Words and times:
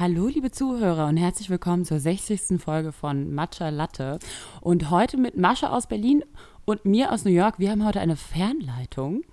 Hallo, 0.00 0.28
liebe 0.28 0.50
Zuhörer 0.50 1.08
und 1.08 1.18
herzlich 1.18 1.50
willkommen 1.50 1.84
zur 1.84 2.00
60. 2.00 2.58
Folge 2.58 2.90
von 2.90 3.34
Matcha 3.34 3.68
Latte. 3.68 4.18
Und 4.62 4.88
heute 4.88 5.18
mit 5.18 5.36
Mascha 5.36 5.76
aus 5.76 5.88
Berlin 5.88 6.24
und 6.64 6.86
mir 6.86 7.12
aus 7.12 7.26
New 7.26 7.30
York. 7.30 7.58
Wir 7.58 7.70
haben 7.70 7.84
heute 7.84 8.00
eine 8.00 8.16
Fernleitung. 8.16 9.24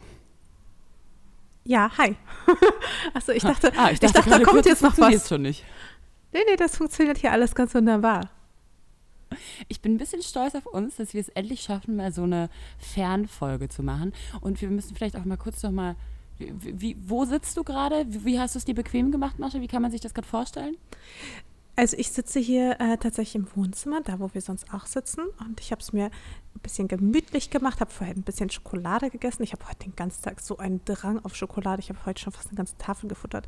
Ja, 1.64 1.90
hi. 1.98 2.18
Achso, 3.14 3.32
ich 3.32 3.44
dachte, 3.44 3.72
ah, 3.78 3.92
ich 3.92 4.02
dachte, 4.02 4.20
ich 4.20 4.26
dachte 4.26 4.30
da 4.30 4.44
kommt 4.44 4.66
jetzt 4.66 4.82
noch 4.82 4.98
was. 4.98 5.30
schon 5.30 5.44
nicht. 5.44 5.64
Nee, 6.34 6.42
nee, 6.46 6.58
das 6.58 6.76
funktioniert 6.76 7.20
hier 7.20 7.32
alles 7.32 7.56
ganz 7.56 7.74
wunderbar. 7.74 8.30
Ich 9.70 9.80
bin 9.80 9.96
ein 9.96 9.98
bisschen 9.98 10.22
stolz 10.22 10.54
auf 10.54 10.66
uns, 10.66 10.98
dass 10.98 11.14
wir 11.14 11.22
es 11.22 11.30
endlich 11.30 11.62
schaffen, 11.62 11.96
mal 11.96 12.12
so 12.12 12.24
eine 12.24 12.50
Fernfolge 12.78 13.70
zu 13.70 13.84
machen. 13.84 14.12
Und 14.42 14.60
wir 14.60 14.68
müssen 14.68 14.98
vielleicht 14.98 15.16
auch 15.16 15.24
mal 15.24 15.38
kurz 15.38 15.64
noch 15.64 15.72
mal 15.72 15.96
wie, 16.40 16.98
wo 17.00 17.26
sitzt 17.26 17.58
du 17.58 17.64
gerade? 17.64 18.06
Wie, 18.08 18.26
wie, 18.26 18.40
hast 18.40 18.56
du 18.56 18.60
es 18.60 18.66
dir 18.66 18.76
bequem 18.76 19.12
gemacht, 19.12 19.40
Mascha? 19.40 19.60
Wie 19.62 19.68
kann 19.68 19.82
man 19.82 19.92
sich 19.92 20.02
das 20.02 20.14
gerade 20.14 20.28
vorstellen? 20.28 20.78
Also 21.76 21.96
ich 21.98 22.12
sitze 22.12 22.40
hier 22.40 22.80
äh, 22.80 22.98
tatsächlich 22.98 23.36
im 23.36 23.48
Wohnzimmer, 23.56 24.02
da 24.02 24.20
wo 24.20 24.34
wir 24.34 24.42
sonst 24.42 24.74
auch 24.74 24.88
sitzen. 24.88 25.22
Und 25.40 25.62
ich 25.62 25.72
habe 25.72 25.80
es 25.80 25.94
mir 25.94 26.06
ein 26.06 26.60
bisschen 26.64 26.88
gemütlich 26.88 27.52
gemacht, 27.52 27.82
habe 27.82 27.92
vorher 27.92 28.16
ein 28.16 28.24
bisschen 28.24 28.50
Schokolade 28.50 29.12
gegessen. 29.12 29.44
Ich 29.44 29.54
habe 29.54 29.64
heute 29.68 29.86
den 29.86 29.96
ganzen 29.96 30.24
Tag 30.24 30.42
so 30.42 30.58
einen 30.58 30.84
Drang 30.86 31.24
auf 31.24 31.36
Schokolade. 31.36 31.80
Ich 31.80 31.90
habe 31.90 32.04
heute 32.08 32.20
schon 32.20 32.34
fast 32.34 32.48
eine 32.48 32.58
ganze 32.58 32.76
Tafel 32.80 33.08
gefuttert. 33.08 33.46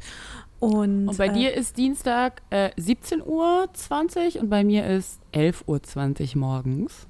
Und, 0.60 1.10
und 1.10 1.18
bei 1.18 1.28
äh, 1.28 1.34
dir 1.34 1.54
ist 1.56 1.78
Dienstag 1.78 2.44
äh, 2.52 2.70
17.20 2.78 3.26
Uhr 3.26 4.42
und 4.44 4.50
bei 4.50 4.64
mir 4.64 4.86
ist 4.86 5.20
11.20 5.34 6.36
Uhr 6.36 6.40
morgens. 6.40 7.08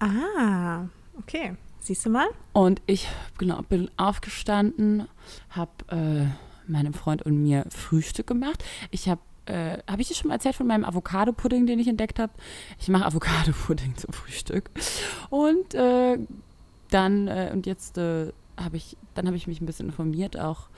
Ah, 0.00 0.86
okay. 1.16 1.56
Siehst 1.88 2.04
du 2.04 2.10
mal? 2.10 2.28
Und 2.52 2.82
ich 2.84 3.08
genau, 3.38 3.62
bin 3.62 3.90
aufgestanden, 3.96 5.08
habe 5.48 5.70
äh, 5.88 6.70
meinem 6.70 6.92
Freund 6.92 7.22
und 7.22 7.42
mir 7.42 7.64
Frühstück 7.70 8.26
gemacht. 8.26 8.62
Ich 8.90 9.08
habe 9.08 9.22
äh, 9.46 9.78
habe 9.90 10.02
ich 10.02 10.08
dir 10.08 10.14
schon 10.14 10.28
mal 10.28 10.34
erzählt 10.34 10.54
von 10.54 10.66
meinem 10.66 10.84
Avocado-Pudding, 10.84 11.64
den 11.64 11.78
ich 11.78 11.88
entdeckt 11.88 12.18
habe? 12.18 12.34
Ich 12.78 12.88
mache 12.88 13.06
Avocado-Pudding 13.06 13.96
zum 13.96 14.12
Frühstück. 14.12 14.68
Und 15.30 15.72
äh, 15.72 16.18
dann, 16.90 17.26
äh, 17.26 17.52
und 17.54 17.64
jetzt 17.64 17.96
äh, 17.96 18.32
habe 18.58 18.76
ich, 18.76 18.98
dann 19.14 19.26
habe 19.26 19.38
ich 19.38 19.46
mich 19.46 19.62
ein 19.62 19.66
bisschen 19.66 19.86
informiert, 19.86 20.38
auch 20.38 20.68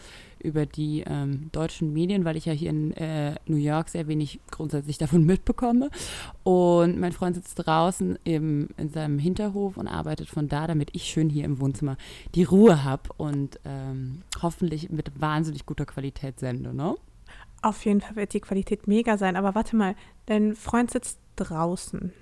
über 0.43 0.67
die 0.67 1.05
ähm, 1.07 1.51
deutschen 1.53 1.93
Medien, 1.93 2.25
weil 2.25 2.37
ich 2.37 2.47
ja 2.47 2.53
hier 2.53 2.71
in 2.71 2.93
äh, 2.93 3.35
New 3.47 3.57
York 3.57 3.89
sehr 3.89 4.09
wenig 4.09 4.41
grundsätzlich 4.51 4.99
davon 4.99 5.25
mitbekomme. 5.27 5.91
Und 6.43 6.99
mein 6.99 7.13
Freund 7.13 7.37
sitzt 7.37 7.67
draußen 7.67 8.19
im, 8.25 8.69
in 8.77 8.91
seinem 8.91 9.19
Hinterhof 9.19 9.77
und 9.77 9.89
arbeitet 9.89 10.29
von 10.29 10.49
da, 10.49 10.67
damit 10.67 10.91
ich 10.95 11.05
schön 11.05 11.29
hier 11.29 11.45
im 11.45 11.61
Wohnzimmer 11.61 11.97
die 12.35 12.45
Ruhe 12.45 12.85
habe 12.85 13.11
und 13.17 13.61
ähm, 13.65 14.23
hoffentlich 14.43 14.91
mit 14.91 15.21
wahnsinnig 15.21 15.67
guter 15.67 15.87
Qualität 15.87 16.41
sende, 16.41 16.75
ne? 16.75 16.97
Auf 17.63 17.85
jeden 17.85 18.01
Fall 18.01 18.17
wird 18.17 18.33
die 18.33 18.41
Qualität 18.41 18.89
mega 18.89 19.19
sein. 19.19 19.37
Aber 19.37 19.55
warte 19.55 19.77
mal, 19.77 19.95
dein 20.27 20.57
Freund 20.57 20.91
sitzt 20.91 21.19
draußen. 21.37 22.13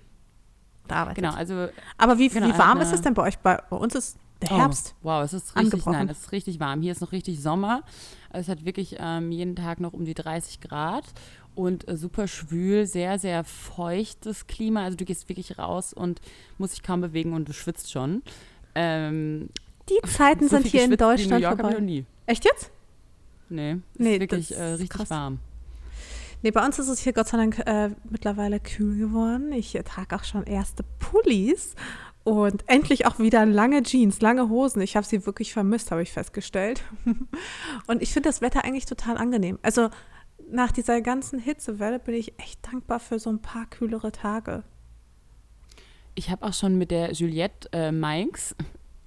Arbeitet. 0.89 1.23
Genau, 1.23 1.35
also. 1.35 1.69
Aber 1.97 2.19
wie, 2.19 2.29
genau, 2.29 2.49
wie 2.49 2.59
warm 2.59 2.81
ist 2.81 2.93
es 2.93 3.03
denn 3.03 3.15
bei 3.15 3.23
euch? 3.23 3.39
Bei, 3.39 3.63
bei 3.69 3.77
uns 3.77 3.95
ist 3.95 4.19
der 4.43 4.53
oh, 4.53 4.59
Herbst. 4.59 4.95
Oh, 5.03 5.09
wow, 5.09 5.25
es 5.25 5.33
ist 5.33 5.57
richtig, 5.57 5.85
nein, 5.87 6.09
es 6.09 6.21
ist 6.21 6.33
richtig 6.33 6.61
warm. 6.61 6.81
Hier 6.83 6.93
ist 6.93 7.01
noch 7.01 7.13
richtig 7.13 7.41
Sommer. 7.41 7.83
Es 8.31 8.49
hat 8.49 8.65
wirklich 8.65 8.97
ähm, 8.99 9.33
jeden 9.33 9.57
Tag 9.57 9.81
noch 9.81 9.93
um 9.93 10.05
die 10.05 10.15
30 10.15 10.61
Grad 10.61 11.05
und 11.55 11.89
äh, 11.89 11.97
super 11.97 12.29
schwül, 12.29 12.87
sehr, 12.87 13.19
sehr 13.19 13.43
feuchtes 13.43 14.47
Klima. 14.47 14.85
Also 14.85 14.97
du 14.97 15.05
gehst 15.05 15.29
wirklich 15.29 15.59
raus 15.59 15.93
und 15.93 16.21
musst 16.59 16.75
dich 16.75 16.83
kaum 16.83 17.01
bewegen 17.01 17.33
und 17.33 17.49
du 17.49 17.53
schwitzt 17.53 17.91
schon. 17.91 18.23
Ähm, 18.75 19.49
die 19.89 20.09
Zeiten 20.09 20.49
so 20.49 20.57
sind 20.57 20.67
hier 20.67 20.85
in 20.85 20.97
Deutschland 20.97 21.43
in 21.43 21.49
vorbei. 21.49 21.81
Nie. 21.81 22.05
Echt 22.27 22.45
jetzt? 22.45 22.71
Nee, 23.49 23.79
nee, 23.97 24.15
ist 24.15 24.21
wirklich 24.21 24.57
äh, 24.57 24.63
richtig 24.63 24.91
krass. 24.91 25.11
warm. 25.11 25.39
Nee, 26.43 26.53
bei 26.53 26.65
uns 26.65 26.79
ist 26.79 26.87
es 26.89 27.01
hier 27.01 27.13
Gott 27.13 27.27
sei 27.27 27.39
Dank 27.39 27.59
äh, 27.67 27.91
mittlerweile 28.09 28.61
kühl 28.61 28.97
geworden. 28.97 29.53
Ich 29.53 29.73
trage 29.85 30.15
auch 30.15 30.23
schon 30.23 30.45
erste 30.45 30.85
Pullis 31.01 31.75
und 32.29 32.65
endlich 32.69 33.07
auch 33.07 33.19
wieder 33.19 33.47
lange 33.47 33.83
Jeans, 33.83 34.21
lange 34.21 34.49
Hosen. 34.49 34.83
Ich 34.83 34.97
habe 34.97 35.07
sie 35.07 35.25
wirklich 35.25 35.53
vermisst, 35.53 35.91
habe 35.91 36.03
ich 36.03 36.13
festgestellt. 36.13 36.83
Und 37.87 38.03
ich 38.03 38.13
finde 38.13 38.29
das 38.29 38.41
Wetter 38.41 38.65
eigentlich 38.65 38.87
total 38.87 39.17
angenehm. 39.17 39.59
Also 39.63 39.89
nach 40.51 40.73
dieser 40.73 41.01
ganzen 41.01 41.39
Hitzewelle 41.39 41.99
bin 41.99 42.15
ich 42.15 42.39
echt 42.39 42.67
dankbar 42.67 43.01
für 43.01 43.19
so 43.19 43.31
ein 43.31 43.41
paar 43.41 43.67
kühlere 43.67 44.13
Tage. 44.13 44.63
Ich 46.15 46.31
habe 46.31 46.45
auch 46.45 46.53
schon 46.53 46.77
mit 46.77 46.91
der 46.91 47.13
Juliette 47.13 47.69
äh, 47.73 47.93
Mainz, 47.93 48.55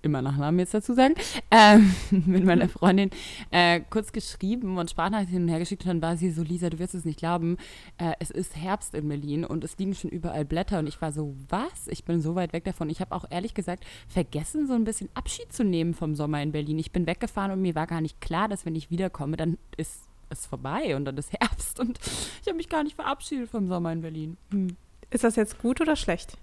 immer 0.01 0.22
Nachnamen 0.22 0.59
jetzt 0.59 0.73
dazu 0.73 0.94
sagen, 0.94 1.16
ähm, 1.50 1.94
mit 2.12 2.44
meiner 2.44 2.69
Freundin 2.69 3.09
äh, 3.51 3.81
kurz 3.89 4.12
geschrieben 4.12 4.78
und 4.78 4.89
Sprachnachrichten 4.89 5.34
hin 5.34 5.44
und 5.44 5.50
her 5.50 5.59
geschickt 5.59 5.84
und 5.84 5.89
dann 5.89 6.01
war 6.01 6.17
sie 6.17 6.31
so, 6.31 6.44
Lisa, 6.44 6.69
du 6.69 6.79
wirst 6.79 6.95
es 6.95 7.06
nicht 7.06 7.19
glauben, 7.19 7.57
äh, 7.97 8.13
es 8.19 8.31
ist 8.31 8.56
Herbst 8.56 8.95
in 8.95 9.07
Berlin 9.07 9.45
und 9.45 9.63
es 9.63 9.78
liegen 9.78 9.95
schon 9.95 10.09
überall 10.09 10.45
Blätter 10.45 10.79
und 10.79 10.88
ich 10.88 11.01
war 11.01 11.11
so, 11.11 11.35
was? 11.50 11.88
Ich 11.88 12.03
bin 12.03 12.22
so 12.22 12.35
weit 12.35 12.53
weg 12.53 12.63
davon. 12.63 12.90
Ich 12.90 13.01
habe 13.01 13.16
auch 13.16 13.25
ehrlich 13.29 13.53
gesagt 13.53 13.85
vergessen, 14.07 14.67
so 14.67 14.73
ein 14.73 14.84
bisschen 14.84 15.09
Abschied 15.13 15.51
zu 15.53 15.63
nehmen 15.63 15.94
vom 15.94 16.16
Sommer 16.16 16.41
in 16.41 16.51
Berlin. 16.51 16.79
Ich 16.79 16.91
bin 16.91 17.07
weggefahren 17.07 17.51
und 17.51 17.61
mir 17.61 17.75
war 17.75 17.88
gar 17.88 18.01
nicht 18.01 18.22
klar, 18.22 18.47
dass 18.47 18.66
wenn 18.66 18.75
ich 18.75 18.90
wiederkomme, 18.90 19.38
dann 19.38 19.57
ist 19.78 20.03
es 20.29 20.45
vorbei 20.45 20.95
und 20.95 21.06
dann 21.06 21.17
ist 21.17 21.34
Herbst 21.34 21.79
und 21.79 22.00
ich 22.41 22.47
habe 22.47 22.57
mich 22.57 22.69
gar 22.69 22.84
nicht 22.84 22.95
verabschiedet 22.95 23.50
vom 23.50 23.67
Sommer 23.67 23.91
in 23.91 24.01
Berlin. 24.01 24.38
Hm. 24.51 24.75
Ist 25.09 25.23
das 25.23 25.35
jetzt 25.35 25.59
gut 25.59 25.81
oder 25.81 25.95
schlecht? 25.95 26.38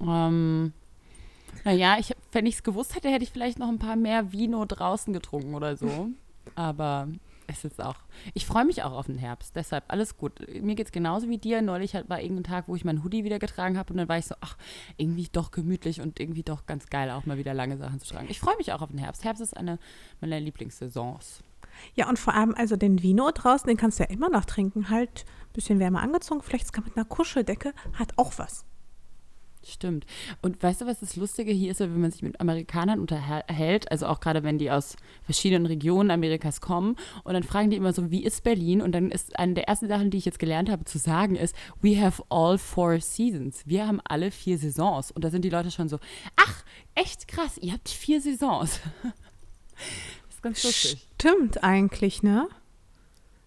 Ähm, 0.00 0.72
naja, 1.64 1.96
ich, 1.98 2.14
wenn 2.32 2.46
ich 2.46 2.56
es 2.56 2.62
gewusst 2.62 2.94
hätte, 2.94 3.08
hätte 3.08 3.24
ich 3.24 3.30
vielleicht 3.30 3.58
noch 3.58 3.68
ein 3.68 3.78
paar 3.78 3.96
mehr 3.96 4.32
Vino 4.32 4.64
draußen 4.64 5.12
getrunken 5.12 5.54
oder 5.54 5.76
so. 5.76 6.08
Aber 6.54 7.08
es 7.46 7.64
ist 7.64 7.82
auch. 7.82 7.96
Ich 8.34 8.46
freue 8.46 8.64
mich 8.64 8.82
auch 8.82 8.92
auf 8.92 9.06
den 9.06 9.18
Herbst. 9.18 9.54
Deshalb 9.56 9.84
alles 9.88 10.16
gut. 10.16 10.32
Mir 10.60 10.74
geht 10.74 10.86
es 10.86 10.92
genauso 10.92 11.28
wie 11.28 11.38
dir. 11.38 11.62
Neulich 11.62 11.94
war 11.94 12.20
irgendein 12.20 12.44
Tag, 12.44 12.68
wo 12.68 12.76
ich 12.76 12.84
meinen 12.84 13.04
Hoodie 13.04 13.24
wieder 13.24 13.38
getragen 13.38 13.78
habe 13.78 13.92
und 13.92 13.98
dann 13.98 14.08
war 14.08 14.18
ich 14.18 14.26
so, 14.26 14.34
ach, 14.40 14.56
irgendwie 14.96 15.28
doch 15.30 15.50
gemütlich 15.50 16.00
und 16.00 16.20
irgendwie 16.20 16.42
doch 16.42 16.66
ganz 16.66 16.86
geil, 16.86 17.10
auch 17.10 17.26
mal 17.26 17.38
wieder 17.38 17.54
lange 17.54 17.76
Sachen 17.76 18.00
zu 18.00 18.12
tragen. 18.12 18.28
Ich 18.30 18.40
freue 18.40 18.56
mich 18.56 18.72
auch 18.72 18.82
auf 18.82 18.90
den 18.90 18.98
Herbst. 18.98 19.24
Herbst 19.24 19.42
ist 19.42 19.56
eine 19.56 19.78
meiner 20.20 20.40
Lieblingssaisons. 20.40 21.42
Ja, 21.94 22.08
und 22.08 22.18
vor 22.18 22.34
allem, 22.34 22.54
also 22.54 22.76
den 22.76 23.02
Vino 23.02 23.30
draußen, 23.30 23.66
den 23.66 23.76
kannst 23.76 23.98
du 23.98 24.04
ja 24.04 24.10
immer 24.10 24.28
noch 24.28 24.44
trinken. 24.44 24.90
Halt 24.90 25.24
ein 25.26 25.52
bisschen 25.52 25.78
wärmer 25.78 26.02
angezogen, 26.02 26.42
vielleicht 26.42 26.66
sogar 26.66 26.84
mit 26.84 26.96
einer 26.96 27.04
Kuscheldecke, 27.04 27.72
hat 27.94 28.12
auch 28.16 28.32
was. 28.36 28.64
Stimmt. 29.64 30.06
Und 30.40 30.60
weißt 30.60 30.80
du, 30.80 30.86
was 30.86 31.00
das 31.00 31.14
Lustige 31.14 31.52
hier 31.52 31.70
ist, 31.70 31.78
wenn 31.78 32.00
man 32.00 32.10
sich 32.10 32.22
mit 32.22 32.40
Amerikanern 32.40 32.98
unterhält, 32.98 33.90
also 33.92 34.06
auch 34.06 34.18
gerade 34.18 34.42
wenn 34.42 34.58
die 34.58 34.70
aus 34.70 34.96
verschiedenen 35.22 35.66
Regionen 35.66 36.10
Amerikas 36.10 36.60
kommen 36.60 36.96
und 37.22 37.34
dann 37.34 37.44
fragen 37.44 37.70
die 37.70 37.76
immer 37.76 37.92
so, 37.92 38.10
wie 38.10 38.24
ist 38.24 38.42
Berlin? 38.42 38.82
Und 38.82 38.92
dann 38.92 39.10
ist 39.10 39.38
eine 39.38 39.54
der 39.54 39.68
ersten 39.68 39.86
Sachen, 39.86 40.10
die 40.10 40.18
ich 40.18 40.24
jetzt 40.24 40.40
gelernt 40.40 40.68
habe 40.68 40.84
zu 40.84 40.98
sagen, 40.98 41.36
ist, 41.36 41.54
we 41.80 42.00
have 42.00 42.24
all 42.28 42.58
four 42.58 43.00
seasons. 43.00 43.62
Wir 43.64 43.86
haben 43.86 44.00
alle 44.04 44.32
vier 44.32 44.58
Saisons. 44.58 45.12
Und 45.12 45.22
da 45.22 45.30
sind 45.30 45.44
die 45.44 45.50
Leute 45.50 45.70
schon 45.70 45.88
so, 45.88 45.98
ach, 46.34 46.64
echt 46.96 47.28
krass, 47.28 47.58
ihr 47.58 47.72
habt 47.72 47.88
vier 47.88 48.20
Saisons. 48.20 48.80
das 49.02 50.34
ist 50.34 50.42
ganz 50.42 50.64
lustig. 50.64 51.06
Stimmt 51.14 51.62
eigentlich, 51.62 52.24
ne? 52.24 52.48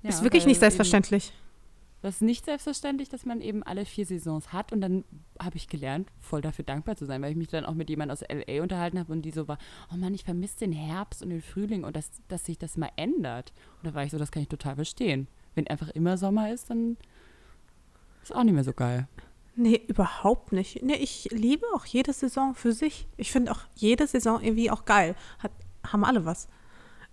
Ja, 0.01 0.09
ist 0.09 0.23
wirklich 0.23 0.45
nicht 0.45 0.59
selbstverständlich. 0.59 1.33
Eben, 1.33 1.44
das 2.05 2.15
ist 2.15 2.21
nicht 2.21 2.45
selbstverständlich, 2.45 3.09
dass 3.09 3.25
man 3.25 3.41
eben 3.41 3.63
alle 3.63 3.83
vier 3.83 4.05
Saisons 4.05 4.53
hat. 4.53 4.71
Und 4.71 4.81
dann 4.81 5.03
habe 5.39 5.57
ich 5.57 5.67
gelernt, 5.67 6.11
voll 6.19 6.39
dafür 6.39 6.63
dankbar 6.63 6.95
zu 6.95 7.05
sein, 7.05 7.19
weil 7.23 7.31
ich 7.31 7.35
mich 7.35 7.47
dann 7.47 7.65
auch 7.65 7.73
mit 7.73 7.89
jemandem 7.89 8.13
aus 8.13 8.21
LA 8.21 8.61
unterhalten 8.61 8.99
habe 8.99 9.11
und 9.11 9.23
die 9.23 9.31
so 9.31 9.47
war, 9.47 9.57
oh 9.91 9.97
Mann, 9.97 10.13
ich 10.13 10.23
vermisse 10.23 10.59
den 10.59 10.71
Herbst 10.71 11.23
und 11.23 11.31
den 11.31 11.41
Frühling 11.41 11.83
und 11.83 11.95
dass, 11.95 12.11
dass 12.27 12.45
sich 12.45 12.59
das 12.59 12.77
mal 12.77 12.91
ändert. 12.95 13.53
Und 13.77 13.87
da 13.87 13.95
war 13.95 14.03
ich 14.03 14.11
so, 14.11 14.19
das 14.19 14.31
kann 14.31 14.43
ich 14.43 14.49
total 14.49 14.75
verstehen. 14.75 15.27
Wenn 15.55 15.67
einfach 15.67 15.89
immer 15.89 16.15
Sommer 16.17 16.53
ist, 16.53 16.69
dann 16.69 16.97
ist 18.21 18.35
auch 18.35 18.43
nicht 18.43 18.53
mehr 18.53 18.63
so 18.63 18.73
geil. 18.73 19.07
Nee, 19.55 19.81
überhaupt 19.87 20.51
nicht. 20.51 20.83
Nee, 20.83 20.97
ich 20.97 21.29
liebe 21.31 21.65
auch 21.73 21.85
jede 21.85 22.13
Saison 22.13 22.53
für 22.53 22.71
sich. 22.71 23.07
Ich 23.17 23.31
finde 23.31 23.51
auch 23.51 23.61
jede 23.73 24.05
Saison 24.05 24.43
irgendwie 24.43 24.69
auch 24.69 24.85
geil. 24.85 25.15
Hat, 25.39 25.51
haben 25.87 26.05
alle 26.05 26.23
was. 26.23 26.49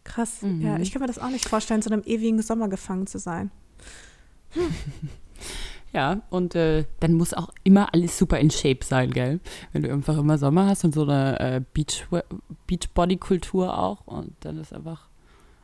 Krass. 0.04 0.42
Mhm. 0.42 0.60
Ja, 0.60 0.76
ich 0.78 0.92
kann 0.92 1.00
mir 1.00 1.08
das 1.08 1.18
auch 1.18 1.30
nicht 1.30 1.48
vorstellen, 1.48 1.80
so 1.80 1.88
einem 1.88 2.02
ewigen 2.04 2.42
Sommer 2.42 2.68
gefangen 2.68 3.06
zu 3.06 3.18
sein. 3.18 3.50
Ja, 5.92 6.22
und 6.30 6.54
äh, 6.54 6.86
dann 7.00 7.12
muss 7.12 7.34
auch 7.34 7.50
immer 7.64 7.92
alles 7.92 8.16
super 8.16 8.38
in 8.38 8.50
Shape 8.50 8.82
sein, 8.82 9.10
gell? 9.10 9.40
Wenn 9.72 9.82
du 9.82 9.92
einfach 9.92 10.16
immer 10.16 10.38
Sommer 10.38 10.66
hast 10.66 10.84
und 10.84 10.94
so 10.94 11.02
eine 11.02 11.38
äh, 11.38 11.60
Beach, 11.74 12.06
Beachbody-Kultur 12.66 13.78
auch 13.78 14.06
und 14.06 14.34
dann 14.40 14.58
ist 14.58 14.72
einfach 14.72 15.08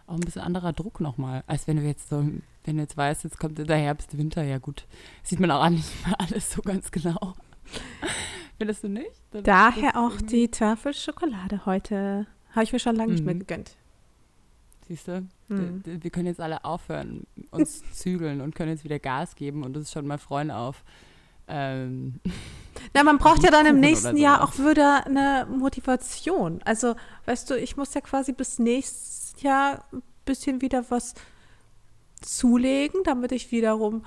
auch 0.06 0.14
ein 0.14 0.20
bisschen 0.20 0.43
anderer 0.43 0.75
Druck 0.75 1.00
nochmal, 1.00 1.44
als 1.46 1.67
wenn 1.67 1.79
du 1.79 1.82
jetzt 1.82 2.11
so, 2.11 2.23
wenn 2.64 2.76
du 2.76 2.82
jetzt 2.82 2.96
weißt, 2.96 3.25
jetzt 3.25 3.38
kommt 3.38 3.56
der 3.56 3.76
Herbst, 3.76 4.19
Winter, 4.19 4.43
ja 4.43 4.58
gut, 4.58 4.87
sieht 5.23 5.40
man 5.40 5.50
auch 5.50 5.67
nicht 5.70 5.88
mal 6.06 6.14
alles 6.19 6.50
so 6.50 6.61
ganz 6.61 6.90
genau. 6.90 7.35
Findest 8.58 8.85
du 8.85 8.88
nicht? 8.88 9.12
Dann 9.31 9.44
Daher 9.44 9.96
auch 9.96 10.20
die 10.20 10.49
Tafelschokolade 10.49 11.64
heute. 11.64 12.26
Habe 12.50 12.64
ich 12.64 12.73
mir 12.73 12.81
schon 12.81 12.96
lange 12.96 13.08
mhm. 13.08 13.14
nicht 13.14 13.25
mehr 13.25 13.35
mhm. 13.35 13.40
gegönnt. 13.40 13.77
Siehst 14.88 15.06
du? 15.06 15.26
Mhm. 15.49 15.82
Wir 15.85 16.11
können 16.11 16.26
jetzt 16.26 16.40
alle 16.40 16.64
aufhören, 16.64 17.26
uns 17.50 17.82
zügeln 17.93 18.40
und 18.40 18.55
können 18.55 18.70
jetzt 18.70 18.85
wieder 18.85 18.99
Gas 18.99 19.37
geben 19.37 19.62
und 19.62 19.76
uns 19.76 19.93
schon 19.93 20.06
mal 20.06 20.19
freuen 20.19 20.50
auf. 20.50 20.82
Ähm, 21.46 22.20
Na, 22.94 23.02
man 23.02 23.19
braucht 23.19 23.43
ja 23.43 23.50
dann 23.50 23.67
im 23.67 23.81
nächsten 23.81 24.17
so. 24.17 24.23
Jahr 24.23 24.43
auch 24.43 24.58
wieder 24.58 25.06
eine 25.06 25.46
Motivation. 25.50 26.61
Also, 26.64 26.94
weißt 27.26 27.50
du, 27.50 27.55
ich 27.58 27.76
muss 27.76 27.93
ja 27.93 28.00
quasi 28.00 28.32
bis 28.32 28.58
nächstes 28.58 29.43
Jahr 29.43 29.85
ein 29.93 30.02
bisschen 30.25 30.62
wieder 30.62 30.85
was 30.90 31.14
zulegen, 32.23 33.02
damit 33.05 33.32
ich 33.32 33.52
wiederum 33.52 34.05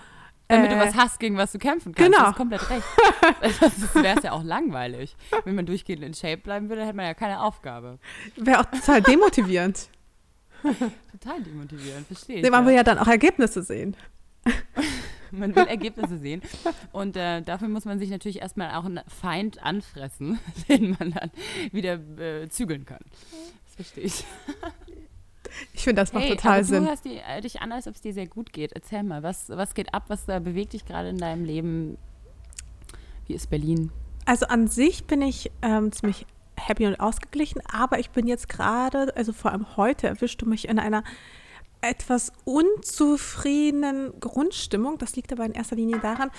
damit 0.48 0.72
äh, 0.72 0.75
du 0.75 0.81
was 0.81 0.95
hast, 0.95 1.19
gegen 1.19 1.38
was 1.38 1.51
du 1.51 1.60
kämpfen 1.60 1.94
kannst. 1.94 2.12
Genau. 2.12 2.24
Du 2.24 2.28
hast 2.30 2.38
komplett 2.38 2.69
recht. 2.69 2.86
das 3.62 3.95
wäre 3.95 4.18
es 4.18 4.24
ja 4.24 4.31
auch 4.33 4.44
langweilig. 4.44 5.16
Wenn 5.45 5.56
man 5.56 5.66
durchgehend 5.66 6.04
in 6.04 6.13
Shape 6.13 6.38
bleiben 6.38 6.69
würde, 6.69 6.86
hätte 6.86 6.95
man 6.95 7.06
ja 7.06 7.13
keine 7.13 7.42
Aufgabe. 7.42 8.00
Wäre 8.36 8.60
auch 8.60 8.66
total 8.66 9.01
demotivierend. 9.01 9.89
Total 11.12 11.42
demotivierend, 11.42 12.08
verstehe 12.08 12.38
ich. 12.38 12.44
Nee, 12.44 12.50
man 12.50 12.63
ja. 12.63 12.68
will 12.68 12.75
ja 12.75 12.84
dann 12.84 13.00
auch 13.00 13.08
Ergebnisse 13.08 13.63
sehen. 13.63 13.96
Man 15.31 15.56
will 15.56 15.66
Ergebnisse 15.66 16.18
sehen. 16.18 16.42
Und 16.92 17.16
äh, 17.16 17.42
dafür 17.42 17.69
muss 17.69 17.86
man 17.86 18.00
sich 18.00 18.10
natürlich 18.10 18.42
erstmal 18.42 18.75
auch 18.75 18.84
einen 18.84 19.00
Feind 19.08 19.63
anfressen, 19.63 20.40
den 20.69 20.98
man 21.00 21.12
dann 21.12 21.31
wieder 21.72 21.94
äh, 22.19 22.50
zügeln 22.50 22.86
kann. 22.86 23.00
Das 23.66 23.75
verstehe 23.75 24.04
ich. 24.04 24.25
Ich 25.74 25.84
finde, 25.84 26.02
das 26.02 26.13
macht 26.13 26.25
hey, 26.25 26.31
total 26.31 26.56
aber 26.56 26.64
Sinn. 26.64 26.84
du 26.84 26.90
hörst 26.90 27.06
die, 27.06 27.18
äh, 27.18 27.42
dich 27.42 27.62
an, 27.62 27.72
als 27.72 27.88
ob 27.88 27.96
es 27.96 28.02
dir 28.02 28.14
sehr 28.14 28.28
gut 28.28 28.54
geht. 28.54 28.74
Erzähl 28.74 29.04
mal, 29.04 29.24
was, 29.24 29.50
was 29.50 29.74
geht 29.74 29.94
ab? 29.94 30.06
Was 30.07 30.28
äh, 30.28 30.40
bewegt 30.40 30.74
dich 30.74 30.86
gerade 30.86 31.10
in 31.10 31.18
deinem 31.18 31.46
Leben? 31.46 31.98
Wie 33.28 33.34
ist 33.34 33.50
Berlin? 33.50 33.92
Also 34.25 34.48
an 34.48 34.68
sich 34.68 35.06
bin 35.06 35.22
ich 35.22 35.52
ähm, 35.62 35.92
ziemlich 35.92 36.25
happy 36.68 36.86
und 36.88 37.00
ausgeglichen, 37.00 37.62
aber 37.72 38.00
ich 38.00 38.12
bin 38.12 38.28
jetzt 38.28 38.50
gerade, 38.50 39.16
also 39.16 39.34
vor 39.34 39.52
allem 39.52 39.78
heute, 39.78 40.08
erwischte 40.08 40.46
mich 40.46 40.68
in 40.68 40.80
einer 40.80 41.04
etwas 41.81 42.31
unzufriedenen 42.46 44.19
Grundstimmung. 44.19 44.98
Das 44.98 45.16
liegt 45.16 45.31
aber 45.31 45.46
in 45.46 45.54
erster 45.54 45.75
Linie 45.75 46.00
daran, 46.00 46.30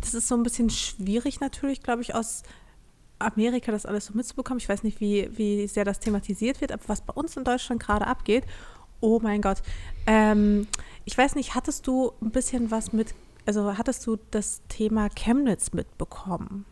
das 0.00 0.14
ist 0.14 0.28
so 0.28 0.36
ein 0.36 0.42
bisschen 0.42 0.70
schwierig 0.70 1.40
natürlich, 1.40 1.82
glaube 1.82 2.02
ich, 2.02 2.14
aus 2.14 2.42
Amerika 3.18 3.72
das 3.72 3.86
alles 3.86 4.06
so 4.06 4.14
mitzubekommen. 4.14 4.58
Ich 4.58 4.68
weiß 4.68 4.82
nicht, 4.82 5.00
wie, 5.00 5.28
wie 5.36 5.66
sehr 5.66 5.84
das 5.84 6.00
thematisiert 6.00 6.60
wird, 6.60 6.72
aber 6.72 6.82
was 6.86 7.00
bei 7.00 7.12
uns 7.12 7.36
in 7.36 7.44
Deutschland 7.44 7.82
gerade 7.82 8.06
abgeht, 8.06 8.44
oh 9.00 9.20
mein 9.22 9.40
Gott. 9.42 9.62
Ähm, 10.06 10.68
ich 11.04 11.16
weiß 11.16 11.34
nicht, 11.34 11.54
hattest 11.54 11.86
du 11.86 12.12
ein 12.20 12.30
bisschen 12.30 12.70
was 12.70 12.92
mit, 12.92 13.14
also 13.46 13.76
hattest 13.76 14.06
du 14.06 14.18
das 14.30 14.62
Thema 14.68 15.08
Chemnitz 15.08 15.72
mitbekommen? 15.72 16.66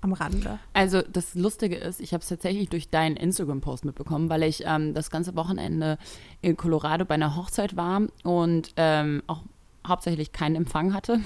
Am 0.00 0.12
Rande. 0.12 0.60
Also 0.74 1.02
das 1.02 1.34
Lustige 1.34 1.76
ist, 1.76 2.00
ich 2.00 2.12
habe 2.12 2.22
es 2.22 2.28
tatsächlich 2.28 2.68
durch 2.68 2.88
deinen 2.88 3.16
Instagram-Post 3.16 3.84
mitbekommen, 3.84 4.30
weil 4.30 4.44
ich 4.44 4.62
ähm, 4.64 4.94
das 4.94 5.10
ganze 5.10 5.34
Wochenende 5.34 5.98
in 6.40 6.56
Colorado 6.56 7.04
bei 7.04 7.14
einer 7.14 7.34
Hochzeit 7.34 7.76
war 7.76 8.02
und 8.22 8.72
ähm, 8.76 9.22
auch 9.26 9.42
hauptsächlich 9.86 10.32
keinen 10.32 10.54
Empfang 10.54 10.94
hatte. 10.94 11.20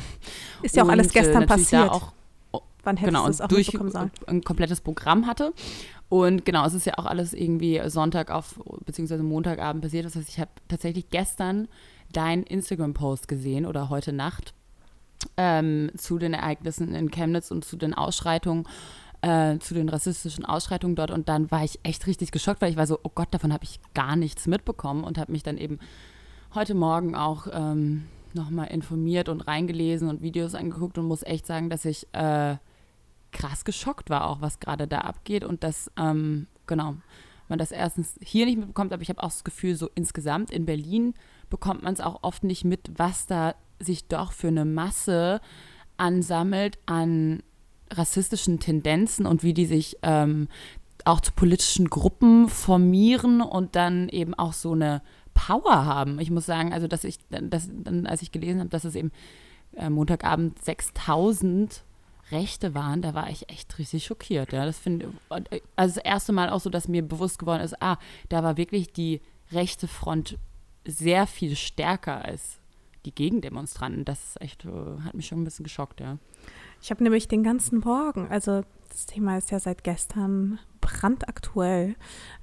Ist 0.62 0.76
ja 0.76 0.84
auch 0.84 0.88
alles 0.88 1.08
Und, 1.08 1.16
äh, 1.16 1.20
gestern 1.20 1.40
da 1.42 1.46
passiert. 1.46 1.90
Auch, 1.90 2.12
Wann 2.84 2.96
hättest 2.96 3.14
genau, 3.14 3.24
du 3.26 3.30
es 3.30 3.40
auch 3.40 3.48
durch 3.48 3.66
mitbekommen 3.68 3.90
sollen? 3.92 4.10
ein 4.26 4.42
komplettes 4.42 4.80
Programm 4.80 5.26
hatte. 5.26 5.52
Und 6.08 6.44
genau, 6.44 6.66
es 6.66 6.74
ist 6.74 6.84
ja 6.84 6.98
auch 6.98 7.06
alles 7.06 7.32
irgendwie 7.32 7.80
Sonntag 7.86 8.30
auf, 8.30 8.60
beziehungsweise 8.84 9.22
Montagabend 9.22 9.82
passiert. 9.82 10.04
Das 10.04 10.16
heißt, 10.16 10.28
ich 10.28 10.40
habe 10.40 10.50
tatsächlich 10.68 11.10
gestern 11.10 11.68
deinen 12.12 12.42
Instagram-Post 12.42 13.28
gesehen 13.28 13.66
oder 13.66 13.88
heute 13.88 14.12
Nacht 14.12 14.52
ähm, 15.36 15.90
zu 15.96 16.18
den 16.18 16.34
Ereignissen 16.34 16.94
in 16.94 17.10
Chemnitz 17.10 17.50
und 17.50 17.64
zu 17.64 17.76
den 17.76 17.94
Ausschreitungen, 17.94 18.66
äh, 19.22 19.58
zu 19.58 19.74
den 19.74 19.88
rassistischen 19.88 20.44
Ausschreitungen 20.44 20.96
dort. 20.96 21.10
Und 21.10 21.28
dann 21.28 21.50
war 21.50 21.64
ich 21.64 21.78
echt 21.82 22.06
richtig 22.06 22.32
geschockt, 22.32 22.60
weil 22.60 22.70
ich 22.70 22.76
war 22.76 22.86
so, 22.86 22.98
oh 23.02 23.10
Gott, 23.14 23.28
davon 23.32 23.52
habe 23.52 23.64
ich 23.64 23.80
gar 23.94 24.16
nichts 24.16 24.46
mitbekommen 24.46 25.04
und 25.04 25.18
habe 25.18 25.32
mich 25.32 25.42
dann 25.42 25.58
eben 25.58 25.78
heute 26.54 26.74
Morgen 26.74 27.14
auch 27.14 27.46
ähm, 27.52 28.04
nochmal 28.34 28.68
informiert 28.68 29.28
und 29.28 29.42
reingelesen 29.42 30.08
und 30.08 30.22
Videos 30.22 30.54
angeguckt 30.54 30.98
und 30.98 31.06
muss 31.06 31.22
echt 31.22 31.46
sagen, 31.46 31.70
dass 31.70 31.84
ich 31.84 32.06
äh, 32.12 32.56
krass 33.32 33.64
geschockt 33.64 34.10
war, 34.10 34.28
auch 34.28 34.40
was 34.40 34.60
gerade 34.60 34.86
da 34.86 34.98
abgeht 34.98 35.44
und 35.44 35.64
dass, 35.64 35.90
ähm, 35.96 36.46
genau, 36.66 36.96
man 37.48 37.58
das 37.58 37.72
erstens 37.72 38.14
hier 38.20 38.46
nicht 38.46 38.58
mitbekommt, 38.58 38.92
aber 38.92 39.02
ich 39.02 39.08
habe 39.08 39.22
auch 39.22 39.28
das 39.28 39.44
Gefühl, 39.44 39.74
so 39.74 39.90
insgesamt 39.94 40.50
in 40.50 40.64
Berlin 40.64 41.14
bekommt 41.50 41.82
man 41.82 41.92
es 41.92 42.00
auch 42.00 42.22
oft 42.22 42.44
nicht 42.44 42.64
mit, 42.64 42.90
was 42.96 43.26
da 43.26 43.54
sich 43.82 44.06
doch 44.06 44.32
für 44.32 44.48
eine 44.48 44.64
Masse 44.64 45.40
ansammelt 45.96 46.78
an 46.86 47.42
rassistischen 47.90 48.58
Tendenzen 48.58 49.26
und 49.26 49.42
wie 49.42 49.54
die 49.54 49.66
sich 49.66 49.98
ähm, 50.02 50.48
auch 51.04 51.20
zu 51.20 51.32
politischen 51.32 51.90
Gruppen 51.90 52.48
formieren 52.48 53.40
und 53.40 53.76
dann 53.76 54.08
eben 54.08 54.34
auch 54.34 54.52
so 54.52 54.72
eine 54.72 55.02
Power 55.34 55.84
haben. 55.84 56.18
Ich 56.20 56.30
muss 56.30 56.46
sagen, 56.46 56.72
also 56.72 56.88
dass 56.88 57.04
ich, 57.04 57.18
dass, 57.28 57.68
als 58.04 58.22
ich 58.22 58.32
gelesen 58.32 58.60
habe, 58.60 58.70
dass 58.70 58.84
es 58.84 58.94
eben 58.94 59.12
äh, 59.76 59.90
Montagabend 59.90 60.62
6000 60.62 61.84
Rechte 62.30 62.74
waren, 62.74 63.02
da 63.02 63.14
war 63.14 63.28
ich 63.30 63.50
echt 63.50 63.78
richtig 63.78 64.06
schockiert. 64.06 64.52
Ja, 64.52 64.64
das 64.64 64.78
finde 64.78 65.12
also 65.76 65.94
das 65.94 65.96
erste 65.96 66.32
Mal 66.32 66.50
auch 66.50 66.60
so, 66.60 66.70
dass 66.70 66.88
mir 66.88 67.02
bewusst 67.02 67.38
geworden 67.38 67.62
ist, 67.62 67.80
ah, 67.82 67.98
da 68.28 68.42
war 68.42 68.56
wirklich 68.56 68.92
die 68.92 69.20
rechte 69.50 69.86
Front 69.86 70.38
sehr 70.86 71.26
viel 71.26 71.56
stärker 71.56 72.24
als 72.24 72.58
die 73.04 73.14
Gegendemonstranten. 73.14 74.04
Das 74.04 74.36
echt, 74.40 74.64
äh, 74.64 75.00
hat 75.00 75.14
mich 75.14 75.26
schon 75.26 75.42
ein 75.42 75.44
bisschen 75.44 75.64
geschockt, 75.64 76.00
ja. 76.00 76.18
Ich 76.80 76.90
habe 76.90 77.02
nämlich 77.02 77.28
den 77.28 77.42
ganzen 77.42 77.78
Morgen, 77.80 78.28
also 78.28 78.62
das 78.88 79.06
Thema 79.06 79.38
ist 79.38 79.50
ja 79.50 79.58
seit 79.58 79.84
gestern 79.84 80.58
brandaktuell. 80.80 81.94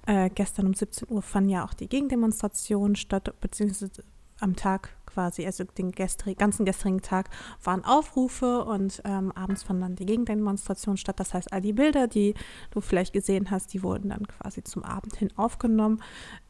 Äh, 0.08 0.30
gestern 0.34 0.66
um 0.66 0.74
17 0.74 1.10
Uhr 1.10 1.22
fanden 1.22 1.50
ja 1.50 1.66
auch 1.66 1.74
die 1.74 1.88
Gegendemonstrationen 1.88 2.96
statt, 2.96 3.34
beziehungsweise 3.40 3.92
am 4.40 4.56
Tag 4.56 4.96
quasi, 5.14 5.46
also 5.46 5.64
den 5.64 5.92
gestrig, 5.92 6.38
ganzen 6.38 6.66
gestrigen 6.66 7.02
Tag 7.02 7.30
waren 7.64 7.84
Aufrufe 7.84 8.64
und 8.64 9.02
ähm, 9.06 9.32
abends 9.34 9.64
fanden 9.64 9.82
dann 9.82 9.96
die 9.96 10.06
Gegendemonstrationen 10.06 10.98
statt. 10.98 11.20
Das 11.20 11.34
heißt, 11.34 11.52
all 11.52 11.62
die 11.62 11.74
Bilder, 11.74 12.08
die 12.08 12.34
du 12.72 12.82
vielleicht 12.82 13.14
gesehen 13.14 13.52
hast, 13.52 13.74
die 13.74 13.84
wurden 13.84 14.10
dann 14.10 14.28
quasi 14.28 14.64
zum 14.64 14.84
Abend 14.84 15.16
hin 15.16 15.30
aufgenommen. 15.36 16.02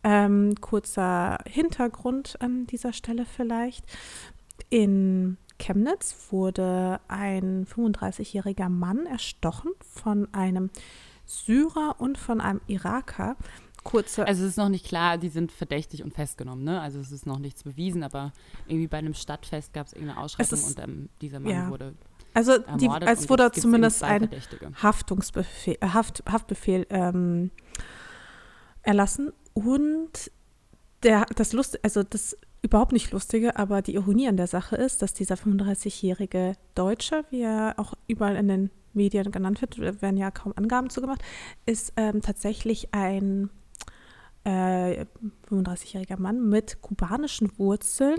Ähm, 0.04 0.56
kurzer 0.62 1.40
Hintergrund 1.46 2.42
an 2.42 2.68
dieser 2.68 2.94
Stelle 2.94 3.26
vielleicht. 3.26 3.86
In 4.70 5.38
Chemnitz 5.60 6.32
wurde 6.32 7.00
ein 7.08 7.66
35-jähriger 7.66 8.70
Mann 8.70 9.06
erstochen 9.06 9.72
von 9.82 10.34
einem 10.34 10.70
Syrer 11.26 11.96
und 12.00 12.18
von 12.18 12.42
einem 12.42 12.62
Iraker. 12.68 13.36
Kurze 13.84 14.28
Also 14.28 14.44
es 14.44 14.52
ist 14.52 14.58
noch 14.58 14.70
nicht 14.70 14.86
klar, 14.86 15.18
die 15.18 15.30
sind 15.30 15.52
verdächtig 15.52 16.04
und 16.04 16.14
festgenommen, 16.14 16.64
ne? 16.64 16.82
Also 16.82 17.00
es 17.00 17.12
ist 17.12 17.26
noch 17.26 17.40
nichts 17.40 17.64
bewiesen, 17.64 18.04
aber 18.04 18.34
irgendwie 18.68 18.88
bei 18.88 18.98
einem 18.98 19.14
Stadtfest 19.14 19.74
gab 19.74 19.88
es 19.88 19.94
irgendeine 19.94 20.20
Ausschreitung 20.20 20.58
ist- 20.58 20.78
und 20.78 20.84
ähm, 20.84 21.10
dieser 21.22 21.40
Mann 21.40 21.52
ja. 21.52 21.70
wurde 21.70 21.94
Also 22.34 22.58
die, 22.58 22.88
und 22.88 23.30
wurde 23.30 23.52
zumindest 23.52 24.04
ein. 24.04 24.30
Haftungsbefehl, 24.82 25.78
äh, 25.80 25.88
Haft, 25.88 26.24
Haftbefehl 26.30 26.86
ähm, 26.90 27.52
erlassen 28.84 29.34
und 29.54 30.32
der, 31.04 31.26
das 31.36 31.54
Lust, 31.54 31.84
also 31.84 32.04
das 32.04 32.38
überhaupt 32.62 32.92
nicht 32.92 33.12
Lustige, 33.12 33.56
aber 33.58 33.82
die 33.82 33.96
Ironie 33.96 34.28
an 34.28 34.38
der 34.38 34.48
Sache 34.48 34.76
ist, 34.76 35.02
dass 35.02 35.14
dieser 35.14 35.36
35-jährige 35.36 36.54
Deutsche, 36.76 37.24
wie 37.30 37.42
er 37.42 37.76
auch 37.78 37.94
überall 38.08 38.36
in 38.36 38.48
den 38.48 38.72
Medien 38.94 39.32
genannt 39.32 39.62
wird, 39.62 39.80
da 39.80 40.02
werden 40.02 40.18
ja 40.18 40.32
kaum 40.32 40.54
Angaben 40.56 40.90
zugemacht, 40.90 41.22
ist 41.66 41.94
ähm, 41.96 42.22
tatsächlich 42.22 42.94
ein 42.94 43.50
äh, 44.44 45.06
35-jähriger 45.50 46.20
Mann 46.20 46.50
mit 46.50 46.82
kubanischen 46.82 47.58
Wurzeln, 47.58 48.18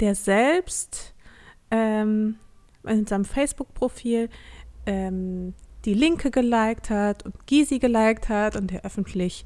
der 0.00 0.14
selbst 0.14 1.14
ähm, 1.70 2.36
in 2.84 3.06
seinem 3.06 3.24
Facebook-Profil 3.24 4.28
ähm, 4.86 5.54
die 5.84 5.94
Linke 5.94 6.30
geliked 6.30 6.90
hat 6.90 7.24
und 7.24 7.46
Gysi 7.46 7.78
geliked 7.78 8.28
hat 8.28 8.56
und 8.56 8.70
der 8.70 8.84
öffentlich 8.84 9.44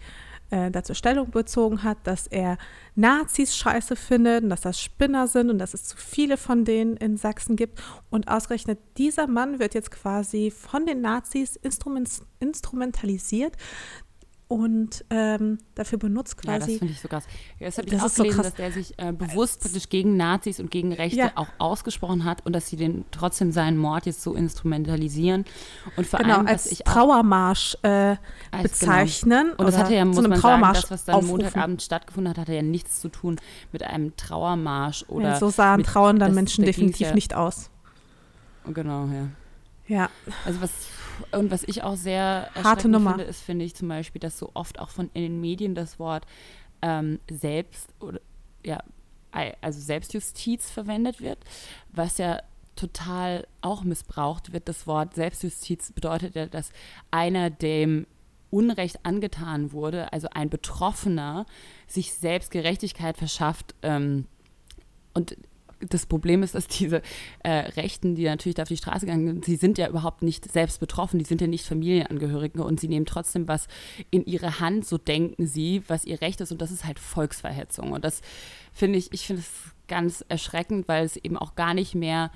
äh, 0.50 0.70
dazu 0.70 0.94
Stellung 0.94 1.30
bezogen 1.30 1.82
hat, 1.82 1.98
dass 2.04 2.26
er 2.26 2.58
Nazis 2.94 3.56
scheiße 3.56 3.96
findet 3.96 4.44
und 4.44 4.50
dass 4.50 4.62
das 4.62 4.80
Spinner 4.80 5.26
sind 5.26 5.50
und 5.50 5.58
dass 5.58 5.74
es 5.74 5.84
zu 5.84 5.96
viele 5.96 6.36
von 6.36 6.64
denen 6.64 6.96
in 6.96 7.16
Sachsen 7.16 7.56
gibt. 7.56 7.82
Und 8.10 8.28
ausgerechnet 8.28 8.78
dieser 8.96 9.26
Mann 9.26 9.58
wird 9.58 9.74
jetzt 9.74 9.90
quasi 9.90 10.50
von 10.50 10.86
den 10.86 11.00
Nazis 11.00 11.56
instrument 11.56 12.22
instrumentalisiert 12.40 13.56
und 14.48 15.04
ähm, 15.10 15.58
dafür 15.74 15.98
benutzt 15.98 16.36
Ja, 16.42 16.54
das 16.56 16.64
quasi. 16.66 16.78
finde 16.78 16.94
ich 16.94 17.00
so 17.02 17.08
krass. 17.08 17.24
Das 17.60 17.76
habe 17.76 17.86
ich 17.86 17.92
Das 17.92 18.02
auch 18.02 18.08
so 18.08 18.22
gelesen, 18.22 18.36
krass. 18.40 18.46
dass 18.46 18.54
der 18.56 18.72
sich 18.72 18.94
äh, 18.98 19.12
bewusst 19.12 19.60
praktisch 19.60 19.90
gegen 19.90 20.16
Nazis 20.16 20.58
und 20.58 20.70
gegen 20.70 20.92
Rechte 20.94 21.18
Ja. 21.18 21.32
auch 21.34 21.48
ausgesprochen 21.58 22.24
hat 22.24 22.46
und 22.46 22.54
dass 22.54 22.68
sie 22.68 22.76
den 22.76 23.04
trotzdem 23.10 23.52
seinen 23.52 23.76
Mord 23.76 24.06
jetzt 24.06 24.22
so 24.22 24.34
instrumentalisieren. 24.34 25.44
Und 25.96 26.06
vor 26.06 26.20
genau, 26.20 26.38
allem, 26.38 26.46
als 26.46 26.66
ich 26.72 26.78
Trauermarsch 26.78 27.76
äh, 27.82 28.16
als- 28.50 28.62
bezeichnen. 28.62 29.52
Und 29.52 29.66
das 29.66 29.76
hatte 29.76 29.94
ja, 29.94 30.04
muss 30.06 30.16
einem 30.18 30.30
man 30.30 30.40
sagen, 30.40 30.40
Trauermarsch 30.40 30.80
das, 30.80 30.90
was 30.90 31.04
dann 31.04 31.14
aufrufen. 31.16 31.36
Montagabend 31.42 31.82
stattgefunden 31.82 32.30
hat, 32.30 32.38
hatte 32.38 32.54
ja 32.54 32.62
nichts 32.62 33.00
zu 33.02 33.10
tun 33.10 33.36
mit 33.72 33.82
einem 33.82 34.16
Trauermarsch 34.16 35.04
oder. 35.08 35.28
ja, 35.28 35.36
so 35.38 35.50
sahen 35.50 35.78
mit- 35.78 35.86
trauernde 35.86 36.24
das- 36.24 36.34
Menschen 36.34 36.64
definitiv 36.64 37.08
ja- 37.08 37.14
nicht 37.14 37.34
aus. 37.34 37.68
Genau, 38.72 39.06
ja. 39.06 39.28
Ja, 39.86 40.10
Also 40.44 40.60
was 40.60 40.70
und 41.32 41.50
was 41.50 41.64
ich 41.64 41.82
auch 41.82 41.96
sehr 41.96 42.50
Harte 42.54 42.88
Nummer. 42.88 43.10
finde, 43.10 43.24
ist, 43.24 43.42
finde 43.42 43.64
ich 43.64 43.74
zum 43.74 43.88
Beispiel, 43.88 44.20
dass 44.20 44.38
so 44.38 44.50
oft 44.54 44.78
auch 44.78 44.90
von 44.90 45.10
in 45.14 45.22
den 45.22 45.40
Medien 45.40 45.74
das 45.74 45.98
Wort 45.98 46.26
ähm, 46.82 47.20
selbst 47.30 47.88
oder 48.00 48.20
ja, 48.64 48.82
also 49.60 49.80
Selbstjustiz 49.80 50.70
verwendet 50.70 51.20
wird, 51.20 51.38
was 51.92 52.18
ja 52.18 52.40
total 52.76 53.46
auch 53.60 53.82
missbraucht 53.82 54.52
wird. 54.52 54.68
Das 54.68 54.86
Wort 54.86 55.14
Selbstjustiz 55.14 55.92
bedeutet 55.92 56.34
ja, 56.34 56.46
dass 56.46 56.70
einer 57.10 57.50
dem 57.50 58.06
Unrecht 58.50 59.04
angetan 59.04 59.72
wurde, 59.72 60.12
also 60.12 60.28
ein 60.30 60.48
Betroffener, 60.48 61.44
sich 61.86 62.14
selbst 62.14 62.50
Gerechtigkeit 62.50 63.16
verschafft, 63.18 63.74
ähm, 63.82 64.26
und 65.14 65.36
das 65.80 66.06
Problem 66.06 66.42
ist, 66.42 66.54
dass 66.54 66.66
diese 66.66 67.02
äh, 67.40 67.50
Rechten, 67.50 68.14
die 68.14 68.24
natürlich 68.24 68.56
da 68.56 68.62
auf 68.62 68.68
die 68.68 68.76
Straße 68.76 69.06
gegangen 69.06 69.26
sind, 69.26 69.44
sie 69.44 69.56
sind 69.56 69.78
ja 69.78 69.88
überhaupt 69.88 70.22
nicht 70.22 70.50
selbst 70.50 70.80
betroffen, 70.80 71.18
die 71.18 71.24
sind 71.24 71.40
ja 71.40 71.46
nicht 71.46 71.64
Familienangehörige 71.64 72.64
und 72.64 72.80
sie 72.80 72.88
nehmen 72.88 73.06
trotzdem 73.06 73.48
was 73.48 73.68
in 74.10 74.24
ihre 74.24 74.60
Hand, 74.60 74.86
so 74.86 74.98
denken 74.98 75.46
sie, 75.46 75.82
was 75.88 76.04
ihr 76.04 76.20
Recht 76.20 76.40
ist 76.40 76.52
und 76.52 76.60
das 76.60 76.70
ist 76.70 76.84
halt 76.84 76.98
Volksverhetzung 76.98 77.92
und 77.92 78.04
das 78.04 78.22
finde 78.72 78.98
ich, 78.98 79.12
ich 79.12 79.26
finde 79.26 79.42
es 79.42 79.50
ganz 79.86 80.24
erschreckend, 80.28 80.88
weil 80.88 81.04
es 81.04 81.16
eben 81.16 81.36
auch 81.36 81.54
gar 81.54 81.74
nicht 81.74 81.94
mehr, 81.94 82.30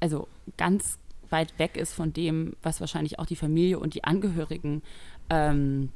also 0.00 0.28
ganz 0.56 0.98
weit 1.30 1.58
weg 1.58 1.76
ist 1.76 1.92
von 1.92 2.12
dem, 2.12 2.54
was 2.62 2.80
wahrscheinlich 2.80 3.18
auch 3.18 3.26
die 3.26 3.36
Familie 3.36 3.78
und 3.78 3.94
die 3.94 4.04
Angehörigen 4.04 4.82
ähm, 5.30 5.88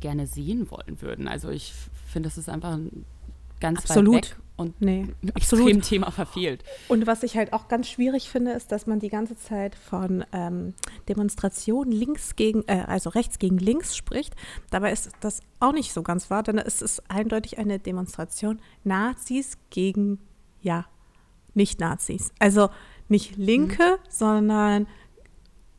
gerne 0.00 0.26
sehen 0.26 0.70
wollen 0.70 1.00
würden. 1.00 1.26
Also 1.26 1.48
ich 1.48 1.72
finde, 2.06 2.28
das 2.28 2.38
ist 2.38 2.48
einfach 2.48 2.78
ganz 3.60 3.80
Absolut. 3.80 4.14
weit 4.14 4.30
weg 4.30 4.36
und 4.56 4.80
Nee, 4.80 5.06
absolut. 5.34 5.68
extrem 5.68 5.82
Thema 5.82 6.10
verfehlt. 6.10 6.64
Und 6.88 7.06
was 7.06 7.22
ich 7.22 7.36
halt 7.36 7.52
auch 7.52 7.68
ganz 7.68 7.88
schwierig 7.88 8.30
finde, 8.30 8.52
ist, 8.52 8.72
dass 8.72 8.86
man 8.86 8.98
die 8.98 9.10
ganze 9.10 9.36
Zeit 9.36 9.74
von 9.74 10.24
ähm, 10.32 10.74
Demonstrationen 11.08 11.92
links 11.92 12.36
gegen, 12.36 12.64
äh, 12.66 12.84
also 12.86 13.10
rechts 13.10 13.38
gegen 13.38 13.58
links 13.58 13.96
spricht. 13.96 14.34
Dabei 14.70 14.92
ist 14.92 15.10
das 15.20 15.40
auch 15.60 15.72
nicht 15.72 15.92
so 15.92 16.02
ganz 16.02 16.30
wahr, 16.30 16.42
denn 16.42 16.58
es 16.58 16.80
ist 16.80 17.02
eindeutig 17.10 17.58
eine 17.58 17.78
Demonstration 17.78 18.60
Nazis 18.82 19.58
gegen, 19.70 20.18
ja, 20.62 20.86
Nicht-Nazis. 21.54 22.32
Also 22.38 22.70
nicht 23.08 23.36
Linke, 23.36 23.98
sondern 24.08 24.86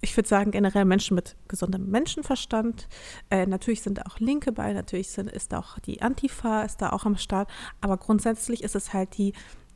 ich 0.01 0.16
würde 0.16 0.30
sagen 0.30 0.51
generell 0.51 0.86
Menschen 0.86 1.16
mit 1.16 1.36
gesundem 1.48 1.89
Menschenverstand. 1.89 2.88
Äh, 3.30 3.48
natürlich 3.48 3.82
sind 3.82 4.06
auch 4.06 4.20
Linke 4.20 4.51
bei, 4.51 4.74
natürlich 4.74 5.10
sind, 5.10 5.32
ist 5.32 5.54
auch 5.54 5.80
die 5.80 6.01
Antifa, 6.01 6.63
ist 6.63 6.82
da 6.82 6.92
auch 6.92 7.06
am 7.06 7.18
Start. 7.18 7.50
Aber 7.82 7.98
grundsätzlich 7.98 8.63
ist 8.63 8.75
es 8.75 8.94
halt 8.94 9.18
die 9.18 9.34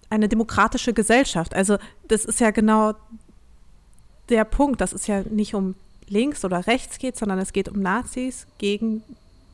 eine 0.09 0.27
demokratische 0.27 0.93
Gesellschaft. 0.93 1.55
Also 1.55 1.77
das 2.07 2.25
ist 2.25 2.39
ja 2.39 2.51
genau 2.51 2.93
der 4.29 4.45
Punkt, 4.45 4.81
dass 4.81 4.93
es 4.93 5.07
ja 5.07 5.23
nicht 5.23 5.55
um 5.55 5.75
links 6.07 6.45
oder 6.45 6.67
rechts 6.67 6.99
geht, 6.99 7.17
sondern 7.17 7.39
es 7.39 7.53
geht 7.53 7.69
um 7.69 7.81
Nazis 7.81 8.45
gegen 8.57 9.03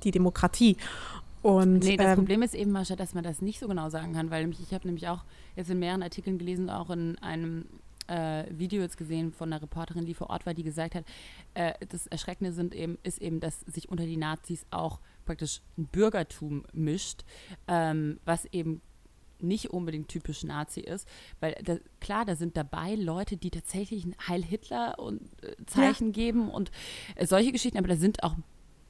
die 0.03 0.12
Demokratie. 0.12 0.77
Und 1.43 1.79
Nee, 1.79 1.97
das 1.97 2.07
ähm, 2.07 2.15
Problem 2.15 2.41
ist 2.41 2.55
eben, 2.55 2.71
Mascha, 2.71 2.95
dass 2.95 3.13
man 3.13 3.24
das 3.24 3.41
nicht 3.41 3.59
so 3.59 3.67
genau 3.67 3.89
sagen 3.89 4.13
kann, 4.13 4.31
weil 4.31 4.41
nämlich, 4.41 4.59
ich 4.62 4.74
habe 4.74 4.88
nämlich 4.88 5.07
auch 5.07 5.24
jetzt 5.55 5.69
in 5.69 5.79
mehreren 5.79 6.03
Artikeln 6.03 6.38
gelesen, 6.38 6.69
auch 6.69 6.89
in 6.89 7.17
einem 7.19 7.65
äh, 8.07 8.45
Video 8.49 8.81
jetzt 8.81 8.97
gesehen 8.97 9.31
von 9.31 9.51
einer 9.51 9.61
Reporterin, 9.61 10.05
die 10.05 10.13
vor 10.13 10.29
Ort 10.29 10.45
war, 10.45 10.53
die 10.53 10.63
gesagt 10.63 10.95
hat, 10.95 11.05
äh, 11.53 11.73
das 11.87 12.07
Erschreckende 12.07 12.51
sind 12.51 12.73
eben, 12.73 12.97
ist 13.03 13.21
eben, 13.21 13.39
dass 13.39 13.61
sich 13.61 13.89
unter 13.89 14.05
die 14.05 14.17
Nazis 14.17 14.65
auch 14.71 14.99
praktisch 15.25 15.61
ein 15.77 15.85
Bürgertum 15.85 16.65
mischt, 16.73 17.23
ähm, 17.67 18.19
was 18.25 18.45
eben 18.45 18.81
nicht 19.39 19.69
unbedingt 19.69 20.07
typisch 20.07 20.43
Nazi 20.43 20.81
ist, 20.81 21.07
weil 21.39 21.55
da, 21.63 21.77
klar, 21.99 22.25
da 22.25 22.35
sind 22.35 22.57
dabei 22.57 22.95
Leute, 22.95 23.37
die 23.37 23.51
tatsächlich 23.51 24.05
ein 24.05 24.15
Heil 24.27 24.43
Hitler 24.43 24.97
und 24.99 25.21
äh, 25.43 25.55
Zeichen 25.65 26.11
geben 26.11 26.49
und 26.49 26.71
äh, 27.15 27.25
solche 27.25 27.51
Geschichten, 27.51 27.77
aber 27.77 27.87
da 27.87 27.95
sind 27.95 28.23
auch 28.23 28.35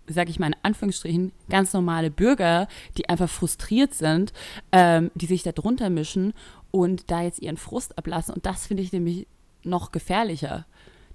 sage 0.08 0.30
ich 0.30 0.40
mal 0.40 0.48
in 0.48 0.56
Anführungsstrichen, 0.64 1.32
ganz 1.50 1.74
normale 1.74 2.10
Bürger, 2.10 2.68
die 2.98 3.10
einfach 3.10 3.30
frustriert 3.30 3.94
sind, 3.94 4.34
ähm, 4.72 5.12
die 5.16 5.26
sich 5.26 5.44
da 5.44 5.52
drunter 5.52 5.90
mischen 5.90 6.34
und 6.72 7.12
da 7.12 7.22
jetzt 7.22 7.40
ihren 7.42 7.58
Frust 7.58 7.98
ablassen. 7.98 8.34
Und 8.34 8.46
das 8.46 8.68
finde 8.68 8.84
ich 8.84 8.92
nämlich 8.92 9.28
noch 9.64 9.92
gefährlicher, 9.92 10.66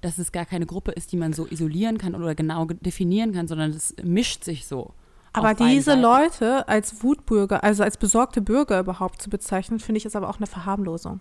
dass 0.01 0.19
es 0.19 0.33
gar 0.33 0.45
keine 0.45 0.67
Gruppe 0.67 0.91
ist, 0.93 1.13
die 1.13 1.17
man 1.17 1.33
so 1.33 1.47
isolieren 1.47 1.97
kann 1.97 2.15
oder 2.15 2.35
genau 2.35 2.67
ge- 2.67 2.77
definieren 2.81 3.33
kann, 3.33 3.49
sondern 3.49 3.71
es 3.71 3.95
mischt 4.03 4.45
sich 4.45 4.67
so. 4.67 4.93
Aber 5.33 5.55
diese. 5.55 5.95
Leute 5.95 6.69
als 6.69 7.03
Wutbürger, 7.03 7.65
also 7.65 7.83
als 7.85 7.97
besorgte 7.97 8.43
Bürger 8.43 8.81
überhaupt 8.81 9.23
zu 9.23 9.31
bezeichnen, 9.31 9.81
finde 9.81 9.99
ich 9.99 10.05
ist 10.05 10.17
aber 10.17 10.29
auch 10.29 10.37
eine 10.37 10.47
Verharmlosung 10.47 11.21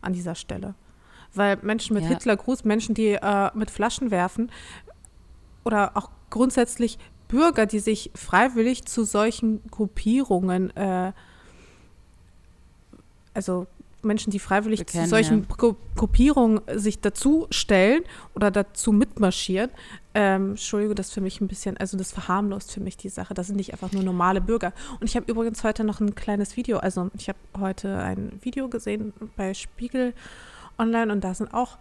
an 0.00 0.14
dieser 0.14 0.34
Stelle. 0.34 0.74
Weil 1.34 1.58
Menschen 1.62 1.94
mit 1.94 2.04
Ja. 2.04 2.10
Hitlergruß, 2.10 2.64
Menschen, 2.64 2.94
die 2.94 3.08
äh, 3.12 3.50
mit 3.54 3.70
Flaschen 3.70 4.10
werfen 4.10 4.50
oder 5.64 5.96
auch 5.96 6.10
grundsätzlich 6.30 6.98
Bürger, 7.30 7.66
die 7.66 7.78
sich 7.78 8.10
freiwillig 8.14 8.84
zu 8.84 9.04
solchen 9.04 9.62
Gruppierungen, 9.70 10.74
äh, 10.76 11.12
also 13.34 13.66
Menschen, 14.02 14.30
die 14.30 14.38
freiwillig 14.38 14.80
Bekennen, 14.80 15.04
zu 15.04 15.10
solchen 15.10 15.46
Gru 15.48 15.76
Gruppierungen 15.94 16.60
sich 16.74 17.00
dazu 17.00 17.46
stellen 17.50 18.02
oder 18.34 18.50
dazu 18.50 18.92
mitmarschieren, 18.92 19.70
ähm, 20.14 20.50
Entschuldigung, 20.50 20.94
das 20.94 21.12
für 21.12 21.20
mich 21.20 21.40
ein 21.40 21.48
bisschen, 21.48 21.76
also 21.76 21.96
das 21.96 22.12
verharmlost 22.12 22.72
für 22.72 22.80
mich 22.80 22.96
die 22.96 23.10
Sache. 23.10 23.34
Das 23.34 23.48
sind 23.48 23.56
nicht 23.56 23.72
einfach 23.72 23.92
nur 23.92 24.02
normale 24.02 24.40
Bürger. 24.40 24.72
Und 25.00 25.06
ich 25.06 25.16
habe 25.16 25.30
übrigens 25.30 25.62
heute 25.64 25.84
noch 25.84 26.00
ein 26.00 26.14
kleines 26.14 26.56
Video, 26.56 26.78
also 26.78 27.10
ich 27.14 27.28
habe 27.28 27.38
heute 27.58 27.98
ein 27.98 28.38
Video 28.42 28.68
gesehen 28.68 29.12
bei 29.36 29.54
Spiegel 29.54 30.14
Online 30.78 31.12
und 31.12 31.22
da 31.22 31.34
sind 31.34 31.52
auch, 31.52 31.76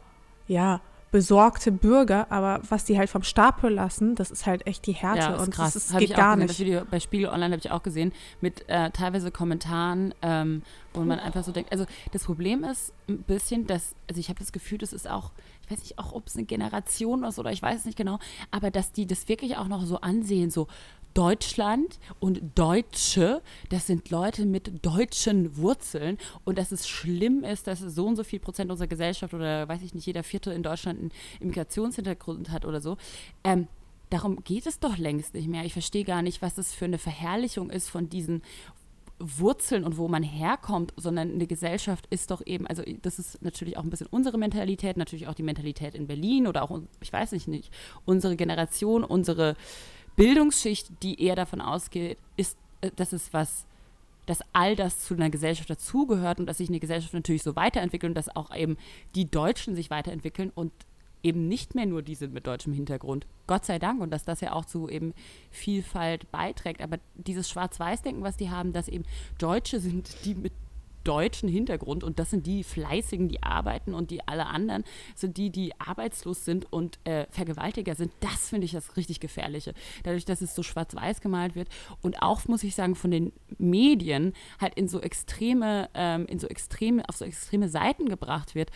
ja, 0.47 0.81
besorgte 1.11 1.71
Bürger, 1.71 2.31
aber 2.31 2.61
was 2.69 2.85
die 2.85 2.97
halt 2.97 3.09
vom 3.09 3.23
Stapel 3.23 3.71
lassen, 3.71 4.15
das 4.15 4.29
ist 4.31 4.45
halt 4.45 4.67
echt 4.67 4.85
die 4.85 4.91
Härte 4.93 5.19
Ja, 5.19 5.35
ist 5.35 5.41
und 5.41 5.53
krass. 5.53 5.73
das 5.73 5.89
ist, 5.89 5.97
geht 5.97 6.15
gar 6.15 6.35
gesehen. 6.35 6.39
nicht. 6.39 6.49
Das 6.51 6.59
Video 6.59 6.81
bei 6.89 6.99
Spiegel 6.99 7.29
Online 7.29 7.53
habe 7.53 7.61
ich 7.63 7.71
auch 7.71 7.81
gesehen, 7.83 8.11
mit 8.41 8.67
äh, 8.69 8.91
teilweise 8.91 9.31
Kommentaren, 9.31 10.13
ähm, 10.21 10.61
wo 10.93 11.01
man 11.01 11.19
einfach 11.19 11.43
so 11.43 11.51
denkt, 11.51 11.71
also 11.71 11.85
das 12.11 12.25
Problem 12.25 12.63
ist 12.63 12.93
ein 13.07 13.23
bisschen, 13.23 13.65
dass, 13.67 13.95
also 14.07 14.19
ich 14.19 14.29
habe 14.29 14.39
das 14.39 14.51
Gefühl, 14.51 14.77
das 14.77 14.93
ist 14.93 15.09
auch, 15.09 15.31
ich 15.63 15.71
weiß 15.71 15.79
nicht 15.79 15.99
auch, 15.99 16.13
ob 16.13 16.27
es 16.27 16.35
eine 16.35 16.45
Generation 16.45 17.23
ist 17.23 17.39
oder 17.39 17.51
ich 17.51 17.61
weiß 17.61 17.79
es 17.79 17.85
nicht 17.85 17.97
genau, 17.97 18.19
aber 18.51 18.69
dass 18.71 18.91
die 18.91 19.05
das 19.07 19.27
wirklich 19.27 19.57
auch 19.57 19.67
noch 19.67 19.85
so 19.85 20.01
ansehen, 20.01 20.49
so 20.51 20.67
Deutschland 21.13 21.99
und 22.19 22.41
Deutsche, 22.55 23.41
das 23.69 23.87
sind 23.87 24.09
Leute 24.09 24.45
mit 24.45 24.85
deutschen 24.85 25.57
Wurzeln 25.57 26.17
und 26.45 26.57
dass 26.57 26.71
es 26.71 26.87
schlimm 26.87 27.43
ist, 27.43 27.67
dass 27.67 27.79
so 27.79 28.05
und 28.05 28.15
so 28.15 28.23
viel 28.23 28.39
Prozent 28.39 28.71
unserer 28.71 28.87
Gesellschaft 28.87 29.33
oder 29.33 29.67
weiß 29.67 29.81
ich 29.81 29.93
nicht, 29.93 30.05
jeder 30.05 30.23
Vierte 30.23 30.51
in 30.51 30.63
Deutschland 30.63 30.99
einen 30.99 31.11
Immigrationshintergrund 31.39 32.51
hat 32.51 32.65
oder 32.65 32.81
so. 32.81 32.97
Ähm, 33.43 33.67
darum 34.09 34.43
geht 34.43 34.65
es 34.65 34.79
doch 34.79 34.97
längst 34.97 35.33
nicht 35.33 35.47
mehr. 35.47 35.65
Ich 35.65 35.73
verstehe 35.73 36.03
gar 36.03 36.21
nicht, 36.21 36.41
was 36.41 36.55
das 36.55 36.73
für 36.73 36.85
eine 36.85 36.97
Verherrlichung 36.97 37.69
ist 37.69 37.89
von 37.89 38.09
diesen 38.09 38.41
Wurzeln 39.19 39.83
und 39.83 39.97
wo 39.97 40.07
man 40.07 40.23
herkommt, 40.23 40.93
sondern 40.95 41.33
eine 41.33 41.45
Gesellschaft 41.45 42.07
ist 42.09 42.31
doch 42.31 42.41
eben, 42.45 42.65
also 42.67 42.83
das 43.01 43.19
ist 43.19 43.41
natürlich 43.41 43.77
auch 43.77 43.83
ein 43.83 43.89
bisschen 43.89 44.07
unsere 44.07 44.37
Mentalität, 44.37 44.95
natürlich 44.95 45.27
auch 45.27 45.33
die 45.33 45.43
Mentalität 45.43 45.93
in 45.93 46.07
Berlin 46.07 46.47
oder 46.47 46.63
auch, 46.63 46.79
ich 47.01 47.11
weiß 47.11 47.33
nicht, 47.33 47.47
nicht 47.47 47.71
unsere 48.05 48.37
Generation, 48.37 49.03
unsere 49.03 49.55
Bildungsschicht, 50.19 50.91
die 51.01 51.23
eher 51.23 51.37
davon 51.37 51.61
ausgeht, 51.61 52.17
ist, 52.35 52.57
äh, 52.81 52.91
dass 52.93 53.13
es 53.13 53.31
was, 53.31 53.65
dass 54.25 54.41
all 54.51 54.75
das 54.75 54.99
zu 54.99 55.13
einer 55.13 55.29
Gesellschaft 55.29 55.69
dazugehört 55.69 56.41
und 56.41 56.45
dass 56.45 56.57
sich 56.57 56.67
eine 56.67 56.81
Gesellschaft 56.81 57.13
natürlich 57.13 57.41
so 57.41 57.55
weiterentwickelt 57.55 58.09
und 58.09 58.15
dass 58.15 58.35
auch 58.35 58.53
eben 58.53 58.75
die 59.15 59.31
Deutschen 59.31 59.77
sich 59.77 59.89
weiterentwickeln 59.89 60.51
und 60.53 60.73
eben 61.23 61.47
nicht 61.47 61.73
mehr 61.73 61.85
nur 61.85 62.01
die 62.01 62.15
sind 62.15 62.33
mit 62.33 62.47
deutschem 62.47 62.73
Hintergrund. 62.73 63.27
Gott 63.47 63.65
sei 63.65 63.79
Dank 63.79 64.01
und 64.01 64.11
dass 64.11 64.25
das 64.25 64.41
ja 64.41 64.51
auch 64.51 64.65
zu 64.65 64.89
eben 64.89 65.13
Vielfalt 65.51 66.29
beiträgt. 66.33 66.81
Aber 66.81 66.97
dieses 67.15 67.49
Schwarz-Weiß-Denken, 67.49 68.21
was 68.21 68.35
die 68.35 68.49
haben, 68.49 68.73
dass 68.73 68.89
eben 68.89 69.05
Deutsche 69.37 69.79
sind 69.79 70.13
die 70.25 70.35
mit 70.35 70.51
deutschen 71.09 71.49
Hintergrund 71.49 72.03
und 72.03 72.19
das 72.19 72.29
sind 72.29 72.45
die 72.45 72.63
Fleißigen, 72.63 73.29
die 73.29 73.41
arbeiten 73.41 73.95
und 73.95 74.11
die 74.11 74.27
alle 74.27 74.45
anderen 74.45 74.83
sind 75.15 75.37
die, 75.37 75.49
die 75.49 75.73
arbeitslos 75.79 76.45
sind 76.45 76.71
und 76.71 76.99
äh, 77.03 77.25
Vergewaltiger 77.31 77.95
sind. 77.95 78.11
Das 78.19 78.49
finde 78.49 78.65
ich 78.65 78.73
das 78.73 78.95
richtig 78.95 79.19
Gefährliche. 79.19 79.73
Dadurch, 80.03 80.25
dass 80.25 80.41
es 80.41 80.53
so 80.53 80.61
schwarz-weiß 80.61 81.21
gemalt 81.21 81.55
wird 81.55 81.67
und 82.03 82.21
auch, 82.21 82.47
muss 82.47 82.63
ich 82.63 82.75
sagen, 82.75 82.93
von 82.93 83.09
den 83.09 83.33
Medien 83.57 84.33
halt 84.61 84.75
in 84.75 84.87
so 84.87 85.01
extreme, 85.01 85.89
ähm, 85.95 86.27
in 86.27 86.37
so 86.37 86.45
extreme, 86.45 87.01
auf 87.09 87.17
so 87.17 87.25
extreme 87.25 87.69
Seiten 87.69 88.07
gebracht 88.07 88.53
wird. 88.53 88.69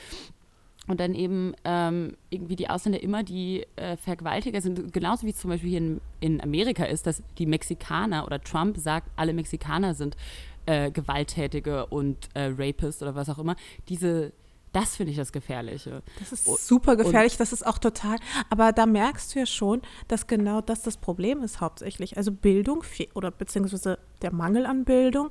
Und 0.86 1.00
dann 1.00 1.16
eben 1.16 1.54
ähm, 1.64 2.18
irgendwie 2.30 2.58
die 2.58 2.70
Ausländer 2.70 3.02
immer 3.02 3.24
die 3.24 3.66
äh, 3.78 3.96
Vergewaltiger 3.96 4.60
sind, 4.60 4.92
genauso 4.92 5.26
wie 5.26 5.30
es 5.30 5.38
zum 5.38 5.50
Beispiel 5.50 5.70
hier 5.70 5.78
in, 5.78 6.02
in 6.20 6.42
Amerika 6.42 6.84
ist, 6.84 7.08
dass 7.08 7.24
die 7.38 7.46
Mexikaner 7.46 8.26
oder 8.26 8.42
Trump 8.42 8.78
sagt, 8.78 9.10
alle 9.16 9.32
Mexikaner 9.34 9.94
sind 9.94 10.18
äh, 10.66 10.92
Gewalttätige 10.92 11.86
und 11.88 12.30
äh, 12.34 12.52
Rapists 12.58 13.02
oder 13.02 13.16
was 13.16 13.30
auch 13.30 13.40
immer. 13.40 13.56
Diese, 13.90 14.34
das 14.72 14.96
finde 14.96 15.12
ich 15.12 15.18
das 15.18 15.32
Gefährliche. 15.32 16.02
Das 16.20 16.32
ist 16.32 16.68
super 16.68 16.96
gefährlich, 16.96 17.38
das 17.38 17.54
ist 17.54 17.66
auch 17.66 17.78
total. 17.78 18.18
Aber 18.50 18.72
da 18.72 18.86
merkst 18.86 19.34
du 19.34 19.40
ja 19.40 19.46
schon, 19.46 19.82
dass 20.08 20.28
genau 20.28 20.62
das 20.62 20.82
das 20.82 20.98
Problem 20.98 21.44
ist 21.44 21.62
hauptsächlich. 21.62 22.18
Also 22.18 22.32
Bildung 22.32 22.84
oder 23.14 23.32
beziehungsweise 23.32 24.00
der 24.22 24.34
Mangel 24.34 24.66
an 24.66 24.84
Bildung, 24.84 25.30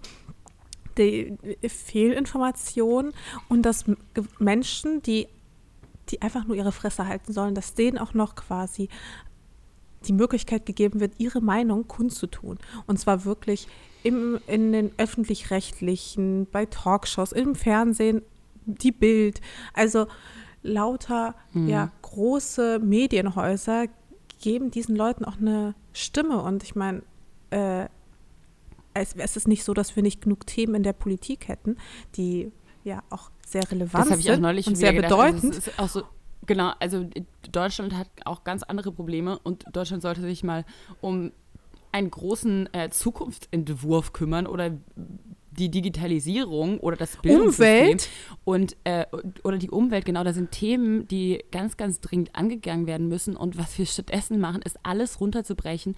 die 0.98 1.36
Fehlinformation 1.66 3.12
und 3.48 3.62
dass 3.62 3.84
Menschen, 4.38 5.02
die, 5.02 5.28
die 6.10 6.22
einfach 6.22 6.44
nur 6.44 6.56
ihre 6.56 6.72
Fresse 6.72 7.06
halten 7.06 7.32
sollen, 7.32 7.54
dass 7.54 7.74
denen 7.74 7.98
auch 7.98 8.14
noch 8.14 8.34
quasi 8.34 8.88
die 10.06 10.12
Möglichkeit 10.12 10.66
gegeben 10.66 11.00
wird, 11.00 11.14
ihre 11.18 11.40
Meinung 11.40 11.88
kundzutun. 11.88 12.58
Und 12.86 12.98
zwar 12.98 13.24
wirklich 13.24 13.68
im, 14.02 14.38
in 14.46 14.72
den 14.72 14.90
öffentlich-rechtlichen, 14.98 16.46
bei 16.50 16.66
Talkshows, 16.66 17.32
im 17.32 17.54
Fernsehen, 17.54 18.22
die 18.64 18.92
Bild. 18.92 19.40
Also 19.74 20.06
lauter 20.62 21.34
ja, 21.54 21.90
große 22.02 22.78
Medienhäuser 22.78 23.86
geben 24.40 24.70
diesen 24.70 24.96
Leuten 24.96 25.24
auch 25.24 25.38
eine 25.38 25.74
Stimme. 25.92 26.42
Und 26.42 26.62
ich 26.62 26.74
meine, 26.74 27.02
äh, 27.50 27.86
es, 28.94 29.14
es 29.14 29.36
ist 29.36 29.48
nicht 29.48 29.64
so, 29.64 29.74
dass 29.74 29.96
wir 29.96 30.02
nicht 30.02 30.20
genug 30.20 30.46
Themen 30.46 30.74
in 30.74 30.82
der 30.82 30.92
Politik 30.92 31.48
hätten, 31.48 31.76
die 32.16 32.52
ja 32.84 33.02
auch 33.10 33.30
sehr 33.46 33.70
relevant 33.70 34.10
das 34.10 34.18
ich 34.18 34.28
auch 34.30 34.34
sind 34.34 34.42
neulich 34.42 34.66
und 34.66 34.76
sehr 34.76 34.92
gedacht. 34.92 35.12
Also 35.12 35.32
bedeutend. 35.32 35.56
es 35.56 35.66
ist 35.66 35.78
auch 35.78 35.88
so, 35.88 36.02
genau, 36.46 36.72
also 36.80 37.08
Deutschland 37.50 37.94
hat 37.94 38.08
auch 38.24 38.44
ganz 38.44 38.62
andere 38.62 38.92
Probleme 38.92 39.38
und 39.38 39.64
Deutschland 39.72 40.02
sollte 40.02 40.22
sich 40.22 40.42
mal 40.42 40.64
um 41.00 41.32
einen 41.92 42.10
großen 42.10 42.72
äh, 42.72 42.90
Zukunftsentwurf 42.90 44.12
kümmern 44.12 44.46
oder 44.46 44.70
die 45.50 45.70
Digitalisierung 45.70 46.80
oder 46.80 46.96
das 46.96 47.16
Bildungssystem 47.18 47.82
Umwelt. 47.82 48.08
und 48.44 48.76
äh, 48.84 49.04
oder 49.44 49.58
die 49.58 49.70
Umwelt, 49.70 50.04
genau, 50.04 50.24
da 50.24 50.32
sind 50.32 50.50
Themen, 50.50 51.06
die 51.08 51.44
ganz, 51.50 51.76
ganz 51.76 52.00
dringend 52.00 52.34
angegangen 52.34 52.86
werden 52.86 53.08
müssen. 53.08 53.36
Und 53.36 53.58
was 53.58 53.78
wir 53.78 53.84
stattdessen 53.86 54.40
machen, 54.40 54.62
ist 54.62 54.78
alles 54.82 55.20
runterzubrechen 55.20 55.94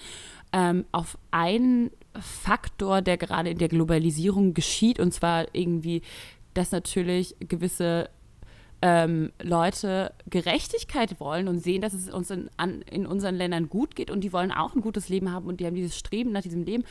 ähm, 0.52 0.84
auf 0.90 1.16
einen 1.30 1.92
Faktor, 2.18 3.00
der 3.00 3.16
gerade 3.16 3.50
in 3.50 3.58
der 3.58 3.68
Globalisierung 3.68 4.54
geschieht, 4.54 4.98
und 4.98 5.14
zwar 5.14 5.46
irgendwie, 5.52 6.02
dass 6.54 6.72
natürlich 6.72 7.36
gewisse 7.38 8.10
ähm, 8.84 9.32
Leute 9.42 10.12
Gerechtigkeit 10.28 11.18
wollen 11.18 11.48
und 11.48 11.58
sehen, 11.58 11.80
dass 11.80 11.94
es 11.94 12.12
uns 12.12 12.30
in, 12.30 12.50
an, 12.58 12.82
in 12.82 13.06
unseren 13.06 13.34
Ländern 13.34 13.70
gut 13.70 13.96
geht 13.96 14.10
und 14.10 14.20
die 14.20 14.30
wollen 14.30 14.52
auch 14.52 14.74
ein 14.74 14.82
gutes 14.82 15.08
Leben 15.08 15.32
haben 15.32 15.46
und 15.46 15.58
die 15.58 15.64
haben 15.64 15.74
dieses 15.74 15.96
Streben 15.96 16.32
nach 16.32 16.42
diesem 16.42 16.64
Leben 16.64 16.84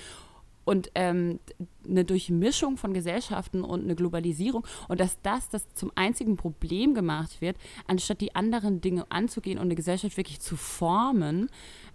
und 0.66 0.90
ähm, 0.96 1.40
eine 1.88 2.04
Durchmischung 2.04 2.78
von 2.78 2.96
Gesellschaften 2.96 3.64
und 3.64 3.84
eine 3.84 3.94
Globalisierung 3.94 4.66
und 4.88 5.00
dass 5.00 5.22
das, 5.22 5.50
das 5.50 5.72
zum 5.76 5.92
einzigen 5.94 6.36
Problem 6.36 6.96
gemacht 6.96 7.42
wird, 7.42 7.58
anstatt 7.86 8.22
die 8.22 8.34
anderen 8.34 8.82
Dinge 8.82 9.06
anzugehen 9.10 9.60
und 9.60 9.66
eine 9.66 9.76
Gesellschaft 9.76 10.18
wirklich 10.18 10.40
zu 10.40 10.58
formen 10.58 11.48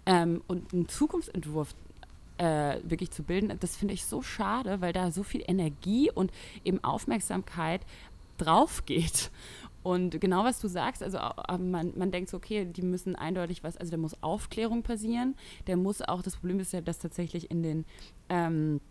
ähm, 0.05 0.41
und 0.47 0.73
einen 0.73 0.87
Zukunftsentwurf 0.87 1.75
äh, 2.37 2.77
wirklich 2.83 3.11
zu 3.11 3.23
bilden, 3.23 3.51
das 3.59 3.75
finde 3.75 3.95
ich 3.95 4.05
so 4.05 4.21
schade, 4.21 4.79
weil 4.79 4.93
da 4.93 5.11
so 5.11 5.23
viel 5.23 5.43
Energie 5.45 6.09
und 6.09 6.31
eben 6.63 6.81
Aufmerksamkeit 6.85 7.81
drauf 8.37 8.85
geht. 8.85 9.29
Und 9.81 10.19
genau 10.19 10.43
was 10.43 10.59
du 10.59 10.67
sagst, 10.67 11.01
also 11.01 11.19
man, 11.57 11.93
man 11.95 12.11
denkt 12.11 12.29
so, 12.29 12.37
okay, 12.37 12.65
die 12.65 12.81
müssen 12.81 13.15
eindeutig 13.15 13.63
was, 13.63 13.77
also 13.77 13.91
da 13.91 13.97
muss 13.97 14.21
Aufklärung 14.21 14.83
passieren, 14.83 15.35
der 15.67 15.77
muss 15.77 16.01
auch, 16.01 16.21
das 16.21 16.35
Problem 16.35 16.59
ist 16.59 16.73
ja, 16.73 16.81
dass 16.81 16.99
tatsächlich 16.99 17.49
in 17.49 17.63
den, 17.63 17.85
ähm, 18.29 18.81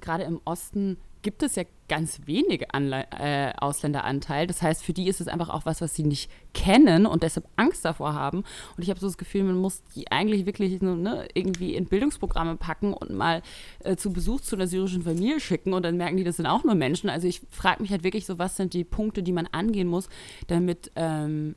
gerade 0.00 0.24
im 0.24 0.40
Osten 0.44 0.96
gibt 1.22 1.42
es 1.42 1.56
ja 1.56 1.64
ganz 1.88 2.20
wenige 2.26 2.72
Anle 2.74 3.06
äh, 3.10 3.52
Ausländeranteil. 3.56 4.46
Das 4.46 4.62
heißt, 4.62 4.82
für 4.84 4.92
die 4.92 5.08
ist 5.08 5.20
es 5.20 5.28
einfach 5.28 5.48
auch 5.48 5.66
was, 5.66 5.80
was 5.80 5.94
sie 5.94 6.04
nicht 6.04 6.30
kennen 6.54 7.06
und 7.06 7.22
deshalb 7.22 7.46
Angst 7.56 7.84
davor 7.84 8.14
haben. 8.14 8.44
Und 8.76 8.82
ich 8.82 8.90
habe 8.90 9.00
so 9.00 9.06
das 9.06 9.18
Gefühl, 9.18 9.44
man 9.44 9.56
muss 9.56 9.82
die 9.94 10.10
eigentlich 10.10 10.46
wirklich 10.46 10.80
ne, 10.80 11.26
irgendwie 11.34 11.74
in 11.74 11.86
Bildungsprogramme 11.86 12.56
packen 12.56 12.92
und 12.92 13.10
mal 13.10 13.42
äh, 13.80 13.96
zu 13.96 14.12
Besuch 14.12 14.40
zu 14.42 14.56
einer 14.56 14.66
syrischen 14.66 15.02
Familie 15.02 15.40
schicken 15.40 15.72
und 15.72 15.82
dann 15.84 15.96
merken 15.96 16.16
die, 16.16 16.24
das 16.24 16.36
sind 16.36 16.46
auch 16.46 16.64
nur 16.64 16.74
Menschen. 16.74 17.10
Also 17.10 17.26
ich 17.26 17.40
frage 17.50 17.82
mich 17.82 17.90
halt 17.90 18.04
wirklich 18.04 18.26
so, 18.26 18.38
was 18.38 18.56
sind 18.56 18.74
die 18.74 18.84
Punkte, 18.84 19.22
die 19.22 19.32
man 19.32 19.46
angehen 19.46 19.88
muss, 19.88 20.08
damit 20.46 20.92
ähm, 20.96 21.56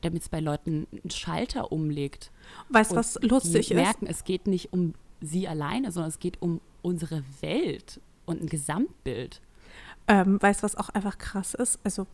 damit 0.00 0.22
es 0.22 0.28
bei 0.28 0.40
Leuten 0.40 0.88
einen 0.90 1.10
Schalter 1.10 1.70
umlegt. 1.70 2.32
Weißt 2.70 2.92
du, 2.92 2.96
was 2.96 3.18
lustig 3.22 3.68
die 3.68 3.74
ist? 3.74 3.80
merken, 3.80 4.06
es 4.06 4.24
geht 4.24 4.48
nicht 4.48 4.72
um 4.72 4.94
sie 5.20 5.46
alleine, 5.46 5.92
sondern 5.92 6.08
es 6.08 6.18
geht 6.18 6.42
um 6.42 6.60
unsere 6.82 7.22
Welt 7.40 8.00
und 8.26 8.42
ein 8.42 8.46
Gesamtbild. 8.46 9.40
Ähm, 10.08 10.40
weißt 10.40 10.60
du, 10.60 10.64
was 10.64 10.76
auch 10.76 10.88
einfach 10.90 11.18
krass 11.18 11.54
ist? 11.54 11.78
Also, 11.84 12.06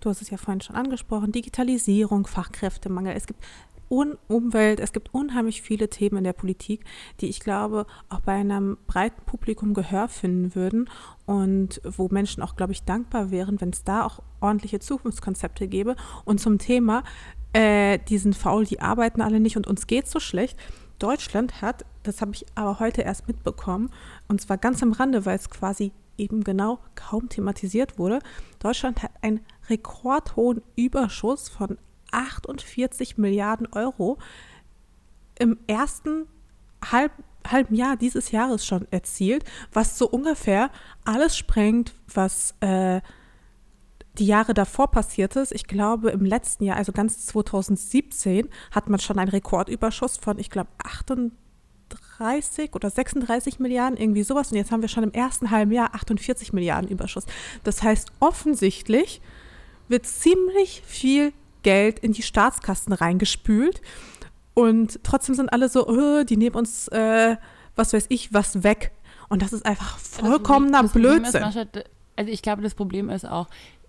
du 0.00 0.10
hast 0.10 0.22
es 0.22 0.30
ja 0.30 0.36
vorhin 0.38 0.60
schon 0.60 0.76
angesprochen: 0.76 1.32
Digitalisierung, 1.32 2.26
Fachkräftemangel. 2.26 3.14
Es 3.14 3.26
gibt 3.26 3.42
Un 3.90 4.18
Umwelt, 4.28 4.80
es 4.80 4.92
gibt 4.92 5.14
unheimlich 5.14 5.62
viele 5.62 5.88
Themen 5.88 6.18
in 6.18 6.24
der 6.24 6.34
Politik, 6.34 6.84
die 7.20 7.28
ich 7.28 7.40
glaube 7.40 7.86
auch 8.10 8.20
bei 8.20 8.34
einem 8.34 8.76
breiten 8.86 9.22
Publikum 9.24 9.72
Gehör 9.72 10.08
finden 10.08 10.54
würden 10.54 10.90
und 11.24 11.80
wo 11.84 12.08
Menschen 12.10 12.42
auch, 12.42 12.54
glaube 12.54 12.72
ich, 12.72 12.82
dankbar 12.82 13.30
wären, 13.30 13.62
wenn 13.62 13.70
es 13.70 13.84
da 13.84 14.04
auch 14.04 14.20
ordentliche 14.40 14.78
Zukunftskonzepte 14.78 15.68
gäbe. 15.68 15.96
Und 16.26 16.38
zum 16.38 16.58
Thema, 16.58 17.02
äh, 17.54 17.98
die 18.08 18.18
sind 18.18 18.36
faul, 18.36 18.66
die 18.66 18.80
arbeiten 18.80 19.22
alle 19.22 19.40
nicht 19.40 19.56
und 19.56 19.66
uns 19.66 19.86
geht 19.86 20.06
so 20.06 20.20
schlecht. 20.20 20.58
Deutschland 20.98 21.62
hat, 21.62 21.86
das 22.08 22.20
habe 22.20 22.32
ich 22.32 22.46
aber 22.54 22.80
heute 22.80 23.02
erst 23.02 23.28
mitbekommen, 23.28 23.90
und 24.26 24.40
zwar 24.40 24.58
ganz 24.58 24.82
am 24.82 24.92
Rande, 24.92 25.26
weil 25.26 25.36
es 25.36 25.50
quasi 25.50 25.92
eben 26.16 26.42
genau 26.42 26.80
kaum 26.94 27.28
thematisiert 27.28 27.98
wurde. 27.98 28.18
Deutschland 28.58 29.02
hat 29.02 29.12
einen 29.22 29.40
rekordhohen 29.68 30.62
Überschuss 30.76 31.48
von 31.48 31.78
48 32.10 33.18
Milliarden 33.18 33.68
Euro 33.72 34.18
im 35.38 35.58
ersten 35.66 36.26
halb, 36.90 37.12
halben 37.46 37.74
Jahr 37.74 37.96
dieses 37.96 38.32
Jahres 38.32 38.66
schon 38.66 38.86
erzielt, 38.90 39.44
was 39.72 39.96
so 39.96 40.08
ungefähr 40.08 40.70
alles 41.04 41.36
sprengt, 41.36 41.94
was 42.12 42.54
äh, 42.60 43.00
die 44.18 44.26
Jahre 44.26 44.54
davor 44.54 44.90
passiert 44.90 45.36
ist. 45.36 45.52
Ich 45.52 45.66
glaube, 45.66 46.10
im 46.10 46.24
letzten 46.24 46.64
Jahr, 46.64 46.76
also 46.76 46.92
ganz 46.92 47.26
2017, 47.26 48.48
hat 48.72 48.88
man 48.88 48.98
schon 48.98 49.18
einen 49.18 49.30
Rekordüberschuss 49.30 50.16
von, 50.16 50.38
ich 50.38 50.50
glaube, 50.50 50.70
38 50.78 51.32
oder 52.74 52.90
36 52.90 53.58
Milliarden, 53.58 53.98
irgendwie 53.98 54.22
sowas. 54.22 54.50
Und 54.50 54.56
jetzt 54.56 54.70
haben 54.70 54.82
wir 54.82 54.88
schon 54.88 55.04
im 55.04 55.12
ersten 55.12 55.50
halben 55.50 55.72
Jahr 55.72 55.94
48 55.94 56.52
Milliarden 56.52 56.90
Überschuss. 56.90 57.24
Das 57.64 57.82
heißt, 57.82 58.12
offensichtlich 58.20 59.20
wird 59.88 60.06
ziemlich 60.06 60.82
viel 60.86 61.32
Geld 61.62 61.98
in 62.00 62.12
die 62.12 62.22
Staatskassen 62.22 62.92
reingespült. 62.92 63.80
Und 64.54 65.00
trotzdem 65.04 65.34
sind 65.34 65.52
alle 65.52 65.68
so, 65.68 65.86
oh, 65.86 66.24
die 66.24 66.36
nehmen 66.36 66.56
uns, 66.56 66.88
äh, 66.88 67.36
was 67.76 67.92
weiß 67.92 68.06
ich, 68.08 68.32
was 68.32 68.62
weg. 68.62 68.92
Und 69.28 69.42
das 69.42 69.52
ist 69.52 69.64
einfach 69.64 69.98
vollkommener 69.98 70.82
das 70.82 70.92
Problem 70.92 71.22
Blödsinn. 71.22 71.42
Ist, 71.42 71.56
Mascha, 71.56 71.66
also 72.16 72.32
ich 72.32 72.42
glaube, 72.42 72.62
das 72.62 72.74
Problem 72.74 73.10
ist 73.10 73.24
auch, 73.24 73.46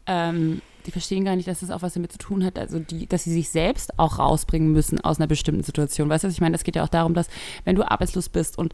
ähm, 0.10 0.62
die 0.86 0.92
verstehen 0.92 1.24
gar 1.24 1.36
nicht, 1.36 1.48
dass 1.48 1.60
das 1.60 1.72
auch 1.72 1.82
was 1.82 1.94
damit 1.94 2.12
zu 2.12 2.18
tun 2.18 2.44
hat, 2.44 2.58
also 2.58 2.80
die, 2.80 3.06
dass 3.06 3.24
sie 3.24 3.34
sich 3.34 3.50
selbst 3.50 4.00
auch 4.00 4.18
rausbringen 4.18 4.72
müssen 4.72 5.00
aus 5.00 5.20
einer 5.20 5.28
bestimmten 5.28 5.64
Situation. 5.64 6.10
Weißt 6.10 6.24
du, 6.24 6.28
ich 6.30 6.42
meine? 6.42 6.56
Es 6.56 6.64
geht 6.64 6.76
ja 6.76 6.84
auch 6.84 6.90
darum, 6.90 7.14
dass 7.14 7.28
wenn 7.64 7.76
du 7.76 7.90
arbeitslos 7.90 8.30
bist 8.30 8.58
und 8.58 8.74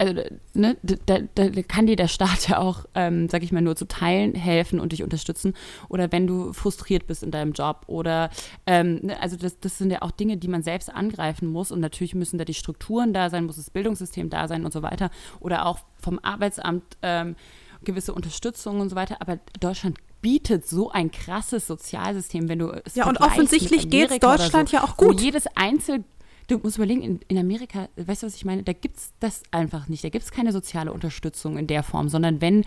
also, 0.00 0.14
ne, 0.54 0.78
da, 0.82 1.18
da 1.34 1.50
kann 1.62 1.86
dir 1.86 1.94
der 1.94 2.08
Staat 2.08 2.48
ja 2.48 2.56
auch, 2.56 2.86
ähm, 2.94 3.28
sag 3.28 3.42
ich 3.42 3.52
mal, 3.52 3.60
nur 3.60 3.76
zu 3.76 3.86
Teilen 3.86 4.34
helfen 4.34 4.80
und 4.80 4.92
dich 4.92 5.02
unterstützen. 5.02 5.52
Oder 5.90 6.10
wenn 6.10 6.26
du 6.26 6.54
frustriert 6.54 7.06
bist 7.06 7.22
in 7.22 7.30
deinem 7.30 7.52
Job. 7.52 7.82
Oder, 7.86 8.30
ähm, 8.66 9.00
ne, 9.02 9.20
also 9.20 9.36
das, 9.36 9.60
das 9.60 9.76
sind 9.76 9.92
ja 9.92 10.00
auch 10.00 10.10
Dinge, 10.10 10.38
die 10.38 10.48
man 10.48 10.62
selbst 10.62 10.88
angreifen 10.88 11.48
muss. 11.48 11.70
Und 11.70 11.80
natürlich 11.80 12.14
müssen 12.14 12.38
da 12.38 12.46
die 12.46 12.54
Strukturen 12.54 13.12
da 13.12 13.28
sein, 13.28 13.44
muss 13.44 13.56
das 13.56 13.68
Bildungssystem 13.68 14.30
da 14.30 14.48
sein 14.48 14.64
und 14.64 14.72
so 14.72 14.82
weiter. 14.82 15.10
Oder 15.38 15.66
auch 15.66 15.80
vom 15.98 16.18
Arbeitsamt 16.18 16.96
ähm, 17.02 17.36
gewisse 17.84 18.14
Unterstützung 18.14 18.80
und 18.80 18.88
so 18.88 18.96
weiter. 18.96 19.16
Aber 19.20 19.38
Deutschland 19.60 19.98
bietet 20.20 20.66
so 20.66 20.90
ein 20.90 21.10
krasses 21.10 21.66
Sozialsystem, 21.66 22.48
wenn 22.48 22.58
du 22.58 22.68
es 22.84 22.94
Ja, 22.94 23.08
und 23.08 23.20
offensichtlich 23.20 23.84
Amerika 23.86 24.14
oder 24.14 24.38
Deutschland 24.38 24.68
so, 24.68 24.76
ja 24.76 24.84
auch 24.84 24.96
gut. 24.96 25.20
jedes 25.20 25.46
Einzel 25.54 26.04
Du 26.50 26.58
musst 26.58 26.78
überlegen, 26.78 27.02
in, 27.02 27.20
in 27.28 27.38
Amerika, 27.38 27.88
weißt 27.94 28.24
du, 28.24 28.26
was 28.26 28.34
ich 28.34 28.44
meine? 28.44 28.64
Da 28.64 28.72
gibt 28.72 28.96
es 28.96 29.12
das 29.20 29.44
einfach 29.52 29.86
nicht. 29.86 30.02
Da 30.02 30.08
gibt 30.08 30.24
es 30.24 30.32
keine 30.32 30.50
soziale 30.50 30.92
Unterstützung 30.92 31.56
in 31.56 31.68
der 31.68 31.84
Form, 31.84 32.08
sondern 32.08 32.40
wenn, 32.40 32.64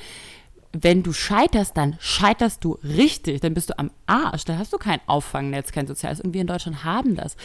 wenn 0.71 1.03
du 1.03 1.11
scheiterst, 1.11 1.75
dann 1.75 1.97
scheiterst 1.99 2.63
du 2.63 2.79
richtig. 2.81 3.41
Dann 3.41 3.53
bist 3.53 3.71
du 3.71 3.77
am 3.77 3.91
Arsch. 4.05 4.45
Da 4.45 4.57
hast 4.57 4.71
du 4.71 4.77
kein 4.77 5.01
Auffangnetz, 5.05 5.73
kein 5.73 5.85
soziales. 5.85 6.21
Und 6.21 6.33
wir 6.33 6.39
in 6.39 6.47
Deutschland 6.47 6.85
haben 6.85 7.17
das. 7.17 7.35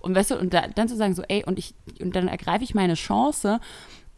Und 0.00 0.14
weißt 0.14 0.30
du, 0.30 0.38
und 0.38 0.54
da, 0.54 0.68
dann 0.68 0.86
zu 0.86 0.94
sagen, 0.94 1.16
so, 1.16 1.22
ey, 1.26 1.42
und 1.44 1.58
ich, 1.58 1.74
und 2.00 2.14
dann 2.14 2.28
ergreife 2.28 2.62
ich 2.62 2.76
meine 2.76 2.94
Chance 2.94 3.58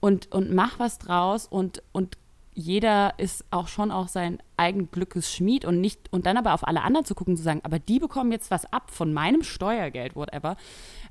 und, 0.01 0.31
und 0.33 0.53
mach 0.53 0.79
was 0.79 0.99
draus 0.99 1.47
und, 1.47 1.83
und 1.93 2.19
jeder 2.53 3.15
ist 3.19 3.45
auch 3.51 3.69
schon 3.69 3.91
auch 3.91 4.09
sein 4.09 4.43
eigen 4.57 4.91
Glückes 4.91 5.33
Schmied 5.33 5.65
und 5.65 5.81
nicht 5.81 6.13
und 6.13 6.27
dann 6.27 6.37
aber 6.37 6.53
auf 6.53 6.67
alle 6.67 6.83
anderen 6.83 7.07
zu 7.07 7.15
gucken 7.15 7.37
zu 7.37 7.43
sagen, 7.43 7.61
aber 7.63 7.79
die 7.79 7.99
bekommen 7.99 8.33
jetzt 8.33 8.51
was 8.51 8.71
ab 8.73 8.91
von 8.91 9.13
meinem 9.13 9.43
Steuergeld, 9.43 10.17
whatever. 10.17 10.57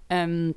Ähm, 0.10 0.56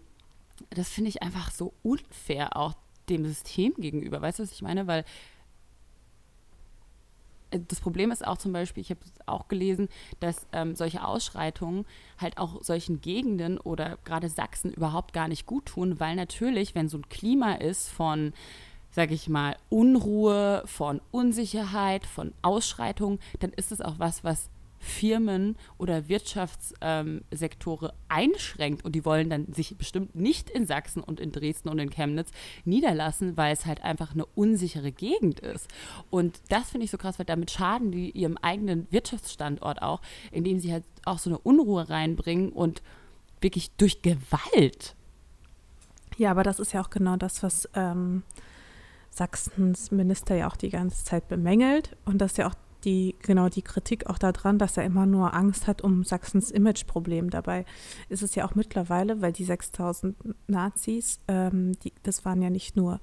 das 0.70 0.88
finde 0.88 1.10
ich 1.10 1.22
einfach 1.22 1.50
so 1.50 1.72
unfair 1.82 2.56
auch 2.56 2.74
dem 3.08 3.24
System 3.26 3.74
gegenüber. 3.74 4.20
Weißt 4.20 4.38
du, 4.38 4.42
was 4.42 4.52
ich 4.52 4.62
meine? 4.62 4.86
Weil 4.86 5.04
äh, 7.50 7.60
das 7.68 7.80
Problem 7.80 8.10
ist 8.10 8.26
auch 8.26 8.38
zum 8.38 8.52
Beispiel, 8.52 8.80
ich 8.80 8.90
habe 8.90 9.00
auch 9.26 9.48
gelesen, 9.48 9.88
dass 10.20 10.46
ähm, 10.52 10.74
solche 10.74 11.04
Ausschreitungen 11.04 11.86
halt 12.18 12.38
auch 12.38 12.62
solchen 12.62 13.00
Gegenden 13.00 13.58
oder 13.58 13.98
gerade 14.04 14.28
Sachsen 14.28 14.72
überhaupt 14.72 15.12
gar 15.12 15.28
nicht 15.28 15.46
gut 15.46 15.66
tun, 15.66 16.00
weil 16.00 16.16
natürlich, 16.16 16.74
wenn 16.74 16.88
so 16.88 16.98
ein 16.98 17.08
Klima 17.08 17.54
ist 17.54 17.88
von 17.88 18.32
sag 18.92 19.10
ich 19.10 19.28
mal, 19.28 19.56
Unruhe, 19.68 20.62
von 20.66 21.00
Unsicherheit, 21.10 22.06
von 22.06 22.32
Ausschreitungen, 22.42 23.18
dann 23.40 23.52
ist 23.52 23.72
es 23.72 23.80
auch 23.80 23.98
was, 23.98 24.22
was 24.22 24.50
Firmen 24.82 25.56
oder 25.78 26.08
Wirtschaftssektore 26.08 27.86
ähm, 27.86 27.92
einschränkt 28.08 28.84
und 28.84 28.92
die 28.96 29.04
wollen 29.04 29.30
dann 29.30 29.52
sich 29.52 29.76
bestimmt 29.76 30.16
nicht 30.16 30.50
in 30.50 30.66
Sachsen 30.66 31.02
und 31.02 31.20
in 31.20 31.30
Dresden 31.30 31.68
und 31.68 31.78
in 31.78 31.88
Chemnitz 31.88 32.32
niederlassen, 32.64 33.36
weil 33.36 33.52
es 33.52 33.64
halt 33.64 33.84
einfach 33.84 34.12
eine 34.12 34.26
unsichere 34.26 34.90
Gegend 34.90 35.38
ist. 35.38 35.68
Und 36.10 36.40
das 36.48 36.70
finde 36.70 36.84
ich 36.84 36.90
so 36.90 36.98
krass, 36.98 37.18
weil 37.20 37.26
damit 37.26 37.52
schaden 37.52 37.92
die 37.92 38.10
ihrem 38.10 38.36
eigenen 38.38 38.88
Wirtschaftsstandort 38.90 39.80
auch, 39.82 40.00
indem 40.32 40.58
sie 40.58 40.72
halt 40.72 40.84
auch 41.04 41.20
so 41.20 41.30
eine 41.30 41.38
Unruhe 41.38 41.88
reinbringen 41.88 42.50
und 42.50 42.82
wirklich 43.40 43.70
durch 43.76 44.02
Gewalt. 44.02 44.96
Ja, 46.18 46.32
aber 46.32 46.42
das 46.42 46.58
ist 46.58 46.72
ja 46.72 46.82
auch 46.82 46.90
genau 46.90 47.16
das, 47.16 47.42
was 47.42 47.68
ähm, 47.74 48.24
Sachsens 49.12 49.90
Minister 49.90 50.34
ja 50.34 50.48
auch 50.48 50.56
die 50.56 50.70
ganze 50.70 51.04
Zeit 51.04 51.28
bemängelt 51.28 51.96
und 52.04 52.18
dass 52.18 52.36
ja 52.38 52.48
auch 52.48 52.54
die, 52.84 53.14
genau 53.22 53.48
die 53.48 53.62
Kritik 53.62 54.06
auch 54.06 54.18
daran, 54.18 54.58
dass 54.58 54.76
er 54.76 54.84
immer 54.84 55.06
nur 55.06 55.34
Angst 55.34 55.66
hat 55.66 55.82
um 55.82 56.02
Sachsens 56.02 56.50
Imageproblem. 56.50 57.30
Dabei 57.30 57.64
ist 58.08 58.22
es 58.22 58.34
ja 58.34 58.44
auch 58.44 58.54
mittlerweile, 58.54 59.20
weil 59.20 59.32
die 59.32 59.44
6000 59.44 60.16
Nazis, 60.48 61.18
ähm, 61.28 61.78
die, 61.80 61.92
das 62.02 62.24
waren 62.24 62.42
ja 62.42 62.50
nicht 62.50 62.76
nur 62.76 63.00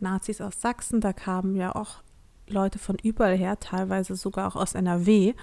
Nazis 0.00 0.40
aus 0.40 0.60
Sachsen, 0.60 1.00
da 1.00 1.12
kamen 1.12 1.56
ja 1.56 1.74
auch 1.74 2.02
Leute 2.48 2.78
von 2.78 2.96
überall 3.02 3.36
her, 3.36 3.60
teilweise 3.60 4.16
sogar 4.16 4.48
auch 4.48 4.56
aus 4.56 4.74
NRW. 4.74 5.34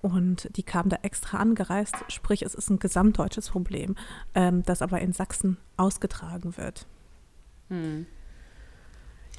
Und 0.00 0.56
die 0.56 0.62
kamen 0.62 0.88
da 0.88 0.98
extra 1.02 1.38
angereist. 1.38 1.94
Sprich, 2.08 2.42
es 2.42 2.54
ist 2.54 2.70
ein 2.70 2.78
gesamtdeutsches 2.78 3.50
Problem, 3.50 3.96
ähm, 4.34 4.62
das 4.64 4.82
aber 4.82 5.00
in 5.00 5.12
Sachsen 5.12 5.58
ausgetragen 5.76 6.56
wird. 6.56 6.86
Hm. 7.68 8.06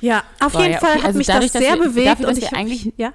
Ja, 0.02 0.24
auf 0.40 0.54
Boah, 0.54 0.62
jeden 0.62 0.74
ja, 0.74 0.78
okay. 0.78 0.86
Fall 0.86 0.98
hat 0.98 1.06
also 1.06 1.18
mich 1.18 1.28
dadurch, 1.28 1.52
das 1.52 1.62
sehr 1.62 1.76
wir, 1.76 1.84
bewegt. 1.84 2.08
Dafür, 2.08 2.28
und 2.30 2.38
ich 2.38 2.54
eigentlich, 2.54 2.94
ja? 2.98 3.14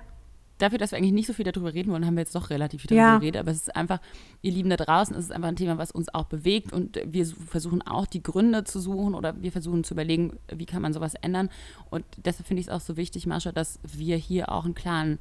dafür, 0.59 0.79
dass 0.79 0.92
wir 0.92 0.99
eigentlich 0.99 1.12
nicht 1.12 1.27
so 1.27 1.33
viel 1.33 1.44
darüber 1.44 1.75
reden 1.75 1.92
wollen, 1.92 2.07
haben 2.07 2.14
wir 2.14 2.23
jetzt 2.23 2.35
doch 2.35 2.51
relativ 2.51 2.83
viel 2.83 2.88
darüber 2.90 3.03
ja. 3.03 3.18
geredet. 3.18 3.40
Aber 3.40 3.51
es 3.51 3.59
ist 3.59 3.77
einfach, 3.77 4.01
ihr 4.42 4.53
Lieben 4.53 4.70
da 4.70 4.77
draußen, 4.77 5.16
es 5.16 5.27
ist 5.27 5.33
einfach 5.33 5.49
ein 5.49 5.57
Thema, 5.57 5.79
was 5.79 5.90
uns 5.90 6.12
auch 6.14 6.25
bewegt. 6.25 6.73
Und 6.73 7.01
wir 7.05 7.27
versuchen 7.27 7.83
auch 7.83 8.07
die 8.07 8.23
Gründe 8.23 8.64
zu 8.64 8.81
suchen 8.81 9.14
oder 9.14 9.40
wir 9.42 9.53
versuchen 9.53 9.85
zu 9.85 9.94
überlegen, 9.94 10.38
wie 10.53 10.66
kann 10.66 10.83
man 10.83 10.92
sowas 10.92 11.14
ändern. 11.14 11.51
Und 11.90 12.05
deshalb 12.16 12.47
finde 12.47 12.61
ich 12.61 12.68
es 12.68 12.73
auch 12.73 12.81
so 12.81 12.97
wichtig, 12.97 13.27
Marsha, 13.27 13.53
dass 13.53 13.79
wir 13.83 14.16
hier 14.16 14.51
auch 14.51 14.64
einen 14.64 14.75
klaren 14.75 15.18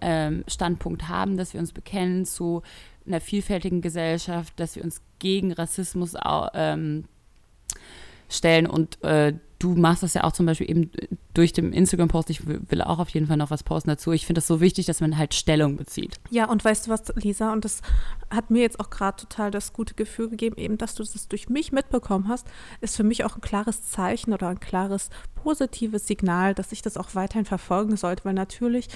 ähm, 0.00 0.44
Standpunkt 0.48 1.08
haben, 1.08 1.36
dass 1.36 1.54
wir 1.54 1.60
uns 1.60 1.72
bekennen 1.72 2.26
zu 2.26 2.62
einer 3.06 3.20
vielfältigen 3.20 3.80
Gesellschaft, 3.80 4.52
dass 4.56 4.76
wir 4.76 4.84
uns 4.84 5.00
gegen 5.18 5.52
Rassismus 5.52 6.14
ähm, 6.54 7.04
stellen 8.28 8.66
und 8.66 9.02
äh, 9.02 9.34
du 9.58 9.74
machst 9.74 10.02
das 10.02 10.14
ja 10.14 10.24
auch 10.24 10.32
zum 10.32 10.46
Beispiel 10.46 10.68
eben 10.68 10.90
durch 11.32 11.52
den 11.52 11.72
Instagram-Post. 11.72 12.30
Ich 12.30 12.46
will 12.46 12.82
auch 12.82 12.98
auf 12.98 13.08
jeden 13.10 13.26
Fall 13.26 13.36
noch 13.36 13.50
was 13.50 13.62
posten 13.62 13.90
dazu. 13.90 14.12
Ich 14.12 14.26
finde 14.26 14.40
es 14.40 14.46
so 14.46 14.60
wichtig, 14.60 14.86
dass 14.86 15.00
man 15.00 15.16
halt 15.16 15.34
Stellung 15.34 15.76
bezieht. 15.76 16.18
Ja, 16.30 16.48
und 16.48 16.64
weißt 16.64 16.86
du 16.86 16.90
was, 16.90 17.12
Lisa, 17.16 17.52
und 17.52 17.64
das 17.64 17.80
hat 18.30 18.50
mir 18.50 18.62
jetzt 18.62 18.80
auch 18.80 18.90
gerade 18.90 19.16
total 19.16 19.50
das 19.50 19.72
gute 19.72 19.94
Gefühl 19.94 20.28
gegeben, 20.28 20.56
eben, 20.56 20.78
dass 20.78 20.94
du 20.94 21.02
das 21.02 21.28
durch 21.28 21.48
mich 21.48 21.72
mitbekommen 21.72 22.28
hast, 22.28 22.46
ist 22.80 22.96
für 22.96 23.04
mich 23.04 23.24
auch 23.24 23.36
ein 23.36 23.40
klares 23.40 23.84
Zeichen 23.84 24.32
oder 24.32 24.48
ein 24.48 24.60
klares 24.60 25.10
positives 25.34 26.06
Signal, 26.06 26.54
dass 26.54 26.72
ich 26.72 26.82
das 26.82 26.96
auch 26.96 27.14
weiterhin 27.14 27.46
verfolgen 27.46 27.96
sollte, 27.96 28.24
weil 28.24 28.34
natürlich, 28.34 28.88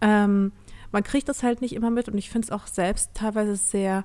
ähm, 0.00 0.52
man 0.92 1.04
kriegt 1.04 1.28
das 1.28 1.42
halt 1.42 1.60
nicht 1.60 1.74
immer 1.74 1.90
mit 1.90 2.08
und 2.08 2.18
ich 2.18 2.30
finde 2.30 2.46
es 2.46 2.52
auch 2.52 2.66
selbst 2.66 3.10
teilweise 3.14 3.54
sehr 3.54 4.04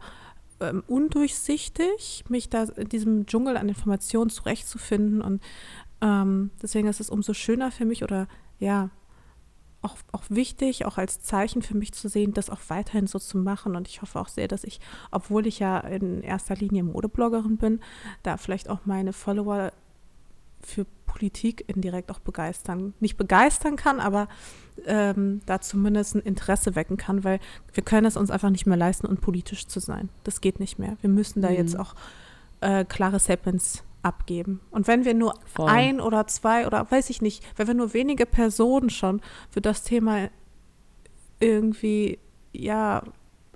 ähm, 0.61 0.83
undurchsichtig, 0.87 2.23
mich 2.29 2.49
da 2.49 2.63
in 2.63 2.89
diesem 2.89 3.25
Dschungel 3.25 3.57
an 3.57 3.69
Informationen 3.69 4.29
zurechtzufinden. 4.29 5.21
Und 5.21 5.41
ähm, 6.01 6.51
deswegen 6.61 6.87
ist 6.87 6.99
es 6.99 7.09
umso 7.09 7.33
schöner 7.33 7.71
für 7.71 7.85
mich 7.85 8.03
oder 8.03 8.27
ja, 8.59 8.89
auch, 9.85 9.97
auch 10.11 10.23
wichtig, 10.29 10.85
auch 10.85 10.97
als 10.97 11.21
Zeichen 11.21 11.61
für 11.61 11.77
mich 11.77 11.93
zu 11.93 12.09
sehen, 12.09 12.33
das 12.33 12.49
auch 12.49 12.59
weiterhin 12.67 13.07
so 13.07 13.19
zu 13.19 13.37
machen. 13.37 13.75
Und 13.75 13.87
ich 13.87 14.01
hoffe 14.01 14.19
auch 14.19 14.27
sehr, 14.27 14.47
dass 14.47 14.63
ich, 14.63 14.79
obwohl 15.11 15.47
ich 15.47 15.59
ja 15.59 15.79
in 15.79 16.21
erster 16.21 16.55
Linie 16.55 16.83
Modebloggerin 16.83 17.57
bin, 17.57 17.79
da 18.23 18.37
vielleicht 18.37 18.69
auch 18.69 18.79
meine 18.85 19.13
Follower 19.13 19.71
für 20.61 20.85
Politik 21.05 21.63
indirekt 21.67 22.11
auch 22.11 22.19
begeistern, 22.19 22.93
nicht 22.99 23.15
begeistern 23.15 23.77
kann, 23.77 24.01
aber 24.01 24.27
ähm, 24.85 25.41
da 25.45 25.61
zumindest 25.61 26.15
ein 26.15 26.21
Interesse 26.21 26.75
wecken 26.75 26.97
kann, 26.97 27.23
weil 27.23 27.39
wir 27.73 27.83
können 27.83 28.05
es 28.05 28.17
uns 28.17 28.31
einfach 28.31 28.49
nicht 28.49 28.65
mehr 28.65 28.75
leisten, 28.75 29.07
unpolitisch 29.07 29.67
zu 29.67 29.79
sein. 29.79 30.09
Das 30.25 30.41
geht 30.41 30.59
nicht 30.59 30.77
mehr. 30.77 30.97
Wir 30.99 31.09
müssen 31.09 31.41
da 31.41 31.49
mhm. 31.49 31.55
jetzt 31.55 31.79
auch 31.79 31.95
äh, 32.59 32.83
klare 32.83 33.19
Statements 33.19 33.84
abgeben. 34.05 34.61
Und 34.71 34.87
wenn 34.87 35.03
wir 35.03 35.13
nur 35.13 35.33
Voll. 35.45 35.69
ein 35.69 35.99
oder 35.99 36.27
zwei 36.27 36.67
oder 36.67 36.89
weiß 36.89 37.09
ich 37.09 37.21
nicht, 37.21 37.43
wenn 37.57 37.67
wir 37.67 37.73
nur 37.73 37.93
wenige 37.93 38.25
Personen 38.25 38.89
schon 38.89 39.19
für 39.49 39.61
das 39.61 39.83
Thema 39.83 40.29
irgendwie, 41.39 42.19
ja, 42.53 43.03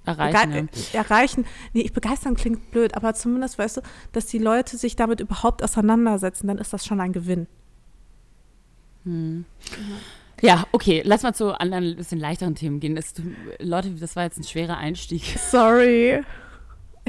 erreichen. 0.05 0.69
Ja. 0.91 1.01
Erreichen. 1.01 1.45
Nee, 1.73 1.89
begeistern 1.93 2.35
klingt 2.35 2.71
blöd, 2.71 2.95
aber 2.95 3.13
zumindest 3.13 3.59
weißt 3.59 3.77
du, 3.77 3.81
dass 4.12 4.25
die 4.25 4.39
Leute 4.39 4.77
sich 4.77 4.95
damit 4.95 5.19
überhaupt 5.19 5.63
auseinandersetzen, 5.63 6.47
dann 6.47 6.57
ist 6.57 6.73
das 6.73 6.85
schon 6.85 6.99
ein 6.99 7.13
Gewinn. 7.13 7.47
Hm. 9.03 9.45
Ja, 10.41 10.65
okay, 10.71 11.01
lass 11.05 11.23
mal 11.23 11.33
zu 11.33 11.59
anderen, 11.59 11.95
bisschen 11.95 12.19
leichteren 12.19 12.55
Themen 12.55 12.79
gehen. 12.79 12.95
Das, 12.95 13.13
Leute, 13.59 13.91
das 13.91 14.15
war 14.15 14.23
jetzt 14.23 14.38
ein 14.38 14.43
schwerer 14.43 14.77
Einstieg. 14.77 15.38
Sorry. 15.38 16.23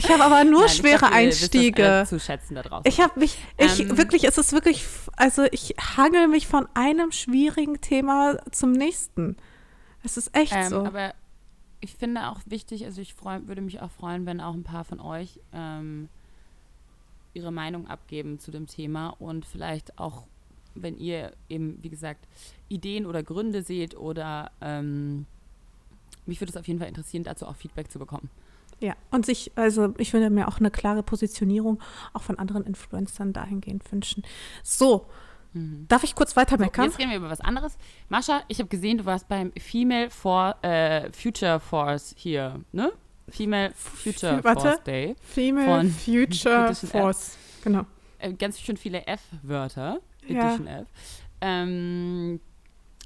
Ich 0.03 0.11
habe 0.11 0.25
aber 0.25 0.45
nur 0.45 0.61
Nein, 0.61 0.69
schwere 0.71 0.99
glaub, 0.99 1.13
Einstiege. 1.13 1.83
Das, 1.83 2.09
äh, 2.09 2.17
zu 2.17 2.21
schätzen 2.21 2.55
da 2.55 2.63
draußen. 2.63 2.85
Ich 2.87 3.01
habe 3.01 3.21
mich, 3.21 3.37
ich 3.59 3.81
ähm, 3.81 3.99
wirklich, 3.99 4.25
es 4.25 4.39
ist 4.39 4.53
wirklich, 4.53 4.87
also 5.17 5.45
ich 5.53 5.75
hangel 5.97 6.27
mich 6.27 6.47
von 6.47 6.67
einem 6.73 7.13
schwierigen 7.13 7.81
Thema 7.83 8.39
zum 8.51 8.73
nächsten. 8.73 9.37
Es 10.03 10.17
ist 10.17 10.35
echt 10.35 10.55
ähm, 10.55 10.69
so. 10.71 10.85
Aber 10.87 11.13
ich 11.81 11.95
finde 11.95 12.29
auch 12.29 12.41
wichtig, 12.47 12.87
also 12.87 13.03
ich 13.03 13.13
freu, 13.13 13.41
würde 13.45 13.61
mich 13.61 13.81
auch 13.83 13.91
freuen, 13.91 14.25
wenn 14.25 14.41
auch 14.41 14.55
ein 14.55 14.65
paar 14.65 14.85
von 14.85 15.01
euch 15.01 15.39
ähm, 15.53 16.09
ihre 17.35 17.53
Meinung 17.53 17.87
abgeben 17.87 18.39
zu 18.39 18.51
dem 18.51 18.67
Thema 18.67 19.11
und 19.19 19.45
vielleicht 19.45 19.99
auch, 19.99 20.25
wenn 20.75 20.97
ihr 20.97 21.33
eben, 21.51 21.79
wie 21.83 21.91
gesagt, 21.91 22.27
Ideen 22.71 23.05
oder 23.05 23.23
Gründe 23.23 23.63
seht 23.63 23.97
oder 23.97 24.51
ähm, 24.63 25.27
mich 26.25 26.41
würde 26.41 26.53
es 26.53 26.57
auf 26.57 26.67
jeden 26.67 26.79
Fall 26.79 26.89
interessieren, 26.89 27.25
dazu 27.25 27.47
auch 27.47 27.57
Feedback 27.57 27.91
zu 27.91 27.99
bekommen. 27.99 28.31
Ja, 28.81 28.95
und 29.11 29.27
sich, 29.27 29.53
also 29.57 29.95
ich 29.99 30.13
würde 30.13 30.31
mir 30.31 30.49
auch 30.49 30.59
eine 30.59 30.71
klare 30.71 31.03
Positionierung 31.03 31.81
auch 32.15 32.23
von 32.23 32.39
anderen 32.39 32.65
Influencern 32.65 33.33
dahingehend 33.33 33.91
wünschen. 33.93 34.23
So, 34.63 35.07
Mhm. 35.53 35.87
Darf 35.89 36.05
ich 36.05 36.15
kurz 36.15 36.37
weiter 36.37 36.59
meckern? 36.59 36.85
So, 36.85 36.91
jetzt 36.91 36.99
reden 37.01 37.11
wir 37.11 37.17
über 37.19 37.31
was 37.31 37.41
anderes. 37.41 37.77
Mascha, 38.09 38.43
ich 38.49 38.59
habe 38.61 38.69
gesehen, 38.69 38.99
du 38.99 39.05
warst 39.05 39.29
beim 39.29 39.53
Female 39.59 40.11
For, 40.11 40.55
äh, 40.63 41.11
Future 41.13 41.59
Force 41.59 42.15
hier, 42.17 42.61
ne? 42.73 42.93
Female 43.29 43.73
Future 43.75 44.43
Warte. 44.45 44.61
Force 44.61 44.83
Day. 44.85 45.17
Female 45.21 45.89
Future 45.89 46.75
Force, 46.75 47.35
F. 47.35 47.65
genau. 47.65 47.85
Äh, 48.19 48.33
ganz 48.35 48.61
schön 48.61 48.77
viele 48.77 49.07
F-Wörter, 49.07 50.01
Edition 50.23 50.67
ja. 50.67 50.81
F. 50.81 50.89
Ähm, 51.41 52.41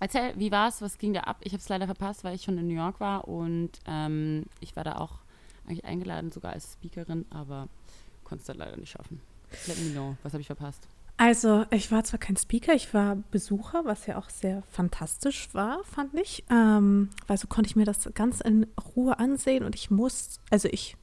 erzähl, 0.00 0.32
wie 0.36 0.50
war 0.50 0.68
es? 0.68 0.82
Was 0.82 0.98
ging 0.98 1.14
da 1.14 1.20
ab? 1.20 1.38
Ich 1.44 1.52
habe 1.52 1.60
es 1.60 1.68
leider 1.68 1.86
verpasst, 1.86 2.24
weil 2.24 2.34
ich 2.34 2.42
schon 2.42 2.58
in 2.58 2.66
New 2.68 2.74
York 2.74 3.00
war 3.00 3.28
und 3.28 3.70
ähm, 3.86 4.44
ich 4.60 4.76
war 4.76 4.84
da 4.84 4.96
auch 4.96 5.20
eigentlich 5.66 5.84
eingeladen, 5.84 6.32
sogar 6.32 6.52
als 6.52 6.74
Speakerin, 6.74 7.26
aber 7.30 7.68
konnte 8.24 8.42
es 8.42 8.46
dann 8.46 8.58
leider 8.58 8.76
nicht 8.76 8.90
schaffen. 8.90 9.20
Let 9.66 9.78
me 9.78 9.90
know, 9.90 10.16
was 10.22 10.32
habe 10.32 10.40
ich 10.40 10.46
verpasst? 10.46 10.88
Also, 11.16 11.64
ich 11.70 11.92
war 11.92 12.02
zwar 12.02 12.18
kein 12.18 12.36
Speaker, 12.36 12.74
ich 12.74 12.92
war 12.92 13.16
Besucher, 13.30 13.84
was 13.84 14.06
ja 14.06 14.18
auch 14.18 14.28
sehr 14.30 14.64
fantastisch 14.68 15.48
war, 15.52 15.84
fand 15.84 16.14
ich. 16.14 16.44
Ähm, 16.50 17.10
weil 17.28 17.38
so 17.38 17.46
konnte 17.46 17.68
ich 17.68 17.76
mir 17.76 17.84
das 17.84 18.10
ganz 18.14 18.40
in 18.40 18.66
Ruhe 18.96 19.18
ansehen 19.20 19.64
und 19.64 19.76
ich 19.76 19.92
muss, 19.92 20.40
also 20.50 20.68
ich 20.72 20.96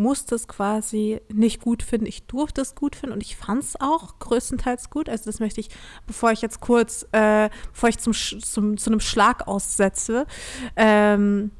musste 0.00 0.34
es 0.34 0.48
quasi 0.48 1.20
nicht 1.30 1.60
gut 1.60 1.82
finden. 1.82 2.06
Ich 2.06 2.22
durfte 2.22 2.62
es 2.62 2.74
gut 2.74 2.96
finden 2.96 3.12
und 3.12 3.22
ich 3.22 3.36
fand 3.36 3.62
es 3.62 3.78
auch 3.78 4.18
größtenteils 4.18 4.88
gut. 4.88 5.10
Also 5.10 5.26
das 5.26 5.40
möchte 5.40 5.60
ich, 5.60 5.68
bevor 6.06 6.32
ich 6.32 6.40
jetzt 6.40 6.60
kurz, 6.60 7.06
äh, 7.12 7.50
bevor 7.72 7.90
ich 7.90 7.98
zum, 7.98 8.14
zum, 8.14 8.78
zu 8.78 8.90
einem 8.90 9.00
Schlag 9.00 9.46
aussetze, 9.46 10.26
ähm, 10.74 11.50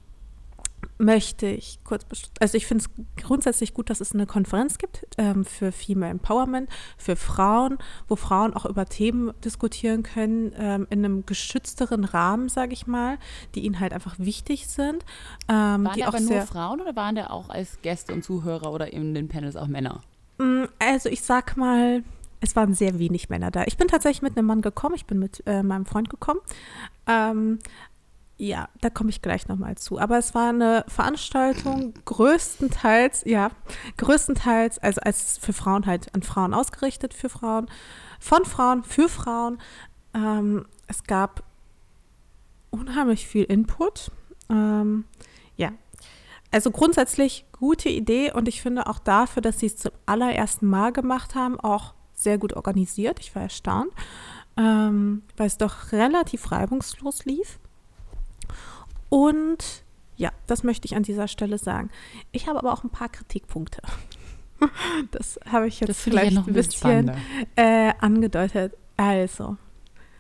möchte 1.01 1.47
ich 1.47 1.81
kurz, 1.83 2.05
also 2.41 2.57
ich 2.57 2.67
finde 2.67 2.85
es 2.85 3.23
grundsätzlich 3.25 3.75
gut, 3.75 3.91
dass 3.91 4.01
es 4.01 4.13
eine 4.13 4.27
Konferenz 4.27 4.79
gibt 4.79 5.07
ähm, 5.19 5.45
für 5.45 5.73
Female 5.73 6.11
Empowerment, 6.11 6.69
für 6.99 7.17
Frauen, 7.17 7.79
wo 8.07 8.17
Frauen 8.17 8.55
auch 8.55 8.67
über 8.67 8.85
Themen 8.85 9.33
diskutieren 9.43 10.03
können, 10.03 10.53
ähm, 10.57 10.87
in 10.91 11.05
einem 11.05 11.27
geschützteren 11.27 12.05
Rahmen, 12.05 12.49
sage 12.49 12.75
ich 12.75 12.87
mal, 12.87 13.19
die 13.55 13.61
ihnen 13.61 13.81
halt 13.81 13.93
einfach 13.93 14.19
wichtig 14.19 14.69
sind. 14.69 15.05
Ähm, 15.49 15.85
waren 15.85 15.95
die 15.95 16.05
aber 16.05 16.21
nur 16.21 16.43
Frauen 16.43 16.81
oder 16.81 16.95
waren 16.95 17.17
da 17.17 17.29
auch 17.29 17.49
als 17.49 17.79
Gäste 17.83 18.13
und 18.13 18.23
Zuhörer 18.23 18.71
oder 18.71 18.93
in 18.93 19.15
den 19.15 19.29
Panels 19.29 19.57
auch 19.57 19.69
Männer? 19.69 20.03
Mm, 20.39 20.65
also 20.79 21.09
ich 21.09 21.23
sag 21.23 21.57
mal, 21.57 22.05
es 22.41 22.57
waren 22.57 22.75
sehr 22.75 22.99
wenig 22.99 23.29
Männer 23.29 23.51
da. 23.51 23.65
Ich 23.67 23.77
bin 23.77 23.89
tatsächlich 23.89 24.23
mit 24.23 24.37
einem 24.37 24.47
Mann 24.47 24.63
gekommen, 24.63 24.95
ich 24.95 25.07
bin 25.07 25.19
mit 25.19 25.43
äh, 25.47 25.63
meinem 25.63 25.87
Freund 25.87 26.09
gekommen. 26.09 26.41
Ähm, 27.07 27.59
ja, 28.41 28.71
da 28.81 28.89
komme 28.89 29.11
ich 29.11 29.21
gleich 29.21 29.49
nochmal 29.49 29.77
zu. 29.77 29.99
Aber 29.99 30.17
es 30.17 30.35
war 30.35 30.49
eine 30.49 30.85
Veranstaltung 30.89 31.93
größtenteils, 32.07 33.25
ja, 33.27 33.51
größtenteils, 33.99 34.79
also 34.79 35.03
als 35.03 35.37
für 35.37 35.53
Frauen 35.53 35.85
halt 35.85 36.15
an 36.15 36.23
Frauen 36.23 36.55
ausgerichtet, 36.55 37.13
für 37.13 37.29
Frauen, 37.29 37.67
von 38.19 38.47
Frauen, 38.47 38.83
für 38.83 39.11
Frauen. 39.11 39.59
Ähm, 40.15 40.65
es 40.87 41.05
gab 41.05 41.43
unheimlich 42.71 43.27
viel 43.27 43.45
Input. 43.45 44.11
Ähm, 44.49 45.05
ja, 45.57 45.73
also 46.51 46.71
grundsätzlich 46.71 47.45
gute 47.53 47.91
Idee 47.91 48.33
und 48.33 48.49
ich 48.49 48.63
finde 48.63 48.87
auch 48.87 48.99
dafür, 49.01 49.43
dass 49.43 49.61
sie 49.61 49.67
es 49.67 49.77
zum 49.77 49.93
allerersten 50.07 50.67
Mal 50.67 50.93
gemacht 50.93 51.35
haben, 51.35 51.61
auch 51.61 51.93
sehr 52.15 52.39
gut 52.39 52.55
organisiert. 52.55 53.21
Ich 53.21 53.35
war 53.35 53.43
erstaunt, 53.43 53.93
ähm, 54.57 55.25
weil 55.37 55.47
es 55.47 55.59
doch 55.59 55.93
relativ 55.93 56.51
reibungslos 56.51 57.27
lief. 57.27 57.59
Und 59.11 59.85
ja, 60.17 60.33
das 60.47 60.65
möchte 60.65 60.87
ich 60.87 60.97
an 60.97 61.03
dieser 61.03 61.29
Stelle 61.29 61.59
sagen. 61.59 61.91
Ich 62.33 62.49
habe 62.49 62.59
aber 62.59 62.73
auch 62.73 62.85
ein 62.85 62.91
paar 62.91 63.09
Kritikpunkte. 63.09 63.83
Das 65.11 65.41
habe 65.51 65.69
ich 65.69 65.81
jetzt 65.81 65.99
vielleicht 65.99 66.33
ja 66.33 66.45
ein 66.47 66.53
bisschen 66.53 67.13
äh, 67.57 67.95
angedeutet. 67.99 68.77
Also, 68.99 69.57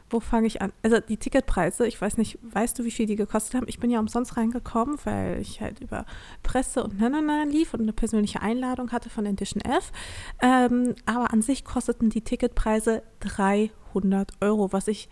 wo 0.09 0.19
fange 0.19 0.47
ich 0.47 0.63
an? 0.63 0.73
Also 0.83 0.99
die 0.99 1.19
Ticketpreise, 1.19 1.87
ich 1.87 2.01
weiß 2.01 2.17
nicht, 2.17 2.39
weißt 2.43 2.79
du, 2.79 2.85
wie 2.85 2.91
viel 2.91 3.05
die 3.05 3.17
gekostet 3.17 3.55
haben? 3.55 3.69
Ich 3.69 3.79
bin 3.79 3.91
ja 3.91 4.01
umsonst 4.01 4.39
reingekommen, 4.39 4.99
weil 5.05 5.43
ich 5.43 5.61
halt 5.61 5.81
über 5.81 6.07
Presse 6.43 6.83
und 6.83 6.99
Nanana 6.99 7.45
lief 7.45 7.75
und 7.75 7.83
eine 7.83 7.93
persönliche 7.93 8.41
Einladung 8.41 8.93
hatte 8.93 9.11
von 9.11 9.27
Edition 9.27 9.61
F. 9.61 9.93
Ähm, 10.41 10.95
aber 11.05 11.35
an 11.35 11.43
sich 11.43 11.63
kosteten 11.63 12.09
die 12.09 12.23
Ticketpreise 12.23 13.03
300 13.21 14.33
Euro, 14.41 14.73
was 14.73 14.89
ich 14.89 15.11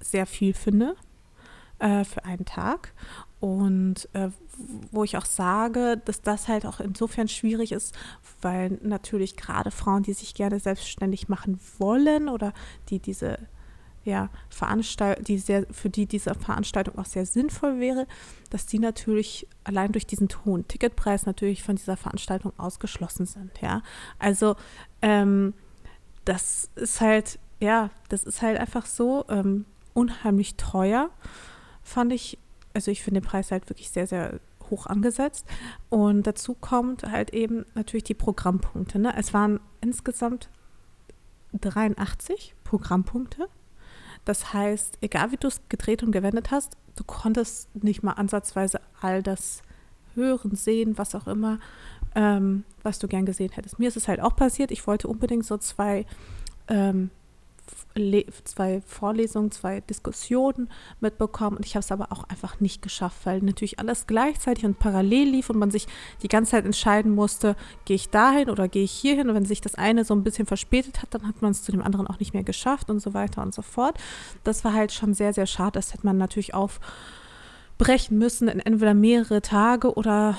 sehr 0.00 0.24
viel 0.24 0.54
finde 0.54 0.96
äh, 1.80 2.04
für 2.04 2.24
einen 2.24 2.44
Tag. 2.44 2.92
Und 3.40 4.08
äh, 4.12 4.28
wo 4.92 5.04
ich 5.04 5.16
auch 5.16 5.24
sage, 5.24 6.00
dass 6.04 6.20
das 6.20 6.46
halt 6.46 6.66
auch 6.66 6.80
insofern 6.80 7.28
schwierig 7.28 7.72
ist, 7.72 7.94
weil 8.42 8.78
natürlich 8.82 9.36
gerade 9.36 9.70
Frauen, 9.70 10.02
die 10.02 10.12
sich 10.12 10.34
gerne 10.34 10.60
selbstständig 10.60 11.28
machen 11.28 11.58
wollen 11.78 12.28
oder 12.28 12.52
die 12.90 12.98
diese 12.98 13.38
ja, 14.04 14.30
Veranstalt 14.48 15.28
die 15.28 15.38
sehr, 15.38 15.66
für 15.70 15.90
die 15.90 16.06
diese 16.06 16.34
Veranstaltung 16.34 16.98
auch 16.98 17.04
sehr 17.04 17.26
sinnvoll 17.26 17.80
wäre, 17.80 18.06
dass 18.48 18.66
die 18.66 18.78
natürlich 18.78 19.46
allein 19.64 19.92
durch 19.92 20.06
diesen 20.06 20.28
hohen 20.44 20.66
Ticketpreis 20.66 21.26
natürlich 21.26 21.62
von 21.62 21.76
dieser 21.76 21.96
Veranstaltung 21.96 22.52
ausgeschlossen 22.58 23.26
sind. 23.26 23.60
Ja, 23.60 23.82
also 24.18 24.56
ähm, 25.02 25.54
das 26.24 26.70
ist 26.76 27.00
halt, 27.00 27.38
ja, 27.60 27.90
das 28.08 28.24
ist 28.24 28.40
halt 28.42 28.58
einfach 28.58 28.86
so 28.86 29.24
ähm, 29.28 29.66
unheimlich 29.92 30.56
teuer, 30.56 31.10
fand 31.90 32.12
ich 32.12 32.38
also 32.74 32.90
ich 32.90 33.02
finde 33.02 33.20
den 33.20 33.26
Preis 33.26 33.50
halt 33.50 33.68
wirklich 33.68 33.90
sehr, 33.90 34.06
sehr 34.06 34.40
hoch 34.70 34.86
angesetzt. 34.86 35.46
Und 35.88 36.26
dazu 36.26 36.54
kommt 36.54 37.04
halt 37.04 37.30
eben 37.30 37.64
natürlich 37.74 38.04
die 38.04 38.14
Programmpunkte. 38.14 38.98
Ne? 38.98 39.14
Es 39.16 39.34
waren 39.34 39.60
insgesamt 39.80 40.48
83 41.52 42.54
Programmpunkte. 42.64 43.48
Das 44.24 44.52
heißt, 44.52 44.98
egal 45.00 45.32
wie 45.32 45.36
du 45.36 45.48
es 45.48 45.60
gedreht 45.68 46.02
und 46.02 46.12
gewendet 46.12 46.50
hast, 46.50 46.76
du 46.96 47.04
konntest 47.04 47.74
nicht 47.74 48.02
mal 48.02 48.12
ansatzweise 48.12 48.80
all 49.00 49.22
das 49.22 49.62
hören, 50.14 50.54
sehen, 50.54 50.98
was 50.98 51.14
auch 51.14 51.26
immer, 51.26 51.58
ähm, 52.14 52.64
was 52.82 52.98
du 52.98 53.08
gern 53.08 53.26
gesehen 53.26 53.52
hättest. 53.52 53.78
Mir 53.78 53.88
ist 53.88 53.96
es 53.96 54.08
halt 54.08 54.20
auch 54.20 54.36
passiert, 54.36 54.70
ich 54.70 54.86
wollte 54.86 55.08
unbedingt 55.08 55.46
so 55.46 55.56
zwei 55.56 56.04
ähm, 56.68 57.10
zwei 58.44 58.80
Vorlesungen, 58.86 59.50
zwei 59.50 59.80
Diskussionen 59.80 60.68
mitbekommen 61.00 61.56
und 61.56 61.66
ich 61.66 61.74
habe 61.74 61.80
es 61.80 61.92
aber 61.92 62.12
auch 62.12 62.24
einfach 62.24 62.60
nicht 62.60 62.82
geschafft, 62.82 63.24
weil 63.24 63.40
natürlich 63.40 63.78
alles 63.78 64.06
gleichzeitig 64.06 64.64
und 64.64 64.78
parallel 64.78 65.28
lief 65.28 65.50
und 65.50 65.58
man 65.58 65.70
sich 65.70 65.86
die 66.22 66.28
ganze 66.28 66.52
Zeit 66.52 66.64
entscheiden 66.64 67.14
musste, 67.14 67.56
gehe 67.84 67.96
ich 67.96 68.08
dahin 68.10 68.50
oder 68.50 68.68
gehe 68.68 68.84
ich 68.84 68.92
hierhin 68.92 69.28
und 69.28 69.34
wenn 69.34 69.44
sich 69.44 69.60
das 69.60 69.74
eine 69.74 70.04
so 70.04 70.14
ein 70.14 70.24
bisschen 70.24 70.46
verspätet 70.46 71.02
hat, 71.02 71.14
dann 71.14 71.26
hat 71.26 71.42
man 71.42 71.50
es 71.50 71.62
zu 71.62 71.72
dem 71.72 71.82
anderen 71.82 72.06
auch 72.06 72.18
nicht 72.18 72.34
mehr 72.34 72.44
geschafft 72.44 72.90
und 72.90 73.00
so 73.00 73.14
weiter 73.14 73.42
und 73.42 73.54
so 73.54 73.62
fort. 73.62 73.98
Das 74.44 74.64
war 74.64 74.72
halt 74.72 74.92
schon 74.92 75.14
sehr, 75.14 75.32
sehr 75.32 75.46
schade. 75.46 75.72
Das 75.72 75.92
hätte 75.92 76.06
man 76.06 76.16
natürlich 76.16 76.54
aufbrechen 76.54 78.18
müssen 78.18 78.48
in 78.48 78.60
entweder 78.60 78.94
mehrere 78.94 79.42
Tage 79.42 79.94
oder 79.94 80.36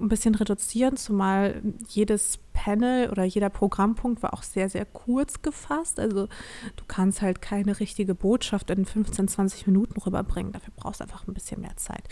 ein 0.00 0.08
bisschen 0.08 0.34
reduzieren, 0.34 0.96
zumal 0.96 1.62
jedes 1.88 2.38
Panel 2.52 3.10
oder 3.10 3.24
jeder 3.24 3.50
Programmpunkt 3.50 4.22
war 4.22 4.34
auch 4.34 4.42
sehr, 4.42 4.68
sehr 4.68 4.84
kurz 4.84 5.42
gefasst. 5.42 5.98
Also 5.98 6.28
du 6.76 6.84
kannst 6.86 7.22
halt 7.22 7.42
keine 7.42 7.80
richtige 7.80 8.14
Botschaft 8.14 8.70
in 8.70 8.84
15, 8.84 9.28
20 9.28 9.66
Minuten 9.66 10.00
rüberbringen. 10.00 10.52
Dafür 10.52 10.72
brauchst 10.76 11.00
du 11.00 11.04
einfach 11.04 11.26
ein 11.26 11.34
bisschen 11.34 11.60
mehr 11.60 11.76
Zeit. 11.76 12.04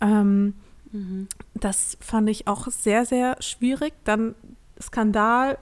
Ähm, 0.00 0.54
mhm. 0.92 1.28
Das 1.54 1.96
fand 2.00 2.28
ich 2.28 2.46
auch 2.46 2.68
sehr, 2.68 3.06
sehr 3.06 3.36
schwierig. 3.40 3.94
Dann 4.04 4.34
Skandal, 4.80 5.58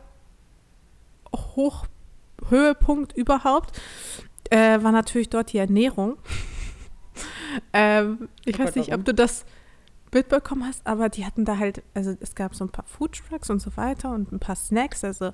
Hoch, 1.35 1.87
Höhepunkt 2.49 3.17
überhaupt, 3.17 3.81
äh, 4.51 4.83
war 4.83 4.93
natürlich 4.93 5.31
dort 5.31 5.53
die 5.53 5.59
Ernährung. 5.59 6.17
ähm, 7.73 8.29
ich 8.45 8.59
oh 8.59 8.65
weiß 8.65 8.75
nicht, 8.77 8.93
ob 8.95 9.05
du 9.05 9.15
das 9.15 9.45
mitbekommen 10.15 10.67
hast, 10.67 10.87
aber 10.87 11.09
die 11.09 11.27
hatten 11.27 11.45
da 11.45 11.59
halt, 11.59 11.83
also 11.95 12.17
es 12.21 12.35
gab 12.35 12.55
so 12.55 12.65
ein 12.65 12.71
paar 12.71 12.85
Foodtrucks 12.87 13.51
und 13.51 13.61
so 13.61 13.77
weiter 13.77 14.13
und 14.13 14.33
ein 14.33 14.39
paar 14.39 14.57
Snacks, 14.57 15.05
also 15.05 15.33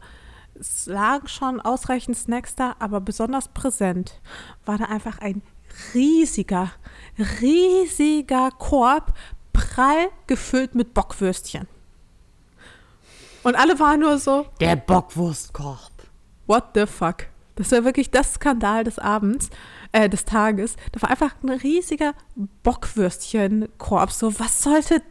es 0.58 0.86
lagen 0.86 1.28
schon 1.28 1.60
ausreichend 1.60 2.16
Snacks 2.16 2.54
da, 2.56 2.74
aber 2.78 3.00
besonders 3.00 3.48
präsent 3.48 4.20
war 4.64 4.78
da 4.78 4.86
einfach 4.86 5.18
ein 5.18 5.42
riesiger, 5.94 6.72
riesiger 7.40 8.50
Korb, 8.58 9.14
prall 9.52 10.08
gefüllt 10.26 10.74
mit 10.74 10.94
Bockwürstchen. 10.94 11.68
Und 13.42 13.54
alle 13.56 13.78
waren 13.78 14.00
nur 14.00 14.18
so. 14.18 14.46
Der 14.60 14.76
Bockwurstkorb. 14.76 15.92
What 16.46 16.64
the 16.74 16.86
fuck? 16.86 17.26
Das 17.56 17.72
war 17.72 17.84
wirklich 17.84 18.10
das 18.10 18.34
Skandal 18.34 18.84
des 18.84 18.98
Abends 18.98 19.50
äh, 19.92 20.08
des 20.08 20.24
Tages. 20.24 20.76
Da 20.92 21.02
war 21.02 21.10
einfach 21.10 21.34
ein 21.42 21.50
riesiger 21.50 22.14
Bockwürstchenkorb. 22.62 24.12
So, 24.12 24.38
was 24.38 24.62
sollte 24.62 25.02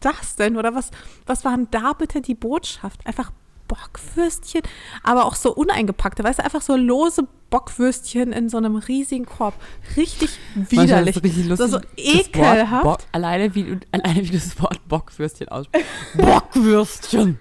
das 0.00 0.36
denn? 0.36 0.56
Oder 0.56 0.74
was, 0.74 0.90
was 1.26 1.44
waren 1.44 1.68
da 1.70 1.92
bitte 1.92 2.20
die 2.20 2.34
Botschaft? 2.34 3.06
Einfach 3.06 3.32
Bockwürstchen, 3.68 4.62
aber 5.02 5.24
auch 5.24 5.34
so 5.34 5.54
uneingepackte, 5.54 6.24
weißt 6.24 6.40
du, 6.40 6.44
einfach 6.44 6.62
so 6.62 6.76
lose 6.76 7.26
Bockwürstchen 7.50 8.32
in 8.32 8.48
so 8.48 8.56
einem 8.56 8.76
riesigen 8.76 9.26
Korb. 9.26 9.54
Richtig 9.96 10.30
widerlich. 10.54 11.22
Richtig 11.22 11.46
lustig, 11.46 11.70
so, 11.70 11.78
so 11.78 11.84
ekelhaft. 11.96 13.06
alleine, 13.12 13.54
wie, 13.54 13.78
alleine 13.92 14.22
wie 14.22 14.30
du 14.30 14.38
das 14.38 14.60
Wort 14.60 14.80
Bockwürstchen 14.88 15.48
aussprichst. 15.48 15.88
Bockwürstchen. 16.16 17.38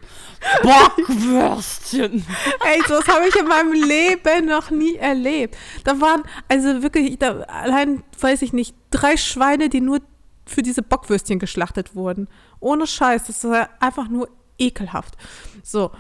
Bockwürstchen. 0.61 2.25
Ey, 2.65 2.81
sowas 2.87 3.07
habe 3.07 3.27
ich 3.27 3.35
in 3.35 3.47
meinem 3.47 3.73
Leben 3.73 4.45
noch 4.47 4.69
nie 4.69 4.95
erlebt. 4.95 5.57
Da 5.83 5.99
waren, 5.99 6.23
also 6.47 6.83
wirklich, 6.83 7.17
da, 7.17 7.39
allein, 7.41 8.03
weiß 8.19 8.41
ich 8.41 8.53
nicht, 8.53 8.75
drei 8.91 9.17
Schweine, 9.17 9.69
die 9.69 9.81
nur 9.81 9.99
für 10.45 10.61
diese 10.61 10.81
Bockwürstchen 10.81 11.39
geschlachtet 11.39 11.95
wurden. 11.95 12.27
Ohne 12.59 12.85
Scheiß. 12.87 13.25
Das 13.25 13.43
war 13.45 13.69
einfach 13.79 14.09
nur 14.09 14.29
ekelhaft. 14.57 15.15
So. 15.63 15.91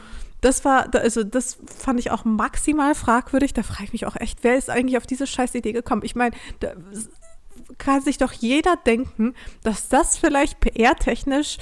Das 0.41 0.65
war, 0.65 0.93
also 0.93 1.23
das 1.23 1.57
fand 1.65 2.01
ich 2.01 2.11
auch 2.11 2.25
maximal 2.25 2.95
fragwürdig. 2.95 3.53
Da 3.53 3.63
frage 3.63 3.85
ich 3.85 3.93
mich 3.93 4.05
auch 4.05 4.17
echt, 4.17 4.43
wer 4.43 4.57
ist 4.57 4.69
eigentlich 4.69 4.97
auf 4.97 5.07
diese 5.07 5.25
scheiß 5.25 5.55
Idee 5.55 5.71
gekommen? 5.71 6.01
Ich 6.03 6.15
meine, 6.15 6.35
da 6.59 6.73
kann 7.77 8.01
sich 8.01 8.17
doch 8.17 8.33
jeder 8.33 8.75
denken, 8.75 9.35
dass 9.63 9.87
das 9.87 10.17
vielleicht 10.17 10.59
PR-technisch 10.59 11.59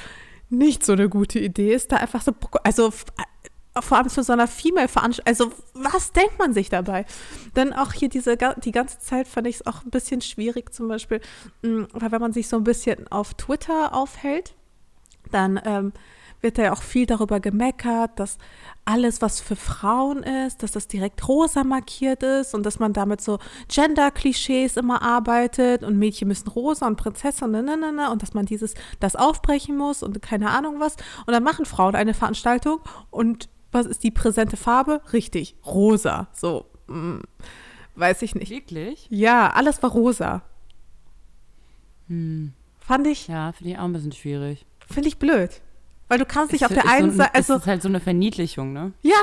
nicht 0.50 0.86
so 0.86 0.94
eine 0.94 1.10
gute 1.10 1.40
Idee 1.40 1.74
ist, 1.74 1.92
da 1.92 1.98
einfach 1.98 2.22
so, 2.22 2.34
also 2.64 2.88
äh, 2.88 3.82
vor 3.82 3.98
allem 3.98 4.10
zu 4.10 4.22
so 4.22 4.34
einer 4.34 4.48
Female-Veranstaltung, 4.48 5.28
also 5.28 5.52
was 5.74 6.12
denkt 6.12 6.38
man 6.38 6.54
sich 6.54 6.70
dabei? 6.70 7.06
Dann 7.54 7.74
auch 7.74 7.94
hier 7.94 8.10
diese, 8.10 8.38
die 8.38 8.72
ganze 8.72 9.00
Zeit 9.00 9.28
fand 9.28 9.48
ich 9.48 9.56
es 9.56 9.66
auch 9.66 9.84
ein 9.86 9.92
bisschen 9.92 10.22
schwierig 10.22 10.74
zum 10.74 10.90
Beispiel, 10.90 11.22
mm, 11.62 11.84
weil 11.94 12.12
wenn 12.12 12.22
man 12.22 12.34
sich 12.34 12.50
so 12.50 12.58
ein 12.58 12.66
bisschen 12.66 13.08
auf 13.10 13.34
Twitter 13.36 13.94
aufhält, 13.94 14.56
dann 15.32 15.62
ähm, 15.64 15.94
wird 16.42 16.58
da 16.58 16.64
ja 16.64 16.74
auch 16.74 16.82
viel 16.82 17.06
darüber 17.06 17.40
gemeckert, 17.40 18.20
dass 18.20 18.38
alles, 18.84 19.22
was 19.22 19.40
für 19.40 19.56
Frauen 19.56 20.24
ist, 20.24 20.64
dass 20.64 20.72
das 20.72 20.88
direkt 20.88 21.28
rosa 21.28 21.64
markiert 21.64 22.24
ist 22.24 22.56
und 22.56 22.66
dass 22.66 22.80
man 22.80 22.94
damit 22.94 23.22
so 23.22 23.40
Gender-Klischees 23.68 24.78
immer 24.78 25.02
arbeitet 25.02 25.84
und 25.84 25.98
Mädchen 25.98 26.28
müssen 26.28 26.50
rosa 26.50 26.88
und 26.88 26.96
Prinzessin 26.96 27.52
ne, 27.52 27.62
ne, 27.62 27.78
ne, 27.78 27.92
ne, 27.92 28.12
und 28.12 28.22
dass 28.22 28.34
man 28.34 28.46
dieses, 28.46 28.74
das 29.00 29.16
aufbrechen 29.16 29.78
muss 29.78 30.04
und 30.04 30.22
keine 30.22 30.50
Ahnung 30.50 30.80
was. 30.80 30.96
Und 31.26 31.34
dann 31.34 31.44
machen 31.44 31.66
Frauen 31.66 31.96
eine 31.96 32.14
Veranstaltung 32.14 32.80
und 33.12 33.50
was 33.72 33.86
ist 33.86 34.04
die 34.04 34.12
präsente 34.12 34.58
Farbe? 34.58 35.02
Richtig, 35.14 35.56
rosa. 35.66 36.28
So, 36.34 36.66
mh, 36.88 36.96
mm, 36.98 37.22
weiß 37.96 38.22
ich 38.24 38.36
nicht. 38.36 38.50
Wirklich? 38.50 39.08
Ja, 39.10 39.52
alles 39.52 39.82
war 39.84 39.92
rosa. 39.92 40.42
Hm. 42.08 42.54
Fand 42.80 43.08
ich. 43.08 43.28
Ja, 43.28 43.52
finde 43.54 43.72
ich 43.72 43.78
auch 43.78 43.84
ein 43.84 43.94
bisschen 43.94 44.12
schwierig. 44.12 44.66
Finde 44.88 45.08
ich 45.08 45.18
blöd. 45.18 45.62
Weil 46.12 46.18
du 46.18 46.26
kannst 46.26 46.52
dich 46.52 46.66
auf 46.66 46.74
der 46.74 46.90
einen 46.90 47.12
so 47.12 47.20
Seite. 47.20 47.36
Also, 47.36 47.54
das 47.54 47.62
ist 47.62 47.68
halt 47.68 47.82
so 47.82 47.88
eine 47.88 48.02
Verniedlichung, 48.02 48.74
ne? 48.74 48.92
Ja. 49.02 49.16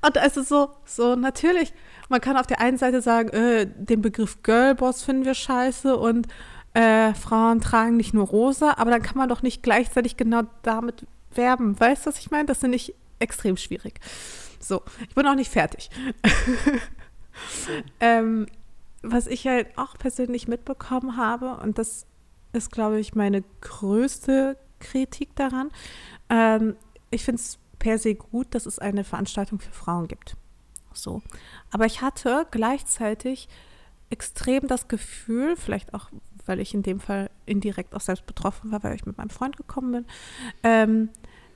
Und 0.00 0.16
es 0.16 0.38
ist 0.38 0.48
so, 0.48 0.70
so 0.86 1.16
natürlich. 1.16 1.74
Man 2.08 2.22
kann 2.22 2.38
auf 2.38 2.46
der 2.46 2.62
einen 2.62 2.78
Seite 2.78 3.02
sagen, 3.02 3.28
äh, 3.28 3.66
den 3.66 4.00
Begriff 4.00 4.42
Girlboss 4.42 5.02
finden 5.02 5.26
wir 5.26 5.34
scheiße 5.34 5.94
und 5.94 6.26
äh, 6.72 7.12
Frauen 7.12 7.60
tragen 7.60 7.98
nicht 7.98 8.14
nur 8.14 8.26
rosa, 8.26 8.72
aber 8.78 8.90
dann 8.90 9.02
kann 9.02 9.18
man 9.18 9.28
doch 9.28 9.42
nicht 9.42 9.62
gleichzeitig 9.62 10.16
genau 10.16 10.44
damit 10.62 11.06
werben. 11.34 11.78
Weißt 11.78 12.06
du, 12.06 12.08
was 12.08 12.18
ich 12.18 12.30
meine? 12.30 12.46
Das 12.46 12.60
finde 12.60 12.76
ich 12.76 12.94
extrem 13.18 13.58
schwierig. 13.58 14.00
So, 14.60 14.80
ich 15.06 15.14
bin 15.14 15.26
auch 15.26 15.34
nicht 15.34 15.52
fertig. 15.52 15.90
ähm, 18.00 18.46
was 19.02 19.26
ich 19.26 19.46
halt 19.46 19.76
auch 19.76 19.98
persönlich 19.98 20.48
mitbekommen 20.48 21.18
habe, 21.18 21.58
und 21.62 21.76
das 21.76 22.06
ist, 22.54 22.72
glaube 22.72 22.98
ich, 22.98 23.14
meine 23.14 23.44
größte 23.60 24.56
Kritik 24.80 25.34
daran, 25.36 25.70
ähm, 26.28 26.76
ich 27.10 27.24
finde 27.24 27.40
es 27.40 27.58
per 27.78 27.98
se 27.98 28.14
gut, 28.14 28.54
dass 28.54 28.66
es 28.66 28.78
eine 28.78 29.04
Veranstaltung 29.04 29.60
für 29.60 29.72
Frauen 29.72 30.08
gibt. 30.08 30.36
So. 30.92 31.22
Aber 31.70 31.86
ich 31.86 32.00
hatte 32.00 32.46
gleichzeitig 32.50 33.48
extrem 34.10 34.66
das 34.66 34.88
Gefühl, 34.88 35.56
vielleicht 35.56 35.94
auch, 35.94 36.10
weil 36.46 36.60
ich 36.60 36.74
in 36.74 36.82
dem 36.82 37.00
Fall 37.00 37.30
indirekt 37.46 37.94
auch 37.94 38.00
selbst 38.00 38.26
betroffen 38.26 38.70
war, 38.72 38.82
weil 38.82 38.94
ich 38.94 39.06
mit 39.06 39.18
meinem 39.18 39.30
Freund 39.30 39.56
gekommen 39.56 39.92
bin, 39.92 40.06
ähm, 40.62 41.08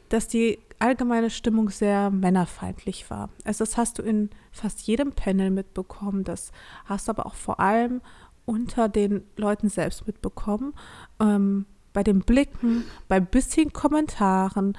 dass 0.08 0.28
die 0.28 0.58
allgemeine 0.78 1.30
Stimmung 1.30 1.70
sehr 1.70 2.10
männerfeindlich 2.10 3.10
war. 3.10 3.30
Also 3.44 3.64
das 3.64 3.76
hast 3.76 3.98
du 3.98 4.02
in 4.02 4.30
fast 4.52 4.82
jedem 4.82 5.12
Panel 5.12 5.50
mitbekommen, 5.50 6.24
das 6.24 6.52
hast 6.86 7.08
du 7.08 7.10
aber 7.10 7.26
auch 7.26 7.34
vor 7.34 7.60
allem 7.60 8.00
unter 8.44 8.88
den 8.88 9.24
Leuten 9.36 9.68
selbst 9.68 10.06
mitbekommen. 10.06 10.72
Ähm, 11.20 11.66
bei 11.98 12.04
den 12.04 12.20
Blicken, 12.20 12.84
bei 13.08 13.18
bisschen 13.18 13.72
Kommentaren, 13.72 14.78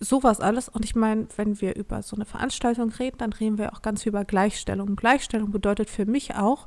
sowas 0.00 0.40
alles. 0.40 0.70
Und 0.70 0.82
ich 0.82 0.96
meine, 0.96 1.28
wenn 1.36 1.60
wir 1.60 1.76
über 1.76 2.02
so 2.02 2.16
eine 2.16 2.24
Veranstaltung 2.24 2.88
reden, 2.88 3.18
dann 3.18 3.34
reden 3.34 3.58
wir 3.58 3.74
auch 3.74 3.82
ganz 3.82 4.06
über 4.06 4.24
Gleichstellung. 4.24 4.96
Gleichstellung 4.96 5.50
bedeutet 5.50 5.90
für 5.90 6.06
mich 6.06 6.36
auch, 6.36 6.66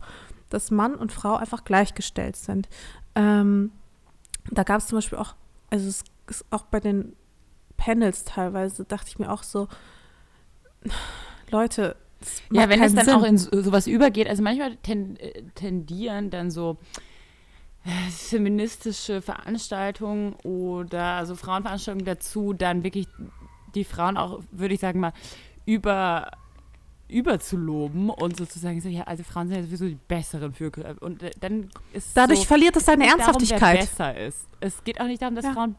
dass 0.50 0.70
Mann 0.70 0.94
und 0.94 1.12
Frau 1.12 1.34
einfach 1.34 1.64
gleichgestellt 1.64 2.36
sind. 2.36 2.70
Ähm, 3.16 3.72
da 4.52 4.62
gab 4.62 4.82
es 4.82 4.86
zum 4.86 5.00
Beispiel 5.00 5.18
auch, 5.18 5.34
also 5.72 5.88
es 5.88 6.04
ist 6.28 6.46
auch 6.52 6.66
bei 6.66 6.80
den 6.80 7.16
Panels 7.76 8.24
teilweise, 8.24 8.86
dachte 8.86 9.08
ich 9.08 9.18
mir 9.18 9.32
auch 9.32 9.42
so, 9.42 9.68
Leute, 11.50 11.96
ja, 12.52 12.70
wenn 12.70 12.84
es 12.84 12.94
dann 12.94 13.06
Sinn. 13.06 13.16
auch 13.16 13.24
in 13.24 13.40
sowas 13.40 13.88
übergeht, 13.88 14.30
also 14.30 14.44
manchmal 14.44 14.78
äh, 14.84 15.42
tendieren 15.56 16.30
dann 16.30 16.52
so 16.52 16.78
feministische 18.12 19.22
Veranstaltungen 19.22 20.34
oder 20.44 21.04
also 21.04 21.36
Frauenveranstaltungen 21.36 22.06
dazu, 22.06 22.54
dann 22.54 22.84
wirklich 22.84 23.08
die 23.74 23.84
Frauen 23.84 24.18
auch, 24.18 24.42
würde 24.52 24.74
ich 24.74 24.80
sagen 24.80 25.00
mal, 25.00 25.14
über 25.66 26.32
überzuloben 27.08 28.10
und 28.10 28.38
sozusagen 28.38 28.80
so, 28.80 28.88
ja, 28.88 29.04
also 29.04 29.24
Frauen 29.24 29.50
sind 29.50 29.58
ja 29.58 29.64
sowieso 29.64 29.86
die 29.86 29.98
besseren 30.08 30.54
für 30.54 30.72
und 31.02 31.22
äh, 31.22 31.32
dann 31.42 31.70
ist 31.92 32.16
dadurch 32.16 32.40
so, 32.40 32.46
verliert 32.46 32.76
es 32.78 32.86
seine 32.86 33.06
Ernsthaftigkeit. 33.06 33.62
Darum, 33.62 33.80
besser 33.80 34.18
ist. 34.18 34.48
Es 34.62 34.82
geht 34.84 35.02
auch 35.02 35.08
nicht 35.08 35.22
darum, 35.22 35.36
dass 35.36 35.44
ja. 35.44 35.52
Frauen 35.52 35.76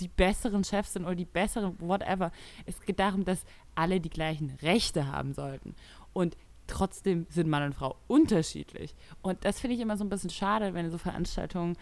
die 0.00 0.08
besseren 0.08 0.62
Chefs 0.64 0.92
sind 0.92 1.04
oder 1.04 1.14
die 1.14 1.24
besseren 1.24 1.74
whatever. 1.80 2.30
Es 2.66 2.80
geht 2.82 3.00
darum, 3.00 3.24
dass 3.24 3.44
alle 3.74 3.98
die 3.98 4.10
gleichen 4.10 4.56
Rechte 4.62 5.10
haben 5.10 5.32
sollten. 5.32 5.74
Und 6.12 6.36
trotzdem 6.68 7.26
sind 7.30 7.48
Mann 7.48 7.64
und 7.64 7.74
Frau 7.74 7.96
unterschiedlich. 8.06 8.94
Und 9.22 9.44
das 9.44 9.60
finde 9.60 9.74
ich 9.74 9.82
immer 9.82 9.96
so 9.96 10.04
ein 10.04 10.08
bisschen 10.08 10.30
schade, 10.30 10.74
wenn 10.74 10.90
so 10.90 10.98
Veranstaltungen 10.98 11.76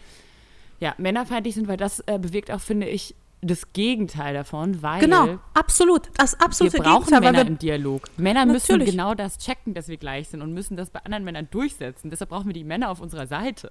ja, 0.79 0.95
männerfeindlich 0.97 1.55
sind, 1.55 1.67
weil 1.67 1.77
das 1.77 1.99
äh, 2.01 2.19
bewirkt 2.19 2.51
auch, 2.51 2.61
finde 2.61 2.87
ich, 2.87 3.15
das 3.41 3.71
Gegenteil 3.73 4.33
davon, 4.33 4.81
weil 4.81 4.99
genau, 4.99 5.37
absolut, 5.53 6.09
das 6.17 6.33
absolute 6.39 6.77
wir 6.77 6.83
brauchen 6.83 7.05
Gegenteil, 7.05 7.33
Männer 7.33 7.47
im 7.47 7.59
Dialog. 7.59 8.09
Männer 8.17 8.45
müssen 8.47 8.79
genau 8.83 9.13
das 9.13 9.37
checken, 9.37 9.75
dass 9.75 9.87
wir 9.87 9.97
gleich 9.97 10.29
sind 10.29 10.41
und 10.41 10.53
müssen 10.53 10.75
das 10.75 10.89
bei 10.89 11.03
anderen 11.03 11.23
Männern 11.23 11.47
durchsetzen. 11.51 12.09
Deshalb 12.09 12.31
brauchen 12.31 12.47
wir 12.47 12.53
die 12.53 12.63
Männer 12.63 12.89
auf 12.89 12.99
unserer 12.99 13.27
Seite. 13.27 13.69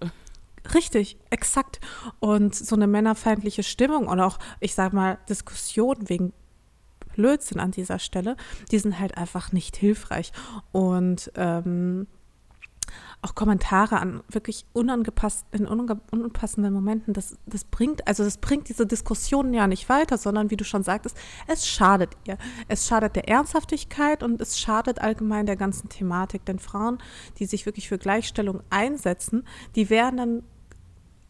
Richtig, 0.72 1.16
exakt. 1.30 1.80
Und 2.20 2.54
so 2.54 2.76
eine 2.76 2.86
männerfeindliche 2.86 3.62
Stimmung 3.62 4.06
und 4.08 4.20
auch, 4.20 4.38
ich 4.60 4.74
sag 4.74 4.92
mal, 4.92 5.18
Diskussionen 5.28 6.08
wegen 6.08 6.32
Blödsinn 7.16 7.58
an 7.58 7.70
dieser 7.70 7.98
Stelle, 7.98 8.36
die 8.70 8.78
sind 8.78 9.00
halt 9.00 9.16
einfach 9.16 9.52
nicht 9.52 9.76
hilfreich. 9.76 10.32
Und 10.72 11.32
ähm, 11.34 12.06
auch 13.22 13.34
Kommentare 13.34 13.98
an 13.98 14.22
wirklich 14.28 14.66
unangepasst, 14.72 15.46
in 15.50 15.66
unpassenden 15.66 16.72
Momenten, 16.72 17.12
das, 17.12 17.36
das 17.46 17.64
bringt, 17.64 18.06
also 18.06 18.22
das 18.22 18.36
bringt 18.36 18.68
diese 18.68 18.86
Diskussionen 18.86 19.52
ja 19.54 19.66
nicht 19.66 19.88
weiter, 19.88 20.18
sondern 20.18 20.50
wie 20.50 20.56
du 20.56 20.64
schon 20.64 20.82
sagtest, 20.82 21.16
es 21.48 21.66
schadet 21.66 22.10
ihr. 22.26 22.38
Es 22.68 22.86
schadet 22.86 23.16
der 23.16 23.28
Ernsthaftigkeit 23.28 24.22
und 24.22 24.40
es 24.40 24.58
schadet 24.58 25.00
allgemein 25.00 25.46
der 25.46 25.56
ganzen 25.56 25.88
Thematik. 25.88 26.44
Denn 26.44 26.58
Frauen, 26.58 26.98
die 27.38 27.46
sich 27.46 27.66
wirklich 27.66 27.88
für 27.88 27.98
Gleichstellung 27.98 28.62
einsetzen, 28.70 29.44
die 29.74 29.90
werden 29.90 30.16
dann 30.18 30.42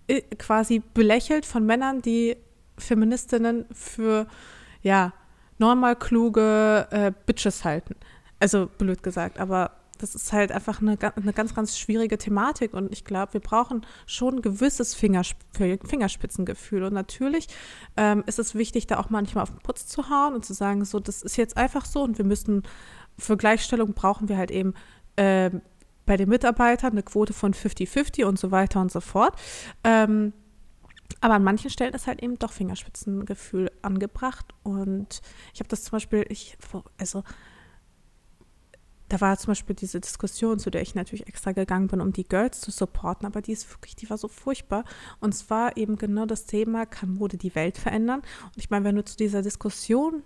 äh, 0.08 0.20
quasi 0.36 0.82
belächelt 0.92 1.46
von 1.46 1.64
Männern, 1.64 2.02
die 2.02 2.36
Feministinnen 2.76 3.64
für, 3.72 4.26
ja, 4.82 5.14
normal 5.58 5.96
kluge 5.96 6.86
äh, 6.90 7.12
Bitches 7.26 7.64
halten. 7.64 7.96
Also 8.40 8.66
blöd 8.66 9.02
gesagt, 9.02 9.38
aber 9.40 9.72
das 9.98 10.14
ist 10.14 10.32
halt 10.32 10.52
einfach 10.52 10.80
eine, 10.80 10.98
eine 11.16 11.32
ganz, 11.32 11.54
ganz 11.54 11.78
schwierige 11.78 12.18
Thematik 12.18 12.74
und 12.74 12.92
ich 12.92 13.04
glaube, 13.04 13.34
wir 13.34 13.40
brauchen 13.40 13.86
schon 14.06 14.36
ein 14.36 14.42
gewisses 14.42 14.94
Fingersp 14.94 15.36
Fingerspitzengefühl 15.54 16.82
und 16.82 16.92
natürlich 16.92 17.48
ähm, 17.96 18.22
ist 18.26 18.38
es 18.38 18.54
wichtig, 18.54 18.86
da 18.86 18.98
auch 18.98 19.08
manchmal 19.08 19.42
auf 19.42 19.50
den 19.50 19.60
Putz 19.60 19.86
zu 19.86 20.10
hauen 20.10 20.34
und 20.34 20.44
zu 20.44 20.52
sagen, 20.52 20.84
so, 20.84 21.00
das 21.00 21.22
ist 21.22 21.36
jetzt 21.36 21.56
einfach 21.56 21.86
so 21.86 22.02
und 22.02 22.18
wir 22.18 22.26
müssen, 22.26 22.62
für 23.18 23.38
Gleichstellung 23.38 23.94
brauchen 23.94 24.28
wir 24.28 24.36
halt 24.36 24.50
eben 24.50 24.74
äh, 25.16 25.50
bei 26.04 26.16
den 26.16 26.28
Mitarbeitern 26.28 26.92
eine 26.92 27.02
Quote 27.02 27.32
von 27.32 27.54
50-50 27.54 28.24
und 28.24 28.38
so 28.38 28.50
weiter 28.50 28.80
und 28.80 28.92
so 28.92 29.00
fort. 29.00 29.34
Ähm, 29.82 30.32
aber 31.20 31.34
an 31.34 31.44
manchen 31.44 31.70
Stellen 31.70 31.94
ist 31.94 32.06
halt 32.06 32.22
eben 32.22 32.38
doch 32.38 32.52
Fingerspitzengefühl 32.52 33.70
angebracht. 33.82 34.46
Und 34.62 35.22
ich 35.54 35.60
habe 35.60 35.68
das 35.68 35.84
zum 35.84 35.92
Beispiel, 35.92 36.24
ich, 36.28 36.56
also 36.98 37.22
da 39.08 39.20
war 39.20 39.38
zum 39.38 39.52
Beispiel 39.52 39.76
diese 39.76 40.00
Diskussion, 40.00 40.58
zu 40.58 40.70
der 40.70 40.82
ich 40.82 40.94
natürlich 40.94 41.28
extra 41.28 41.52
gegangen 41.52 41.86
bin, 41.86 42.00
um 42.00 42.12
die 42.12 42.24
Girls 42.24 42.60
zu 42.60 42.70
supporten, 42.70 43.26
aber 43.26 43.40
die 43.40 43.52
ist 43.52 43.70
wirklich, 43.70 43.94
die 43.94 44.10
war 44.10 44.18
so 44.18 44.28
furchtbar. 44.28 44.84
Und 45.20 45.32
zwar 45.32 45.76
eben 45.76 45.96
genau 45.96 46.26
das 46.26 46.46
Thema, 46.46 46.86
kann 46.86 47.14
Mode 47.14 47.36
die 47.36 47.54
Welt 47.54 47.78
verändern? 47.78 48.20
Und 48.20 48.56
ich 48.56 48.70
meine, 48.70 48.84
wenn 48.84 48.96
du 48.96 49.04
zu 49.04 49.16
dieser 49.16 49.42
Diskussion 49.42 50.22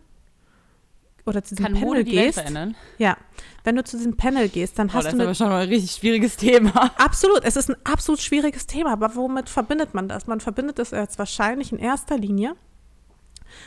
oder 1.30 1.42
zu 1.42 1.54
diesem 1.54 1.64
Kann 1.64 1.74
Panel 1.74 1.88
Mode 1.88 2.04
die 2.04 2.10
gehst. 2.10 2.38
Verändern? 2.38 2.76
Ja, 2.98 3.16
wenn 3.64 3.76
du 3.76 3.84
zu 3.84 3.96
diesem 3.96 4.16
Panel 4.16 4.48
gehst, 4.48 4.78
dann 4.78 4.88
oh, 4.88 4.94
hast 4.94 5.06
das 5.06 5.12
du. 5.12 5.18
Das 5.18 5.24
ist 5.24 5.26
aber 5.26 5.34
schon 5.34 5.48
mal 5.48 5.62
ein 5.62 5.68
richtig 5.68 5.92
schwieriges 5.92 6.36
Thema. 6.36 6.90
Absolut, 6.98 7.44
es 7.44 7.56
ist 7.56 7.70
ein 7.70 7.76
absolut 7.84 8.20
schwieriges 8.20 8.66
Thema, 8.66 8.92
aber 8.92 9.14
womit 9.16 9.48
verbindet 9.48 9.94
man 9.94 10.08
das? 10.08 10.26
Man 10.26 10.40
verbindet 10.40 10.78
es 10.78 10.90
jetzt 10.90 11.18
wahrscheinlich 11.18 11.72
in 11.72 11.78
erster 11.78 12.18
Linie 12.18 12.54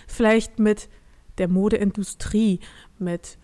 vielleicht 0.08 0.60
mit 0.60 0.90
der 1.38 1.48
Modeindustrie, 1.48 2.60
mit 3.00 3.38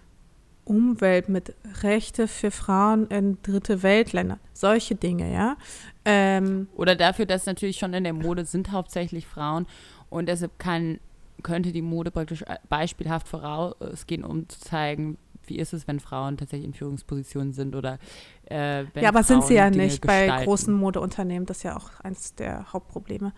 Umwelt, 0.65 1.29
mit 1.29 1.55
Rechte 1.81 2.27
für 2.27 2.51
Frauen 2.51 3.07
in 3.07 3.39
dritte 3.41 3.81
Weltländer, 3.81 4.37
solche 4.53 4.95
Dinge, 4.95 5.33
ja. 5.33 5.57
Ähm, 6.05 6.67
Oder 6.75 6.95
dafür, 6.95 7.25
dass 7.25 7.47
natürlich 7.47 7.77
schon 7.77 7.93
in 7.93 8.03
der 8.03 8.13
Mode 8.13 8.45
sind 8.45 8.71
hauptsächlich 8.71 9.25
Frauen 9.25 9.65
und 10.09 10.27
deshalb 10.27 10.59
kann 10.59 10.99
könnte 11.43 11.71
die 11.71 11.81
Mode 11.81 12.11
praktisch 12.11 12.41
äh, 12.43 12.57
beispielhaft 12.69 13.27
vorausgehen, 13.27 14.23
um 14.23 14.47
zu 14.49 14.59
zeigen, 14.59 15.17
wie 15.45 15.57
ist 15.57 15.73
es, 15.73 15.87
wenn 15.87 15.99
Frauen 15.99 16.37
tatsächlich 16.37 16.67
in 16.67 16.73
Führungspositionen 16.73 17.53
sind 17.53 17.75
oder 17.75 17.97
äh, 18.45 18.85
wenn 18.93 19.03
Ja, 19.03 19.09
aber 19.09 19.23
Frauen 19.23 19.41
sind 19.41 19.45
sie 19.45 19.55
ja 19.55 19.69
Dinge 19.69 19.85
nicht 19.85 20.01
gestalten. 20.01 20.35
bei 20.35 20.45
großen 20.45 20.73
Modeunternehmen. 20.73 21.45
Das 21.45 21.57
ist 21.57 21.63
ja 21.63 21.75
auch 21.75 21.99
eines 22.01 22.35
der 22.35 22.71
Hauptprobleme. 22.71 23.33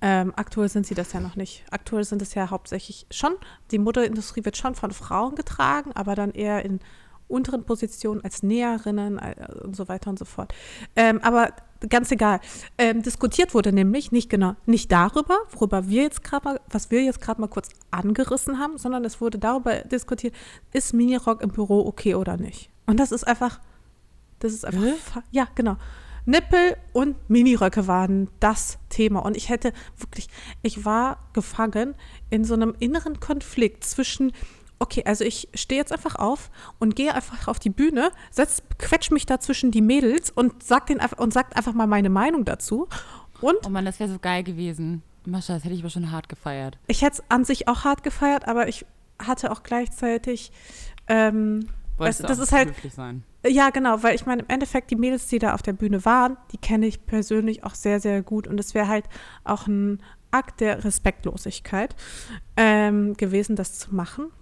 Ähm, 0.00 0.32
aktuell 0.34 0.68
sind 0.68 0.86
sie 0.86 0.94
das 0.94 1.12
ja 1.12 1.20
noch 1.20 1.36
nicht. 1.36 1.64
Aktuell 1.70 2.02
sind 2.04 2.22
es 2.22 2.34
ja 2.34 2.50
hauptsächlich 2.50 3.06
schon, 3.10 3.34
die 3.70 3.78
Modeindustrie 3.78 4.44
wird 4.44 4.56
schon 4.56 4.74
von 4.74 4.90
Frauen 4.90 5.36
getragen, 5.36 5.92
aber 5.94 6.16
dann 6.16 6.32
eher 6.32 6.64
in 6.64 6.80
unteren 7.28 7.64
Positionen 7.64 8.22
als 8.24 8.42
Näherinnen 8.42 9.18
äh, 9.18 9.46
und 9.62 9.76
so 9.76 9.88
weiter 9.88 10.10
und 10.10 10.18
so 10.18 10.24
fort. 10.24 10.52
Ähm, 10.96 11.20
aber 11.22 11.50
ganz 11.88 12.10
egal. 12.10 12.40
Ähm, 12.78 13.02
diskutiert 13.02 13.54
wurde 13.54 13.72
nämlich 13.72 14.12
nicht 14.12 14.30
genau, 14.30 14.56
nicht 14.66 14.90
darüber, 14.92 15.38
worüber 15.50 15.88
wir 15.88 16.02
jetzt 16.02 16.22
gerade 16.22 16.44
mal, 16.44 16.60
was 16.68 16.90
wir 16.90 17.02
jetzt 17.02 17.20
gerade 17.20 17.40
mal 17.40 17.48
kurz 17.48 17.68
angerissen 17.90 18.58
haben, 18.58 18.78
sondern 18.78 19.04
es 19.04 19.20
wurde 19.20 19.38
darüber 19.38 19.80
diskutiert, 19.80 20.34
ist 20.72 20.94
Minirock 20.94 21.42
im 21.42 21.50
Büro 21.50 21.86
okay 21.86 22.14
oder 22.14 22.36
nicht? 22.36 22.70
Und 22.86 22.98
das 22.98 23.12
ist 23.12 23.24
einfach, 23.24 23.60
das 24.38 24.52
ist 24.52 24.64
einfach, 24.64 24.82
Hä? 24.82 25.20
ja, 25.30 25.48
genau. 25.54 25.76
Nippel 26.24 26.76
und 26.92 27.16
Miniröcke 27.28 27.86
waren 27.88 28.28
das 28.38 28.78
Thema. 28.88 29.20
Und 29.20 29.36
ich 29.36 29.48
hätte 29.48 29.72
wirklich, 29.98 30.28
ich 30.62 30.84
war 30.84 31.18
gefangen 31.32 31.94
in 32.30 32.44
so 32.44 32.54
einem 32.54 32.74
inneren 32.78 33.18
Konflikt 33.18 33.84
zwischen 33.84 34.32
okay, 34.82 35.04
also 35.06 35.24
ich 35.24 35.48
stehe 35.54 35.80
jetzt 35.80 35.92
einfach 35.92 36.16
auf 36.16 36.50
und 36.78 36.96
gehe 36.96 37.14
einfach 37.14 37.48
auf 37.48 37.58
die 37.58 37.70
Bühne, 37.70 38.10
setz, 38.30 38.62
quetsch 38.78 39.10
mich 39.10 39.24
da 39.24 39.40
zwischen 39.40 39.70
die 39.70 39.80
Mädels 39.80 40.30
und 40.30 40.62
sag 40.62 40.86
den 40.86 41.00
und 41.16 41.32
sagt 41.32 41.56
einfach 41.56 41.72
mal 41.72 41.86
meine 41.86 42.10
Meinung 42.10 42.44
dazu. 42.44 42.88
Und 43.40 43.56
oh 43.64 43.68
Mann, 43.70 43.84
das 43.84 44.00
wäre 44.00 44.10
so 44.10 44.18
geil 44.18 44.42
gewesen. 44.42 45.02
Mascha, 45.24 45.54
das 45.54 45.64
hätte 45.64 45.74
ich 45.74 45.80
aber 45.80 45.90
schon 45.90 46.10
hart 46.10 46.28
gefeiert. 46.28 46.78
Ich 46.88 47.02
hätte 47.02 47.22
es 47.22 47.30
an 47.30 47.44
sich 47.44 47.68
auch 47.68 47.84
hart 47.84 48.02
gefeiert, 48.02 48.48
aber 48.48 48.68
ich 48.68 48.84
hatte 49.20 49.52
auch 49.52 49.62
gleichzeitig 49.62 50.50
ähm, 51.06 51.68
Wolltest 51.96 52.24
das 52.24 52.38
ist 52.38 52.52
halt 52.52 52.74
sein. 52.92 53.22
ja, 53.46 53.70
genau, 53.70 54.02
weil 54.02 54.16
ich 54.16 54.26
meine, 54.26 54.42
im 54.42 54.48
Endeffekt, 54.48 54.90
die 54.90 54.96
Mädels, 54.96 55.28
die 55.28 55.38
da 55.38 55.54
auf 55.54 55.62
der 55.62 55.74
Bühne 55.74 56.04
waren, 56.04 56.36
die 56.50 56.58
kenne 56.58 56.86
ich 56.86 57.06
persönlich 57.06 57.62
auch 57.62 57.74
sehr, 57.74 58.00
sehr 58.00 58.22
gut. 58.22 58.48
Und 58.48 58.58
es 58.58 58.74
wäre 58.74 58.88
halt 58.88 59.04
auch 59.44 59.68
ein 59.68 60.02
Akt 60.32 60.60
der 60.60 60.82
Respektlosigkeit 60.82 61.94
ähm, 62.56 63.14
gewesen, 63.14 63.54
das 63.54 63.78
zu 63.78 63.94
machen 63.94 64.32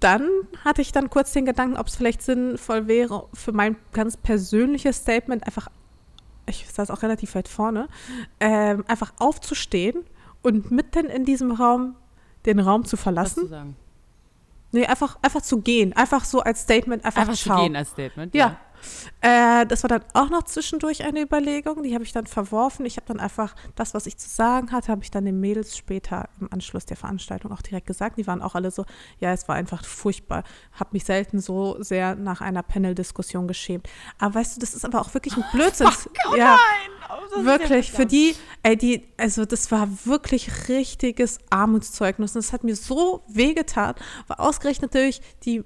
dann 0.00 0.28
hatte 0.64 0.82
ich 0.82 0.90
dann 0.90 1.08
kurz 1.08 1.32
den 1.32 1.46
Gedanken, 1.46 1.76
ob 1.76 1.86
es 1.86 1.94
vielleicht 1.94 2.20
sinnvoll 2.20 2.88
wäre, 2.88 3.28
für 3.32 3.52
mein 3.52 3.76
ganz 3.92 4.16
persönliches 4.16 4.96
Statement 4.96 5.46
einfach, 5.46 5.68
ich 6.46 6.66
saß 6.68 6.90
auch 6.90 7.02
relativ 7.02 7.34
weit 7.36 7.46
vorne, 7.46 7.88
ähm, 8.40 8.84
einfach 8.88 9.12
aufzustehen 9.18 10.04
und 10.42 10.72
mitten 10.72 11.06
in 11.06 11.24
diesem 11.24 11.52
Raum 11.52 11.94
den 12.44 12.58
Raum 12.58 12.84
zu 12.84 12.96
verlassen. 12.96 13.42
Was 13.42 13.48
zu 13.48 13.50
sagen. 13.50 13.76
Nee, 14.72 14.86
einfach, 14.86 15.16
einfach 15.22 15.42
zu 15.42 15.60
gehen. 15.60 15.92
Einfach 15.92 16.24
so 16.24 16.40
als 16.40 16.62
Statement, 16.62 17.04
einfach, 17.04 17.22
Einfach 17.22 17.36
zu 17.36 17.54
gehen 17.54 17.76
als 17.76 17.90
Statement. 17.90 18.34
Ja. 18.34 18.58
Äh, 19.20 19.66
das 19.66 19.82
war 19.82 19.88
dann 19.88 20.04
auch 20.12 20.30
noch 20.30 20.42
zwischendurch 20.44 21.04
eine 21.04 21.22
Überlegung, 21.22 21.82
die 21.82 21.94
habe 21.94 22.04
ich 22.04 22.12
dann 22.12 22.26
verworfen. 22.26 22.84
Ich 22.86 22.96
habe 22.96 23.06
dann 23.06 23.20
einfach 23.20 23.54
das, 23.74 23.94
was 23.94 24.06
ich 24.06 24.16
zu 24.18 24.28
sagen 24.28 24.72
hatte, 24.72 24.88
habe 24.88 25.02
ich 25.02 25.10
dann 25.10 25.24
den 25.24 25.40
Mädels 25.40 25.76
später 25.76 26.28
im 26.40 26.52
Anschluss 26.52 26.86
der 26.86 26.96
Veranstaltung 26.96 27.52
auch 27.52 27.62
direkt 27.62 27.86
gesagt. 27.86 28.18
Die 28.18 28.26
waren 28.26 28.42
auch 28.42 28.54
alle 28.54 28.70
so, 28.70 28.84
ja, 29.20 29.32
es 29.32 29.48
war 29.48 29.56
einfach 29.56 29.84
furchtbar. 29.84 30.44
Habe 30.72 30.90
mich 30.92 31.04
selten 31.04 31.40
so 31.40 31.82
sehr 31.82 32.14
nach 32.14 32.40
einer 32.40 32.62
Panel-Diskussion 32.62 33.48
geschämt. 33.48 33.88
Aber 34.18 34.34
weißt 34.36 34.56
du, 34.56 34.60
das 34.60 34.74
ist 34.74 34.84
aber 34.84 35.00
auch 35.00 35.12
wirklich 35.14 35.36
ein 35.36 35.44
Blödsinn. 35.52 35.88
Oh, 36.30 36.36
ja, 36.36 36.56
nein. 36.56 36.94
Oh, 37.36 37.44
wirklich, 37.44 37.92
für 37.92 38.06
die, 38.06 38.34
ey, 38.62 38.76
die, 38.76 39.04
also 39.16 39.44
das 39.44 39.70
war 39.70 39.88
wirklich 40.04 40.68
richtiges 40.68 41.38
Armutszeugnis. 41.50 42.34
Und 42.34 42.44
das 42.44 42.52
hat 42.52 42.64
mir 42.64 42.76
so 42.76 43.22
wehgetan, 43.28 43.94
war 44.26 44.40
ausgerechnet 44.40 44.94
durch 44.94 45.20
die 45.44 45.64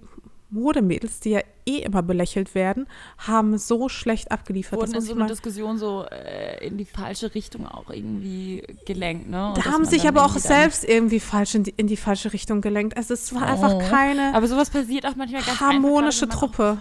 Modemädels, 0.50 1.20
die 1.20 1.30
ja 1.30 1.40
eh 1.66 1.78
immer 1.78 2.02
belächelt 2.02 2.54
werden, 2.54 2.86
haben 3.18 3.58
so 3.58 3.88
schlecht 3.88 4.30
abgeliefert. 4.30 4.80
Wurden 4.80 4.94
in 4.94 5.00
so 5.02 5.14
eine 5.14 5.26
Diskussion 5.26 5.76
so 5.76 6.04
äh, 6.04 6.66
in 6.66 6.78
die 6.78 6.86
falsche 6.86 7.34
Richtung 7.34 7.66
auch 7.66 7.90
irgendwie 7.90 8.62
gelenkt, 8.86 9.28
ne? 9.28 9.48
Und 9.48 9.58
da 9.58 9.64
haben 9.66 9.84
sich 9.84 10.08
aber 10.08 10.24
auch 10.24 10.36
selbst 10.36 10.84
irgendwie 10.84 11.20
falsch 11.20 11.54
in 11.54 11.64
die, 11.64 11.74
in 11.76 11.86
die, 11.86 11.96
falsche 11.96 12.32
Richtung 12.32 12.60
gelenkt. 12.60 12.96
Also 12.96 13.14
es 13.14 13.34
war 13.34 13.42
oh. 13.42 13.44
einfach 13.44 13.90
keine 13.90 14.34
aber 14.34 14.46
sowas 14.46 14.70
passiert 14.70 15.06
auch 15.06 15.16
manchmal 15.16 15.42
ganz 15.42 15.60
harmonische 15.60 16.24
einfach, 16.24 16.38
Truppe. 16.38 16.78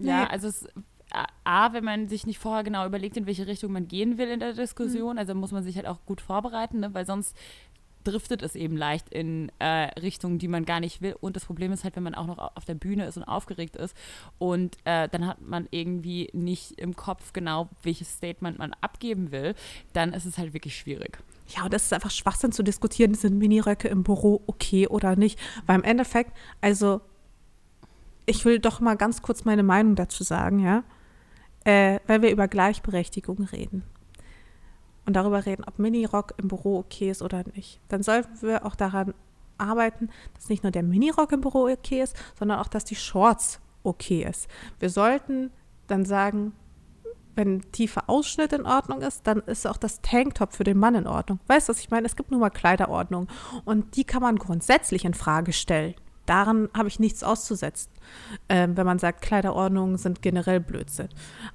Auch, 0.00 0.04
ja, 0.04 0.26
also 0.26 0.48
es 0.48 0.66
A, 1.44 1.72
wenn 1.72 1.84
man 1.84 2.08
sich 2.08 2.26
nicht 2.26 2.38
vorher 2.38 2.62
genau 2.62 2.86
überlegt, 2.86 3.16
in 3.16 3.26
welche 3.26 3.46
Richtung 3.46 3.72
man 3.72 3.88
gehen 3.88 4.16
will 4.16 4.28
in 4.28 4.38
der 4.38 4.52
Diskussion, 4.52 5.14
mhm. 5.14 5.18
also 5.18 5.34
muss 5.34 5.50
man 5.50 5.64
sich 5.64 5.76
halt 5.76 5.86
auch 5.86 5.98
gut 6.06 6.20
vorbereiten, 6.20 6.80
ne? 6.80 6.94
weil 6.94 7.04
sonst 7.04 7.36
driftet 8.04 8.42
es 8.42 8.54
eben 8.54 8.76
leicht 8.76 9.08
in 9.10 9.50
äh, 9.58 9.88
Richtungen, 10.00 10.38
die 10.38 10.48
man 10.48 10.64
gar 10.64 10.80
nicht 10.80 11.02
will. 11.02 11.16
Und 11.20 11.36
das 11.36 11.44
Problem 11.44 11.72
ist 11.72 11.84
halt, 11.84 11.96
wenn 11.96 12.02
man 12.02 12.14
auch 12.14 12.26
noch 12.26 12.38
auf 12.38 12.64
der 12.64 12.74
Bühne 12.74 13.06
ist 13.06 13.16
und 13.16 13.24
aufgeregt 13.24 13.76
ist 13.76 13.96
und 14.38 14.76
äh, 14.84 15.08
dann 15.08 15.26
hat 15.26 15.40
man 15.40 15.68
irgendwie 15.70 16.30
nicht 16.32 16.72
im 16.80 16.96
Kopf 16.96 17.32
genau, 17.32 17.68
welches 17.82 18.12
Statement 18.12 18.58
man 18.58 18.74
abgeben 18.80 19.32
will, 19.32 19.54
dann 19.92 20.12
ist 20.12 20.24
es 20.24 20.38
halt 20.38 20.54
wirklich 20.54 20.76
schwierig. 20.76 21.18
Ja, 21.48 21.64
und 21.64 21.72
das 21.72 21.84
ist 21.84 21.92
einfach 21.92 22.10
Schwachsinn 22.10 22.52
zu 22.52 22.62
diskutieren, 22.62 23.14
sind 23.14 23.38
Miniröcke 23.38 23.88
im 23.88 24.04
Büro 24.04 24.42
okay 24.46 24.86
oder 24.86 25.16
nicht. 25.16 25.38
Weil 25.66 25.76
im 25.76 25.84
Endeffekt, 25.84 26.36
also 26.60 27.00
ich 28.26 28.44
will 28.44 28.60
doch 28.60 28.80
mal 28.80 28.96
ganz 28.96 29.22
kurz 29.22 29.44
meine 29.44 29.64
Meinung 29.64 29.96
dazu 29.96 30.22
sagen, 30.22 30.60
ja, 30.60 30.84
äh, 31.64 31.98
weil 32.06 32.22
wir 32.22 32.30
über 32.30 32.48
Gleichberechtigung 32.48 33.42
reden 33.44 33.82
und 35.10 35.14
darüber 35.14 35.44
reden, 35.44 35.64
ob 35.66 35.80
Minirock 35.80 36.34
im 36.36 36.46
Büro 36.46 36.78
okay 36.78 37.10
ist 37.10 37.20
oder 37.20 37.42
nicht. 37.56 37.80
Dann 37.88 38.04
sollten 38.04 38.42
wir 38.42 38.64
auch 38.64 38.76
daran 38.76 39.12
arbeiten, 39.58 40.08
dass 40.34 40.48
nicht 40.48 40.62
nur 40.62 40.70
der 40.70 40.84
Minirock 40.84 41.32
im 41.32 41.40
Büro 41.40 41.68
okay 41.68 42.00
ist, 42.00 42.16
sondern 42.38 42.60
auch, 42.60 42.68
dass 42.68 42.84
die 42.84 42.94
Shorts 42.94 43.58
okay 43.82 44.24
ist. 44.24 44.46
Wir 44.78 44.88
sollten 44.88 45.50
dann 45.88 46.04
sagen, 46.04 46.52
wenn 47.34 47.60
tiefer 47.72 48.04
Ausschnitt 48.06 48.52
in 48.52 48.66
Ordnung 48.66 49.00
ist, 49.00 49.26
dann 49.26 49.40
ist 49.40 49.66
auch 49.66 49.78
das 49.78 50.00
Tanktop 50.00 50.52
für 50.52 50.62
den 50.62 50.78
Mann 50.78 50.94
in 50.94 51.08
Ordnung. 51.08 51.40
Weißt 51.48 51.68
du, 51.68 51.72
was 51.72 51.80
ich 51.80 51.90
meine? 51.90 52.06
Es 52.06 52.14
gibt 52.14 52.30
nur 52.30 52.38
mal 52.38 52.50
Kleiderordnung 52.50 53.26
und 53.64 53.96
die 53.96 54.04
kann 54.04 54.22
man 54.22 54.36
grundsätzlich 54.36 55.04
in 55.04 55.14
Frage 55.14 55.52
stellen. 55.52 55.94
Daran 56.30 56.68
habe 56.76 56.86
ich 56.86 57.00
nichts 57.00 57.24
auszusetzen, 57.24 57.90
äh, 58.46 58.68
wenn 58.70 58.86
man 58.86 59.00
sagt, 59.00 59.20
Kleiderordnungen 59.20 59.96
sind 59.98 60.22
generell 60.22 60.60
Blödsinn. 60.60 61.08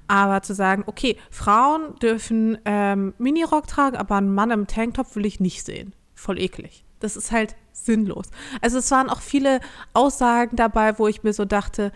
Aber 0.06 0.42
zu 0.42 0.54
sagen, 0.54 0.84
okay, 0.84 1.16
Frauen 1.30 1.94
dürfen 2.02 2.58
ähm, 2.66 3.14
Minirock 3.16 3.68
tragen, 3.68 3.96
aber 3.96 4.16
einen 4.16 4.34
Mann 4.34 4.50
im 4.50 4.66
Tanktop 4.66 5.16
will 5.16 5.24
ich 5.24 5.40
nicht 5.40 5.64
sehen. 5.64 5.94
Voll 6.14 6.38
eklig. 6.38 6.84
Das 7.00 7.16
ist 7.16 7.32
halt 7.32 7.56
sinnlos. 7.72 8.26
Also 8.60 8.76
es 8.76 8.90
waren 8.90 9.08
auch 9.08 9.22
viele 9.22 9.60
Aussagen 9.94 10.56
dabei, 10.56 10.98
wo 10.98 11.08
ich 11.08 11.22
mir 11.22 11.32
so 11.32 11.46
dachte, 11.46 11.90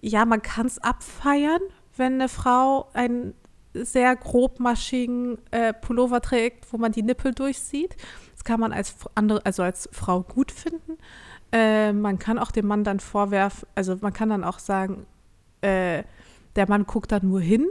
ja, 0.00 0.24
man 0.24 0.42
kann 0.42 0.66
es 0.66 0.78
abfeiern, 0.78 1.60
wenn 1.96 2.14
eine 2.14 2.28
Frau 2.28 2.88
einen 2.92 3.34
sehr 3.74 4.14
grobmaschigen 4.14 5.38
äh, 5.50 5.72
Pullover 5.72 6.20
trägt, 6.20 6.72
wo 6.72 6.78
man 6.78 6.92
die 6.92 7.02
Nippel 7.02 7.34
durchsieht. 7.34 7.96
Das 8.32 8.44
kann 8.44 8.60
man 8.60 8.72
als 8.72 8.94
andere, 9.16 9.44
also 9.44 9.64
als 9.64 9.88
Frau 9.90 10.22
gut 10.22 10.52
finden. 10.52 10.98
Äh, 11.52 11.92
man 11.92 12.18
kann 12.18 12.38
auch 12.38 12.50
dem 12.52 12.66
Mann 12.66 12.84
dann 12.84 13.00
vorwerfen, 13.00 13.68
also 13.74 13.96
man 14.00 14.12
kann 14.12 14.28
dann 14.28 14.44
auch 14.44 14.58
sagen, 14.58 15.06
äh, 15.62 16.04
der 16.56 16.68
Mann 16.68 16.86
guckt 16.86 17.10
da 17.10 17.18
nur 17.20 17.40
hin, 17.40 17.68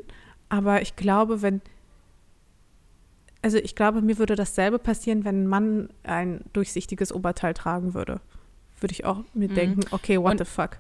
aber 0.50 0.82
ich 0.82 0.96
glaube, 0.96 1.42
wenn, 1.42 1.62
also 3.42 3.58
ich 3.58 3.76
glaube, 3.76 4.02
mir 4.02 4.18
würde 4.18 4.36
dasselbe 4.36 4.80
passieren, 4.80 5.24
wenn 5.24 5.44
ein 5.44 5.48
Mann 5.48 5.90
ein 6.04 6.42
durchsichtiges 6.52 7.14
Oberteil 7.14 7.54
tragen 7.54 7.94
würde. 7.94 8.20
Würde 8.80 8.94
ich 8.94 9.06
auch 9.06 9.24
mir 9.34 9.50
mhm. 9.50 9.56
denken, 9.56 9.82
okay, 9.92 10.20
what 10.20 10.32
und, 10.32 10.38
the 10.40 10.46
fuck. 10.46 10.78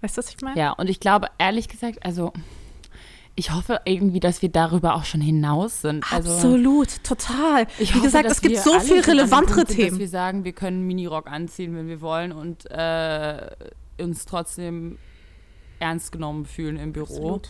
Weißt 0.00 0.16
du, 0.16 0.18
was 0.18 0.28
ich 0.28 0.40
meine? 0.42 0.58
Ja, 0.58 0.72
und 0.72 0.90
ich 0.90 1.00
glaube, 1.00 1.28
ehrlich 1.38 1.68
gesagt, 1.68 2.04
also 2.04 2.32
ich 3.38 3.52
hoffe 3.52 3.80
irgendwie, 3.84 4.18
dass 4.18 4.40
wir 4.40 4.48
darüber 4.48 4.94
auch 4.94 5.04
schon 5.04 5.20
hinaus 5.20 5.82
sind. 5.82 6.10
Also, 6.10 6.32
Absolut, 6.32 7.04
total. 7.04 7.66
Wie 7.78 7.86
hoffe, 7.86 8.00
gesagt, 8.00 8.30
es 8.30 8.40
gibt 8.40 8.56
so 8.56 8.80
viel 8.80 9.00
relevantere 9.00 9.66
Themen. 9.66 9.90
Dass 9.90 9.98
wir 9.98 10.08
sagen, 10.08 10.44
wir 10.44 10.52
können 10.52 10.86
Minirock 10.86 11.30
anziehen, 11.30 11.76
wenn 11.76 11.86
wir 11.86 12.00
wollen 12.00 12.32
und 12.32 12.68
äh, 12.70 13.50
uns 14.00 14.24
trotzdem 14.24 14.98
ernst 15.78 16.12
genommen 16.12 16.46
fühlen 16.46 16.78
im 16.78 16.94
Büro. 16.94 17.42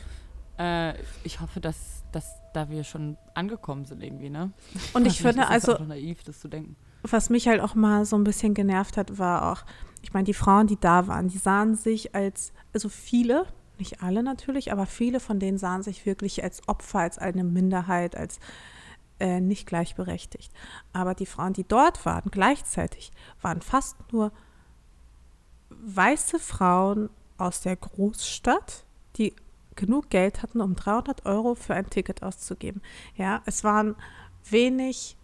Äh, 0.59 0.95
ich 1.22 1.41
hoffe, 1.41 1.61
dass, 1.61 2.03
dass 2.11 2.34
da 2.53 2.68
wir 2.68 2.82
schon 2.82 3.16
angekommen 3.34 3.84
sind 3.84 4.03
irgendwie, 4.03 4.30
ne? 4.30 4.51
Und 4.93 5.07
ich 5.07 5.20
finde 5.20 5.47
also 5.47 5.78
naiv, 5.84 6.24
das 6.24 6.41
zu 6.41 6.49
denken. 6.49 6.74
Was 7.03 7.30
mich 7.30 7.47
halt 7.47 7.61
auch 7.61 7.76
mal 7.76 8.05
so 8.05 8.16
ein 8.16 8.24
bisschen 8.24 8.55
genervt 8.55 8.97
hat, 8.97 9.18
war 9.18 9.53
auch, 9.53 9.64
ich 10.03 10.12
meine, 10.12 10.24
die 10.24 10.34
Frauen, 10.34 10.66
die 10.66 10.80
da 10.80 11.07
waren, 11.07 11.28
die 11.28 11.39
sahen 11.39 11.76
sich 11.76 12.14
als, 12.16 12.53
also 12.72 12.89
viele, 12.89 13.47
nicht 13.78 14.02
alle 14.02 14.22
natürlich, 14.22 14.72
aber 14.72 14.86
viele 14.86 15.20
von 15.20 15.38
denen 15.38 15.58
sahen 15.58 15.82
sich 15.82 16.06
wirklich 16.06 16.42
als 16.42 16.66
Opfer, 16.68 17.00
als 17.00 17.18
eine 17.18 17.44
Minderheit, 17.44 18.16
als 18.16 18.38
äh, 19.18 19.40
nicht 19.40 19.66
gleichberechtigt. 19.66 20.52
Aber 20.92 21.14
die 21.14 21.26
Frauen, 21.26 21.52
die 21.52 21.64
dort 21.64 22.04
waren, 22.04 22.30
gleichzeitig, 22.30 23.12
waren 23.40 23.62
fast 23.62 23.96
nur 24.12 24.32
weiße 25.70 26.38
Frauen 26.38 27.10
aus 27.38 27.60
der 27.60 27.76
Großstadt, 27.76 28.84
die 29.16 29.34
genug 29.74 30.10
Geld 30.10 30.42
hatten, 30.42 30.60
um 30.60 30.74
300 30.74 31.26
Euro 31.26 31.54
für 31.54 31.74
ein 31.74 31.90
Ticket 31.90 32.22
auszugeben. 32.22 32.82
Ja, 33.14 33.42
es 33.46 33.62
waren 33.62 33.94
wenig 34.50 35.16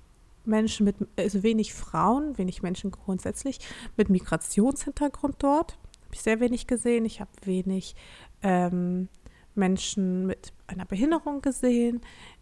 Menschen 0.45 0.85
mit, 0.85 0.97
also 1.17 1.43
wenig 1.43 1.73
Frauen, 1.73 2.37
wenig 2.39 2.63
Menschen 2.63 2.91
grundsätzlich 2.91 3.61
mit 3.97 4.11
Migrationshintergrund 4.11 5.37
dort. 5.39 5.73
Habe 6.05 6.15
ich 6.15 6.23
sehr 6.23 6.41
wenig 6.41 6.67
gesehen. 6.67 7.05
Ich 7.05 7.21
habe 7.21 7.31
wenig 7.45 7.95
ähm, 8.43 9.09
Menschen 9.55 10.27
mit 10.27 10.53
einer 10.67 10.85
Behinderung 10.85 11.43
gesehen. 11.43 12.01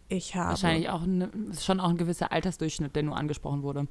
Ich 0.09 0.35
habe 0.35 0.49
wahrscheinlich 0.49 0.89
auch 0.89 1.03
eine, 1.03 1.29
schon 1.59 1.79
auch 1.79 1.89
ein 1.89 1.97
gewisser 1.97 2.31
Altersdurchschnitt, 2.31 2.95
der 2.95 3.03
nur 3.03 3.15
angesprochen 3.15 3.63
wurde. 3.63 3.87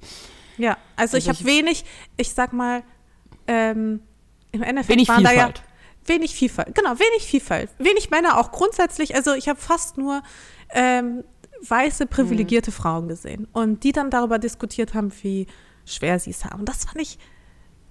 Ja, 0.59 0.77
also, 0.97 1.17
also 1.17 1.19
ich 1.19 1.29
habe 1.29 1.45
wenig, 1.45 1.85
ich 2.17 2.31
sag 2.31 2.53
mal, 2.53 2.83
ähm, 3.47 4.01
im 4.53 4.63
Endeffekt 4.63 4.91
wenig 4.91 5.09
waren 5.09 5.27
Vielfalt. 5.27 5.59
da 5.59 5.63
ja 5.63 5.71
wenig 6.07 6.35
Vielfalt, 6.35 6.75
genau, 6.75 6.99
wenig 6.99 7.27
Vielfalt, 7.27 7.71
wenig 7.79 8.11
Männer 8.11 8.39
auch 8.39 8.53
grundsätzlich. 8.53 9.15
Also 9.15 9.35
ich 9.35 9.49
habe 9.49 9.61
fast 9.61 9.97
nur 9.97 10.23
ähm, 10.71 11.25
weiße 11.67 12.07
privilegierte 12.07 12.71
mhm. 12.71 12.75
Frauen 12.75 13.09
gesehen 13.09 13.47
und 13.53 13.85
die 13.85 13.93
dann 13.93 14.11
darüber 14.11 14.39
diskutiert 14.39 14.95
haben, 14.95 15.13
wie 15.23 15.47
schwer 15.85 16.19
sie 16.19 16.31
es 16.31 16.45
haben. 16.45 16.65
Das 16.65 16.85
fand 16.85 17.01
ich 17.01 17.19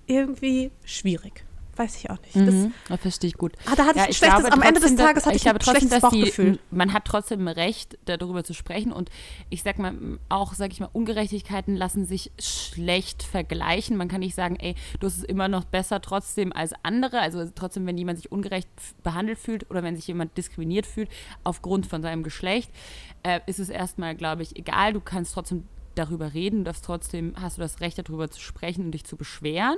irgendwie 0.06 0.72
schwierig 0.84 1.46
weiß 1.80 1.96
ich 1.96 2.10
auch 2.10 2.20
nicht. 2.22 2.36
Das, 2.36 2.54
mhm, 2.54 2.74
das 2.90 3.00
verstehe 3.00 3.30
ich 3.30 3.38
gut. 3.38 3.54
Ah, 3.66 3.76
da 3.76 3.86
hatte 3.86 4.00
ja, 4.00 4.04
ich 4.04 4.10
ein 4.10 4.14
schlechtes, 4.14 4.42
glaube, 4.42 4.54
am 4.54 4.62
Ende 4.62 4.82
des 4.82 4.96
Tages 4.96 5.26
hatte 5.26 5.36
ich, 5.36 5.44
ich 5.44 5.50
ein 5.50 5.58
trotzdem, 5.58 5.88
schlechtes 5.88 6.02
Bauchgefühl. 6.02 6.60
man 6.72 6.94
hat 6.94 7.06
trotzdem 7.06 7.48
Recht, 7.48 7.98
darüber 8.06 8.44
zu 8.44 8.54
sprechen 8.54 8.92
und 8.92 9.10
ich 9.50 9.64
sag 9.64 9.80
mal, 9.80 9.96
auch, 10.28 10.54
sag 10.54 10.72
ich 10.72 10.82
mal, 10.82 10.90
Ungerechtigkeiten 10.92 11.76
lassen 11.76 12.06
sich 12.06 12.32
schlecht 12.38 13.24
vergleichen. 13.24 13.96
Man 13.96 14.10
kann 14.10 14.20
nicht 14.20 14.36
sagen, 14.36 14.58
ey, 14.58 14.76
du 15.00 15.08
hast 15.08 15.18
es 15.18 15.24
immer 15.24 15.48
noch 15.48 15.64
besser 15.64 16.02
trotzdem 16.02 16.52
als 16.54 16.74
andere. 16.84 17.22
Also 17.22 17.50
trotzdem, 17.56 17.88
wenn 17.88 17.98
jemand 17.98 18.20
sich 18.20 18.32
ungerecht 18.32 18.70
behandelt 19.02 19.40
fühlt 19.40 19.70
oder 19.72 19.82
wenn 19.82 19.96
sich 19.96 20.08
jemand 20.08 20.38
diskriminiert 20.38 20.86
fühlt 20.86 21.10
aufgrund 21.46 21.88
von 21.88 22.02
seinem 22.02 22.24
Geschlecht, 22.24 22.70
äh, 23.24 23.40
ist 23.46 23.60
es 23.60 23.70
erstmal, 23.70 24.16
glaube 24.16 24.44
ich, 24.44 24.58
egal. 24.58 24.94
Du 24.94 25.00
kannst 25.00 25.34
trotzdem 25.34 25.64
darüber 25.96 26.34
reden, 26.34 26.64
dass 26.64 26.82
trotzdem 26.82 27.34
hast 27.40 27.58
du 27.58 27.62
das 27.62 27.82
Recht, 27.82 27.98
darüber 27.98 28.30
zu 28.30 28.40
sprechen 28.40 28.86
und 28.86 28.92
dich 28.92 29.04
zu 29.04 29.18
beschweren. 29.18 29.78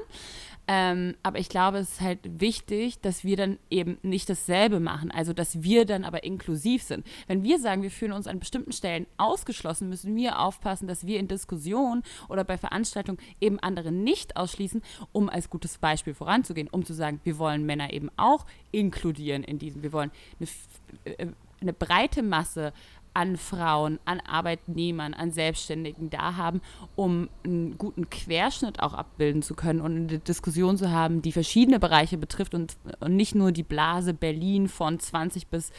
Ähm, 0.67 1.15
aber 1.23 1.39
ich 1.39 1.49
glaube, 1.49 1.79
es 1.79 1.93
ist 1.93 2.01
halt 2.01 2.19
wichtig, 2.39 3.01
dass 3.01 3.23
wir 3.23 3.35
dann 3.35 3.57
eben 3.69 3.97
nicht 4.03 4.29
dasselbe 4.29 4.79
machen, 4.79 5.11
also 5.11 5.33
dass 5.33 5.63
wir 5.63 5.85
dann 5.85 6.03
aber 6.03 6.23
inklusiv 6.23 6.83
sind. 6.83 7.05
Wenn 7.27 7.43
wir 7.43 7.59
sagen, 7.59 7.81
wir 7.81 7.91
fühlen 7.91 8.11
uns 8.11 8.27
an 8.27 8.39
bestimmten 8.39 8.71
Stellen 8.71 9.07
ausgeschlossen, 9.17 9.89
müssen 9.89 10.15
wir 10.15 10.39
aufpassen, 10.39 10.87
dass 10.87 11.05
wir 11.05 11.19
in 11.19 11.27
Diskussionen 11.27 12.03
oder 12.29 12.43
bei 12.43 12.57
Veranstaltungen 12.57 13.17
eben 13.39 13.59
andere 13.59 13.91
nicht 13.91 14.37
ausschließen, 14.37 14.81
um 15.11 15.29
als 15.29 15.49
gutes 15.49 15.77
Beispiel 15.77 16.13
voranzugehen, 16.13 16.69
um 16.69 16.85
zu 16.85 16.93
sagen, 16.93 17.19
wir 17.23 17.37
wollen 17.37 17.65
Männer 17.65 17.91
eben 17.91 18.09
auch 18.17 18.45
inkludieren 18.71 19.43
in 19.43 19.59
diesem, 19.59 19.83
wir 19.83 19.91
wollen 19.91 20.11
eine, 20.39 21.15
äh, 21.15 21.27
eine 21.59 21.73
breite 21.73 22.23
Masse 22.23 22.73
an 23.13 23.37
Frauen, 23.37 23.99
an 24.05 24.19
Arbeitnehmern, 24.21 25.13
an 25.13 25.31
Selbstständigen 25.31 26.09
da 26.09 26.37
haben, 26.37 26.61
um 26.95 27.29
einen 27.43 27.77
guten 27.77 28.09
Querschnitt 28.09 28.81
auch 28.81 28.93
abbilden 28.93 29.41
zu 29.41 29.53
können 29.53 29.81
und 29.81 30.09
eine 30.09 30.19
Diskussion 30.19 30.77
zu 30.77 30.91
haben, 30.91 31.21
die 31.21 31.31
verschiedene 31.31 31.79
Bereiche 31.79 32.17
betrifft 32.17 32.53
und, 32.53 32.77
und 32.99 33.15
nicht 33.15 33.35
nur 33.35 33.51
die 33.51 33.63
Blase 33.63 34.13
Berlin 34.13 34.69
von 34.69 34.99
20 34.99 35.47
bis, 35.47 35.71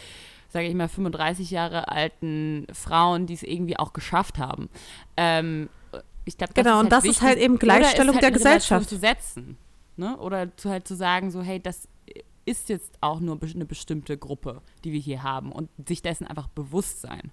sage 0.49 0.67
ich 0.67 0.75
mal, 0.75 0.89
35 0.89 1.51
Jahre 1.51 1.89
alten 1.89 2.67
Frauen, 2.73 3.27
die 3.27 3.35
es 3.35 3.43
irgendwie 3.43 3.79
auch 3.79 3.93
geschafft 3.93 4.39
haben. 4.39 4.69
Ähm, 5.17 5.69
ich 6.25 6.37
glaube, 6.37 6.53
genau, 6.53 6.79
und 6.79 6.85
halt 6.85 6.93
das 6.93 7.05
wichtig. 7.05 7.17
ist 7.19 7.23
halt 7.23 7.39
eben 7.39 7.59
Gleichstellung 7.59 8.15
halt 8.15 8.25
der 8.25 8.31
Gesellschaft. 8.31 8.89
zu 8.89 8.97
setzen. 8.97 9.57
Ne? 9.97 10.17
Oder 10.19 10.57
zu 10.57 10.71
halt 10.71 10.87
zu 10.87 10.95
sagen, 10.95 11.31
so, 11.31 11.43
hey, 11.43 11.61
das 11.61 11.89
ist 12.45 12.69
jetzt 12.69 12.99
auch 13.01 13.21
nur 13.21 13.39
eine 13.41 13.65
bestimmte 13.65 14.17
Gruppe, 14.17 14.63
die 14.85 14.93
wir 14.93 15.01
hier 15.01 15.23
haben 15.23 15.53
und 15.53 15.69
sich 15.87 16.03
dessen 16.03 16.27
einfach 16.27 16.49
bewusst 16.49 17.01
sein. 17.01 17.33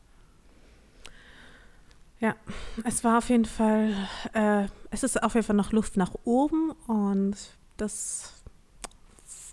Ja, 2.20 2.36
es 2.84 3.04
war 3.04 3.18
auf 3.18 3.30
jeden 3.30 3.46
Fall, 3.46 3.94
äh, 4.34 4.66
es 4.92 5.04
ist 5.04 5.24
auf 5.24 5.36
jeden 5.36 5.46
Fall 5.46 5.56
noch 5.56 5.72
Luft 5.72 5.96
nach 5.96 6.14
oben 6.26 6.72
und 6.88 7.36
das 7.78 8.34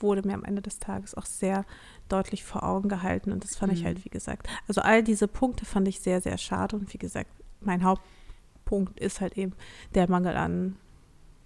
wurde 0.01 0.27
mir 0.27 0.35
am 0.35 0.45
Ende 0.45 0.63
des 0.63 0.79
Tages 0.79 1.15
auch 1.15 1.27
sehr 1.27 1.65
deutlich 2.09 2.45
vor 2.45 2.65
Augen 2.65 2.89
gehalten 2.89 3.31
und 3.33 3.45
das 3.45 3.57
fand 3.57 3.73
mhm. 3.73 3.79
ich 3.79 3.85
halt, 3.85 4.05
wie 4.05 4.09
gesagt, 4.09 4.49
also 4.67 4.81
all 4.81 5.03
diese 5.03 5.29
Punkte 5.29 5.65
fand 5.65 5.87
ich 5.87 6.01
sehr, 6.01 6.21
sehr 6.21 6.39
schade 6.39 6.77
und 6.77 6.93
wie 6.93 6.99
gesagt, 6.99 7.31
mein 7.61 7.85
Hauptpunkt 7.85 8.99
ist 8.99 9.21
halt 9.21 9.39
eben 9.39 9.53
der 9.95 10.11
Mangel 10.11 10.37
an 10.37 10.77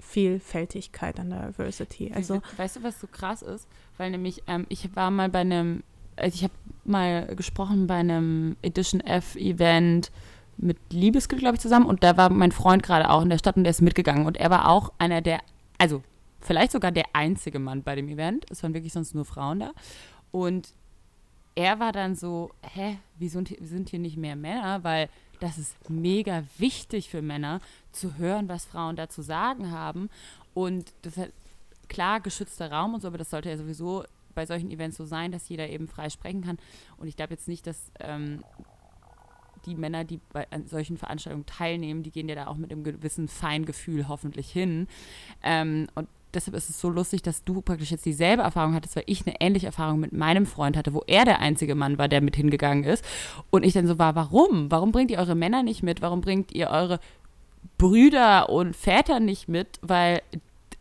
Vielfältigkeit, 0.00 1.20
an 1.20 1.30
Diversity. 1.30 2.12
Also, 2.14 2.40
weißt 2.56 2.76
du, 2.76 2.82
was 2.82 3.00
so 3.00 3.06
krass 3.06 3.42
ist? 3.42 3.68
Weil 3.96 4.10
nämlich, 4.10 4.42
ähm, 4.46 4.66
ich 4.68 4.94
war 4.96 5.10
mal 5.10 5.28
bei 5.28 5.40
einem, 5.40 5.82
also 6.16 6.34
ich 6.34 6.42
habe 6.42 6.54
mal 6.84 7.34
gesprochen 7.36 7.86
bei 7.86 7.96
einem 7.96 8.56
Edition 8.62 9.00
F-Event 9.00 10.10
mit 10.56 10.78
Liebesglück, 10.90 11.40
glaube 11.40 11.56
ich, 11.56 11.60
zusammen 11.60 11.86
und 11.86 12.02
da 12.02 12.16
war 12.16 12.30
mein 12.30 12.52
Freund 12.52 12.82
gerade 12.82 13.08
auch 13.10 13.22
in 13.22 13.30
der 13.30 13.38
Stadt 13.38 13.56
und 13.56 13.64
der 13.64 13.70
ist 13.70 13.80
mitgegangen 13.80 14.26
und 14.26 14.36
er 14.36 14.50
war 14.50 14.68
auch 14.68 14.92
einer 14.98 15.20
der, 15.20 15.40
also 15.78 16.02
vielleicht 16.40 16.72
sogar 16.72 16.92
der 16.92 17.06
einzige 17.12 17.58
Mann 17.58 17.82
bei 17.82 17.94
dem 17.94 18.08
Event. 18.08 18.46
Es 18.50 18.62
waren 18.62 18.74
wirklich 18.74 18.92
sonst 18.92 19.14
nur 19.14 19.24
Frauen 19.24 19.60
da. 19.60 19.72
Und 20.30 20.72
er 21.54 21.80
war 21.80 21.92
dann 21.92 22.14
so, 22.14 22.50
hä, 22.62 22.98
wieso 23.18 23.42
sind 23.60 23.90
hier 23.90 23.98
nicht 23.98 24.16
mehr 24.16 24.36
Männer? 24.36 24.82
Weil 24.84 25.08
das 25.40 25.58
ist 25.58 25.90
mega 25.90 26.44
wichtig 26.58 27.08
für 27.08 27.22
Männer, 27.22 27.60
zu 27.92 28.18
hören, 28.18 28.48
was 28.48 28.64
Frauen 28.64 28.96
da 28.96 29.08
zu 29.08 29.22
sagen 29.22 29.70
haben. 29.70 30.10
Und 30.54 30.92
das 31.02 31.16
ist 31.16 31.32
klar 31.88 32.20
geschützter 32.20 32.70
Raum 32.70 32.94
und 32.94 33.00
so, 33.00 33.08
aber 33.08 33.18
das 33.18 33.30
sollte 33.30 33.50
ja 33.50 33.56
sowieso 33.56 34.04
bei 34.34 34.46
solchen 34.46 34.70
Events 34.70 34.96
so 34.96 35.04
sein, 35.04 35.32
dass 35.32 35.48
jeder 35.48 35.68
eben 35.68 35.88
frei 35.88 36.08
sprechen 36.08 36.42
kann. 36.42 36.58
Und 36.96 37.08
ich 37.08 37.16
glaube 37.16 37.34
jetzt 37.34 37.48
nicht, 37.48 37.66
dass 37.66 37.90
ähm, 37.98 38.44
die 39.66 39.74
Männer, 39.74 40.04
die 40.04 40.20
bei 40.32 40.46
solchen 40.66 40.96
Veranstaltungen 40.96 41.46
teilnehmen, 41.46 42.02
die 42.02 42.10
gehen 42.10 42.28
ja 42.28 42.34
da 42.34 42.46
auch 42.46 42.56
mit 42.56 42.72
einem 42.72 42.84
gewissen 42.84 43.28
Feingefühl 43.28 44.08
hoffentlich 44.08 44.50
hin. 44.50 44.86
Ähm, 45.42 45.88
und 45.94 46.08
deshalb 46.32 46.56
ist 46.56 46.70
es 46.70 46.80
so 46.80 46.88
lustig, 46.88 47.22
dass 47.22 47.44
du 47.44 47.60
praktisch 47.60 47.90
jetzt 47.90 48.06
dieselbe 48.06 48.42
Erfahrung 48.42 48.74
hattest, 48.74 48.96
weil 48.96 49.04
ich 49.06 49.26
eine 49.26 49.40
ähnliche 49.40 49.66
Erfahrung 49.66 50.00
mit 50.00 50.12
meinem 50.12 50.46
Freund 50.46 50.76
hatte, 50.76 50.94
wo 50.94 51.02
er 51.06 51.24
der 51.24 51.40
einzige 51.40 51.74
Mann 51.74 51.98
war, 51.98 52.08
der 52.08 52.20
mit 52.20 52.36
hingegangen 52.36 52.84
ist. 52.84 53.04
Und 53.50 53.64
ich 53.64 53.72
dann 53.72 53.86
so 53.86 53.98
war, 53.98 54.14
warum? 54.14 54.70
Warum 54.70 54.92
bringt 54.92 55.10
ihr 55.10 55.18
eure 55.18 55.34
Männer 55.34 55.62
nicht 55.62 55.82
mit? 55.82 56.02
Warum 56.02 56.20
bringt 56.20 56.52
ihr 56.52 56.70
eure 56.70 57.00
Brüder 57.78 58.48
und 58.50 58.76
Väter 58.76 59.20
nicht 59.20 59.48
mit? 59.48 59.78
Weil 59.82 60.22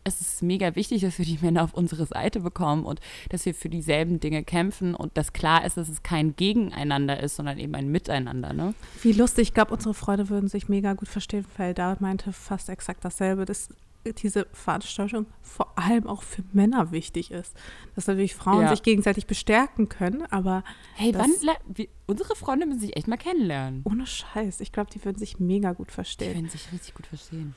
es 0.04 0.20
ist 0.20 0.42
mega 0.42 0.74
wichtig, 0.76 1.02
dass 1.02 1.18
wir 1.18 1.24
die 1.24 1.38
Männer 1.40 1.62
auf 1.62 1.74
unsere 1.74 2.06
Seite 2.06 2.40
bekommen 2.40 2.84
und 2.84 3.00
dass 3.28 3.44
wir 3.44 3.54
für 3.54 3.68
dieselben 3.68 4.18
Dinge 4.20 4.42
kämpfen 4.42 4.94
und 4.94 5.16
dass 5.16 5.32
klar 5.32 5.64
ist, 5.64 5.76
dass 5.76 5.88
es 5.88 6.02
kein 6.02 6.36
Gegeneinander 6.36 7.22
ist, 7.22 7.36
sondern 7.36 7.58
eben 7.58 7.74
ein 7.74 7.90
Miteinander. 7.90 8.52
Ne? 8.52 8.74
Wie 9.02 9.12
lustig, 9.12 9.48
ich 9.48 9.54
glaube, 9.54 9.74
unsere 9.74 9.94
Freunde 9.94 10.28
würden 10.28 10.48
sich 10.48 10.68
mega 10.68 10.94
gut 10.94 11.08
verstehen, 11.08 11.44
weil 11.56 11.74
David 11.74 12.00
meinte 12.00 12.32
fast 12.32 12.68
exakt 12.68 13.04
dasselbe. 13.04 13.44
Das 13.44 13.68
diese 14.04 14.46
Veranstaltung 14.52 15.26
vor 15.42 15.78
allem 15.78 16.06
auch 16.06 16.22
für 16.22 16.42
Männer 16.52 16.90
wichtig 16.92 17.30
ist. 17.30 17.54
Dass 17.94 18.06
natürlich 18.06 18.34
Frauen 18.34 18.62
ja. 18.62 18.70
sich 18.70 18.82
gegenseitig 18.82 19.26
bestärken 19.26 19.88
können, 19.88 20.22
aber. 20.30 20.64
Hey, 20.94 21.14
wann. 21.14 21.30
Wir, 21.68 21.88
unsere 22.06 22.34
Freunde 22.34 22.66
müssen 22.66 22.80
sich 22.80 22.96
echt 22.96 23.08
mal 23.08 23.16
kennenlernen. 23.16 23.82
Ohne 23.84 24.06
Scheiß. 24.06 24.60
Ich 24.60 24.72
glaube, 24.72 24.90
die 24.90 25.04
würden 25.04 25.18
sich 25.18 25.38
mega 25.38 25.72
gut 25.72 25.92
verstehen. 25.92 26.30
Die 26.30 26.36
würden 26.36 26.50
sich 26.50 26.72
richtig 26.72 26.94
gut 26.94 27.06
verstehen. 27.06 27.54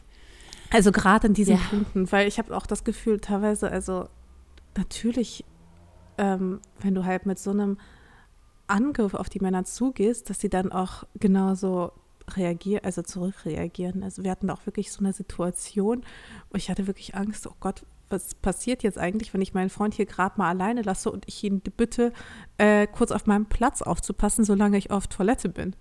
Also 0.69 0.91
gerade 0.91 1.27
in 1.27 1.33
diesen 1.33 1.55
ja. 1.55 1.61
Punkten, 1.69 2.11
weil 2.11 2.27
ich 2.27 2.39
habe 2.39 2.55
auch 2.55 2.65
das 2.65 2.83
Gefühl, 2.83 3.19
teilweise, 3.19 3.69
also 3.69 4.09
natürlich, 4.75 5.45
ähm, 6.17 6.61
wenn 6.79 6.95
du 6.95 7.05
halt 7.05 7.25
mit 7.25 7.37
so 7.37 7.51
einem 7.51 7.77
Angriff 8.67 9.13
auf 9.13 9.29
die 9.29 9.39
Männer 9.39 9.65
zugehst, 9.65 10.29
dass 10.29 10.39
sie 10.39 10.49
dann 10.49 10.71
auch 10.71 11.03
genauso 11.19 11.91
reagieren, 12.35 12.83
also 12.83 13.01
zurückreagieren. 13.01 14.03
Also 14.03 14.23
wir 14.23 14.31
hatten 14.31 14.49
auch 14.49 14.65
wirklich 14.65 14.91
so 14.91 14.99
eine 14.99 15.13
Situation, 15.13 16.03
wo 16.49 16.57
ich 16.57 16.69
hatte 16.69 16.87
wirklich 16.87 17.15
Angst, 17.15 17.47
oh 17.47 17.55
Gott, 17.59 17.83
was 18.09 18.35
passiert 18.35 18.83
jetzt 18.83 18.97
eigentlich, 18.97 19.33
wenn 19.33 19.41
ich 19.41 19.53
meinen 19.53 19.69
Freund 19.69 19.93
hier 19.93 20.05
gerade 20.05 20.35
mal 20.37 20.49
alleine 20.49 20.83
lasse 20.83 21.11
und 21.11 21.25
ich 21.27 21.43
ihn 21.43 21.61
bitte, 21.61 22.13
äh, 22.57 22.87
kurz 22.87 23.11
auf 23.11 23.25
meinem 23.25 23.45
Platz 23.45 23.81
aufzupassen, 23.81 24.45
solange 24.45 24.77
ich 24.77 24.91
auf 24.91 25.07
Toilette 25.07 25.49
bin. 25.49 25.75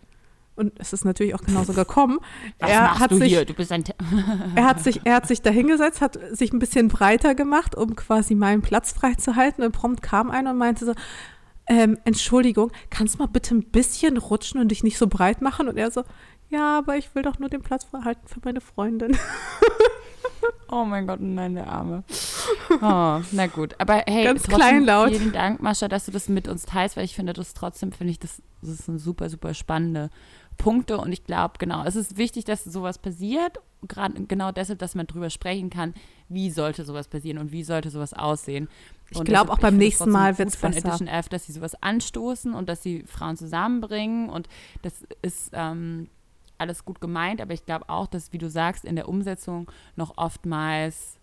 Und 0.55 0.72
es 0.78 0.93
ist 0.93 1.05
natürlich 1.05 1.34
auch 1.34 1.43
genauso 1.43 1.72
gekommen. 1.74 2.18
Was 2.59 2.70
er 2.70 2.82
machst 2.82 3.01
hat 3.01 3.11
du 3.11 3.16
sich, 3.16 3.28
hier? 3.32 3.45
Du 3.45 3.55
bist 3.55 3.72
ein 3.72 3.84
er 4.55 4.64
hat 4.64 4.80
sich, 4.80 5.01
er 5.05 5.16
hat 5.16 5.26
sich 5.26 5.43
dahingesetzt, 5.43 6.01
hat 6.01 6.18
sich 6.32 6.53
ein 6.53 6.59
bisschen 6.59 6.88
breiter 6.88 7.34
gemacht, 7.34 7.76
um 7.76 7.97
quasi 7.97 8.34
meinen 8.34 8.62
Platz 8.62 8.93
freizuhalten. 8.93 9.64
Und 9.64 9.72
prompt 9.72 10.03
kam 10.03 10.30
einer 10.30 10.51
und 10.51 10.59
meinte 10.59 10.84
so, 10.84 10.95
ähm, 11.68 11.99
Entschuldigung, 12.05 12.72
kannst 12.90 13.14
du 13.14 13.18
mal 13.18 13.28
bitte 13.28 13.55
ein 13.55 13.62
bisschen 13.62 14.16
rutschen 14.16 14.61
und 14.61 14.68
dich 14.68 14.82
nicht 14.82 14.99
so 14.99 15.07
breit 15.07 15.40
machen? 15.40 15.68
Und 15.68 15.78
er 15.78 15.90
so, 15.90 16.03
ja, 16.53 16.78
aber 16.78 16.96
ich 16.96 17.14
will 17.14 17.22
doch 17.22 17.38
nur 17.38 17.48
den 17.48 17.62
Platz 17.62 17.84
freihalten 17.84 18.28
für 18.28 18.40
meine 18.44 18.61
Freundin. 18.61 19.16
oh 20.70 20.84
mein 20.84 21.07
Gott, 21.07 21.20
nein, 21.20 21.55
der 21.55 21.66
Arme. 21.66 22.05
Oh, 22.70 23.20
na 23.32 23.46
gut, 23.46 23.74
aber 23.78 24.03
hey, 24.07 24.24
Ganz 24.24 24.44
kleinlaut. 24.44 25.11
vielen 25.11 25.32
Dank, 25.32 25.62
Mascha, 25.62 25.88
dass 25.88 26.07
du 26.07 26.12
das 26.12 26.28
mit 26.28 26.48
uns 26.48 26.64
teilst, 26.64 26.96
weil 26.96 27.05
ich 27.05 27.14
finde 27.14 27.32
das 27.32 27.55
trotzdem, 27.55 27.92
finde 27.92 28.11
ich, 28.11 28.18
das, 28.18 28.42
das 28.61 28.70
ist 28.70 28.86
super, 29.03 29.30
super 29.30 29.55
spannende 29.55 30.11
Punkte 30.59 30.98
und 30.98 31.12
ich 31.12 31.24
glaube, 31.24 31.55
genau, 31.59 31.84
es 31.84 31.96
ist 31.96 32.18
wichtig, 32.18 32.44
dass 32.44 32.64
sowas 32.64 32.98
passiert, 32.98 33.59
gerade 33.88 34.22
genau 34.24 34.53
deshalb, 34.53 34.78
dass 34.78 34.94
man 34.94 35.07
drüber 35.07 35.30
sprechen 35.30 35.70
kann, 35.70 35.94
wie 36.28 36.50
sollte 36.50 36.84
sowas 36.84 37.09
passieren 37.09 37.38
und 37.38 37.53
wie 37.53 37.64
sollte 37.64 37.90
sowas 37.90 38.12
aussehen. 38.12 38.68
Ich 39.11 39.24
glaube 39.24 39.53
auch 39.53 39.59
beim 39.59 39.76
nächsten 39.76 40.11
Mal 40.11 40.38
wird 40.38 40.50
es 40.50 40.57
besser. 40.57 40.80
Von 40.80 40.90
Edition 40.90 41.09
F, 41.09 41.28
dass 41.28 41.46
sie 41.46 41.53
sowas 41.53 41.74
anstoßen 41.82 42.55
und 42.55 42.68
dass 42.68 42.82
sie 42.82 43.05
Frauen 43.07 43.36
zusammenbringen 43.36 44.28
und 44.28 44.48
das 44.82 44.94
ist 45.22 45.50
ähm, 45.53 46.09
alles 46.62 46.84
gut 46.84 47.00
gemeint, 47.00 47.40
aber 47.40 47.52
ich 47.52 47.66
glaube 47.66 47.88
auch, 47.88 48.06
dass, 48.06 48.32
wie 48.32 48.38
du 48.38 48.48
sagst, 48.48 48.84
in 48.84 48.96
der 48.96 49.08
Umsetzung 49.08 49.70
noch 49.96 50.16
oftmals 50.16 51.18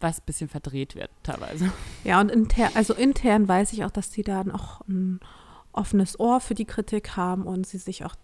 was 0.00 0.18
ein 0.18 0.24
bisschen 0.26 0.48
verdreht 0.48 0.94
wird 0.94 1.10
teilweise. 1.22 1.72
Ja, 2.04 2.20
und 2.20 2.30
inter, 2.30 2.70
also 2.74 2.94
intern 2.94 3.48
weiß 3.48 3.72
ich 3.72 3.84
auch, 3.84 3.90
dass 3.90 4.10
die 4.10 4.22
da 4.22 4.42
auch 4.52 4.82
ein 4.88 5.20
offenes 5.72 6.18
Ohr 6.20 6.40
für 6.40 6.54
die 6.54 6.64
Kritik 6.64 7.16
haben 7.16 7.44
und 7.44 7.66
sie 7.66 7.78
sich 7.78 8.04
auch 8.04 8.14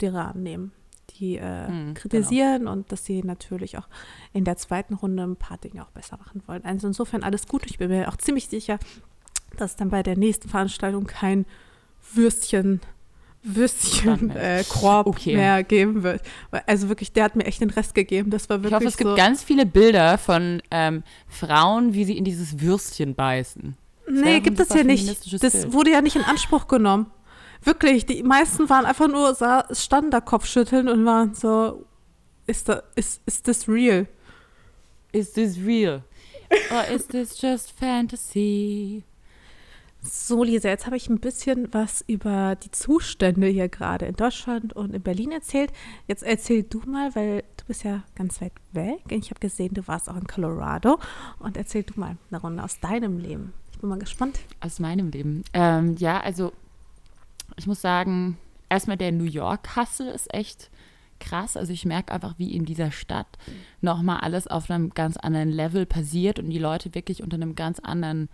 derer 0.00 0.28
annehmen, 0.28 0.72
die 1.10 1.36
äh, 1.36 1.66
hm, 1.66 1.94
kritisieren 1.94 2.60
genau. 2.60 2.72
und 2.72 2.92
dass 2.92 3.04
sie 3.04 3.22
natürlich 3.22 3.78
auch 3.78 3.88
in 4.32 4.44
der 4.44 4.56
zweiten 4.56 4.94
Runde 4.94 5.22
ein 5.22 5.36
paar 5.36 5.58
Dinge 5.58 5.82
auch 5.84 5.90
besser 5.90 6.16
machen 6.16 6.42
wollen. 6.46 6.64
Also 6.64 6.86
insofern 6.86 7.22
alles 7.22 7.46
gut. 7.46 7.66
Ich 7.66 7.78
bin 7.78 7.90
mir 7.90 8.08
auch 8.08 8.16
ziemlich 8.16 8.48
sicher, 8.48 8.78
dass 9.56 9.76
dann 9.76 9.90
bei 9.90 10.02
der 10.02 10.16
nächsten 10.16 10.48
Veranstaltung 10.48 11.06
kein 11.06 11.44
Würstchen 12.14 12.80
Würstchen-Korb 13.42 15.06
äh, 15.06 15.08
okay. 15.08 15.36
mehr 15.36 15.64
geben 15.64 16.02
wird. 16.02 16.22
Also 16.66 16.88
wirklich, 16.88 17.12
der 17.12 17.24
hat 17.24 17.36
mir 17.36 17.44
echt 17.46 17.60
den 17.60 17.70
Rest 17.70 17.94
gegeben. 17.94 18.30
Das 18.30 18.48
war 18.48 18.62
wirklich. 18.62 18.72
Ich 18.72 18.76
hoffe, 18.76 18.88
es 18.88 18.96
so 18.96 19.04
gibt 19.04 19.16
ganz 19.16 19.42
viele 19.42 19.66
Bilder 19.66 20.18
von 20.18 20.62
ähm, 20.70 21.02
Frauen, 21.26 21.94
wie 21.94 22.04
sie 22.04 22.18
in 22.18 22.24
dieses 22.24 22.60
Würstchen 22.60 23.14
beißen. 23.14 23.76
Nee, 24.10 24.40
gibt 24.40 24.60
es 24.60 24.68
ja 24.70 24.82
nicht. 24.82 25.42
Das 25.42 25.52
Bild. 25.52 25.72
wurde 25.72 25.92
ja 25.92 26.00
nicht 26.02 26.16
in 26.16 26.24
Anspruch 26.24 26.68
genommen. 26.68 27.06
Wirklich, 27.62 28.06
die 28.06 28.22
meisten 28.22 28.68
waren 28.68 28.86
einfach 28.86 29.08
nur, 29.08 29.36
standen 29.72 30.10
da 30.10 30.20
Kopfschütteln 30.20 30.88
und 30.88 31.04
waren 31.04 31.34
so, 31.34 31.84
ist 32.46 32.68
das, 32.68 32.82
ist, 32.94 33.22
ist 33.26 33.48
das 33.48 33.68
real? 33.68 34.06
Is 35.12 35.32
this 35.32 35.58
real? 35.58 36.02
Or 36.72 36.84
is 36.94 37.06
this 37.06 37.40
just 37.40 37.72
fantasy? 37.72 39.04
So, 40.02 40.44
Lisa, 40.44 40.68
jetzt 40.68 40.86
habe 40.86 40.96
ich 40.96 41.08
ein 41.08 41.20
bisschen 41.20 41.72
was 41.72 42.02
über 42.06 42.56
die 42.56 42.70
Zustände 42.70 43.46
hier 43.48 43.68
gerade 43.68 44.06
in 44.06 44.16
Deutschland 44.16 44.72
und 44.72 44.94
in 44.94 45.02
Berlin 45.02 45.32
erzählt. 45.32 45.72
Jetzt 46.06 46.22
erzähl 46.22 46.62
du 46.62 46.80
mal, 46.86 47.14
weil 47.14 47.44
du 47.58 47.64
bist 47.66 47.84
ja 47.84 48.02
ganz 48.14 48.40
weit 48.40 48.52
weg. 48.72 49.02
Ich 49.10 49.30
habe 49.30 49.40
gesehen, 49.40 49.74
du 49.74 49.86
warst 49.86 50.08
auch 50.08 50.16
in 50.16 50.26
Colorado. 50.26 50.98
Und 51.38 51.56
erzähl 51.56 51.82
du 51.82 52.00
mal 52.00 52.16
eine 52.30 52.40
Runde 52.40 52.62
aus 52.62 52.80
deinem 52.80 53.18
Leben 53.18 53.52
bin 53.80 53.90
mal 53.90 53.98
gespannt. 53.98 54.38
Aus 54.60 54.78
meinem 54.78 55.10
Leben. 55.10 55.44
Ähm, 55.52 55.96
ja, 55.98 56.20
also 56.20 56.52
ich 57.56 57.66
muss 57.66 57.80
sagen, 57.80 58.38
erstmal 58.68 58.96
der 58.96 59.12
New 59.12 59.24
York-Hustle 59.24 60.10
ist 60.12 60.32
echt 60.32 60.70
krass. 61.18 61.56
Also 61.56 61.72
ich 61.72 61.84
merke 61.84 62.12
einfach, 62.12 62.38
wie 62.38 62.54
in 62.54 62.64
dieser 62.64 62.90
Stadt 62.90 63.38
nochmal 63.80 64.20
alles 64.20 64.46
auf 64.46 64.70
einem 64.70 64.90
ganz 64.90 65.16
anderen 65.16 65.50
Level 65.50 65.86
passiert 65.86 66.38
und 66.38 66.50
die 66.50 66.58
Leute 66.58 66.94
wirklich 66.94 67.22
unter 67.22 67.34
einem 67.34 67.54
ganz 67.54 67.78
anderen 67.80 68.28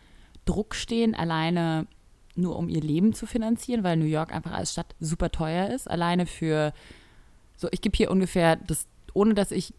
Druck 0.46 0.74
stehen. 0.74 1.14
Alleine 1.14 1.86
nur 2.34 2.56
um 2.56 2.68
ihr 2.68 2.80
Leben 2.80 3.12
zu 3.12 3.26
finanzieren, 3.26 3.84
weil 3.84 3.96
New 3.96 4.06
York 4.06 4.32
einfach 4.34 4.52
als 4.52 4.72
Stadt 4.72 4.94
super 5.00 5.30
teuer 5.30 5.68
ist. 5.68 5.90
Alleine 5.90 6.26
für, 6.26 6.72
so 7.56 7.68
ich 7.70 7.80
gebe 7.80 7.96
hier 7.96 8.10
ungefähr 8.10 8.56
das, 8.56 8.86
ohne 9.14 9.34
dass 9.34 9.50
ich 9.50 9.74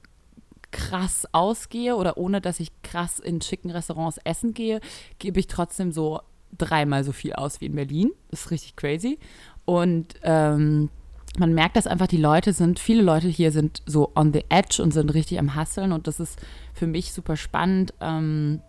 krass 0.71 1.27
ausgehe 1.31 1.95
oder 1.95 2.17
ohne 2.17 2.41
dass 2.41 2.59
ich 2.59 2.71
krass 2.81 3.19
in 3.19 3.41
schicken 3.41 3.71
Restaurants 3.71 4.19
essen 4.23 4.53
gehe, 4.53 4.81
gebe 5.19 5.39
ich 5.39 5.47
trotzdem 5.47 5.91
so 5.91 6.19
dreimal 6.57 7.03
so 7.03 7.11
viel 7.11 7.33
aus 7.33 7.61
wie 7.61 7.67
in 7.67 7.75
Berlin. 7.75 8.11
Das 8.29 8.41
ist 8.41 8.51
richtig 8.51 8.75
crazy. 8.75 9.19
Und 9.65 10.15
ähm, 10.23 10.89
man 11.37 11.53
merkt, 11.53 11.75
dass 11.75 11.87
einfach 11.87 12.07
die 12.07 12.17
Leute 12.17 12.53
sind, 12.53 12.79
viele 12.79 13.01
Leute 13.03 13.27
hier 13.27 13.51
sind 13.51 13.83
so 13.85 14.11
on 14.15 14.33
the 14.33 14.45
edge 14.49 14.81
und 14.81 14.91
sind 14.91 15.13
richtig 15.13 15.39
am 15.39 15.55
Hasseln 15.55 15.91
und 15.91 16.07
das 16.07 16.19
ist 16.19 16.39
für 16.73 16.87
mich 16.87 17.13
super 17.13 17.35
spannend. 17.35 17.93
Ähm, 18.01 18.61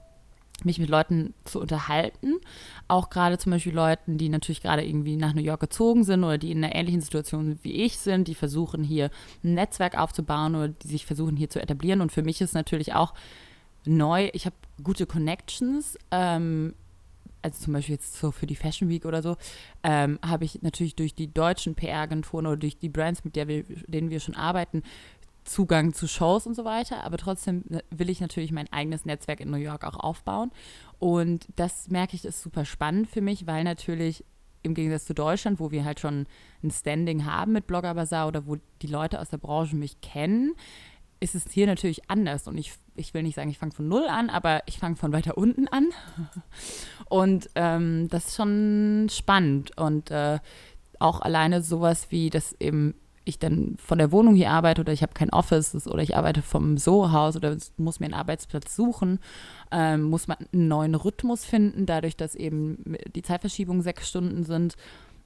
mich 0.64 0.78
mit 0.78 0.88
Leuten 0.88 1.34
zu 1.44 1.60
unterhalten. 1.60 2.34
Auch 2.88 3.10
gerade 3.10 3.38
zum 3.38 3.52
Beispiel 3.52 3.74
Leuten, 3.74 4.18
die 4.18 4.28
natürlich 4.28 4.60
gerade 4.60 4.84
irgendwie 4.84 5.16
nach 5.16 5.34
New 5.34 5.42
York 5.42 5.60
gezogen 5.60 6.04
sind 6.04 6.24
oder 6.24 6.38
die 6.38 6.50
in 6.50 6.64
einer 6.64 6.74
ähnlichen 6.74 7.00
Situation 7.00 7.58
wie 7.62 7.72
ich 7.84 7.98
sind, 7.98 8.28
die 8.28 8.34
versuchen 8.34 8.82
hier 8.82 9.10
ein 9.44 9.54
Netzwerk 9.54 9.96
aufzubauen 9.96 10.54
oder 10.54 10.68
die 10.68 10.88
sich 10.88 11.06
versuchen 11.06 11.36
hier 11.36 11.50
zu 11.50 11.62
etablieren. 11.62 12.00
Und 12.00 12.10
für 12.10 12.22
mich 12.22 12.40
ist 12.40 12.54
natürlich 12.54 12.94
auch 12.94 13.14
neu, 13.84 14.30
ich 14.32 14.46
habe 14.46 14.56
gute 14.82 15.06
Connections. 15.06 15.96
Ähm, 16.10 16.74
also 17.42 17.64
zum 17.64 17.72
Beispiel 17.72 17.94
jetzt 17.94 18.16
so 18.16 18.30
für 18.32 18.46
die 18.46 18.56
Fashion 18.56 18.88
Week 18.88 19.04
oder 19.04 19.22
so, 19.22 19.36
ähm, 19.82 20.18
habe 20.26 20.44
ich 20.44 20.62
natürlich 20.62 20.96
durch 20.96 21.14
die 21.14 21.32
deutschen 21.32 21.74
PR-Agenturen 21.74 22.46
oder 22.46 22.56
durch 22.56 22.78
die 22.78 22.88
Brands, 22.88 23.24
mit 23.24 23.36
der 23.36 23.48
wir, 23.48 23.64
denen 23.86 24.10
wir 24.10 24.20
schon 24.20 24.34
arbeiten, 24.34 24.82
Zugang 25.48 25.94
zu 25.94 26.06
Shows 26.06 26.46
und 26.46 26.54
so 26.54 26.64
weiter, 26.64 27.04
aber 27.04 27.16
trotzdem 27.16 27.64
ne, 27.68 27.82
will 27.90 28.10
ich 28.10 28.20
natürlich 28.20 28.52
mein 28.52 28.72
eigenes 28.72 29.04
Netzwerk 29.04 29.40
in 29.40 29.50
New 29.50 29.56
York 29.56 29.84
auch 29.84 29.98
aufbauen. 29.98 30.50
Und 30.98 31.46
das 31.56 31.88
merke 31.88 32.14
ich, 32.14 32.24
ist 32.24 32.42
super 32.42 32.64
spannend 32.64 33.08
für 33.08 33.20
mich, 33.20 33.46
weil 33.46 33.64
natürlich 33.64 34.24
im 34.62 34.74
Gegensatz 34.74 35.06
zu 35.06 35.14
Deutschland, 35.14 35.60
wo 35.60 35.70
wir 35.70 35.84
halt 35.84 36.00
schon 36.00 36.26
ein 36.62 36.70
Standing 36.70 37.24
haben 37.24 37.52
mit 37.52 37.66
Blogger 37.66 37.94
Bazaar 37.94 38.28
oder 38.28 38.46
wo 38.46 38.56
die 38.82 38.86
Leute 38.86 39.20
aus 39.20 39.30
der 39.30 39.38
Branche 39.38 39.76
mich 39.76 40.00
kennen, 40.00 40.54
ist 41.20 41.34
es 41.34 41.44
hier 41.50 41.66
natürlich 41.66 42.10
anders. 42.10 42.46
Und 42.46 42.58
ich, 42.58 42.72
ich 42.94 43.14
will 43.14 43.22
nicht 43.22 43.34
sagen, 43.34 43.50
ich 43.50 43.58
fange 43.58 43.72
von 43.72 43.88
null 43.88 44.06
an, 44.08 44.30
aber 44.30 44.62
ich 44.66 44.78
fange 44.78 44.96
von 44.96 45.12
weiter 45.12 45.36
unten 45.38 45.68
an. 45.68 45.88
Und 47.08 47.50
ähm, 47.54 48.08
das 48.08 48.28
ist 48.28 48.36
schon 48.36 49.08
spannend. 49.10 49.76
Und 49.76 50.10
äh, 50.10 50.38
auch 50.98 51.20
alleine 51.20 51.62
sowas 51.62 52.08
wie, 52.10 52.30
dass 52.30 52.54
eben 52.60 52.94
ich 53.28 53.38
dann 53.38 53.76
von 53.78 53.98
der 53.98 54.12
Wohnung 54.12 54.34
hier 54.34 54.50
arbeite 54.50 54.80
oder 54.80 54.92
ich 54.92 55.02
habe 55.02 55.14
kein 55.14 55.30
Office 55.30 55.86
oder 55.86 56.02
ich 56.02 56.16
arbeite 56.16 56.42
vom 56.42 56.76
Soho-Haus 56.76 57.36
oder 57.36 57.56
muss 57.76 58.00
mir 58.00 58.06
einen 58.06 58.14
Arbeitsplatz 58.14 58.74
suchen, 58.74 59.18
ähm, 59.70 60.02
muss 60.02 60.28
man 60.28 60.38
einen 60.52 60.68
neuen 60.68 60.94
Rhythmus 60.94 61.44
finden, 61.44 61.86
dadurch, 61.86 62.16
dass 62.16 62.34
eben 62.34 62.96
die 63.14 63.22
Zeitverschiebungen 63.22 63.82
sechs 63.82 64.08
Stunden 64.08 64.44
sind. 64.44 64.76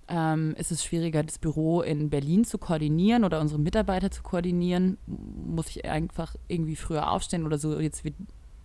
Ähm, 0.08 0.54
ist 0.58 0.72
es 0.72 0.84
schwieriger, 0.84 1.22
das 1.22 1.38
Büro 1.38 1.80
in 1.80 2.10
Berlin 2.10 2.44
zu 2.44 2.58
koordinieren 2.58 3.24
oder 3.24 3.40
unsere 3.40 3.60
Mitarbeiter 3.60 4.10
zu 4.10 4.22
koordinieren. 4.22 4.98
Muss 5.06 5.68
ich 5.68 5.84
einfach 5.84 6.34
irgendwie 6.48 6.76
früher 6.76 7.10
aufstehen 7.10 7.46
oder 7.46 7.56
so 7.56 7.78
jetzt 7.78 8.02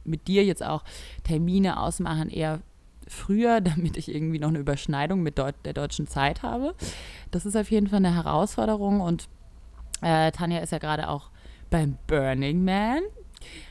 mit 0.03 0.27
dir 0.27 0.43
jetzt 0.43 0.63
auch 0.63 0.83
Termine 1.23 1.79
ausmachen, 1.79 2.29
eher 2.29 2.61
früher, 3.07 3.61
damit 3.61 3.97
ich 3.97 4.13
irgendwie 4.13 4.39
noch 4.39 4.49
eine 4.49 4.59
Überschneidung 4.59 5.21
mit 5.21 5.37
Deut 5.37 5.55
der 5.65 5.73
deutschen 5.73 6.07
Zeit 6.07 6.43
habe. 6.43 6.75
Das 7.31 7.45
ist 7.45 7.55
auf 7.55 7.71
jeden 7.71 7.87
Fall 7.87 7.97
eine 7.97 8.15
Herausforderung 8.15 9.01
und 9.01 9.27
äh, 10.01 10.31
Tanja 10.31 10.59
ist 10.59 10.71
ja 10.71 10.77
gerade 10.77 11.09
auch 11.09 11.31
beim 11.69 11.97
Burning 12.07 12.63
Man. 12.63 13.01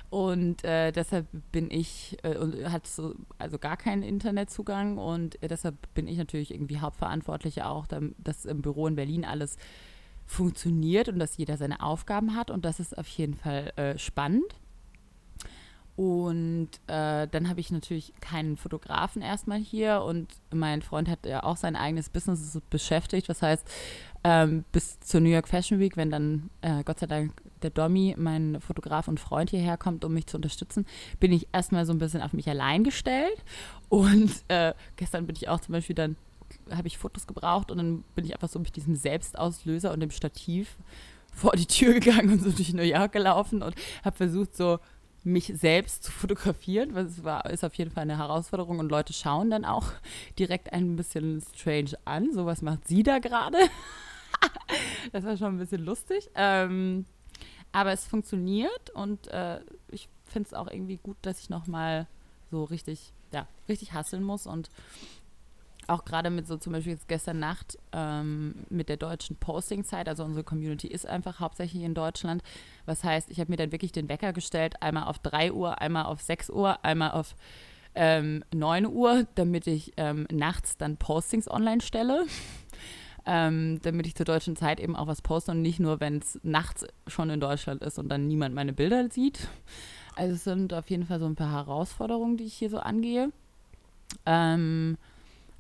Und 0.09 0.65
äh, 0.65 0.93
deshalb 0.93 1.27
bin 1.51 1.71
ich, 1.71 2.17
äh, 2.23 2.65
hat 2.67 2.87
so, 2.87 3.15
also 3.39 3.59
gar 3.59 3.77
keinen 3.77 4.03
Internetzugang 4.03 4.99
und 4.99 5.37
deshalb 5.43 5.75
bin 5.95 6.07
ich 6.07 6.17
natürlich 6.17 6.55
irgendwie 6.55 6.79
Hauptverantwortliche 6.79 7.67
auch, 7.67 7.87
dass 7.87 8.45
im 8.45 8.63
Büro 8.63 8.87
in 8.87 8.95
Berlin 8.95 9.25
alles 9.25 9.57
funktioniert 10.25 11.09
und 11.09 11.19
dass 11.19 11.37
jeder 11.37 11.57
seine 11.57 11.81
Aufgaben 11.81 12.37
hat 12.37 12.51
und 12.51 12.65
das 12.65 12.81
ist 12.81 12.97
auf 12.97 13.07
jeden 13.09 13.35
Fall 13.35 13.73
äh, 13.77 13.99
spannend. 13.99 14.45
Und 15.97 16.69
äh, 16.89 17.27
dann 17.27 17.49
habe 17.49 17.61
ich 17.61 17.71
natürlich 17.71 18.13
keinen 18.21 18.59
Fotografen 18.59 19.23
erstmal 19.23 19.59
hier 19.59 20.03
und 20.03 20.29
mein 20.53 20.83
Freund 20.83 21.09
hat 21.09 21.25
ja 21.25 21.43
auch 21.43 21.57
sein 21.57 21.75
eigenes 21.75 22.11
Business 22.11 22.61
beschäftigt. 22.69 23.31
Das 23.31 23.41
heißt, 23.41 23.67
ähm, 24.23 24.65
bis 24.73 25.01
zur 25.01 25.23
New 25.23 25.31
York 25.31 25.49
Fashion 25.49 25.79
Week, 25.79 25.97
wenn 25.97 26.11
dann 26.11 26.51
äh, 26.61 26.85
Gott 26.85 27.01
sei 27.01 27.07
Dank 27.07 27.33
der 27.63 27.71
Domi, 27.71 28.15
mein 28.19 28.61
Fotograf 28.61 29.09
und 29.09 29.21
Freund 29.21 29.49
hierher 29.49 29.79
kommt, 29.79 30.05
um 30.05 30.13
mich 30.13 30.27
zu 30.27 30.37
unterstützen, 30.37 30.85
bin 31.19 31.33
ich 31.33 31.49
erstmal 31.53 31.87
so 31.87 31.93
ein 31.93 31.99
bisschen 31.99 32.21
auf 32.21 32.35
mich 32.35 32.49
allein 32.49 32.85
gestellt. 32.85 33.43
Und 33.89 34.33
äh, 34.49 34.75
gestern 34.97 35.27
bin 35.27 35.37
ich 35.37 35.49
auch 35.49 35.61
zum 35.61 35.73
Beispiel 35.73 35.95
dann, 35.95 36.17
habe 36.71 36.89
ich 36.89 36.99
Fotos 36.99 37.27
gebraucht 37.27 37.71
und 37.71 37.79
dann 37.79 38.05
bin 38.15 38.27
ich 38.27 38.35
einfach 38.35 38.51
so 38.51 38.59
mit 38.59 38.77
diesem 38.77 38.97
Selbstauslöser 38.97 39.93
und 39.93 40.01
dem 40.01 40.11
Stativ 40.11 40.77
vor 41.33 41.53
die 41.53 41.67
Tür 41.67 41.95
gegangen 41.95 42.31
und 42.31 42.43
so 42.43 42.51
durch 42.51 42.73
New 42.73 42.83
York 42.83 43.13
gelaufen 43.13 43.63
und 43.63 43.75
habe 44.05 44.17
versucht, 44.17 44.57
so 44.57 44.79
mich 45.27 45.53
selbst 45.57 46.05
zu 46.05 46.13
fotografieren, 46.13 46.95
weil 46.95 47.07
es 47.07 47.25
war, 47.25 47.51
ist 47.51 47.65
auf 47.65 47.75
jeden 47.75 47.91
Fall 47.91 48.03
eine 48.03 48.17
Herausforderung 48.17 48.79
und 48.79 48.91
Leute 48.91 49.13
schauen 49.13 49.51
dann 49.51 49.65
auch 49.65 49.93
direkt 50.39 50.73
ein 50.73 50.97
bisschen 50.97 51.43
strange 51.55 51.93
an. 52.05 52.33
So, 52.33 52.47
was 52.47 52.63
macht 52.63 52.87
sie 52.87 53.03
da 53.03 53.19
gerade? 53.19 53.59
das 55.13 55.25
war 55.25 55.37
schon 55.37 55.57
ein 55.57 55.59
bisschen 55.59 55.85
lustig. 55.85 56.31
Ähm, 56.35 57.07
aber 57.73 57.93
es 57.93 58.07
funktioniert 58.07 58.91
und 58.91 59.27
äh, 59.29 59.61
ich 59.89 60.09
finde 60.25 60.47
es 60.47 60.55
auch 60.55 60.69
irgendwie 60.69 60.97
gut, 60.97 61.17
dass 61.23 61.41
ich 61.41 61.51
nochmal 61.51 62.07
so 62.51 62.65
richtig, 62.65 63.13
ja, 63.33 63.49
richtig 63.69 63.93
hasseln 63.93 64.23
muss 64.23 64.47
und 64.47 64.71
auch 65.89 66.05
gerade 66.05 66.31
mit 66.31 66.47
so 66.47 66.57
zum 66.57 66.73
Beispiel 66.73 66.93
jetzt 66.93 67.09
gestern 67.09 67.39
Nacht 67.39 67.79
ähm, 67.93 68.55
mit 68.69 68.89
der 68.89 68.97
deutschen 68.97 69.37
Posting-Zeit, 69.37 70.09
also 70.09 70.25
unsere 70.25 70.45
Community 70.45 70.89
ist 70.89 71.07
einfach 71.07 71.41
hauptsächlich 71.41 71.83
in 71.83 71.95
Deutschland. 71.95 72.43
Was 72.87 73.05
heißt, 73.05 73.31
ich 73.31 73.41
habe 73.41 73.51
mir 73.51 73.57
dann 73.57 73.73
wirklich 73.73 73.93
den 73.93 74.09
Wecker 74.09 74.33
gestellt, 74.33 74.83
einmal 74.83 75.05
auf 75.05 75.19
3 75.19 75.53
Uhr, 75.53 75.81
einmal 75.81 76.07
auf 76.07 76.21
6 76.21 76.51
Uhr, 76.51 76.85
einmal 76.85 77.13
auf 77.13 77.37
ähm, 77.95 78.45
9 78.55 78.87
Uhr, 78.87 79.27
damit 79.35 79.67
ich 79.67 79.93
ähm, 79.97 80.27
nachts 80.31 80.77
dann 80.77 80.97
Postings 80.97 81.51
online 81.51 81.81
stelle. 81.81 82.27
Ähm, 83.29 83.81
damit 83.83 84.07
ich 84.07 84.15
zur 84.15 84.25
deutschen 84.25 84.55
Zeit 84.55 84.79
eben 84.79 84.95
auch 84.95 85.09
was 85.09 85.21
poste 85.21 85.51
und 85.51 85.61
nicht 85.61 85.81
nur, 85.81 85.99
wenn 85.99 86.19
es 86.19 86.39
nachts 86.45 86.87
schon 87.09 87.29
in 87.29 87.41
Deutschland 87.41 87.83
ist 87.83 87.99
und 87.99 88.09
dann 88.09 88.29
niemand 88.29 88.55
meine 88.55 88.73
Bilder 88.73 89.11
sieht. 89.11 89.49
Also 90.15 90.35
es 90.35 90.45
sind 90.45 90.73
auf 90.73 90.89
jeden 90.91 91.07
Fall 91.07 91.19
so 91.19 91.27
ein 91.27 91.35
paar 91.35 91.51
Herausforderungen, 91.51 92.37
die 92.37 92.45
ich 92.45 92.55
hier 92.55 92.71
so 92.71 92.79
angehe. 92.79 93.33
Ähm, 94.27 94.97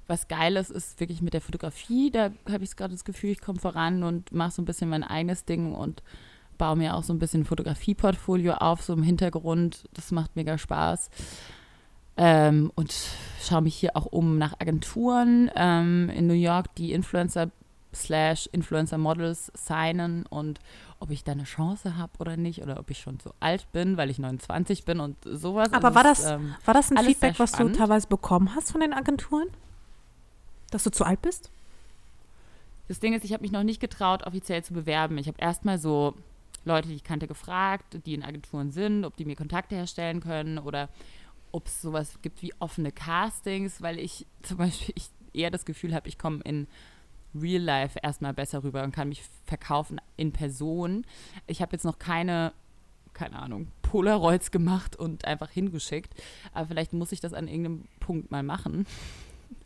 was 0.07 0.29
Geiles 0.29 0.71
ist 0.71 1.01
wirklich 1.01 1.23
mit 1.23 1.35
der 1.35 1.41
Fotografie. 1.41 2.11
Da 2.11 2.31
habe 2.51 2.65
ich 2.65 2.77
gerade 2.77 2.95
das 2.95 3.05
Gefühl, 3.05 3.31
ich 3.31 3.41
komme 3.41 3.59
voran 3.59 4.03
und 4.03 4.33
mache 4.33 4.53
so 4.53 4.63
ein 4.63 4.65
bisschen 4.65 4.89
mein 4.89 5.05
eigenes 5.05 5.45
Ding 5.45 5.75
und 5.75 6.03
baue 6.59 6.77
mir 6.77 6.95
auch 6.95 7.03
so 7.03 7.13
ein 7.13 7.19
bisschen 7.19 7.43
ein 7.43 7.47
Fotografieportfolio 7.47 8.55
auf, 8.55 8.83
so 8.83 8.93
im 8.93 9.03
Hintergrund. 9.03 9.85
Das 9.95 10.13
macht 10.13 10.37
mega 10.37 10.59
Spaß. 10.59 11.11
Ähm, 12.19 12.73
und 12.75 12.95
schaue 13.43 13.63
mich 13.63 13.77
hier 13.77 13.97
auch 13.97 14.07
um 14.07 14.39
nach 14.39 14.55
Agenturen 14.59 15.51
ähm, 15.55 16.09
in 16.09 16.27
New 16.27 16.35
York, 16.35 16.75
die 16.77 16.93
Influencer 16.93 17.51
slash 17.95 18.49
Influencer 18.53 18.99
Models 18.99 19.51
signen 19.55 20.27
und 20.27 20.61
ob 20.99 21.11
ich 21.11 21.25
da 21.25 21.33
eine 21.33 21.45
Chance 21.45 21.97
habe 21.97 22.13
oder 22.19 22.37
nicht 22.37 22.63
oder 22.63 22.79
ob 22.79 22.91
ich 22.91 23.01
schon 23.01 23.19
so 23.21 23.33
alt 23.41 23.71
bin, 23.73 23.97
weil 23.97 24.11
ich 24.11 24.19
29 24.19 24.85
bin 24.85 25.01
und 25.01 25.17
sowas. 25.25 25.73
Aber 25.73 25.89
also 25.89 25.95
war, 25.95 26.05
das, 26.05 26.25
ähm, 26.25 26.55
war 26.65 26.75
das 26.75 26.91
ein 26.91 26.99
Feedback, 26.99 27.39
was 27.39 27.53
du 27.53 27.69
teilweise 27.71 28.07
bekommen 28.09 28.55
hast 28.55 28.73
von 28.73 28.81
den 28.81 28.93
Agenturen? 28.93 29.49
Dass 30.77 30.85
du 30.85 30.91
zu 30.91 31.07
alt 31.07 31.22
bist? 31.22 31.51
Das 32.87 33.01
Ding 33.01 33.14
ist, 33.14 33.24
ich 33.24 33.33
habe 33.33 33.41
mich 33.41 33.51
noch 33.51 33.62
nicht 33.62 33.81
getraut, 33.81 34.27
offiziell 34.27 34.62
zu 34.62 34.74
bewerben. 34.74 35.16
Ich 35.16 35.27
habe 35.27 35.39
erstmal 35.41 35.79
so 35.79 36.12
Leute, 36.66 36.89
die 36.89 36.97
ich 36.97 37.03
kannte, 37.03 37.27
gefragt, 37.27 37.99
die 38.05 38.12
in 38.12 38.22
Agenturen 38.22 38.70
sind, 38.72 39.07
ob 39.07 39.16
die 39.16 39.24
mir 39.24 39.37
Kontakte 39.37 39.74
herstellen 39.74 40.20
können 40.20 40.59
oder 40.59 40.91
ob 41.51 41.68
es 41.68 41.81
sowas 41.81 42.18
gibt 42.20 42.43
wie 42.43 42.53
offene 42.59 42.93
Castings, 42.93 43.81
weil 43.81 43.99
ich 43.99 44.27
zum 44.43 44.59
Beispiel 44.59 44.95
ich 44.99 45.09
eher 45.33 45.51
das 45.51 45.64
Gefühl 45.64 45.95
habe, 45.95 46.11
ich 46.11 46.18
komme 46.18 46.43
in 46.45 46.66
Real 47.35 47.62
Life 47.62 47.99
erstmal 48.03 48.35
besser 48.35 48.62
rüber 48.62 48.83
und 48.85 48.93
kann 48.93 49.09
mich 49.09 49.22
verkaufen 49.47 49.99
in 50.18 50.33
Person. 50.33 51.07
Ich 51.47 51.62
habe 51.62 51.72
jetzt 51.72 51.87
noch 51.87 51.99
keine, 51.99 52.53
keine 53.14 53.39
Ahnung, 53.39 53.68
Polaroids 53.81 54.51
gemacht 54.51 54.95
und 54.95 55.24
einfach 55.24 55.49
hingeschickt, 55.49 56.12
aber 56.53 56.66
vielleicht 56.66 56.93
muss 56.93 57.12
ich 57.12 57.20
das 57.20 57.33
an 57.33 57.49
irgendeinem 57.49 57.87
Punkt 57.99 58.31
mal 58.31 58.43
machen. 58.43 58.85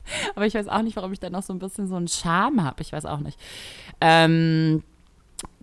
Aber 0.34 0.46
ich 0.46 0.54
weiß 0.54 0.68
auch 0.68 0.82
nicht, 0.82 0.96
warum 0.96 1.12
ich 1.12 1.20
da 1.20 1.30
noch 1.30 1.42
so 1.42 1.52
ein 1.52 1.58
bisschen 1.58 1.86
so 1.86 1.96
einen 1.96 2.08
Charme 2.08 2.64
habe. 2.64 2.82
Ich 2.82 2.92
weiß 2.92 3.06
auch 3.06 3.20
nicht. 3.20 3.38
Ähm, 4.00 4.82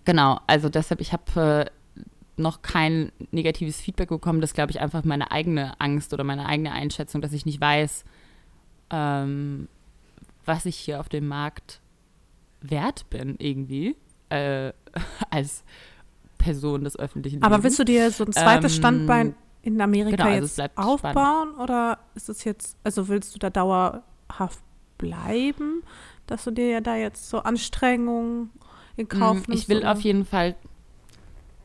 genau, 0.06 0.40
also 0.48 0.70
deshalb, 0.70 1.02
ich 1.02 1.14
habe 1.14 1.70
äh, 1.70 2.02
noch 2.42 2.62
kein 2.62 3.12
negatives 3.32 3.82
Feedback 3.82 4.10
bekommen. 4.10 4.42
Das 4.42 4.54
glaube 4.54 4.72
ich 4.72 4.80
einfach 4.80 5.04
meine 5.04 5.32
eigene 5.32 5.80
Angst 5.80 6.14
oder 6.14 6.24
meine 6.24 6.46
eigene 6.46 6.72
Einschätzung, 6.72 7.22
dass 7.22 7.34
ich 7.34 7.46
nicht 7.46 7.60
weiß, 7.60 8.06
ähm, 8.92 9.68
was 10.46 10.66
ich 10.66 10.78
hier 10.78 11.00
auf 11.00 11.10
dem 11.10 11.28
Markt 11.28 11.82
wert 12.62 13.10
bin, 13.10 13.36
irgendwie. 13.40 13.96
Äh, 14.30 14.74
als 15.30 15.64
Person 16.38 16.84
des 16.84 16.98
öffentlichen 16.98 17.38
Lebens. 17.38 17.46
Aber 17.46 17.64
willst 17.64 17.80
du 17.80 17.84
dir 17.84 18.12
so 18.12 18.26
ein 18.26 18.32
zweites 18.32 18.74
ähm, 18.74 18.80
Standbein 18.80 19.36
in 19.62 19.82
Amerika 19.82 20.16
genau, 20.16 20.30
also 20.30 20.62
jetzt 20.62 20.78
aufbauen 20.78 21.12
spannend. 21.12 21.60
oder 21.60 22.00
ist 22.16 22.30
es 22.30 22.44
jetzt, 22.44 22.78
also 22.84 23.08
willst 23.08 23.36
du 23.36 23.40
da 23.40 23.50
dauerhaft 24.28 24.64
bleiben, 24.98 25.84
dass 26.26 26.44
du 26.44 26.52
dir 26.52 26.70
ja 26.70 26.82
da 26.82 26.96
jetzt 26.96 27.30
so 27.30 27.40
Anstrengungen 27.40 28.50
in 28.96 29.08
Kauf 29.08 29.48
nimmst? 29.48 29.64
Ich 29.64 29.70
will 29.70 29.80
oder? 29.80 29.92
auf 29.92 30.02
jeden 30.02 30.26
Fall 30.26 30.56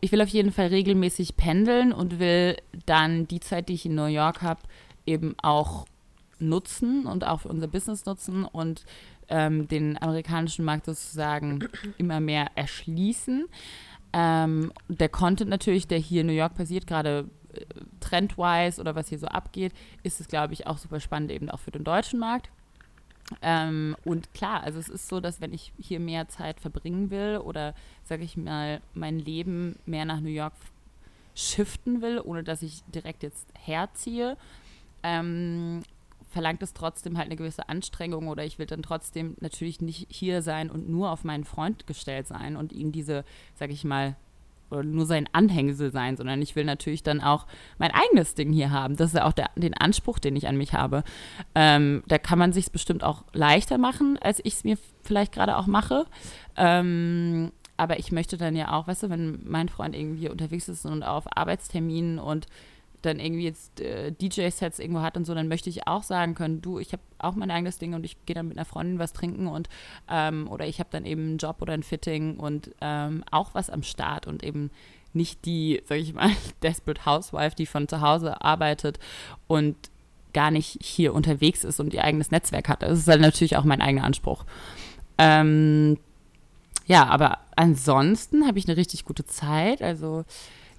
ich 0.05 0.11
will 0.11 0.21
auf 0.21 0.29
jeden 0.29 0.51
Fall 0.51 0.67
regelmäßig 0.67 1.37
pendeln 1.37 1.93
und 1.93 2.19
will 2.19 2.57
dann 2.87 3.29
die 3.29 3.39
Zeit, 3.39 3.69
die 3.69 3.75
ich 3.75 3.87
in 3.87 3.95
New 3.95 4.07
York 4.07 4.43
habe, 4.43 4.61
eben 5.07 5.37
auch 5.41 5.87
nutzen 6.41 7.07
und 7.07 7.25
auch 7.25 7.43
für 7.43 7.49
unser 7.49 7.69
Business 7.69 8.05
nutzen 8.05 8.45
und 8.45 8.85
ähm, 9.29 9.69
den 9.69 10.03
amerikanischen 10.03 10.65
Markt 10.65 10.87
sozusagen 10.87 11.69
immer 11.99 12.19
mehr 12.19 12.49
erschließen. 12.57 13.47
Ähm, 14.13 14.73
der 14.89 15.09
Content 15.09 15.49
natürlich, 15.49 15.87
der 15.87 15.99
hier 15.99 16.23
in 16.23 16.27
New 16.27 16.33
York 16.33 16.57
passiert, 16.57 16.89
gerade 16.89 17.31
trendwise 18.00 18.80
oder 18.80 18.94
was 18.94 19.09
hier 19.09 19.18
so 19.18 19.26
abgeht, 19.26 19.72
ist 20.03 20.20
es, 20.20 20.28
glaube 20.28 20.53
ich, 20.55 20.66
auch 20.66 20.78
super 20.78 21.00
spannend 21.00 21.30
eben 21.30 21.50
auch 21.50 21.61
für 21.61 21.70
den 21.70 21.84
deutschen 21.84 22.18
Markt. 22.18 22.50
Ähm, 23.40 23.96
und 24.05 24.34
klar, 24.34 24.62
also 24.62 24.78
es 24.78 24.88
ist 24.88 25.09
so, 25.09 25.20
dass 25.20 25.40
wenn 25.40 25.53
ich 25.53 25.72
hier 25.78 26.00
mehr 26.00 26.28
Zeit 26.28 26.61
verbringen 26.61 27.11
will 27.11 27.40
oder, 27.42 27.74
sage 28.05 28.24
ich 28.24 28.36
mal, 28.36 28.80
mein 28.94 29.18
Leben 29.18 29.78
mehr 29.86 30.05
nach 30.05 30.20
New 30.20 30.28
York 30.28 30.53
shiften 31.34 32.03
will, 32.03 32.20
ohne 32.22 32.44
dass 32.44 32.62
ich 32.62 32.82
direkt 32.94 33.22
jetzt 33.22 33.48
herziehe, 33.55 34.36
ähm, 35.03 35.82
verlangt 36.30 36.62
es 36.62 36.72
trotzdem 36.72 37.16
halt 37.16 37.26
eine 37.26 37.36
gewisse 37.36 37.68
Anstrengung 37.68 38.28
oder 38.28 38.44
ich 38.44 38.59
will 38.59 38.66
dann 38.66 38.82
trotzdem 38.82 39.36
natürlich 39.40 39.80
nicht 39.80 40.07
hier 40.11 40.42
sein 40.42 40.70
und 40.70 40.88
nur 40.88 41.11
auf 41.11 41.24
meinen 41.24 41.44
Freund 41.44 41.86
gestellt 41.86 42.26
sein 42.26 42.57
und 42.57 42.72
ihm 42.72 42.92
diese, 42.92 43.24
sage 43.55 43.72
ich 43.72 43.84
mal, 43.84 44.16
nur 44.83 45.07
sein 45.07 45.29
Anhängsel 45.33 45.93
sein, 45.93 46.16
sondern 46.16 46.41
ich 46.41 46.57
will 46.57 46.64
natürlich 46.64 47.03
dann 47.03 47.20
auch 47.20 47.47
mein 47.79 47.91
eigenes 47.91 48.35
Ding 48.35 48.53
hier 48.53 48.70
haben. 48.70 48.97
Das 48.97 49.09
ist 49.09 49.16
ja 49.16 49.27
auch 49.27 49.33
der, 49.33 49.51
den 49.57 49.75
Anspruch, 49.75 50.18
den 50.18 50.37
ich 50.37 50.49
an 50.49 50.57
mich 50.57 50.73
habe. 50.73 51.05
Ähm, 51.55 52.03
da 52.09 52.18
kann 52.18 52.39
man 52.39 52.53
sich 52.53 52.73
bestimmt 52.73 53.05
auch 53.05 53.25
leichter 53.33 53.79
machen, 53.79 54.18
als 54.20 54.41
ich 54.45 54.55
es 54.55 54.64
mir 54.64 54.79
vielleicht 55.03 55.33
gerade 55.33 55.57
auch 55.57 55.66
mache. 55.66 56.07
Ähm, 56.57 57.53
aber 57.77 57.99
ich 57.99 58.12
möchte 58.12 58.37
dann 58.37 58.55
ja 58.55 58.73
auch, 58.73 58.87
weißt 58.87 59.05
du, 59.05 59.11
wenn 59.11 59.41
mein 59.45 59.68
Freund 59.68 59.97
irgendwie 59.97 60.29
unterwegs 60.29 60.68
ist 60.68 60.87
und 60.87 61.03
auf 61.03 61.25
Arbeitsterminen 61.37 62.18
und 62.18 62.47
dann 63.03 63.20
irgendwie 63.20 63.44
jetzt 63.44 63.80
äh, 63.80 64.12
DJ-Sets 64.12 64.78
irgendwo 64.78 65.00
hat 65.00 65.16
und 65.16 65.24
so, 65.24 65.34
dann 65.34 65.48
möchte 65.48 65.70
ich 65.70 65.86
auch 65.86 66.03
sagen 66.03 66.34
können, 66.34 66.62
du, 66.62 66.78
ich 66.78 66.92
habe 66.92 67.03
auch 67.18 67.34
mein 67.34 67.50
eigenes 67.50 67.78
Ding 67.78 67.94
und 67.94 68.05
ich 68.05 68.16
gehe 68.26 68.34
dann 68.34 68.48
mit 68.48 68.57
einer 68.57 68.64
Freundin 68.64 68.98
was 68.98 69.12
trinken 69.12 69.46
und 69.46 69.68
ähm, 70.09 70.48
oder 70.48 70.66
ich 70.66 70.78
habe 70.78 70.90
dann 70.92 71.05
eben 71.05 71.22
einen 71.22 71.38
Job 71.38 71.61
oder 71.61 71.74
ein 71.74 71.82
Fitting 71.82 72.38
und 72.38 72.70
ähm, 72.80 73.24
auch 73.30 73.55
was 73.55 73.70
am 73.70 73.82
Start 73.82 74.26
und 74.26 74.42
eben 74.42 74.70
nicht 75.12 75.44
die, 75.44 75.82
sag 75.86 75.98
ich 75.98 76.14
mal, 76.14 76.30
Desperate 76.62 77.05
Housewife, 77.05 77.57
die 77.57 77.66
von 77.66 77.88
zu 77.88 78.00
Hause 78.00 78.40
arbeitet 78.42 78.98
und 79.46 79.76
gar 80.32 80.50
nicht 80.50 80.78
hier 80.82 81.12
unterwegs 81.14 81.62
ist 81.64 81.78
und 81.80 81.92
ihr 81.92 82.05
eigenes 82.05 82.30
Netzwerk 82.30 82.68
hat. 82.68 82.82
Das 82.82 82.98
ist 82.98 83.09
halt 83.09 83.20
natürlich 83.20 83.57
auch 83.57 83.64
mein 83.64 83.82
eigener 83.82 84.05
Anspruch. 84.05 84.44
Ähm, 85.18 85.98
ja, 86.86 87.07
aber 87.07 87.38
ansonsten 87.55 88.46
habe 88.46 88.59
ich 88.59 88.66
eine 88.66 88.76
richtig 88.76 89.05
gute 89.05 89.26
Zeit. 89.26 89.82
Also 89.82 90.24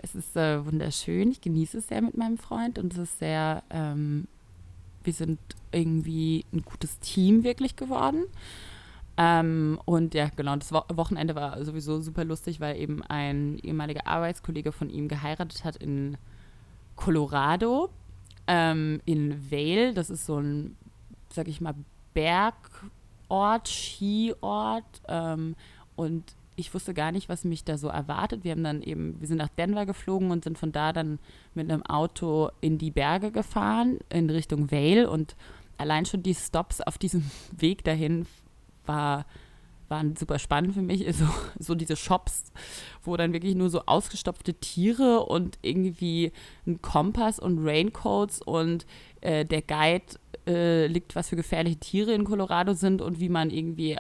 es 0.04 0.16
ist 0.16 0.36
äh, 0.36 0.64
wunderschön. 0.66 1.32
Ich 1.32 1.42
genieße 1.42 1.78
es 1.80 1.88
sehr 1.88 2.02
mit 2.02 2.16
meinem 2.18 2.38
Freund 2.38 2.78
und 2.78 2.94
es 2.94 3.00
ist 3.00 3.20
sehr, 3.20 3.64
ähm, 3.70 4.28
wir 5.04 5.14
sind 5.14 5.40
irgendwie 5.72 6.46
ein 6.54 6.62
gutes 6.62 7.00
Team 7.00 7.44
wirklich 7.44 7.78
geworden. 7.78 8.26
Ähm, 9.16 9.80
und 9.86 10.14
ja, 10.14 10.30
genau, 10.36 10.58
das 10.58 10.74
Wo 10.74 10.84
Wochenende 10.94 11.36
war 11.36 11.64
sowieso 11.64 12.02
super 12.02 12.26
lustig, 12.26 12.60
weil 12.60 12.78
eben 12.78 13.02
ein 13.04 13.58
ehemaliger 13.60 14.06
Arbeitskollege 14.06 14.74
von 14.74 14.90
ihm 14.90 15.08
geheiratet 15.08 15.64
hat 15.64 15.78
in 15.78 16.18
Colorado, 16.98 17.90
ähm, 18.48 19.02
in 19.06 19.52
Vale. 19.52 19.94
Das 19.94 20.10
ist 20.10 20.26
so 20.26 20.38
ein, 20.38 20.76
sag 21.30 21.48
ich 21.48 21.62
mal, 21.62 21.76
Bergort, 22.14 23.70
Skiort. 23.70 25.02
Ähm, 25.08 25.56
und 25.96 26.24
ich 26.56 26.74
wusste 26.74 26.94
gar 26.94 27.12
nicht, 27.12 27.30
was 27.30 27.44
mich 27.44 27.64
da 27.64 27.78
so 27.78 27.88
erwartet. 27.88 28.44
Wir 28.44 28.52
haben 28.52 28.64
dann 28.64 28.82
eben, 28.82 29.20
wir 29.20 29.28
sind 29.28 29.38
nach 29.38 29.50
Denver 29.50 29.86
geflogen 29.86 30.32
und 30.32 30.44
sind 30.44 30.58
von 30.58 30.72
da 30.72 30.94
dann 30.94 31.20
mit 31.54 31.72
einem 31.72 31.84
Auto 31.84 32.50
in 32.62 32.78
die 32.78 32.92
Berge 32.92 33.32
gefahren, 33.32 34.00
in 34.10 34.30
Richtung 34.30 34.72
Vale. 34.72 35.10
Und 35.10 35.36
allein 35.78 36.06
schon 36.06 36.24
die 36.24 36.36
Stops 36.36 36.82
auf 36.82 36.98
diesem 36.98 37.30
Weg 37.58 37.84
dahin 37.84 38.28
war, 38.86 39.26
waren 39.88 40.16
super 40.16 40.38
spannend 40.38 40.74
für 40.76 40.82
mich. 40.82 41.06
So, 41.16 41.26
so 41.60 41.76
diese 41.76 41.96
Shops, 41.96 42.46
wo 43.04 43.18
dann 43.18 43.34
wirklich 43.34 43.56
nur 43.56 43.70
so 43.70 43.86
ausgestopfte 43.86 44.54
Tiere 44.54 45.26
und 45.26 45.58
irgendwie 45.62 46.32
ein 46.68 46.82
Kompass 46.82 47.40
und 47.40 47.66
Raincoats 47.66 48.42
und 48.42 48.86
äh, 49.22 49.44
der 49.44 49.62
Guide 49.64 50.06
äh, 50.46 50.86
liegt, 50.88 51.16
was 51.16 51.30
für 51.30 51.36
gefährliche 51.36 51.80
Tiere 51.80 52.14
in 52.14 52.26
Colorado 52.26 52.74
sind 52.74 53.02
und 53.02 53.20
wie 53.20 53.30
man 53.30 53.50
irgendwie 53.50 53.98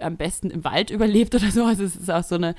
am 0.00 0.16
besten 0.16 0.50
im 0.50 0.64
Wald 0.64 0.90
überlebt 0.90 1.34
oder 1.34 1.50
so. 1.50 1.64
Also 1.64 1.84
es 1.84 1.96
ist 1.96 2.10
auch 2.10 2.24
so 2.24 2.36
eine 2.36 2.54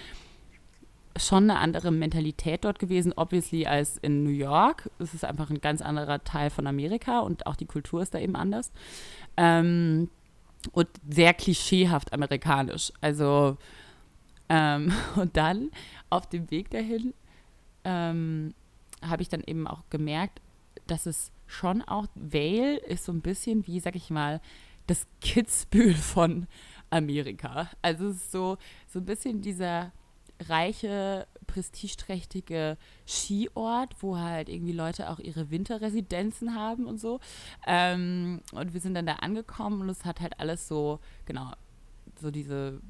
schon 1.18 1.50
eine 1.50 1.60
andere 1.60 1.92
Mentalität 1.92 2.66
dort 2.66 2.80
gewesen, 2.80 3.14
obviously, 3.16 3.66
als 3.66 3.98
in 3.98 4.24
New 4.24 4.32
York. 4.32 4.90
Es 5.00 5.14
ist 5.14 5.26
einfach 5.26 5.50
ein 5.50 5.62
ganz 5.62 5.82
anderer 5.82 6.24
Teil 6.24 6.50
von 6.50 6.68
Amerika 6.68 7.20
und 7.20 7.46
auch 7.46 7.56
die 7.56 7.66
Kultur 7.66 8.02
ist 8.02 8.14
da 8.14 8.20
eben 8.20 8.36
anders. 8.36 8.72
Ähm, 9.38 10.10
und 10.72 10.88
sehr 11.10 11.34
klischeehaft 11.34 12.14
amerikanisch. 12.14 12.92
Also, 13.02 13.58
ähm, 14.50 14.92
und 15.16 15.36
dann 15.38 15.72
auf 16.10 16.28
dem 16.28 16.50
Weg 16.50 16.70
dahin 16.72 17.14
ähm, 17.84 18.54
habe 19.02 19.22
ich 19.22 19.30
dann 19.30 19.44
eben 19.46 19.68
auch 19.68 19.84
gemerkt, 19.90 20.42
dass 20.88 21.06
es 21.06 21.32
schon 21.46 21.82
auch, 21.82 22.08
Vale 22.16 22.78
ist 22.78 23.06
so 23.06 23.12
ein 23.12 23.22
bisschen 23.22 23.68
wie, 23.68 23.80
sag 23.80 23.96
ich 23.96 24.10
mal, 24.10 24.42
das 24.88 25.06
Kitzbühel 25.22 25.94
von 25.94 26.48
Amerika. 26.94 27.70
Also 27.82 28.08
es 28.08 28.18
ist 28.18 28.32
so, 28.32 28.58
so 28.88 29.00
ein 29.00 29.06
bisschen 29.06 29.42
dieser 29.42 29.92
reiche, 30.40 31.28
prestigeträchtige 31.48 32.78
Skiort, 33.08 33.96
wo 34.02 34.18
halt 34.18 34.50
irgendwie 34.50 34.74
Leute 34.74 35.10
auch 35.10 35.20
ihre 35.20 35.50
Winterresidenzen 35.52 36.56
haben 36.56 36.86
und 36.86 37.00
so. 37.00 37.20
Ähm, 37.68 38.42
und 38.52 38.74
wir 38.74 38.82
sind 38.82 38.96
dann 38.96 39.06
da 39.06 39.16
angekommen 39.16 39.82
und 39.82 39.90
es 39.90 40.06
hat 40.06 40.22
halt 40.22 40.40
alles 40.40 40.68
so, 40.68 41.00
genau, 41.26 41.52
so 42.20 42.32
diese 42.32 42.82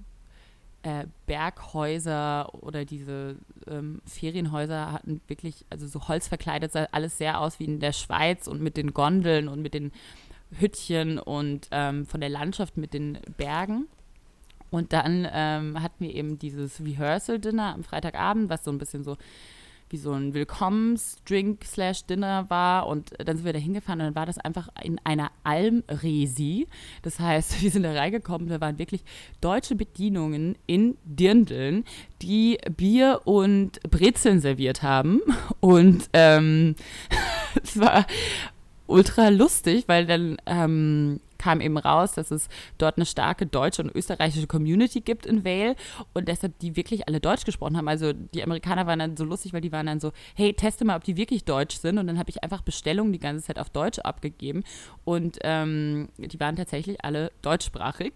äh, 0.83 1.05
Berghäuser 1.25 2.53
oder 2.61 2.85
diese 2.85 3.37
ähm, 3.67 4.01
Ferienhäuser 4.05 4.91
hatten 4.91 5.21
wirklich, 5.27 5.65
also 5.69 5.87
so 5.87 6.07
holzverkleidet, 6.07 6.71
sah 6.71 6.87
alles 6.91 7.17
sehr 7.17 7.39
aus 7.39 7.59
wie 7.59 7.65
in 7.65 7.79
der 7.79 7.93
Schweiz 7.93 8.47
und 8.47 8.61
mit 8.61 8.77
den 8.77 8.93
Gondeln 8.93 9.47
und 9.47 9.61
mit 9.61 9.73
den 9.73 9.91
Hüttchen 10.59 11.19
und 11.19 11.67
ähm, 11.71 12.05
von 12.05 12.19
der 12.19 12.29
Landschaft 12.29 12.77
mit 12.77 12.93
den 12.93 13.19
Bergen. 13.37 13.87
Und 14.73 14.91
dann 14.91 15.25
ähm, 15.31 15.81
hatten 15.83 16.03
wir 16.03 16.15
eben 16.15 16.39
dieses 16.39 16.83
Rehearsal-Dinner 16.83 17.75
am 17.75 17.83
Freitagabend, 17.83 18.49
was 18.49 18.63
so 18.63 18.71
ein 18.71 18.79
bisschen 18.79 19.03
so 19.03 19.17
wie 19.89 19.97
so 19.97 20.13
ein 20.13 20.33
Willkommensdrink-Dinner 20.33 22.49
war. 22.49 22.87
Und 22.87 23.11
dann 23.23 23.37
sind 23.37 23.45
wir 23.45 23.53
da 23.53 23.59
hingefahren 23.59 24.01
und 24.01 24.07
dann 24.07 24.15
war 24.15 24.25
das 24.25 24.39
einfach 24.39 24.69
in 24.81 24.99
einer 25.03 25.29
Almresi. 25.43 26.65
Das 27.03 27.19
heißt, 27.19 27.61
wir 27.65 27.69
sind 27.69 27.83
da 27.83 27.93
reingekommen, 27.93 28.49
da 28.49 28.59
waren 28.59 28.79
wirklich 28.79 29.03
deutsche 29.41 29.75
Bedienungen 29.75 30.55
in 30.65 30.97
Dirndeln, 31.05 31.85
die 32.23 32.57
Bier 32.75 33.21
und 33.25 33.79
Brezeln 33.83 34.39
serviert 34.39 34.81
haben. 34.81 35.21
Und 35.59 36.09
ähm, 36.13 36.73
es 37.63 37.79
war 37.79 38.07
ultra 38.87 39.29
lustig, 39.29 39.83
weil 39.87 40.07
dann 40.07 40.37
ähm, 40.47 41.19
kam 41.43 41.59
eben 41.59 41.77
raus, 41.77 42.13
dass 42.13 42.31
es 42.31 42.47
dort 42.77 42.97
eine 42.97 43.05
starke 43.05 43.45
deutsche 43.45 43.83
und 43.83 43.93
österreichische 43.93 44.47
Community 44.47 45.01
gibt 45.01 45.25
in 45.25 45.43
Vale 45.43 45.75
und 46.13 46.29
deshalb 46.29 46.57
die 46.59 46.77
wirklich 46.77 47.05
alle 47.09 47.19
Deutsch 47.19 47.43
gesprochen 47.43 47.75
haben. 47.75 47.89
Also 47.89 48.13
die 48.13 48.41
Amerikaner 48.41 48.87
waren 48.87 48.99
dann 48.99 49.17
so 49.17 49.25
lustig, 49.25 49.51
weil 49.51 49.59
die 49.59 49.73
waren 49.73 49.87
dann 49.87 49.99
so, 49.99 50.13
hey, 50.35 50.53
teste 50.53 50.85
mal, 50.85 50.95
ob 50.95 51.03
die 51.03 51.17
wirklich 51.17 51.43
Deutsch 51.43 51.75
sind. 51.75 51.97
Und 51.97 52.07
dann 52.07 52.17
habe 52.17 52.29
ich 52.29 52.43
einfach 52.43 52.61
Bestellungen 52.61 53.11
die 53.11 53.19
ganze 53.19 53.45
Zeit 53.45 53.59
auf 53.59 53.69
Deutsch 53.69 53.99
abgegeben 53.99 54.63
und 55.03 55.39
ähm, 55.41 56.07
die 56.17 56.39
waren 56.39 56.55
tatsächlich 56.55 57.03
alle 57.03 57.33
deutschsprachig. 57.41 58.13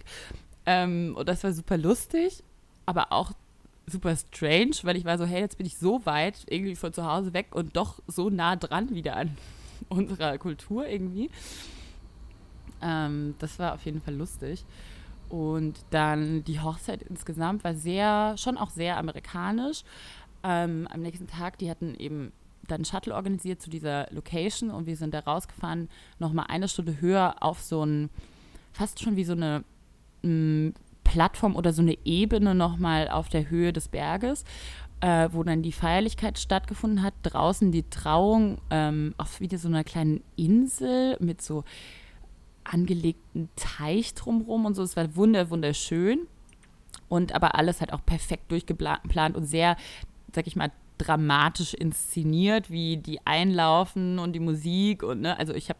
Ähm, 0.66 1.14
und 1.18 1.28
das 1.28 1.44
war 1.44 1.52
super 1.52 1.78
lustig, 1.78 2.44
aber 2.86 3.12
auch 3.12 3.34
super 3.88 4.16
strange, 4.16 4.76
weil 4.84 4.96
ich 4.96 5.04
war 5.04 5.18
so, 5.18 5.26
hey, 5.26 5.42
jetzt 5.42 5.58
bin 5.58 5.68
ich 5.68 5.78
so 5.78 6.06
weit 6.06 6.46
irgendwie 6.50 6.76
von 6.76 6.94
zu 6.94 7.06
Hause 7.06 7.34
weg 7.34 7.48
und 7.52 7.76
doch 7.76 8.02
so 8.08 8.30
nah 8.30 8.56
dran 8.56 8.96
wieder 8.96 9.18
an 9.18 9.36
unserer 9.90 10.38
Kultur 10.38 10.88
irgendwie. 10.88 11.30
Ähm, 12.82 13.36
das 13.40 13.60
war 13.60 13.74
auf 13.74 13.86
jeden 13.86 14.02
Fall 14.02 14.16
lustig. 14.16 14.66
Und 15.30 15.76
dann 15.90 16.44
die 16.46 16.60
Hochzeit 16.60 17.02
insgesamt 17.04 17.64
war 17.64 17.74
sehr, 17.74 18.36
schon 18.38 18.58
auch 18.58 18.70
sehr 18.70 18.98
amerikanisch. 18.98 19.84
Ähm, 20.44 20.88
am 20.92 21.02
nächsten 21.02 21.28
Tag, 21.28 21.58
die 21.58 21.70
hatten 21.70 21.96
eben 21.96 22.32
dann 22.68 22.86
Shuttle 22.86 23.14
organisiert 23.14 23.62
zu 23.62 23.70
dieser 23.70 24.08
Location 24.12 24.70
und 24.70 24.88
wir 24.88 24.98
sind 24.98 25.14
da 25.14 25.20
rausgefahren, 25.20 25.90
nochmal 26.20 26.46
eine 26.50 26.68
Stunde 26.68 27.00
höher 27.00 27.36
auf 27.40 27.62
so 27.62 27.86
ein, 27.86 28.10
fast 28.74 29.02
schon 29.02 29.16
wie 29.16 29.24
so 29.24 29.34
eine 29.34 29.64
m, 30.24 30.74
Plattform 31.04 31.56
oder 31.56 31.72
so 31.72 31.82
eine 31.82 31.98
Ebene 32.04 32.54
nochmal 32.56 33.08
auf 33.08 33.30
der 33.30 33.50
Höhe 33.50 33.72
des 33.72 33.88
Berges 33.88 34.44
äh, 35.02 35.30
wo 35.32 35.44
dann 35.44 35.62
die 35.62 35.72
Feierlichkeit 35.72 36.40
stattgefunden 36.40 37.04
hat. 37.04 37.14
Draußen 37.24 37.72
die 37.72 37.88
Trauung 37.90 38.58
ähm, 38.70 39.14
auf 39.18 39.40
wieder 39.40 39.58
so 39.58 39.68
einer 39.68 39.84
kleinen 39.84 40.24
Insel 40.36 41.18
mit 41.20 41.42
so 41.42 41.64
angelegten 42.68 43.50
Teich 43.56 44.14
drumherum 44.14 44.66
und 44.66 44.76
so. 44.76 44.84
Es 44.84 44.96
war 44.96 45.16
wunder, 45.16 45.50
wunderschön. 45.50 46.28
Und 47.10 47.34
aber 47.34 47.56
alles 47.56 47.80
halt 47.80 47.94
auch 47.94 48.06
perfekt 48.06 48.52
durchgeplant 48.52 49.36
und 49.36 49.46
sehr, 49.46 49.78
sag 50.34 50.48
ich 50.48 50.56
mal, 50.56 50.72
dramatisch 50.98 51.74
inszeniert, 51.74 52.70
wie 52.70 52.98
die 52.98 53.26
einlaufen 53.26 54.20
und 54.20 54.34
die 54.34 54.40
Musik 54.40 55.04
und 55.04 55.22
ne, 55.22 55.38
also 55.38 55.54
ich 55.54 55.70
habe 55.70 55.80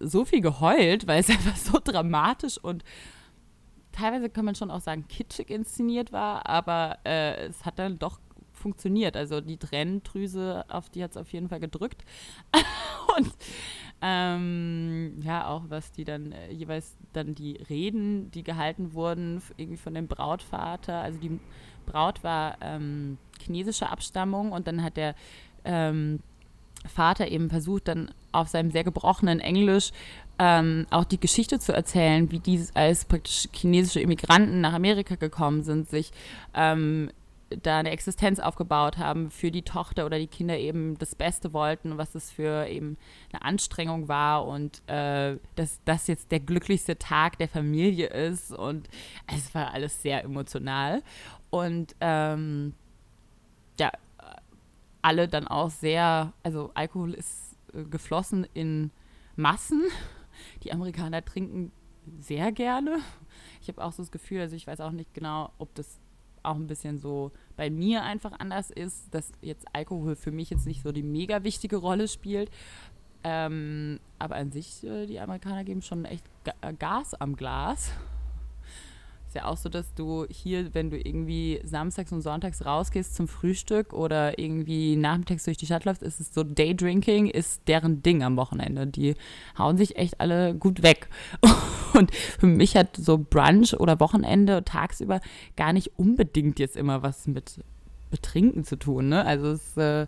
so 0.00 0.24
viel 0.24 0.40
geheult, 0.40 1.06
weil 1.06 1.20
es 1.20 1.30
einfach 1.30 1.56
so 1.56 1.78
dramatisch 1.82 2.58
und 2.58 2.82
teilweise 3.92 4.30
kann 4.30 4.44
man 4.44 4.54
schon 4.54 4.70
auch 4.70 4.80
sagen 4.80 5.06
kitschig 5.06 5.50
inszeniert 5.50 6.12
war, 6.12 6.48
aber 6.48 6.98
äh, 7.04 7.46
es 7.46 7.64
hat 7.64 7.78
dann 7.78 7.98
doch 7.98 8.18
funktioniert. 8.52 9.16
Also 9.16 9.40
die 9.40 9.58
Tränendrüse, 9.58 10.64
auf 10.68 10.88
die 10.88 11.02
hat 11.02 11.12
es 11.12 11.16
auf 11.16 11.32
jeden 11.32 11.48
Fall 11.48 11.60
gedrückt. 11.60 12.04
und 13.16 13.32
ähm, 14.02 15.20
ja, 15.22 15.46
auch 15.46 15.62
was 15.68 15.92
die 15.92 16.04
dann 16.04 16.32
äh, 16.32 16.50
jeweils 16.50 16.96
dann 17.12 17.34
die 17.34 17.56
Reden, 17.70 18.30
die 18.32 18.42
gehalten 18.42 18.94
wurden, 18.94 19.40
irgendwie 19.56 19.76
von 19.76 19.94
dem 19.94 20.08
Brautvater. 20.08 21.00
Also 21.00 21.20
die 21.20 21.38
Braut 21.86 22.24
war 22.24 22.56
ähm, 22.60 23.18
chinesischer 23.40 23.92
Abstammung 23.92 24.50
und 24.52 24.66
dann 24.66 24.82
hat 24.82 24.96
der 24.96 25.14
ähm, 25.64 26.18
Vater 26.92 27.28
eben 27.28 27.48
versucht, 27.48 27.86
dann 27.86 28.10
auf 28.32 28.48
seinem 28.48 28.72
sehr 28.72 28.82
gebrochenen 28.82 29.38
Englisch 29.38 29.92
ähm, 30.38 30.86
auch 30.90 31.04
die 31.04 31.20
Geschichte 31.20 31.60
zu 31.60 31.72
erzählen, 31.72 32.30
wie 32.32 32.40
die 32.40 32.64
als 32.74 33.04
praktisch 33.04 33.48
chinesische 33.52 34.00
Immigranten 34.00 34.60
nach 34.60 34.72
Amerika 34.72 35.14
gekommen 35.14 35.62
sind, 35.62 35.88
sich 35.88 36.10
ähm, 36.54 37.10
da 37.58 37.78
eine 37.78 37.90
Existenz 37.90 38.38
aufgebaut 38.38 38.98
haben, 38.98 39.30
für 39.30 39.50
die 39.50 39.62
Tochter 39.62 40.06
oder 40.06 40.18
die 40.18 40.26
Kinder 40.26 40.58
eben 40.58 40.98
das 40.98 41.14
Beste 41.14 41.52
wollten, 41.52 41.98
was 41.98 42.14
es 42.14 42.30
für 42.30 42.66
eben 42.66 42.96
eine 43.32 43.42
Anstrengung 43.42 44.08
war 44.08 44.46
und 44.46 44.82
äh, 44.88 45.38
dass 45.56 45.80
das 45.84 46.06
jetzt 46.06 46.32
der 46.32 46.40
glücklichste 46.40 46.98
Tag 46.98 47.38
der 47.38 47.48
Familie 47.48 48.08
ist 48.08 48.52
und 48.52 48.88
es 49.34 49.54
war 49.54 49.72
alles 49.72 50.02
sehr 50.02 50.24
emotional 50.24 51.02
und 51.50 51.94
ähm, 52.00 52.74
ja, 53.78 53.90
alle 55.02 55.28
dann 55.28 55.48
auch 55.48 55.70
sehr, 55.70 56.32
also 56.42 56.70
Alkohol 56.74 57.14
ist 57.14 57.56
äh, 57.74 57.84
geflossen 57.84 58.46
in 58.54 58.90
Massen. 59.36 59.82
Die 60.62 60.72
Amerikaner 60.72 61.24
trinken 61.24 61.72
sehr 62.20 62.52
gerne. 62.52 62.98
Ich 63.60 63.68
habe 63.68 63.82
auch 63.84 63.92
so 63.92 64.02
das 64.02 64.10
Gefühl, 64.10 64.40
also 64.40 64.56
ich 64.56 64.66
weiß 64.66 64.80
auch 64.80 64.92
nicht 64.92 65.12
genau, 65.14 65.52
ob 65.58 65.74
das 65.74 66.00
auch 66.42 66.56
ein 66.56 66.66
bisschen 66.66 66.98
so 66.98 67.32
bei 67.56 67.70
mir 67.70 68.02
einfach 68.02 68.32
anders 68.38 68.70
ist, 68.70 69.14
dass 69.14 69.32
jetzt 69.40 69.66
Alkohol 69.72 70.16
für 70.16 70.32
mich 70.32 70.50
jetzt 70.50 70.66
nicht 70.66 70.82
so 70.82 70.92
die 70.92 71.02
mega 71.02 71.44
wichtige 71.44 71.76
Rolle 71.76 72.08
spielt. 72.08 72.50
Ähm, 73.24 74.00
aber 74.18 74.36
an 74.36 74.50
sich, 74.50 74.82
äh, 74.84 75.06
die 75.06 75.20
Amerikaner 75.20 75.64
geben 75.64 75.82
schon 75.82 76.04
echt 76.04 76.24
Gas 76.78 77.14
am 77.14 77.36
Glas. 77.36 77.92
Ist 79.32 79.36
ja 79.36 79.46
auch 79.46 79.56
so, 79.56 79.70
dass 79.70 79.94
du 79.94 80.26
hier, 80.28 80.74
wenn 80.74 80.90
du 80.90 80.98
irgendwie 80.98 81.58
samstags 81.64 82.12
und 82.12 82.20
sonntags 82.20 82.66
rausgehst 82.66 83.14
zum 83.14 83.28
Frühstück 83.28 83.94
oder 83.94 84.38
irgendwie 84.38 84.94
nachmittags 84.94 85.44
durch 85.44 85.56
die 85.56 85.64
Stadt 85.64 85.86
läufst, 85.86 86.02
ist 86.02 86.20
es 86.20 86.34
so 86.34 86.44
Daydrinking 86.44 87.28
ist 87.28 87.66
deren 87.66 88.02
Ding 88.02 88.22
am 88.22 88.36
Wochenende. 88.36 88.86
Die 88.86 89.14
hauen 89.56 89.78
sich 89.78 89.96
echt 89.96 90.20
alle 90.20 90.54
gut 90.54 90.82
weg. 90.82 91.08
Und 91.94 92.14
für 92.14 92.46
mich 92.46 92.76
hat 92.76 92.94
so 92.94 93.16
Brunch 93.16 93.72
oder 93.72 94.00
Wochenende 94.00 94.64
tagsüber 94.64 95.22
gar 95.56 95.72
nicht 95.72 95.98
unbedingt 95.98 96.58
jetzt 96.58 96.76
immer 96.76 97.02
was 97.02 97.26
mit 97.26 97.64
Betrinken 98.10 98.64
zu 98.64 98.76
tun. 98.76 99.08
Ne? 99.08 99.24
Also 99.24 99.52
es 99.52 99.68
ist 99.68 99.78
äh, 99.78 100.06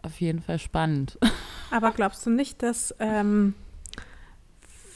auf 0.00 0.18
jeden 0.22 0.40
Fall 0.40 0.58
spannend. 0.58 1.18
Aber 1.70 1.90
glaubst 1.90 2.24
du 2.24 2.30
nicht, 2.30 2.62
dass 2.62 2.94
ähm, 2.98 3.52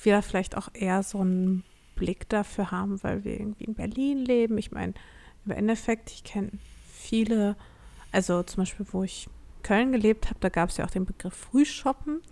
wir 0.05 0.23
vielleicht 0.23 0.57
auch 0.57 0.71
eher 0.73 1.03
so 1.03 1.23
ein 1.23 1.65
Blick 1.99 2.29
dafür 2.29 2.71
haben, 2.71 3.03
weil 3.03 3.25
wir 3.25 3.39
irgendwie 3.39 3.65
in 3.65 3.75
Berlin 3.75 4.19
leben. 4.19 4.57
Ich 4.59 4.71
meine, 4.71 4.95
im 5.45 5.53
Endeffekt, 5.53 6.11
ich 6.11 6.25
kenne 6.25 6.53
viele, 6.93 7.57
also 8.13 8.43
zum 8.43 8.63
Beispiel, 8.63 8.87
wo 8.93 9.03
ich 9.03 9.29
Köln 9.63 9.93
gelebt 9.93 10.27
habe, 10.27 10.39
da 10.41 10.49
gab 10.49 10.71
es 10.71 10.77
ja 10.77 10.85
auch 10.85 10.91
den 10.91 11.05
Begriff 11.05 11.35
Frühshoppen. 11.35 12.23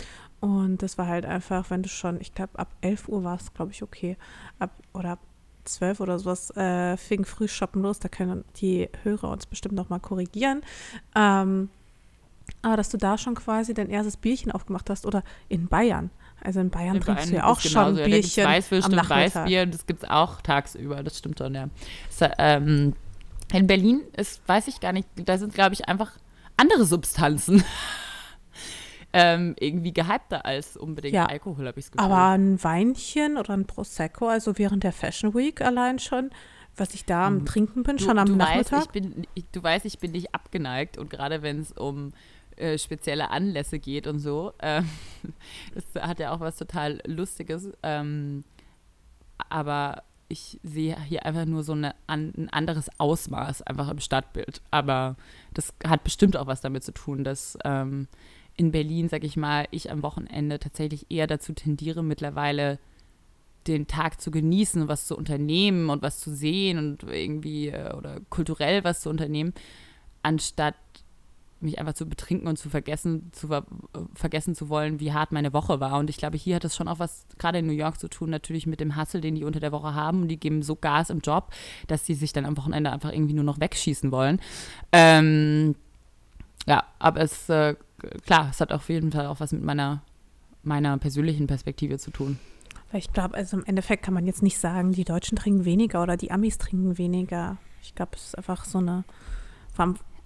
Und 0.41 0.83
das 0.83 0.99
war 0.99 1.07
halt 1.07 1.27
einfach, 1.27 1.71
wenn 1.71 1.83
du 1.83 1.89
schon, 1.89 2.21
ich 2.21 2.35
glaube, 2.35 2.59
ab 2.59 2.75
11 2.81 3.09
Uhr 3.09 3.25
war 3.25 3.37
es, 3.37 3.53
glaube 3.53 3.73
ich, 3.73 3.83
okay. 3.83 4.17
Ab, 4.59 4.71
oder 4.93 5.13
ab 5.13 5.21
12 5.65 6.01
oder 6.01 6.19
sowas 6.19 6.51
äh, 6.57 6.97
fing 6.97 7.25
Frühshoppen 7.25 7.83
los. 7.83 7.99
Da 7.99 8.09
können 8.09 8.45
die 8.57 8.89
Hörer 9.03 9.31
uns 9.31 9.47
bestimmt 9.47 9.75
nochmal 9.75 10.01
korrigieren. 10.01 10.63
Ähm, 11.15 11.71
aber 12.63 12.77
dass 12.77 12.91
du 12.91 12.97
da 12.97 13.19
schon 13.19 13.35
quasi 13.35 13.75
dein 13.75 13.91
erstes 13.91 14.17
Bierchen 14.17 14.53
aufgemacht 14.53 14.89
hast 14.91 15.07
oder 15.07 15.25
in 15.49 15.67
Bayern. 15.67 16.11
Also 16.43 16.61
in 16.61 16.71
Bayern 16.71 16.97
in 16.97 17.03
trinkst 17.03 17.25
Bayern 17.25 17.31
du 17.31 17.37
ja 17.37 17.45
auch 17.45 17.61
schon 17.61 17.99
ein 17.99 18.05
Bierchen 18.05 18.45
ja, 18.45 18.49
Weißwürst 18.49 18.87
am 18.87 18.99
und 18.99 19.11
Weißbier, 19.11 19.67
das 19.67 19.87
gibt 19.87 20.03
es 20.03 20.09
auch 20.09 20.41
tagsüber, 20.43 21.03
das 21.03 21.19
stimmt 21.19 21.39
schon, 21.39 21.55
ja. 21.55 21.69
Das, 22.19 22.31
ähm, 22.39 22.95
in 23.53 23.67
Berlin 23.67 24.03
ist, 24.17 24.47
weiß 24.47 24.69
ich 24.69 24.81
gar 24.81 24.93
nicht, 24.93 25.09
da 25.17 25.39
sind, 25.39 25.55
glaube 25.55 25.75
ich, 25.75 25.89
einfach 25.89 26.13
andere 26.57 26.85
Substanzen. 26.85 27.65
ähm, 29.13 29.55
irgendwie 29.59 29.93
gehypter 29.93 30.45
als 30.45 30.77
unbedingt 30.77 31.15
ja, 31.15 31.27
Alkohol, 31.27 31.67
habe 31.67 31.79
ich 31.79 31.87
das 31.87 31.93
Gefühl. 31.93 32.05
Aber 32.05 32.29
ein 32.31 32.63
Weinchen 32.63 33.39
oder 33.39 33.55
ein 33.55 33.67
Prosecco, 33.67 34.29
also 34.29 34.59
während 34.59 34.85
der 34.85 34.93
Fashion 34.93 35.35
Week 35.35 35.61
allein 35.61 35.99
schon, 35.99 36.31
was 36.77 36.93
ich 36.95 37.05
da 37.05 37.27
am 37.27 37.39
hm. 37.39 37.47
Trinken 37.47 37.83
bin, 37.83 37.97
du, 37.97 38.05
schon 38.05 38.19
am 38.19 38.27
du 38.27 38.37
Nachmittag. 38.37 38.73
Weißt, 38.73 38.87
ich 38.87 38.93
bin, 38.93 39.27
ich, 39.35 39.45
du 39.53 39.63
weißt, 39.63 39.85
ich 39.87 39.99
bin 39.99 40.13
nicht 40.13 40.35
abgeneigt 40.35 40.99
und 40.99 41.09
gerade 41.09 41.43
wenn 41.43 41.61
es 41.61 41.73
um 41.73 42.13
äh, 42.57 42.79
spezielle 42.79 43.31
Anlässe 43.31 43.79
geht 43.79 44.07
und 44.07 44.19
so. 44.19 44.53
Ähm, 44.61 44.89
das 45.75 46.03
hat 46.03 46.19
ja 46.19 46.33
auch 46.33 46.41
was 46.41 46.57
total 46.57 47.01
Lustiges. 47.07 47.71
Ähm, 47.83 48.45
aber 49.49 50.03
ich 50.29 50.59
sehe 50.63 51.01
hier 51.05 51.25
einfach 51.25 51.45
nur 51.45 51.63
so 51.63 51.73
eine, 51.73 51.95
ein 52.07 52.49
anderes 52.51 52.89
Ausmaß 52.99 53.63
einfach 53.63 53.89
im 53.89 54.01
Stadtbild. 54.01 54.61
Aber 54.71 55.17
das 55.55 55.73
hat 55.87 56.05
bestimmt 56.05 56.37
auch 56.37 56.47
was 56.47 56.61
damit 56.61 56.85
zu 56.85 56.93
tun, 56.93 57.25
dass 57.25 57.57
ähm, 57.65 58.09
in 58.57 58.73
Berlin, 58.73 59.09
sag 59.09 59.23
ich 59.25 59.37
mal, 59.37 59.69
ich 59.71 59.91
am 59.91 60.03
Wochenende 60.03 60.59
tatsächlich 60.59 61.07
eher 61.11 61.27
dazu 61.27 61.53
tendiere, 61.53 62.03
mittlerweile 62.03 62.79
den 63.67 63.87
Tag 63.87 64.21
zu 64.21 64.31
genießen 64.31 64.83
und 64.83 64.89
was 64.89 65.07
zu 65.07 65.17
unternehmen 65.17 65.91
und 65.91 66.03
was 66.03 66.21
zu 66.21 66.35
sehen 66.35 66.79
und 66.79 67.03
irgendwie 67.03 67.69
äh, 67.69 67.93
oder 67.95 68.21
kulturell 68.31 68.85
was 68.85 69.01
zu 69.01 69.11
unternehmen, 69.11 69.53
anstatt 70.23 70.75
mich 71.67 71.79
einfach 71.79 71.93
zu 71.93 72.09
betrinken 72.09 72.49
und 72.49 72.57
zu 72.57 72.71
vergessen, 72.71 73.31
zu 73.33 73.49
ver 73.49 73.67
vergessen 74.15 74.55
zu 74.55 74.71
wollen, 74.71 74.99
wie 75.01 75.13
hart 75.13 75.33
meine 75.33 75.53
Woche 75.53 75.81
war. 75.81 75.99
Und 75.99 76.09
ich 76.09 76.17
glaube, 76.17 76.39
hier 76.39 76.57
hat 76.57 76.65
es 76.65 76.75
schon 76.75 76.89
auch 76.89 76.99
was, 76.99 77.27
gerade 77.39 77.59
in 77.59 77.67
New 77.67 77.73
York 77.73 78.01
zu 78.01 78.09
tun, 78.09 78.31
natürlich 78.31 78.67
mit 78.67 78.81
dem 78.81 78.97
Hustle, 78.97 79.21
den 79.21 79.35
die 79.35 79.45
unter 79.45 79.61
der 79.61 79.73
Woche 79.73 79.95
haben. 79.95 80.23
Und 80.23 80.29
die 80.29 80.41
geben 80.41 80.63
so 80.63 80.77
Gas 80.77 81.11
im 81.11 81.21
Job, 81.21 81.53
dass 81.87 82.07
sie 82.07 82.15
sich 82.15 82.33
dann 82.33 82.47
am 82.47 82.57
Wochenende 82.57 82.91
einfach 82.91 83.13
irgendwie 83.13 83.35
nur 83.35 83.45
noch 83.45 83.61
wegschießen 83.61 84.11
wollen. 84.11 84.41
Ähm, 84.93 85.75
ja, 86.67 86.85
aber 86.99 87.21
es, 87.21 87.49
äh, 87.49 87.77
klar, 88.25 88.49
es 88.51 88.61
hat 88.61 88.73
auf 88.73 88.89
jeden 88.89 89.13
Fall 89.13 89.27
auch 89.27 89.41
was 89.41 89.53
mit 89.53 89.63
meiner, 89.63 90.03
meiner 90.63 90.97
persönlichen 90.99 91.47
Perspektive 91.47 91.99
zu 91.99 92.11
tun. 92.11 92.39
Ich 92.93 93.13
glaube, 93.13 93.35
also 93.35 93.59
im 93.59 93.65
Endeffekt 93.65 94.05
kann 94.05 94.15
man 94.15 94.27
jetzt 94.27 94.43
nicht 94.43 94.59
sagen, 94.59 94.93
die 94.93 95.05
Deutschen 95.05 95.37
trinken 95.37 95.65
weniger 95.65 96.03
oder 96.03 96.17
die 96.17 96.31
Amis 96.31 96.57
trinken 96.59 96.99
weniger. 96.99 97.59
Ich 97.83 97.95
glaube, 97.95 98.13
es 98.15 98.27
ist 98.27 98.39
einfach 98.39 98.65
so 98.65 98.79
eine, 98.79 99.05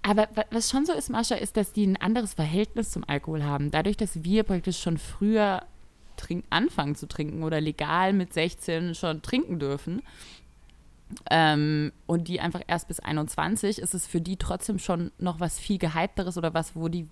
aber 0.03 0.27
was 0.49 0.69
schon 0.69 0.85
so 0.85 0.93
ist, 0.93 1.09
Mascha, 1.09 1.35
ist, 1.35 1.57
dass 1.57 1.73
die 1.73 1.85
ein 1.85 1.97
anderes 1.97 2.33
Verhältnis 2.33 2.91
zum 2.91 3.03
Alkohol 3.07 3.43
haben. 3.43 3.71
Dadurch, 3.71 3.97
dass 3.97 4.23
wir 4.23 4.43
praktisch 4.43 4.79
schon 4.79 4.97
früher 4.97 5.63
trink 6.17 6.45
anfangen 6.49 6.95
zu 6.95 7.07
trinken 7.07 7.43
oder 7.43 7.61
legal 7.61 8.13
mit 8.13 8.33
16 8.33 8.95
schon 8.95 9.21
trinken 9.21 9.59
dürfen, 9.59 10.01
ähm, 11.29 11.91
und 12.07 12.29
die 12.29 12.39
einfach 12.39 12.61
erst 12.67 12.87
bis 12.87 12.99
21, 12.99 13.79
ist 13.79 13.93
es 13.93 14.07
für 14.07 14.21
die 14.21 14.37
trotzdem 14.37 14.79
schon 14.79 15.11
noch 15.17 15.39
was 15.39 15.59
viel 15.59 15.77
gehypteres 15.77 16.37
oder 16.37 16.53
was, 16.53 16.75
wo 16.75 16.87
die 16.87 17.07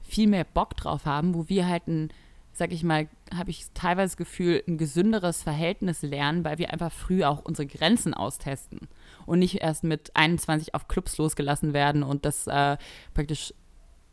viel 0.00 0.28
mehr 0.28 0.44
Bock 0.44 0.76
drauf 0.76 1.06
haben, 1.06 1.34
wo 1.34 1.48
wir 1.48 1.66
halt 1.66 1.88
ein 1.88 2.12
sag 2.54 2.72
ich 2.72 2.82
mal, 2.82 3.08
habe 3.34 3.50
ich 3.50 3.66
teilweise 3.72 4.12
das 4.12 4.16
Gefühl, 4.18 4.62
ein 4.68 4.76
gesünderes 4.76 5.42
Verhältnis 5.42 6.02
lernen, 6.02 6.44
weil 6.44 6.58
wir 6.58 6.70
einfach 6.70 6.92
früh 6.92 7.24
auch 7.24 7.42
unsere 7.44 7.66
Grenzen 7.66 8.12
austesten 8.14 8.88
und 9.26 9.38
nicht 9.38 9.62
erst 9.62 9.84
mit 9.84 10.14
21 10.14 10.74
auf 10.74 10.88
Clubs 10.88 11.18
losgelassen 11.18 11.72
werden 11.72 12.02
und 12.02 12.24
das 12.24 12.46
äh, 12.46 12.76
praktisch 13.14 13.54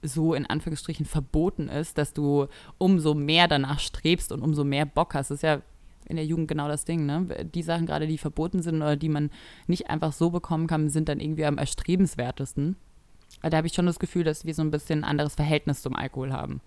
so 0.02 0.34
in 0.34 0.46
Anführungsstrichen 0.46 1.06
verboten 1.06 1.68
ist, 1.68 1.98
dass 1.98 2.14
du 2.14 2.48
umso 2.78 3.14
mehr 3.14 3.48
danach 3.48 3.80
strebst 3.80 4.32
und 4.32 4.42
umso 4.42 4.64
mehr 4.64 4.86
Bock 4.86 5.14
hast. 5.14 5.30
Das 5.30 5.38
ist 5.38 5.44
ja 5.44 5.62
in 6.06 6.16
der 6.16 6.26
Jugend 6.26 6.48
genau 6.48 6.68
das 6.68 6.86
Ding, 6.86 7.06
ne? 7.06 7.28
Die 7.54 7.62
Sachen 7.62 7.86
gerade, 7.86 8.08
die 8.08 8.18
verboten 8.18 8.62
sind 8.62 8.78
oder 8.78 8.96
die 8.96 9.10
man 9.10 9.30
nicht 9.68 9.90
einfach 9.90 10.14
so 10.14 10.30
bekommen 10.30 10.68
kann, 10.68 10.90
sind 10.90 11.10
dann 11.10 11.20
irgendwie 11.20 11.46
am 11.46 11.58
erstrebenswertesten. 11.58 12.78
Da 13.42 13.58
habe 13.58 13.68
ich 13.68 13.74
schon 13.74 13.86
das 13.86 14.00
Gefühl, 14.00 14.24
dass 14.24 14.46
wir 14.46 14.56
so 14.56 14.64
ein 14.64 14.72
bisschen 14.72 15.04
ein 15.04 15.10
anderes 15.10 15.36
Verhältnis 15.36 15.82
zum 15.82 15.96
Alkohol 15.96 16.34
haben. 16.34 16.62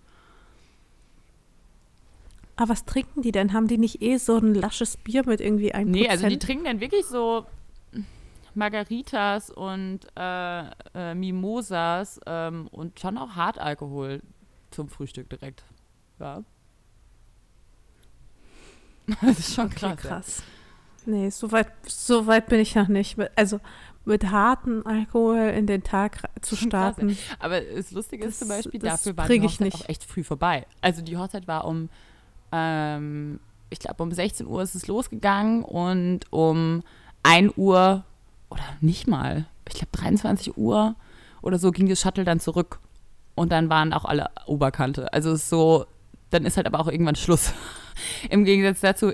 Aber 2.57 2.69
was 2.69 2.85
trinken 2.85 3.23
die 3.23 3.33
denn? 3.33 3.53
Haben 3.53 3.67
die 3.67 3.79
nicht 3.79 4.03
eh 4.03 4.19
so 4.19 4.37
ein 4.37 4.55
lasches 4.55 4.97
Bier 4.97 5.25
mit 5.27 5.41
irgendwie 5.41 5.73
einem 5.73 5.91
Nee, 5.91 6.09
also 6.09 6.29
die 6.29 6.39
trinken 6.39 6.67
dann 6.67 6.81
wirklich 6.81 7.07
so 7.07 7.47
Margaritas 8.57 9.51
und 9.51 10.01
äh, 10.17 10.65
äh, 10.95 11.15
Mimosas 11.15 12.21
ähm, 12.27 12.69
und 12.71 12.99
schon 13.01 13.19
auch 13.19 13.31
Hartalkohol 13.37 14.21
zum 14.71 14.89
Frühstück 14.89 15.29
direkt. 15.31 15.65
Ja. 16.19 16.43
Das 19.21 19.39
ist 19.39 19.55
schon 19.55 19.67
Okay, 19.67 19.79
krass. 19.97 19.97
krass. 20.01 20.43
Nee, 21.07 21.31
so 21.31 21.51
weit, 21.51 21.67
so 21.87 22.27
weit 22.29 22.47
bin 22.47 22.61
ich 22.61 22.75
noch 22.77 22.87
nicht. 22.89 23.19
Also 23.35 23.59
mit 24.05 24.31
hartem 24.31 24.87
Alkohol 24.87 25.39
in 25.57 25.67
den 25.67 25.83
Tag 25.83 26.23
zu 26.41 26.55
Schon 26.57 26.71
krass, 26.71 26.95
starten. 26.95 27.09
Ja. 27.11 27.17
Aber 27.41 27.61
das 27.61 27.91
Lustige 27.91 28.25
ist 28.27 28.39
zum 28.39 28.49
Beispiel, 28.49 28.79
das 28.81 29.03
dafür 29.03 29.17
war 29.17 29.27
die 29.27 29.35
ich 29.35 29.43
Hochzeit 29.43 29.61
nicht. 29.61 29.85
auch 29.85 29.89
echt 29.89 30.05
früh 30.05 30.23
vorbei. 30.23 30.67
Also 30.81 31.03
die 31.03 31.17
Hochzeit 31.17 31.49
war 31.49 31.65
um, 31.67 31.89
ähm, 32.53 33.41
ich 33.71 33.81
glaube 33.81 34.03
um 34.03 34.13
16 34.13 34.47
Uhr 34.47 34.63
ist 34.63 34.75
es 34.77 34.87
losgegangen 34.87 35.65
und 35.65 36.21
um 36.33 36.83
1 37.25 37.53
Uhr 37.57 38.05
oder 38.53 38.63
nicht 38.81 39.09
mal, 39.09 39.47
ich 39.69 39.75
glaube 39.75 39.93
23 39.93 40.57
Uhr 40.57 40.95
oder 41.41 41.59
so 41.59 41.71
ging 41.71 41.89
das 41.89 42.01
Shuttle 42.01 42.25
dann 42.25 42.41
zurück. 42.41 42.81
Und 43.35 43.51
dann 43.51 43.71
waren 43.71 43.93
auch 43.93 44.05
alle 44.05 44.31
Oberkante. 44.47 45.13
Also 45.13 45.33
es 45.33 45.43
ist 45.43 45.49
so, 45.49 45.87
dann 46.31 46.45
ist 46.45 46.57
halt 46.57 46.67
aber 46.67 46.81
auch 46.81 46.89
irgendwann 46.89 47.17
Schluss. 47.17 47.53
Im 48.31 48.45
Gegensatz 48.45 48.81
dazu 48.81 49.13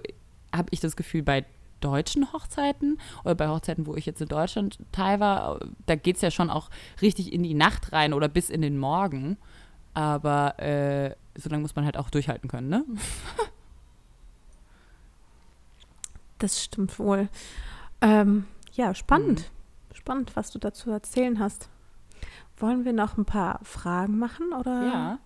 habe 0.55 0.69
ich 0.71 0.81
das 0.81 0.97
Gefühl, 0.97 1.23
bei 1.23 1.45
deutschen 1.81 2.33
Hochzeiten 2.33 2.99
oder 3.25 3.37
bei 3.37 3.49
Hochzeiten, 3.49 3.87
wo 3.87 3.95
ich 3.95 4.07
jetzt 4.07 4.21
in 4.21 4.29
Deutschland 4.29 4.79
teil 4.91 5.21
war, 5.21 5.61
da 5.87 5.95
geht 5.95 6.17
es 6.17 6.23
ja 6.23 6.31
schon 6.31 6.51
auch 6.51 6.71
richtig 7.01 7.33
in 7.33 7.45
die 7.45 7.55
Nacht 7.55 7.93
rein 7.93 8.13
oder 8.13 8.29
bis 8.29 8.51
in 8.51 8.63
den 8.63 8.79
Morgen. 8.79 9.37
Aber 9.95 10.59
äh, 10.59 11.15
so 11.37 11.49
lange 11.49 11.63
muss 11.63 11.77
man 11.77 11.85
halt 11.85 11.97
auch 11.97 12.11
durchhalten 12.11 12.49
können, 12.49 12.69
ne? 12.69 12.85
Das 16.39 16.63
stimmt 16.63 17.01
wohl. 17.01 17.29
Ähm, 18.01 18.47
ja, 18.79 18.95
spannend. 18.95 19.41
Mhm. 19.41 19.95
Spannend, 19.97 20.37
was 20.37 20.51
du 20.51 20.59
dazu 20.59 20.91
erzählen 20.91 21.39
hast. 21.39 21.69
Wollen 22.57 22.85
wir 22.85 22.93
noch 22.93 23.17
ein 23.19 23.25
paar 23.25 23.61
Fragen 23.63 24.19
machen 24.19 24.53
oder 24.59 24.83
Ja, 24.87 25.19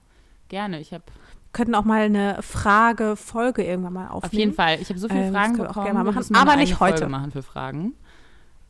gerne. 0.48 0.80
Ich 0.80 0.92
habe 0.92 1.04
könnten 1.52 1.74
auch 1.74 1.84
mal 1.84 2.02
eine 2.02 2.42
Frage-Folge 2.42 3.62
irgendwann 3.62 3.92
mal 3.92 4.06
aufnehmen? 4.08 4.24
auf 4.24 4.32
jeden 4.32 4.54
Fall, 4.54 4.80
ich 4.80 4.88
habe 4.88 4.98
so 4.98 5.06
viele 5.08 5.24
Ähm, 5.26 5.32
Fragen 5.34 5.52
können 5.52 5.58
wir 5.58 5.64
auch 5.64 5.74
bekommen. 5.74 5.84
gerne 5.86 5.98
mal 6.04 6.12
machen, 6.12 6.34
aber 6.34 6.56
nicht 6.56 6.72
eigene 6.72 6.76
Folge 6.78 6.94
heute. 6.94 7.08
machen 7.08 7.30
für 7.30 7.42
Fragen. 7.42 7.94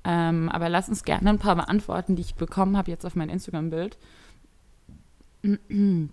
Ähm, 0.04 0.48
aber 0.48 0.68
lass 0.68 0.88
uns 0.88 1.04
gerne 1.04 1.30
ein 1.30 1.38
paar 1.38 1.54
beantworten, 1.54 2.16
die 2.16 2.22
ich 2.22 2.34
bekommen 2.34 2.76
habe 2.76 2.90
jetzt 2.90 3.06
auf 3.06 3.14
mein 3.14 3.28
Instagram-Bild. 3.30 3.96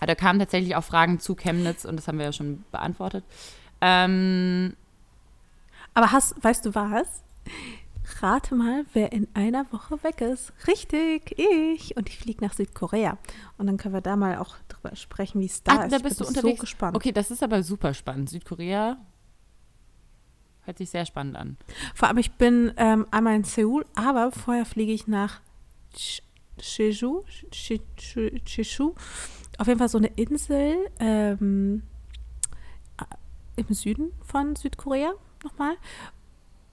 Da 0.00 0.14
kamen 0.14 0.38
tatsächlich 0.38 0.76
auch 0.76 0.84
Fragen 0.84 1.18
zu 1.20 1.34
Chemnitz 1.34 1.84
und 1.86 1.96
das 1.96 2.06
haben 2.06 2.18
wir 2.18 2.26
ja 2.26 2.32
schon 2.32 2.64
beantwortet. 2.70 3.24
Ähm, 3.80 4.74
Aber 5.94 6.12
hast, 6.12 6.42
weißt 6.44 6.66
du 6.66 6.74
was? 6.74 7.22
Rate 8.20 8.54
mal, 8.54 8.84
wer 8.92 9.12
in 9.12 9.26
einer 9.34 9.70
Woche 9.72 10.02
weg 10.04 10.20
ist. 10.20 10.52
Richtig, 10.66 11.38
ich. 11.38 11.96
Und 11.96 12.08
ich 12.08 12.18
fliege 12.18 12.44
nach 12.44 12.52
Südkorea. 12.54 13.18
Und 13.58 13.66
dann 13.66 13.76
können 13.78 13.94
wir 13.94 14.00
da 14.00 14.16
mal 14.16 14.38
auch 14.38 14.56
drüber 14.68 14.94
sprechen, 14.96 15.40
wie 15.40 15.46
es 15.46 15.62
da 15.62 15.72
Ah, 15.80 15.84
ist. 15.84 15.92
da 15.92 15.98
bist 15.98 16.20
du 16.20 16.26
unterwegs. 16.26 16.58
so 16.58 16.60
gespannt. 16.62 16.96
Okay, 16.96 17.12
das 17.12 17.30
ist 17.30 17.42
aber 17.42 17.62
super 17.62 17.94
spannend. 17.94 18.30
Südkorea 18.30 18.96
hört 20.62 20.78
sich 20.78 20.90
sehr 20.90 21.06
spannend 21.06 21.36
an. 21.36 21.56
Vor 21.94 22.08
allem, 22.08 22.18
ich 22.18 22.32
bin 22.32 22.72
ähm, 22.76 23.06
einmal 23.10 23.36
in 23.36 23.44
Seoul, 23.44 23.84
aber 23.94 24.32
vorher 24.32 24.64
fliege 24.64 24.92
ich 24.92 25.06
nach 25.06 25.40
Ch- 25.94 26.22
Jeju, 26.60 27.22
Jeju. 27.52 28.94
Auf 29.58 29.66
jeden 29.66 29.78
Fall 29.78 29.88
so 29.88 29.98
eine 29.98 30.08
Insel 30.08 30.76
ähm, 30.98 31.82
äh, 32.98 33.60
im 33.60 33.72
Süden 33.74 34.12
von 34.22 34.56
Südkorea 34.56 35.12
nochmal. 35.44 35.76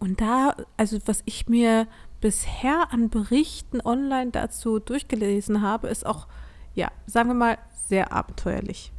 Und 0.04 0.20
da, 0.20 0.58
also 0.76 1.00
was 1.06 1.22
ich 1.24 1.48
mir 1.48 1.88
bisher 2.20 2.92
an 2.92 3.10
Berichten 3.10 3.80
online 3.80 4.32
dazu 4.32 4.80
durchgelesen 4.80 5.62
habe, 5.62 5.88
ist 5.88 6.06
auch, 6.06 6.28
ja, 6.76 6.92
sagen 7.06 7.30
wir 7.30 7.36
mal, 7.36 7.58
sehr 7.88 8.12
abenteuerlich. 8.12 8.92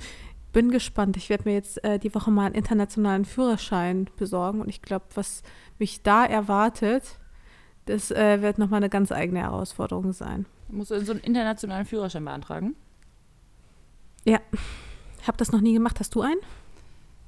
Bin 0.55 0.71
gespannt. 0.71 1.19
Ich 1.19 1.29
werde 1.29 1.45
mir 1.45 1.53
jetzt 1.53 1.85
äh, 1.85 1.99
die 1.99 2.15
Woche 2.15 2.31
mal 2.31 2.47
einen 2.47 2.55
internationalen 2.55 3.27
Führerschein 3.27 4.09
besorgen 4.17 4.63
und 4.63 4.71
ich 4.71 4.81
glaube, 4.81 5.05
was 5.15 5.43
mich 5.79 6.03
da 6.03 6.25
erwartet, 6.25 7.19
das 7.85 8.11
äh, 8.11 8.41
wird 8.41 8.57
nochmal 8.57 8.79
eine 8.79 8.89
ganz 8.89 9.13
eigene 9.13 9.41
Herausforderung 9.41 10.15
sein. 10.15 10.47
Musst 10.69 10.91
du 10.91 11.05
so 11.05 11.13
einen 11.13 11.21
internationalen 11.21 11.85
Führerschein 11.85 12.25
beantragen? 12.25 12.77
Ich 14.25 14.33
habe 14.33 15.37
das 15.37 15.53
noch 15.53 15.61
nie 15.61 15.75
gemacht. 15.75 16.01
Hast 16.01 16.15
du 16.15 16.23
einen? 16.23 16.41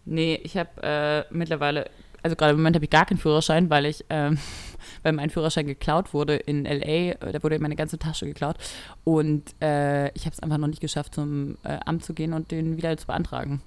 Nee, 0.07 0.41
ich 0.45 0.57
habe 0.57 0.71
äh, 0.83 1.25
mittlerweile, 1.35 1.91
also 2.27 2.35
gerade 2.35 2.53
im 2.53 2.59
Moment 2.59 2.75
habe 2.75 2.85
ich 2.85 2.91
gar 2.91 3.07
keinen 3.07 3.19
Führerschein, 3.19 3.71
weil 3.71 3.87
ich, 3.87 4.05
ähm, 4.11 4.39
weil 5.05 5.13
mein 5.13 5.31
Führerschein 5.31 5.67
geklaut 5.67 6.13
wurde 6.13 6.35
in 6.35 6.65
LA, 6.65 7.13
äh, 7.13 7.33
da 7.33 7.41
wurde 7.43 7.59
meine 7.61 7.77
ganze 7.77 7.99
Tasche 7.99 8.27
geklaut 8.27 8.57
und 9.05 9.55
äh, 9.63 10.09
ich 10.15 10.27
habe 10.27 10.33
es 10.33 10.41
einfach 10.41 10.59
noch 10.59 10.67
nicht 10.67 10.81
geschafft, 10.81 11.15
zum 11.15 11.57
äh, 11.63 11.79
Amt 11.87 12.05
zu 12.05 12.15
gehen 12.15 12.33
und 12.33 12.51
den 12.51 12.77
wieder 12.77 12.97
zu 12.97 13.07
beantragen. 13.07 13.63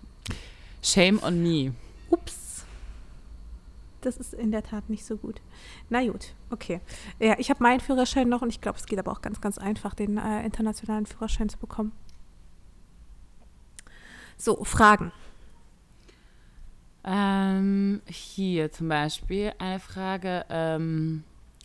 Shame 0.83 1.23
on 1.23 1.41
me. 1.41 1.73
Ups. 2.09 2.65
Das 4.01 4.17
ist 4.17 4.33
in 4.33 4.51
der 4.51 4.63
Tat 4.63 4.89
nicht 4.89 5.05
so 5.05 5.15
gut. 5.15 5.41
Na 5.89 6.05
gut, 6.05 6.33
okay. 6.49 6.81
Ja, 7.19 7.35
ich 7.37 7.49
habe 7.49 7.63
meinen 7.63 7.79
Führerschein 7.79 8.27
noch 8.27 8.41
und 8.41 8.49
ich 8.49 8.59
glaube, 8.59 8.77
es 8.77 8.85
geht 8.85 8.99
aber 8.99 9.11
auch 9.11 9.21
ganz, 9.21 9.39
ganz 9.39 9.57
einfach, 9.57 9.93
den 9.93 10.17
äh, 10.17 10.43
internationalen 10.43 11.05
Führerschein 11.05 11.47
zu 11.47 11.57
bekommen. 11.57 11.93
So, 14.37 14.63
Fragen. 14.65 15.13
Ähm, 17.11 18.01
hier 18.05 18.71
zum 18.71 18.87
Beispiel 18.87 19.51
eine 19.57 19.79
Frage. 19.79 20.45
Ähm, 20.47 21.23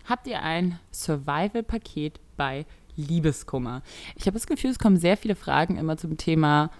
habt 0.09 0.27
ihr 0.27 0.43
ein 0.43 0.79
Survival-Paket 0.91 2.19
bei 2.39 2.65
Liebeskummer? 2.97 3.83
Ich 4.17 4.23
habe 4.23 4.33
das 4.33 4.47
Gefühl, 4.47 4.71
es 4.71 4.79
kommen 4.79 4.97
sehr 4.97 5.19
viele 5.19 5.35
Fragen 5.35 5.77
immer 5.77 5.99
zum 5.99 6.17
Thema, 6.17 6.71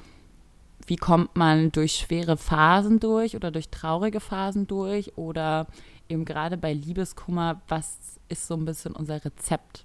wie 0.87 0.97
kommt 0.97 1.37
man 1.37 1.73
durch 1.73 1.93
schwere 1.93 2.39
Phasen 2.39 3.01
durch 3.01 3.37
oder 3.37 3.51
durch 3.51 3.69
traurige 3.69 4.21
Phasen 4.21 4.67
durch 4.67 5.19
oder 5.19 5.67
eben 6.09 6.25
gerade 6.25 6.57
bei 6.57 6.73
Liebeskummer, 6.73 7.61
was 7.69 8.19
ist 8.31 8.47
so 8.47 8.55
ein 8.55 8.65
bisschen 8.65 8.97
unser 8.97 9.23
Rezept? 9.23 9.85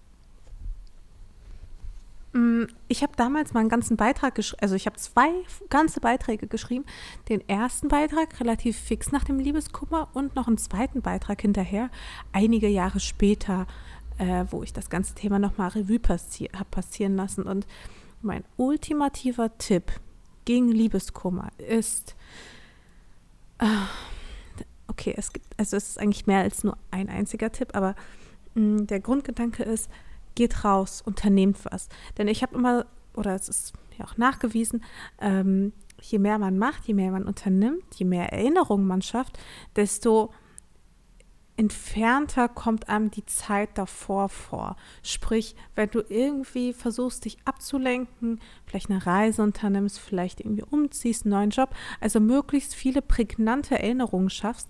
Mm, 2.34 2.66
Ich 2.88 3.02
habe 3.02 3.14
damals 3.16 3.54
mal 3.54 3.62
einen 3.62 3.70
ganzen 3.70 3.98
Beitrag 3.98 4.36
geschrieben, 4.36 4.62
also 4.62 4.76
ich 4.76 4.86
habe 4.86 4.98
zwei 4.98 5.32
ganze 5.70 6.00
Beiträge 6.00 6.48
geschrieben. 6.48 6.86
Den 7.28 7.48
ersten 7.48 7.88
Beitrag 7.88 8.40
relativ 8.40 8.78
fix 8.78 9.12
nach 9.12 9.24
dem 9.24 9.40
Liebeskummer 9.40 10.10
und 10.14 10.36
noch 10.36 10.48
einen 10.48 10.58
zweiten 10.58 11.02
Beitrag 11.02 11.42
hinterher, 11.42 11.90
einige 12.32 12.68
Jahre 12.68 13.00
später, 13.00 13.66
äh, 14.18 14.46
wo 14.52 14.64
ich 14.64 14.74
das 14.74 14.90
ganze 14.90 15.16
Thema 15.16 15.40
nochmal 15.40 15.70
Revue 15.70 16.00
passi 16.00 16.50
habe 16.54 16.70
passieren 16.70 17.16
lassen. 17.16 17.44
Und 17.44 17.66
mein 18.22 18.44
ultimativer 18.58 19.58
Tipp 19.58 19.92
gegen 20.46 20.70
Liebeskummer 20.70 21.50
ist, 21.58 22.16
äh, 23.60 23.66
okay, 24.88 25.14
es 25.18 25.32
gibt, 25.34 25.48
also 25.58 25.78
es 25.78 25.90
ist 25.90 26.00
eigentlich 26.00 26.28
mehr 26.28 26.40
als 26.42 26.64
nur 26.64 26.78
ein 26.92 27.10
einziger 27.10 27.52
Tipp, 27.52 27.70
aber 27.76 27.96
mh, 28.56 28.84
der 28.84 29.00
Grundgedanke 29.00 29.64
ist, 29.64 29.90
geht 30.40 30.64
raus, 30.64 31.02
unternehmt 31.06 31.58
was. 31.66 31.90
Denn 32.18 32.30
ich 32.30 32.42
habe 32.42 32.56
immer, 32.56 32.86
oder 33.14 33.36
es 33.36 33.50
ist 33.50 33.74
ja 33.98 34.06
auch 34.06 34.16
nachgewiesen, 34.16 34.86
ähm, 35.20 35.74
je 36.02 36.18
mehr 36.18 36.40
man 36.40 36.58
macht, 36.58 36.86
je 36.88 36.94
mehr 36.94 37.12
man 37.12 37.26
unternimmt, 37.26 37.84
je 37.96 38.06
mehr 38.06 38.32
Erinnerungen 38.32 38.88
man 38.88 39.02
schafft, 39.02 39.38
desto 39.76 40.32
entfernter 41.58 42.48
kommt 42.48 42.88
einem 42.88 43.12
die 43.12 43.26
Zeit 43.26 43.78
davor 43.78 44.30
vor. 44.30 44.78
Sprich, 45.04 45.58
wenn 45.76 45.90
du 45.90 46.02
irgendwie 46.08 46.72
versuchst, 46.72 47.26
dich 47.26 47.38
abzulenken, 47.44 48.40
vielleicht 48.66 48.90
eine 48.90 49.06
Reise 49.06 49.44
unternimmst, 49.44 50.00
vielleicht 50.00 50.40
irgendwie 50.40 50.64
umziehst, 50.64 51.26
einen 51.26 51.34
neuen 51.34 51.50
Job, 51.50 51.76
also 52.00 52.22
möglichst 52.22 52.76
viele 52.76 53.02
prägnante 53.02 53.78
Erinnerungen 53.78 54.30
schaffst, 54.30 54.70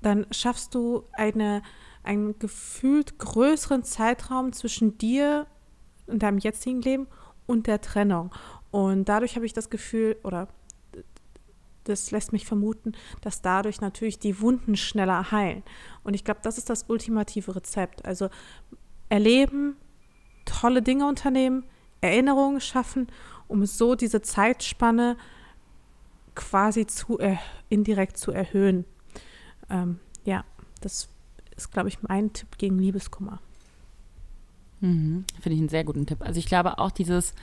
dann 0.00 0.28
schaffst 0.30 0.76
du 0.76 1.02
eine, 1.12 1.62
einen 2.02 2.38
gefühlt 2.38 3.18
größeren 3.18 3.82
Zeitraum 3.82 4.52
zwischen 4.52 4.98
dir 4.98 5.46
und 6.06 6.22
deinem 6.22 6.38
jetzigen 6.38 6.80
Leben 6.82 7.06
und 7.46 7.66
der 7.66 7.80
Trennung. 7.80 8.30
Und 8.70 9.08
dadurch 9.08 9.36
habe 9.36 9.46
ich 9.46 9.52
das 9.52 9.70
Gefühl, 9.70 10.16
oder 10.22 10.48
das 11.84 12.10
lässt 12.10 12.32
mich 12.32 12.46
vermuten, 12.46 12.92
dass 13.22 13.40
dadurch 13.40 13.80
natürlich 13.80 14.18
die 14.18 14.40
Wunden 14.40 14.76
schneller 14.76 15.30
heilen. 15.30 15.62
Und 16.04 16.14
ich 16.14 16.24
glaube, 16.24 16.40
das 16.42 16.58
ist 16.58 16.68
das 16.70 16.84
ultimative 16.88 17.56
Rezept. 17.56 18.04
Also 18.04 18.28
erleben, 19.08 19.76
tolle 20.44 20.82
Dinge 20.82 21.06
unternehmen, 21.06 21.64
Erinnerungen 22.00 22.60
schaffen, 22.60 23.08
um 23.48 23.64
so 23.64 23.94
diese 23.94 24.22
Zeitspanne 24.22 25.16
quasi 26.34 26.86
zu 26.86 27.18
indirekt 27.68 28.16
zu 28.16 28.30
erhöhen. 28.30 28.84
Ähm, 29.70 29.98
ja, 30.24 30.44
das 30.80 31.08
ist, 31.58 31.72
glaube 31.72 31.88
ich, 31.88 32.02
mein 32.02 32.32
Tipp 32.32 32.56
gegen 32.58 32.78
Liebeskummer. 32.78 33.40
Mhm. 34.80 35.24
Finde 35.40 35.54
ich 35.54 35.60
einen 35.60 35.68
sehr 35.68 35.84
guten 35.84 36.06
Tipp. 36.06 36.22
Also 36.22 36.38
ich 36.38 36.46
glaube 36.46 36.78
auch 36.78 36.90
dieses 36.90 37.34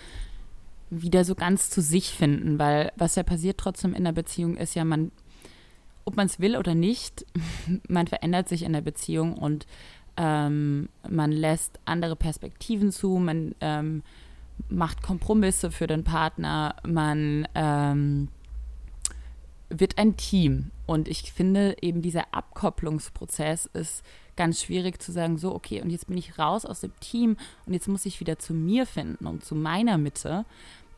wieder 0.90 1.26
so 1.26 1.36
ganz 1.36 1.70
zu 1.70 1.82
sich 1.82 2.12
finden, 2.12 2.60
weil 2.60 2.92
was 2.96 3.16
ja 3.16 3.24
passiert 3.24 3.58
trotzdem 3.58 3.94
in 3.94 4.04
der 4.04 4.12
Beziehung 4.12 4.56
ist 4.56 4.76
ja, 4.76 4.86
man, 4.86 5.12
ob 6.06 6.16
man 6.16 6.28
es 6.28 6.40
will 6.40 6.56
oder 6.58 6.76
nicht, 6.76 7.26
man 7.88 8.08
verändert 8.08 8.50
sich 8.50 8.64
in 8.64 8.74
der 8.74 8.82
Beziehung 8.82 9.34
und 9.34 9.66
ähm, 10.18 10.90
man 11.10 11.32
lässt 11.32 11.80
andere 11.86 12.16
Perspektiven 12.16 12.92
zu, 12.92 13.18
man 13.18 13.54
ähm, 13.60 14.04
macht 14.70 15.02
Kompromisse 15.02 15.72
für 15.72 15.88
den 15.88 16.04
Partner, 16.04 16.76
man 16.88 17.48
ähm, 17.56 18.30
wird 19.80 19.98
ein 19.98 20.18
Team. 20.18 20.72
Und 20.86 21.08
ich 21.08 21.32
finde 21.32 21.76
eben 21.82 22.02
dieser 22.02 22.34
Abkopplungsprozess 22.34 23.66
ist 23.74 24.04
ganz 24.36 24.62
schwierig 24.62 25.02
zu 25.02 25.12
sagen, 25.12 25.38
so, 25.38 25.54
okay, 25.56 25.82
und 25.82 25.90
jetzt 25.90 26.08
bin 26.08 26.18
ich 26.18 26.38
raus 26.38 26.66
aus 26.66 26.82
dem 26.82 26.98
Team 27.00 27.38
und 27.66 27.74
jetzt 27.74 27.88
muss 27.88 28.06
ich 28.06 28.20
wieder 28.20 28.38
zu 28.38 28.54
mir 28.54 28.86
finden 28.86 29.26
und 29.26 29.44
zu 29.44 29.56
meiner 29.56 29.98
Mitte. 29.98 30.46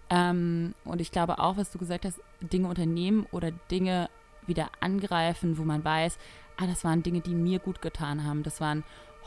Ähm, 0.10 0.74
und 0.84 1.02
ich 1.02 1.12
glaube 1.12 1.40
auch, 1.40 1.58
was 1.58 1.72
du 1.72 1.78
gesagt 1.78 2.06
hast, 2.06 2.20
Dinge 2.42 2.68
unternehmen 2.68 3.28
oder 3.32 3.52
Dinge 3.52 4.10
wieder 4.46 4.70
angreifen, 4.80 5.58
wo 5.58 5.64
man 5.64 5.84
weiß, 5.84 6.18
ah, 6.58 6.68
das 6.68 6.84
waren 6.84 7.04
Dinge, 7.04 7.22
die 7.22 7.36
mir 7.36 7.60
gut 7.60 7.82
getan 7.82 8.24
haben. 8.24 8.44
Das 8.44 8.62
waren 8.62 8.84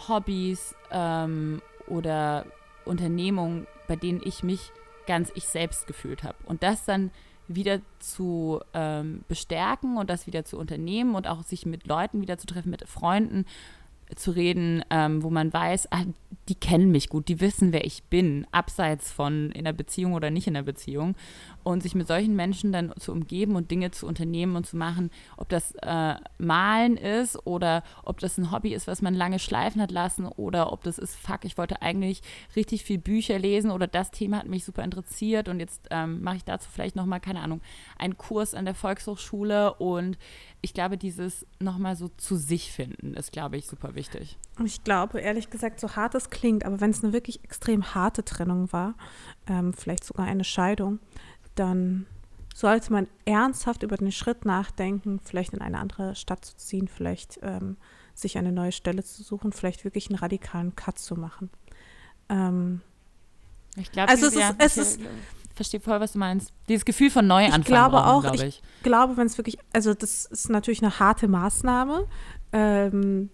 Hobbys 0.08 0.74
ähm, 0.90 1.62
oder 1.86 2.46
Unternehmungen, 2.84 3.66
bei 3.86 3.96
denen 3.96 4.20
ich 4.24 4.42
mich 4.42 4.72
ganz 5.06 5.30
ich 5.34 5.46
selbst 5.46 5.86
gefühlt 5.86 6.22
habe. 6.22 6.36
Und 6.44 6.62
das 6.62 6.84
dann 6.84 7.10
wieder 7.54 7.80
zu 7.98 8.60
ähm, 8.74 9.24
bestärken 9.28 9.96
und 9.96 10.08
das 10.08 10.26
wieder 10.26 10.44
zu 10.44 10.56
unternehmen 10.56 11.14
und 11.14 11.26
auch 11.26 11.42
sich 11.42 11.66
mit 11.66 11.86
Leuten 11.86 12.20
wieder 12.20 12.38
zu 12.38 12.46
treffen, 12.46 12.70
mit 12.70 12.88
Freunden 12.88 13.44
zu 14.16 14.30
reden, 14.32 14.84
ähm, 14.90 15.22
wo 15.22 15.30
man 15.30 15.52
weiß, 15.52 15.92
ah, 15.92 16.04
die 16.48 16.54
kennen 16.54 16.90
mich 16.90 17.08
gut, 17.08 17.28
die 17.28 17.40
wissen, 17.40 17.72
wer 17.72 17.84
ich 17.84 18.04
bin, 18.04 18.46
abseits 18.50 19.10
von 19.10 19.50
in 19.52 19.64
der 19.64 19.72
Beziehung 19.72 20.14
oder 20.14 20.30
nicht 20.30 20.46
in 20.46 20.54
der 20.54 20.62
Beziehung. 20.62 21.14
Und 21.62 21.82
sich 21.82 21.94
mit 21.94 22.08
solchen 22.08 22.34
Menschen 22.34 22.72
dann 22.72 22.92
zu 22.98 23.12
umgeben 23.12 23.54
und 23.54 23.70
Dinge 23.70 23.90
zu 23.90 24.06
unternehmen 24.06 24.56
und 24.56 24.66
zu 24.66 24.76
machen, 24.76 25.10
ob 25.36 25.48
das 25.50 25.74
äh, 25.82 26.14
Malen 26.38 26.96
ist 26.96 27.46
oder 27.46 27.82
ob 28.02 28.18
das 28.18 28.38
ein 28.38 28.50
Hobby 28.50 28.72
ist, 28.72 28.86
was 28.86 29.02
man 29.02 29.14
lange 29.14 29.38
schleifen 29.38 29.82
hat 29.82 29.90
lassen 29.90 30.26
oder 30.26 30.72
ob 30.72 30.82
das 30.84 30.98
ist, 30.98 31.14
fuck, 31.14 31.44
ich 31.44 31.58
wollte 31.58 31.82
eigentlich 31.82 32.22
richtig 32.56 32.84
viel 32.84 32.98
Bücher 32.98 33.38
lesen 33.38 33.70
oder 33.70 33.86
das 33.86 34.10
Thema 34.10 34.38
hat 34.38 34.48
mich 34.48 34.64
super 34.64 34.82
interessiert 34.82 35.48
und 35.48 35.60
jetzt 35.60 35.86
ähm, 35.90 36.22
mache 36.22 36.36
ich 36.36 36.44
dazu 36.44 36.68
vielleicht 36.72 36.96
nochmal, 36.96 37.20
keine 37.20 37.40
Ahnung, 37.40 37.60
einen 37.98 38.16
Kurs 38.16 38.54
an 38.54 38.64
der 38.64 38.74
Volkshochschule 38.74 39.74
und 39.74 40.16
ich 40.62 40.74
glaube, 40.74 40.98
dieses 40.98 41.46
nochmal 41.58 41.96
so 41.96 42.08
zu 42.16 42.36
sich 42.36 42.72
finden 42.72 43.14
ist, 43.14 43.32
glaube 43.32 43.56
ich, 43.56 43.66
super 43.66 43.94
wichtig. 43.94 44.38
Ich 44.64 44.84
glaube, 44.84 45.20
ehrlich 45.20 45.48
gesagt, 45.50 45.80
so 45.80 45.96
hart 45.96 46.14
es 46.14 46.30
klingt, 46.30 46.64
aber 46.64 46.80
wenn 46.80 46.90
es 46.90 47.02
eine 47.02 47.12
wirklich 47.12 47.42
extrem 47.44 47.94
harte 47.94 48.24
Trennung 48.24 48.72
war, 48.72 48.94
ähm, 49.46 49.72
vielleicht 49.72 50.04
sogar 50.04 50.26
eine 50.26 50.44
Scheidung, 50.44 50.98
dann 51.54 52.06
sollte 52.54 52.92
man 52.92 53.06
ernsthaft 53.24 53.82
über 53.82 53.96
den 53.96 54.12
Schritt 54.12 54.44
nachdenken, 54.44 55.20
vielleicht 55.24 55.54
in 55.54 55.62
eine 55.62 55.78
andere 55.78 56.14
Stadt 56.14 56.44
zu 56.44 56.56
ziehen, 56.56 56.88
vielleicht 56.88 57.38
ähm, 57.42 57.76
sich 58.14 58.36
eine 58.36 58.52
neue 58.52 58.72
Stelle 58.72 59.02
zu 59.02 59.22
suchen, 59.22 59.52
vielleicht 59.52 59.84
wirklich 59.84 60.08
einen 60.08 60.18
radikalen 60.18 60.76
Cut 60.76 60.98
zu 60.98 61.14
machen. 61.16 61.48
Ähm, 62.28 62.82
ich 63.76 63.92
glaube, 63.92 64.10
also 64.10 64.26
es 64.26 64.34
ist, 64.34 64.54
es 64.58 64.76
ist 64.76 65.00
verstehe 65.60 65.80
voll, 65.80 66.00
was 66.00 66.12
du 66.12 66.18
meinst. 66.18 66.54
Dieses 66.68 66.86
Gefühl 66.86 67.10
von 67.10 67.26
Neuanfang. 67.26 67.60
Ich 67.60 67.66
glaube 67.66 67.96
brauchen, 67.96 68.08
auch, 68.08 68.22
glaube 68.22 68.36
ich. 68.36 68.42
ich. 68.42 68.82
glaube, 68.82 69.18
wenn 69.18 69.26
es 69.26 69.36
wirklich, 69.36 69.58
also 69.74 69.92
das 69.92 70.24
ist 70.24 70.48
natürlich 70.48 70.82
eine 70.82 70.98
harte 70.98 71.28
Maßnahme, 71.28 72.06
ähm, 72.52 73.28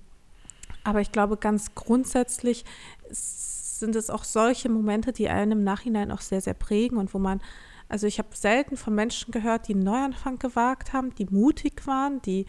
aber 0.83 1.01
ich 1.01 1.13
glaube 1.13 1.37
ganz 1.37 1.75
grundsätzlich 1.77 2.65
sind 3.11 3.95
es 3.95 4.11
auch 4.11 4.25
solche 4.25 4.69
Momente, 4.69 5.13
die 5.13 5.29
einen 5.29 5.53
im 5.53 5.65
Nachhinein 5.65 6.11
auch 6.11 6.21
sehr, 6.21 6.41
sehr 6.41 6.55
prägen 6.55 6.99
und 6.99 7.15
wo 7.15 7.19
man, 7.19 7.41
also 7.89 8.09
ich 8.09 8.19
habe 8.19 8.29
selten 8.33 8.77
von 8.77 8.95
Menschen 8.95 9.31
gehört, 9.31 9.69
die 9.69 9.75
einen 9.75 9.85
Neuanfang 9.85 10.41
gewagt 10.41 10.93
haben, 10.93 11.15
die 11.15 11.27
mutig 11.27 11.87
waren, 11.87 12.21
die 12.23 12.47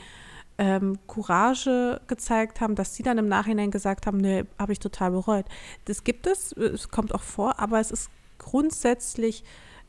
ähm, 0.57 0.97
Courage 1.05 2.01
gezeigt 2.07 2.61
haben, 2.61 2.73
dass 2.73 2.95
sie 2.95 3.03
dann 3.03 3.19
im 3.19 3.27
Nachhinein 3.27 3.69
gesagt 3.69 4.07
haben, 4.07 4.17
nee, 4.17 4.45
habe 4.57 4.71
ich 4.71 4.79
total 4.79 5.11
bereut. 5.11 5.45
Das 5.85 6.03
gibt 6.03 6.25
es, 6.25 6.51
es 6.53 6.89
kommt 6.89 7.13
auch 7.13 7.21
vor, 7.21 7.59
aber 7.59 7.79
es 7.79 7.91
ist 7.91 8.09
grundsätzlich 8.39 9.43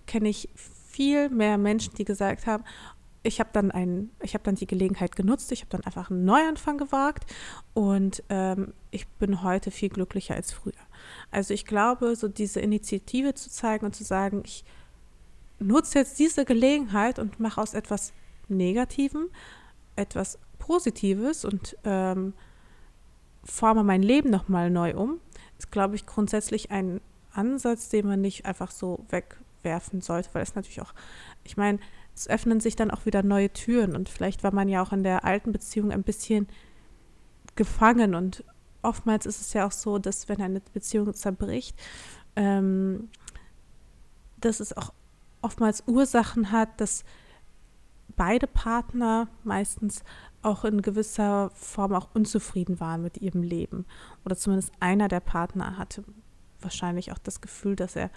kenne 0.08 0.28
ich 0.28 0.48
viel 0.56 1.28
mehr 1.28 1.58
Menschen, 1.58 1.94
die 1.94 2.04
gesagt 2.04 2.46
haben, 2.46 2.64
ich 3.22 3.38
habe 3.38 3.50
dann 3.52 3.70
einen, 3.70 4.10
ich 4.22 4.34
habe 4.34 4.42
dann 4.42 4.56
die 4.56 4.66
Gelegenheit 4.66 5.14
genutzt, 5.14 5.52
ich 5.52 5.60
habe 5.60 5.70
dann 5.70 5.84
einfach 5.84 6.10
einen 6.10 6.24
Neuanfang 6.24 6.78
gewagt 6.78 7.24
und 7.74 8.24
ähm, 8.28 8.72
ich 8.90 9.06
bin 9.06 9.44
heute 9.44 9.70
viel 9.70 9.90
glücklicher 9.90 10.34
als 10.34 10.52
früher. 10.52 10.72
Also 11.30 11.54
ich 11.54 11.66
glaube, 11.66 12.16
so 12.16 12.26
diese 12.26 12.58
Initiative 12.60 13.34
zu 13.34 13.50
zeigen 13.50 13.86
und 13.86 13.94
zu 13.94 14.02
sagen, 14.02 14.42
ich 14.44 14.64
nutze 15.60 16.00
jetzt 16.00 16.18
diese 16.18 16.44
Gelegenheit 16.44 17.20
und 17.20 17.38
mache 17.38 17.60
aus 17.60 17.74
etwas 17.74 18.12
Negativem 18.48 19.28
etwas 19.98 20.38
Positives 20.58 21.44
und 21.44 21.76
ähm, 21.84 22.32
forme 23.44 23.84
mein 23.84 24.02
Leben 24.02 24.30
nochmal 24.30 24.70
neu 24.70 24.94
um, 24.96 25.20
ist, 25.58 25.70
glaube 25.70 25.96
ich, 25.96 26.06
grundsätzlich 26.06 26.70
ein 26.70 27.00
Ansatz, 27.32 27.88
den 27.88 28.06
man 28.06 28.20
nicht 28.20 28.46
einfach 28.46 28.70
so 28.70 29.04
wegwerfen 29.58 30.00
sollte, 30.00 30.30
weil 30.32 30.42
es 30.42 30.54
natürlich 30.54 30.80
auch, 30.80 30.94
ich 31.44 31.56
meine, 31.56 31.78
es 32.14 32.28
öffnen 32.28 32.60
sich 32.60 32.76
dann 32.76 32.90
auch 32.90 33.06
wieder 33.06 33.22
neue 33.22 33.52
Türen 33.52 33.94
und 33.94 34.08
vielleicht 34.08 34.42
war 34.42 34.52
man 34.52 34.68
ja 34.68 34.82
auch 34.82 34.92
in 34.92 35.02
der 35.02 35.24
alten 35.24 35.52
Beziehung 35.52 35.92
ein 35.92 36.02
bisschen 36.02 36.48
gefangen 37.56 38.14
und 38.14 38.44
oftmals 38.82 39.26
ist 39.26 39.40
es 39.40 39.52
ja 39.52 39.66
auch 39.66 39.72
so, 39.72 39.98
dass 39.98 40.28
wenn 40.28 40.40
eine 40.40 40.60
Beziehung 40.72 41.12
zerbricht, 41.14 41.76
ähm, 42.36 43.08
dass 44.40 44.60
es 44.60 44.76
auch 44.76 44.92
oftmals 45.42 45.84
Ursachen 45.86 46.52
hat, 46.52 46.80
dass 46.80 47.04
beide 48.16 48.46
Partner 48.46 49.28
meistens 49.44 50.02
auch 50.42 50.64
in 50.64 50.82
gewisser 50.82 51.50
Form 51.54 51.92
auch 51.94 52.08
unzufrieden 52.14 52.80
waren 52.80 53.02
mit 53.02 53.18
ihrem 53.18 53.42
Leben 53.42 53.86
oder 54.24 54.36
zumindest 54.36 54.72
einer 54.80 55.08
der 55.08 55.20
Partner 55.20 55.76
hatte 55.78 56.04
wahrscheinlich 56.60 57.12
auch 57.12 57.18
das 57.18 57.40
Gefühl, 57.40 57.76
dass 57.76 57.96
er 57.96 58.10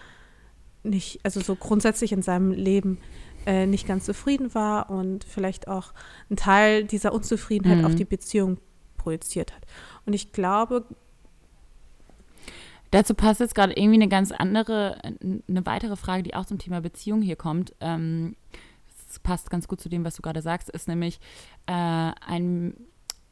nicht, 0.83 1.19
also 1.23 1.41
so 1.41 1.55
grundsätzlich 1.55 2.11
in 2.11 2.21
seinem 2.21 2.51
Leben 2.51 2.99
äh, 3.45 3.65
nicht 3.65 3.87
ganz 3.87 4.05
zufrieden 4.05 4.53
war 4.53 4.89
und 4.89 5.23
vielleicht 5.23 5.67
auch 5.67 5.93
einen 6.29 6.37
Teil 6.37 6.83
dieser 6.83 7.13
Unzufriedenheit 7.13 7.79
mhm. 7.79 7.85
auf 7.85 7.95
die 7.95 8.05
Beziehung 8.05 8.57
projiziert 8.97 9.53
hat. 9.53 9.63
Und 10.05 10.13
ich 10.13 10.31
glaube, 10.31 10.85
Dazu 12.91 13.13
passt 13.13 13.39
jetzt 13.39 13.55
gerade 13.55 13.71
irgendwie 13.71 13.95
eine 13.95 14.09
ganz 14.09 14.33
andere, 14.33 15.01
eine 15.01 15.65
weitere 15.65 15.95
Frage, 15.95 16.23
die 16.23 16.35
auch 16.35 16.45
zum 16.45 16.59
Thema 16.59 16.81
Beziehung 16.81 17.21
hier 17.21 17.37
kommt. 17.37 17.73
Ähm, 17.79 18.35
das 19.07 19.19
passt 19.19 19.49
ganz 19.49 19.69
gut 19.69 19.79
zu 19.79 19.87
dem, 19.87 20.03
was 20.03 20.15
du 20.15 20.21
gerade 20.21 20.41
sagst, 20.41 20.69
ist 20.69 20.89
nämlich 20.89 21.21
äh, 21.67 21.71
ein 21.71 22.73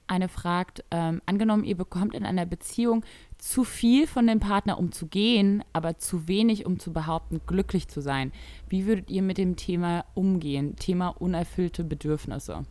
eine 0.10 0.28
fragt, 0.28 0.84
ähm, 0.92 1.22
angenommen, 1.26 1.64
ihr 1.64 1.78
bekommt 1.78 2.16
in 2.16 2.26
einer 2.26 2.46
Beziehung 2.46 3.04
zu 3.38 3.64
viel 3.64 4.08
von 4.08 4.28
dem 4.28 4.40
Partner, 4.40 4.78
um 4.78 4.92
zu 4.92 5.08
gehen, 5.08 5.64
aber 5.72 5.98
zu 5.98 6.28
wenig, 6.28 6.66
um 6.66 6.80
zu 6.80 6.92
behaupten, 6.92 7.42
glücklich 7.46 7.88
zu 7.88 8.02
sein. 8.02 8.32
Wie 8.68 8.86
würdet 8.86 9.10
ihr 9.10 9.22
mit 9.22 9.38
dem 9.38 9.56
Thema 9.56 10.06
umgehen? 10.14 10.76
Thema 10.76 11.10
unerfüllte 11.10 11.84
Bedürfnisse. 11.84 12.66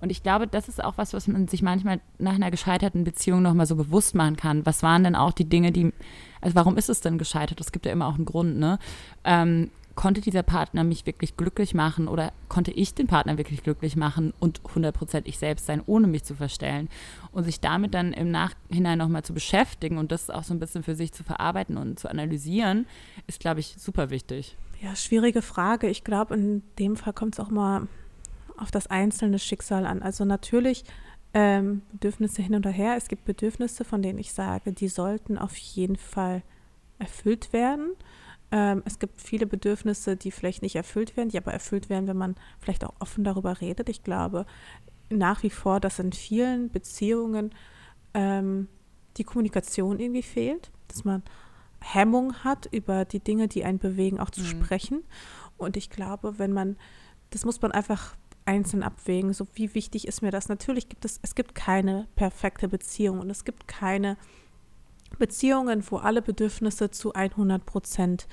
Und 0.00 0.10
ich 0.10 0.22
glaube, 0.22 0.46
das 0.46 0.68
ist 0.68 0.84
auch 0.84 0.98
was, 0.98 1.14
was 1.14 1.26
man 1.26 1.48
sich 1.48 1.62
manchmal 1.62 2.00
nach 2.18 2.34
einer 2.34 2.50
gescheiterten 2.50 3.04
Beziehung 3.04 3.42
nochmal 3.42 3.66
so 3.66 3.76
bewusst 3.76 4.14
machen 4.14 4.36
kann. 4.36 4.66
Was 4.66 4.82
waren 4.82 5.04
denn 5.04 5.16
auch 5.16 5.32
die 5.32 5.48
Dinge, 5.48 5.72
die, 5.72 5.92
also 6.40 6.54
warum 6.54 6.76
ist 6.76 6.90
es 6.90 7.00
denn 7.00 7.16
gescheitert? 7.16 7.60
Es 7.60 7.72
gibt 7.72 7.86
ja 7.86 7.92
immer 7.92 8.06
auch 8.06 8.16
einen 8.16 8.26
Grund, 8.26 8.58
ne? 8.58 8.78
Ähm, 9.24 9.70
konnte 9.96 10.20
dieser 10.20 10.42
Partner 10.42 10.84
mich 10.84 11.06
wirklich 11.06 11.36
glücklich 11.36 11.74
machen 11.74 12.06
oder 12.06 12.32
konnte 12.48 12.70
ich 12.70 12.94
den 12.94 13.06
Partner 13.06 13.38
wirklich 13.38 13.62
glücklich 13.62 13.96
machen 13.96 14.32
und 14.38 14.60
100% 14.60 15.22
ich 15.24 15.38
selbst 15.38 15.66
sein, 15.66 15.82
ohne 15.86 16.06
mich 16.06 16.22
zu 16.22 16.34
verstellen. 16.34 16.88
Und 17.32 17.44
sich 17.44 17.60
damit 17.60 17.94
dann 17.94 18.12
im 18.12 18.30
Nachhinein 18.30 18.98
nochmal 18.98 19.24
zu 19.24 19.34
beschäftigen 19.34 19.98
und 19.98 20.12
das 20.12 20.30
auch 20.30 20.44
so 20.44 20.54
ein 20.54 20.60
bisschen 20.60 20.82
für 20.82 20.94
sich 20.94 21.12
zu 21.12 21.24
verarbeiten 21.24 21.78
und 21.78 21.98
zu 21.98 22.08
analysieren, 22.08 22.86
ist, 23.26 23.40
glaube 23.40 23.60
ich, 23.60 23.74
super 23.78 24.10
wichtig. 24.10 24.56
Ja, 24.82 24.94
schwierige 24.94 25.40
Frage. 25.40 25.88
Ich 25.88 26.04
glaube, 26.04 26.34
in 26.34 26.62
dem 26.78 26.96
Fall 26.96 27.14
kommt 27.14 27.34
es 27.34 27.40
auch 27.40 27.50
mal 27.50 27.88
auf 28.58 28.70
das 28.70 28.86
einzelne 28.86 29.38
Schicksal 29.38 29.86
an. 29.86 30.02
Also 30.02 30.26
natürlich 30.26 30.84
ähm, 31.32 31.82
Bedürfnisse 31.92 32.42
hin 32.42 32.54
und 32.54 32.66
her. 32.66 32.96
Es 32.96 33.08
gibt 33.08 33.24
Bedürfnisse, 33.24 33.84
von 33.84 34.02
denen 34.02 34.18
ich 34.18 34.32
sage, 34.32 34.72
die 34.72 34.88
sollten 34.88 35.38
auf 35.38 35.56
jeden 35.56 35.96
Fall 35.96 36.42
erfüllt 36.98 37.52
werden. 37.52 37.92
Ähm, 38.52 38.82
es 38.84 38.98
gibt 38.98 39.20
viele 39.20 39.46
Bedürfnisse, 39.46 40.16
die 40.16 40.30
vielleicht 40.30 40.62
nicht 40.62 40.76
erfüllt 40.76 41.16
werden, 41.16 41.30
die 41.30 41.38
aber 41.38 41.52
erfüllt 41.52 41.88
werden, 41.88 42.06
wenn 42.06 42.16
man 42.16 42.36
vielleicht 42.60 42.84
auch 42.84 42.94
offen 43.00 43.24
darüber 43.24 43.60
redet. 43.60 43.88
Ich 43.88 44.02
glaube 44.02 44.46
nach 45.10 45.42
wie 45.42 45.50
vor, 45.50 45.80
dass 45.80 45.98
in 45.98 46.12
vielen 46.12 46.70
Beziehungen 46.70 47.54
ähm, 48.14 48.68
die 49.16 49.24
Kommunikation 49.24 49.98
irgendwie 49.98 50.22
fehlt, 50.22 50.70
dass 50.88 51.04
man 51.04 51.22
Hemmung 51.80 52.34
hat, 52.44 52.66
über 52.72 53.04
die 53.04 53.20
Dinge, 53.20 53.48
die 53.48 53.64
einen 53.64 53.78
bewegen, 53.78 54.18
auch 54.18 54.30
zu 54.30 54.40
mhm. 54.40 54.46
sprechen. 54.46 55.04
Und 55.56 55.76
ich 55.76 55.90
glaube, 55.90 56.38
wenn 56.38 56.52
man, 56.52 56.76
das 57.30 57.44
muss 57.44 57.60
man 57.62 57.72
einfach 57.72 58.16
einzeln 58.44 58.82
abwägen, 58.82 59.32
so 59.32 59.46
wie 59.54 59.74
wichtig 59.74 60.06
ist 60.06 60.22
mir 60.22 60.30
das. 60.30 60.48
Natürlich 60.48 60.88
gibt 60.88 61.04
es, 61.04 61.18
es 61.22 61.34
gibt 61.34 61.54
keine 61.54 62.06
perfekte 62.14 62.68
Beziehung 62.68 63.20
und 63.20 63.30
es 63.30 63.44
gibt 63.44 63.66
keine 63.68 64.16
Beziehungen, 65.18 65.84
wo 65.90 65.96
alle 65.96 66.22
Bedürfnisse 66.22 66.90
zu 66.90 67.12
100 67.14 67.64
Prozent 67.64 68.26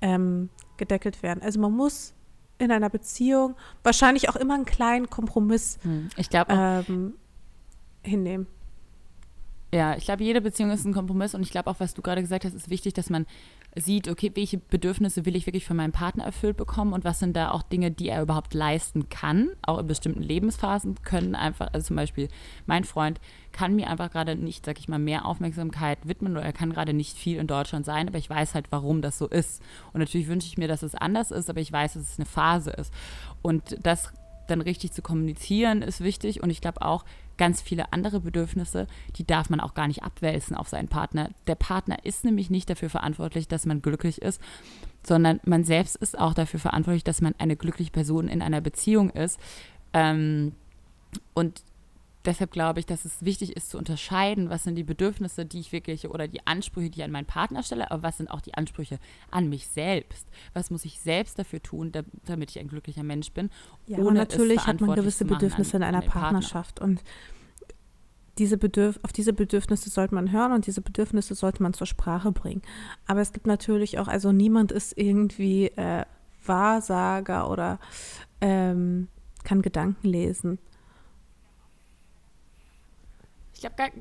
ähm, 0.00 0.50
gedeckelt 0.76 1.22
werden. 1.22 1.42
Also 1.42 1.60
man 1.60 1.72
muss 1.72 2.14
in 2.58 2.72
einer 2.72 2.90
Beziehung 2.90 3.54
wahrscheinlich 3.82 4.28
auch 4.28 4.36
immer 4.36 4.54
einen 4.54 4.64
kleinen 4.64 5.08
Kompromiss 5.10 5.78
hm, 5.82 6.08
ich 6.16 6.28
ähm, 6.32 7.14
hinnehmen. 8.02 8.46
Ja, 9.72 9.96
ich 9.96 10.04
glaube, 10.04 10.24
jede 10.24 10.40
Beziehung 10.40 10.70
ist 10.70 10.84
ein 10.84 10.94
Kompromiss 10.94 11.34
und 11.34 11.42
ich 11.42 11.50
glaube 11.50 11.70
auch, 11.70 11.78
was 11.78 11.94
du 11.94 12.02
gerade 12.02 12.22
gesagt 12.22 12.44
hast, 12.44 12.54
ist 12.54 12.70
wichtig, 12.70 12.94
dass 12.94 13.10
man 13.10 13.26
sieht, 13.80 14.08
okay, 14.08 14.30
welche 14.34 14.58
Bedürfnisse 14.58 15.26
will 15.26 15.36
ich 15.36 15.46
wirklich 15.46 15.66
von 15.66 15.76
meinem 15.76 15.92
Partner 15.92 16.24
erfüllt 16.24 16.56
bekommen 16.56 16.92
und 16.92 17.04
was 17.04 17.18
sind 17.18 17.36
da 17.36 17.50
auch 17.50 17.62
Dinge, 17.62 17.90
die 17.90 18.08
er 18.08 18.22
überhaupt 18.22 18.54
leisten 18.54 19.08
kann. 19.08 19.50
Auch 19.62 19.78
in 19.78 19.86
bestimmten 19.86 20.22
Lebensphasen 20.22 21.02
können 21.02 21.34
einfach, 21.34 21.72
also 21.72 21.88
zum 21.88 21.96
Beispiel 21.96 22.28
mein 22.66 22.84
Freund 22.84 23.20
kann 23.52 23.74
mir 23.74 23.88
einfach 23.88 24.10
gerade 24.10 24.36
nicht, 24.36 24.64
sag 24.64 24.78
ich 24.78 24.88
mal, 24.88 24.98
mehr 24.98 25.26
Aufmerksamkeit 25.26 25.98
widmen 26.06 26.32
oder 26.32 26.44
er 26.44 26.52
kann 26.52 26.72
gerade 26.72 26.92
nicht 26.92 27.16
viel 27.16 27.38
in 27.38 27.46
Deutschland 27.46 27.84
sein, 27.86 28.08
aber 28.08 28.18
ich 28.18 28.30
weiß 28.30 28.54
halt, 28.54 28.66
warum 28.70 29.02
das 29.02 29.18
so 29.18 29.26
ist. 29.26 29.62
Und 29.92 30.00
natürlich 30.00 30.28
wünsche 30.28 30.46
ich 30.46 30.58
mir, 30.58 30.68
dass 30.68 30.82
es 30.82 30.94
anders 30.94 31.30
ist, 31.30 31.50
aber 31.50 31.60
ich 31.60 31.72
weiß, 31.72 31.94
dass 31.94 32.02
es 32.02 32.18
eine 32.18 32.26
Phase 32.26 32.70
ist. 32.70 32.92
Und 33.42 33.78
das 33.82 34.12
dann 34.50 34.60
richtig 34.60 34.92
zu 34.92 35.02
kommunizieren 35.02 35.82
ist 35.82 36.02
wichtig 36.02 36.42
und 36.42 36.50
ich 36.50 36.60
glaube 36.60 36.82
auch, 36.82 37.04
ganz 37.38 37.62
viele 37.62 37.92
andere 37.92 38.20
Bedürfnisse, 38.20 38.86
die 39.16 39.26
darf 39.26 39.48
man 39.48 39.60
auch 39.60 39.74
gar 39.74 39.86
nicht 39.86 40.02
abwälzen 40.02 40.56
auf 40.56 40.68
seinen 40.68 40.88
Partner. 40.88 41.30
Der 41.46 41.54
Partner 41.54 42.04
ist 42.04 42.24
nämlich 42.24 42.50
nicht 42.50 42.68
dafür 42.68 42.90
verantwortlich, 42.90 43.48
dass 43.48 43.64
man 43.64 43.80
glücklich 43.80 44.20
ist, 44.20 44.42
sondern 45.06 45.40
man 45.44 45.64
selbst 45.64 45.96
ist 45.96 46.18
auch 46.18 46.34
dafür 46.34 46.60
verantwortlich, 46.60 47.04
dass 47.04 47.20
man 47.20 47.34
eine 47.38 47.56
glückliche 47.56 47.92
Person 47.92 48.28
in 48.28 48.42
einer 48.42 48.60
Beziehung 48.60 49.10
ist. 49.10 49.38
Ähm, 49.94 50.52
und 51.32 51.62
deshalb 52.28 52.50
glaube 52.52 52.78
ich, 52.78 52.86
dass 52.86 53.04
es 53.04 53.24
wichtig 53.24 53.56
ist 53.56 53.70
zu 53.70 53.78
unterscheiden, 53.78 54.50
was 54.50 54.64
sind 54.64 54.76
die 54.76 54.84
Bedürfnisse, 54.84 55.46
die 55.46 55.60
ich 55.60 55.72
wirklich 55.72 56.08
oder 56.08 56.28
die 56.28 56.46
Ansprüche, 56.46 56.90
die 56.90 57.00
ich 57.00 57.04
an 57.04 57.10
meinen 57.10 57.26
Partner 57.26 57.62
stelle, 57.62 57.90
aber 57.90 58.02
was 58.02 58.18
sind 58.18 58.30
auch 58.30 58.40
die 58.40 58.54
Ansprüche 58.54 58.98
an 59.30 59.48
mich 59.48 59.66
selbst? 59.68 60.28
Was 60.52 60.70
muss 60.70 60.84
ich 60.84 61.00
selbst 61.00 61.38
dafür 61.38 61.62
tun, 61.62 61.90
damit 62.26 62.50
ich 62.50 62.58
ein 62.58 62.68
glücklicher 62.68 63.02
Mensch 63.02 63.32
bin? 63.32 63.50
Ja, 63.86 63.98
und 63.98 64.14
natürlich 64.14 64.66
hat 64.66 64.80
man 64.80 64.94
gewisse 64.94 65.24
Bedürfnisse 65.24 65.76
an, 65.76 65.82
in 65.82 65.88
einer 65.88 66.02
Partnerschaft 66.02 66.76
Partner. 66.76 66.98
und 66.98 67.04
diese 68.36 68.56
Bedürf 68.56 69.00
auf 69.02 69.12
diese 69.12 69.32
Bedürfnisse 69.32 69.90
sollte 69.90 70.14
man 70.14 70.30
hören 70.30 70.52
und 70.52 70.66
diese 70.66 70.80
Bedürfnisse 70.80 71.34
sollte 71.34 71.62
man 71.62 71.74
zur 71.74 71.88
Sprache 71.88 72.30
bringen. 72.30 72.62
Aber 73.06 73.20
es 73.20 73.32
gibt 73.32 73.48
natürlich 73.48 73.98
auch, 73.98 74.06
also 74.06 74.30
niemand 74.30 74.70
ist 74.70 74.96
irgendwie 74.96 75.66
äh, 75.68 76.04
Wahrsager 76.46 77.50
oder 77.50 77.80
ähm, 78.40 79.08
kann 79.42 79.60
Gedanken 79.62 80.06
lesen. 80.06 80.58
Ich 83.58 83.62
glaube, 83.62 83.92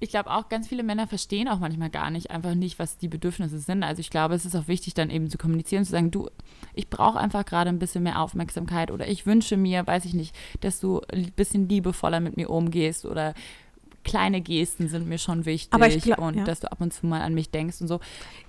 ich 0.00 0.10
glaube 0.10 0.30
auch, 0.30 0.48
ganz 0.48 0.68
viele 0.68 0.82
Männer 0.82 1.06
verstehen 1.06 1.48
auch 1.48 1.60
manchmal 1.60 1.88
gar 1.88 2.10
nicht, 2.10 2.30
einfach 2.30 2.54
nicht, 2.54 2.78
was 2.78 2.98
die 2.98 3.08
Bedürfnisse 3.08 3.58
sind. 3.58 3.84
Also 3.84 4.00
ich 4.00 4.10
glaube, 4.10 4.34
es 4.34 4.44
ist 4.44 4.56
auch 4.56 4.68
wichtig, 4.68 4.94
dann 4.94 5.10
eben 5.10 5.30
zu 5.30 5.38
kommunizieren, 5.38 5.84
zu 5.84 5.92
sagen, 5.92 6.10
du, 6.10 6.28
ich 6.74 6.90
brauche 6.90 7.18
einfach 7.18 7.44
gerade 7.44 7.70
ein 7.70 7.78
bisschen 7.78 8.02
mehr 8.02 8.20
Aufmerksamkeit 8.20 8.90
oder 8.90 9.06
ich 9.08 9.26
wünsche 9.26 9.56
mir, 9.56 9.86
weiß 9.86 10.04
ich 10.04 10.14
nicht, 10.14 10.34
dass 10.60 10.80
du 10.80 11.00
ein 11.12 11.30
bisschen 11.32 11.68
liebevoller 11.68 12.20
mit 12.20 12.36
mir 12.36 12.50
umgehst 12.50 13.06
oder 13.06 13.32
kleine 14.04 14.40
Gesten 14.40 14.88
sind 14.88 15.08
mir 15.08 15.18
schon 15.18 15.44
wichtig 15.44 16.02
glaub, 16.02 16.18
und 16.18 16.36
ja. 16.36 16.44
dass 16.44 16.60
du 16.60 16.70
ab 16.70 16.80
und 16.80 16.92
zu 16.92 17.06
mal 17.06 17.22
an 17.22 17.34
mich 17.34 17.50
denkst 17.50 17.80
und 17.80 17.88
so. 17.88 18.00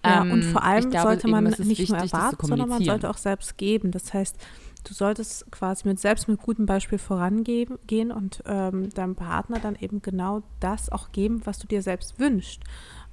Ja, 0.03 0.23
ähm, 0.23 0.31
und 0.31 0.43
vor 0.43 0.63
allem 0.63 0.89
glaube, 0.89 1.09
sollte 1.09 1.27
man 1.27 1.43
nicht 1.43 1.59
wichtig, 1.59 1.89
nur 1.89 1.99
erwarten, 1.99 2.45
sondern 2.45 2.69
man 2.69 2.83
sollte 2.83 3.09
auch 3.09 3.17
selbst 3.17 3.57
geben. 3.57 3.91
Das 3.91 4.13
heißt, 4.13 4.37
du 4.83 4.93
solltest 4.93 5.51
quasi 5.51 5.87
mit 5.87 5.99
selbst 5.99 6.27
mit 6.27 6.41
gutem 6.41 6.65
Beispiel 6.65 6.97
vorangehen 6.97 8.11
und 8.11 8.43
ähm, 8.45 8.89
deinem 8.89 9.15
Partner 9.15 9.59
dann 9.59 9.75
eben 9.75 10.01
genau 10.01 10.43
das 10.59 10.89
auch 10.89 11.11
geben, 11.11 11.41
was 11.45 11.59
du 11.59 11.67
dir 11.67 11.81
selbst 11.81 12.19
wünschst. 12.19 12.61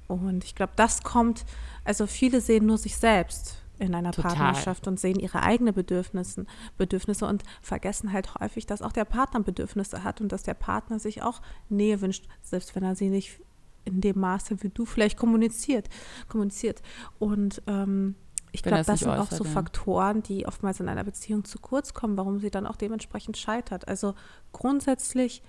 Und 0.07 0.43
ich 0.43 0.55
glaube, 0.55 0.73
das 0.75 1.03
kommt, 1.03 1.45
also 1.85 2.05
viele 2.07 2.41
sehen 2.41 2.65
nur 2.65 2.77
sich 2.77 2.97
selbst 2.97 3.57
in 3.79 3.95
einer 3.95 4.11
Total. 4.11 4.35
Partnerschaft 4.35 4.87
und 4.87 4.99
sehen 4.99 5.19
ihre 5.19 5.41
eigenen 5.41 5.73
Bedürfnisse, 5.73 6.45
Bedürfnisse 6.77 7.25
und 7.25 7.43
vergessen 7.61 8.11
halt 8.11 8.35
häufig, 8.35 8.67
dass 8.67 8.81
auch 8.81 8.91
der 8.91 9.05
Partner 9.05 9.39
Bedürfnisse 9.39 10.03
hat 10.03 10.21
und 10.21 10.31
dass 10.31 10.43
der 10.43 10.53
Partner 10.53 10.99
sich 10.99 11.23
auch 11.23 11.41
Nähe 11.69 12.01
wünscht, 12.01 12.27
selbst 12.43 12.75
wenn 12.75 12.83
er 12.83 12.95
sie 12.95 13.09
nicht 13.09 13.39
in 13.85 13.99
dem 14.01 14.19
Maße, 14.19 14.61
wie 14.61 14.69
du 14.69 14.85
vielleicht 14.85 15.17
kommuniziert, 15.17 15.89
kommuniziert. 16.27 16.83
Und 17.17 17.63
ähm, 17.65 18.15
ich 18.51 18.63
glaube, 18.63 18.83
das 18.83 18.99
sind 18.99 19.09
äußert, 19.09 19.19
auch 19.19 19.37
so 19.37 19.43
ja. 19.43 19.49
Faktoren, 19.49 20.23
die 20.23 20.45
oftmals 20.45 20.79
in 20.79 20.89
einer 20.89 21.03
Beziehung 21.03 21.45
zu 21.45 21.59
kurz 21.59 21.93
kommen, 21.93 22.17
warum 22.17 22.39
sie 22.39 22.51
dann 22.51 22.67
auch 22.67 22.75
dementsprechend 22.75 23.37
scheitert. 23.37 23.87
Also 23.87 24.13
grundsätzlich, 24.51 25.41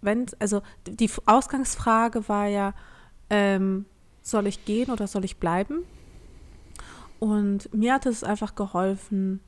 wenn, 0.00 0.26
also 0.40 0.62
die 0.86 1.10
Ausgangsfrage 1.26 2.28
war 2.28 2.46
ja, 2.46 2.74
ähm, 3.30 3.86
soll 4.20 4.46
ich 4.46 4.64
gehen 4.64 4.90
oder 4.90 5.06
soll 5.06 5.24
ich 5.24 5.38
bleiben? 5.38 5.84
Und 7.20 7.72
mir 7.72 7.94
hat 7.94 8.06
es 8.06 8.24
einfach 8.24 8.56
geholfen, 8.56 9.40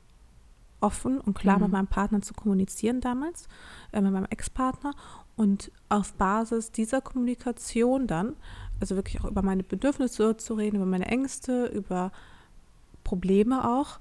offen 0.79 1.19
und 1.19 1.37
klar 1.37 1.57
mhm. 1.57 1.63
mit 1.63 1.71
meinem 1.73 1.87
Partner 1.87 2.21
zu 2.21 2.33
kommunizieren 2.33 3.01
damals, 3.01 3.47
äh, 3.91 3.99
mit 3.99 4.13
meinem 4.13 4.27
Ex-Partner. 4.29 4.93
Und 5.35 5.71
auf 5.89 6.13
Basis 6.13 6.71
dieser 6.71 7.01
Kommunikation 7.01 8.07
dann 8.07 8.37
also 8.79 8.95
wirklich 8.95 9.21
auch 9.21 9.25
über 9.25 9.41
meine 9.41 9.63
Bedürfnisse 9.63 10.37
zu 10.37 10.53
reden, 10.53 10.77
über 10.77 10.85
meine 10.85 11.07
Ängste, 11.07 11.67
über 11.67 12.11
Probleme 13.03 13.69
auch. 13.69 13.99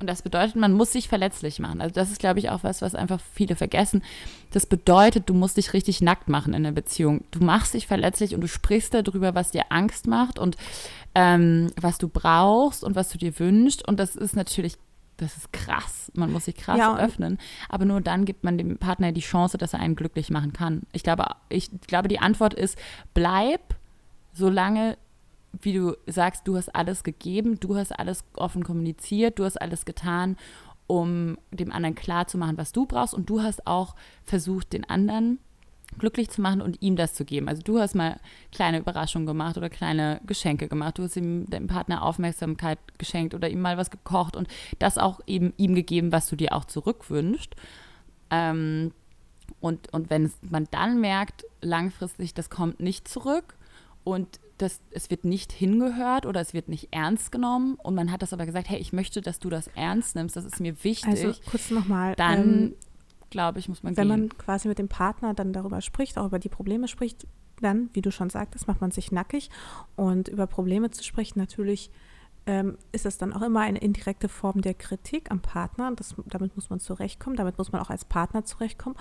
Und 0.00 0.06
das 0.06 0.22
bedeutet, 0.22 0.56
man 0.56 0.72
muss 0.72 0.92
sich 0.92 1.08
verletzlich 1.08 1.58
machen. 1.58 1.82
Also 1.82 1.94
das 1.94 2.10
ist, 2.10 2.20
glaube 2.20 2.38
ich, 2.38 2.48
auch 2.48 2.64
was, 2.64 2.80
was 2.80 2.94
einfach 2.94 3.20
viele 3.34 3.54
vergessen. 3.54 4.02
Das 4.50 4.64
bedeutet, 4.64 5.28
du 5.28 5.34
musst 5.34 5.58
dich 5.58 5.74
richtig 5.74 6.00
nackt 6.00 6.28
machen 6.28 6.54
in 6.54 6.62
der 6.62 6.72
Beziehung. 6.72 7.24
Du 7.30 7.44
machst 7.44 7.74
dich 7.74 7.86
verletzlich 7.86 8.34
und 8.34 8.40
du 8.40 8.48
sprichst 8.48 8.94
darüber, 8.94 9.34
was 9.34 9.50
dir 9.50 9.64
Angst 9.68 10.06
macht 10.06 10.38
und 10.38 10.56
ähm, 11.14 11.70
was 11.78 11.98
du 11.98 12.08
brauchst 12.08 12.82
und 12.82 12.94
was 12.96 13.10
du 13.10 13.18
dir 13.18 13.38
wünschst. 13.38 13.86
Und 13.86 14.00
das 14.00 14.16
ist 14.16 14.34
natürlich 14.34 14.78
das 15.20 15.36
ist 15.36 15.52
krass. 15.52 16.10
Man 16.14 16.32
muss 16.32 16.46
sich 16.46 16.56
krass 16.56 16.78
ja, 16.78 16.96
öffnen. 16.96 17.38
Aber 17.68 17.84
nur 17.84 18.00
dann 18.00 18.24
gibt 18.24 18.44
man 18.44 18.58
dem 18.58 18.78
Partner 18.78 19.12
die 19.12 19.20
Chance, 19.20 19.58
dass 19.58 19.74
er 19.74 19.80
einen 19.80 19.96
glücklich 19.96 20.30
machen 20.30 20.52
kann. 20.52 20.82
Ich 20.92 21.02
glaube, 21.02 21.26
ich 21.48 21.70
glaube, 21.86 22.08
die 22.08 22.20
Antwort 22.20 22.54
ist, 22.54 22.78
bleib, 23.14 23.74
solange 24.32 24.96
wie 25.62 25.74
du 25.74 25.96
sagst, 26.06 26.46
du 26.46 26.56
hast 26.56 26.74
alles 26.74 27.02
gegeben, 27.02 27.58
du 27.58 27.76
hast 27.76 27.92
alles 27.98 28.24
offen 28.34 28.62
kommuniziert, 28.62 29.38
du 29.38 29.44
hast 29.44 29.60
alles 29.60 29.84
getan, 29.84 30.36
um 30.86 31.38
dem 31.50 31.72
anderen 31.72 31.94
klarzumachen, 31.94 32.56
was 32.56 32.72
du 32.72 32.86
brauchst. 32.86 33.14
Und 33.14 33.28
du 33.28 33.42
hast 33.42 33.66
auch 33.66 33.94
versucht, 34.24 34.72
den 34.72 34.88
anderen 34.88 35.38
glücklich 35.98 36.30
zu 36.30 36.40
machen 36.40 36.60
und 36.60 36.80
ihm 36.82 36.96
das 36.96 37.14
zu 37.14 37.24
geben. 37.24 37.48
Also 37.48 37.62
du 37.62 37.78
hast 37.78 37.94
mal 37.94 38.18
kleine 38.52 38.78
Überraschungen 38.78 39.26
gemacht 39.26 39.56
oder 39.56 39.68
kleine 39.68 40.20
Geschenke 40.26 40.68
gemacht. 40.68 40.98
Du 40.98 41.02
hast 41.02 41.16
ihm 41.16 41.46
deinem 41.48 41.66
Partner 41.66 42.02
Aufmerksamkeit 42.02 42.78
geschenkt 42.98 43.34
oder 43.34 43.48
ihm 43.48 43.60
mal 43.60 43.76
was 43.76 43.90
gekocht 43.90 44.36
und 44.36 44.48
das 44.78 44.98
auch 44.98 45.20
eben 45.26 45.52
ihm 45.56 45.74
gegeben, 45.74 46.12
was 46.12 46.28
du 46.28 46.36
dir 46.36 46.52
auch 46.52 46.64
zurückwünscht. 46.64 47.54
Ähm, 48.30 48.92
und, 49.60 49.92
und 49.92 50.10
wenn 50.10 50.32
man 50.42 50.68
dann 50.70 51.00
merkt, 51.00 51.44
langfristig, 51.60 52.34
das 52.34 52.50
kommt 52.50 52.80
nicht 52.80 53.08
zurück 53.08 53.56
und 54.04 54.40
das, 54.58 54.80
es 54.90 55.10
wird 55.10 55.24
nicht 55.24 55.52
hingehört 55.52 56.26
oder 56.26 56.40
es 56.40 56.54
wird 56.54 56.68
nicht 56.68 56.88
ernst 56.92 57.32
genommen 57.32 57.74
und 57.74 57.94
man 57.94 58.12
hat 58.12 58.22
das 58.22 58.32
aber 58.32 58.46
gesagt, 58.46 58.68
hey, 58.68 58.78
ich 58.78 58.92
möchte, 58.92 59.22
dass 59.22 59.38
du 59.38 59.48
das 59.50 59.68
ernst 59.68 60.14
nimmst, 60.16 60.36
das 60.36 60.44
ist 60.44 60.60
mir 60.60 60.84
wichtig. 60.84 61.24
Also 61.24 61.34
kurz 61.50 61.70
nochmal. 61.70 62.14
Dann 62.16 62.40
ähm, 62.40 62.74
glaube 63.30 63.58
ich, 63.58 63.68
muss 63.68 63.82
man 63.82 63.96
Wenn 63.96 64.08
gehen. 64.08 64.20
man 64.20 64.38
quasi 64.38 64.68
mit 64.68 64.78
dem 64.78 64.88
Partner 64.88 65.34
dann 65.34 65.52
darüber 65.52 65.80
spricht, 65.80 66.18
auch 66.18 66.26
über 66.26 66.38
die 66.38 66.48
Probleme 66.48 66.88
spricht, 66.88 67.26
dann, 67.60 67.90
wie 67.92 68.02
du 68.02 68.10
schon 68.10 68.30
sagtest, 68.30 68.66
macht 68.68 68.80
man 68.80 68.90
sich 68.90 69.12
nackig. 69.12 69.50
Und 69.96 70.28
über 70.28 70.46
Probleme 70.46 70.90
zu 70.90 71.04
sprechen, 71.04 71.38
natürlich 71.38 71.90
ähm, 72.46 72.78
ist 72.92 73.06
es 73.06 73.18
dann 73.18 73.32
auch 73.32 73.42
immer 73.42 73.60
eine 73.60 73.78
indirekte 73.78 74.28
Form 74.28 74.62
der 74.62 74.74
Kritik 74.74 75.30
am 75.30 75.40
Partner. 75.40 75.92
Das, 75.94 76.14
damit 76.26 76.56
muss 76.56 76.70
man 76.70 76.80
zurechtkommen, 76.80 77.36
damit 77.36 77.58
muss 77.58 77.72
man 77.72 77.80
auch 77.80 77.90
als 77.90 78.04
Partner 78.04 78.44
zurechtkommen. 78.44 78.96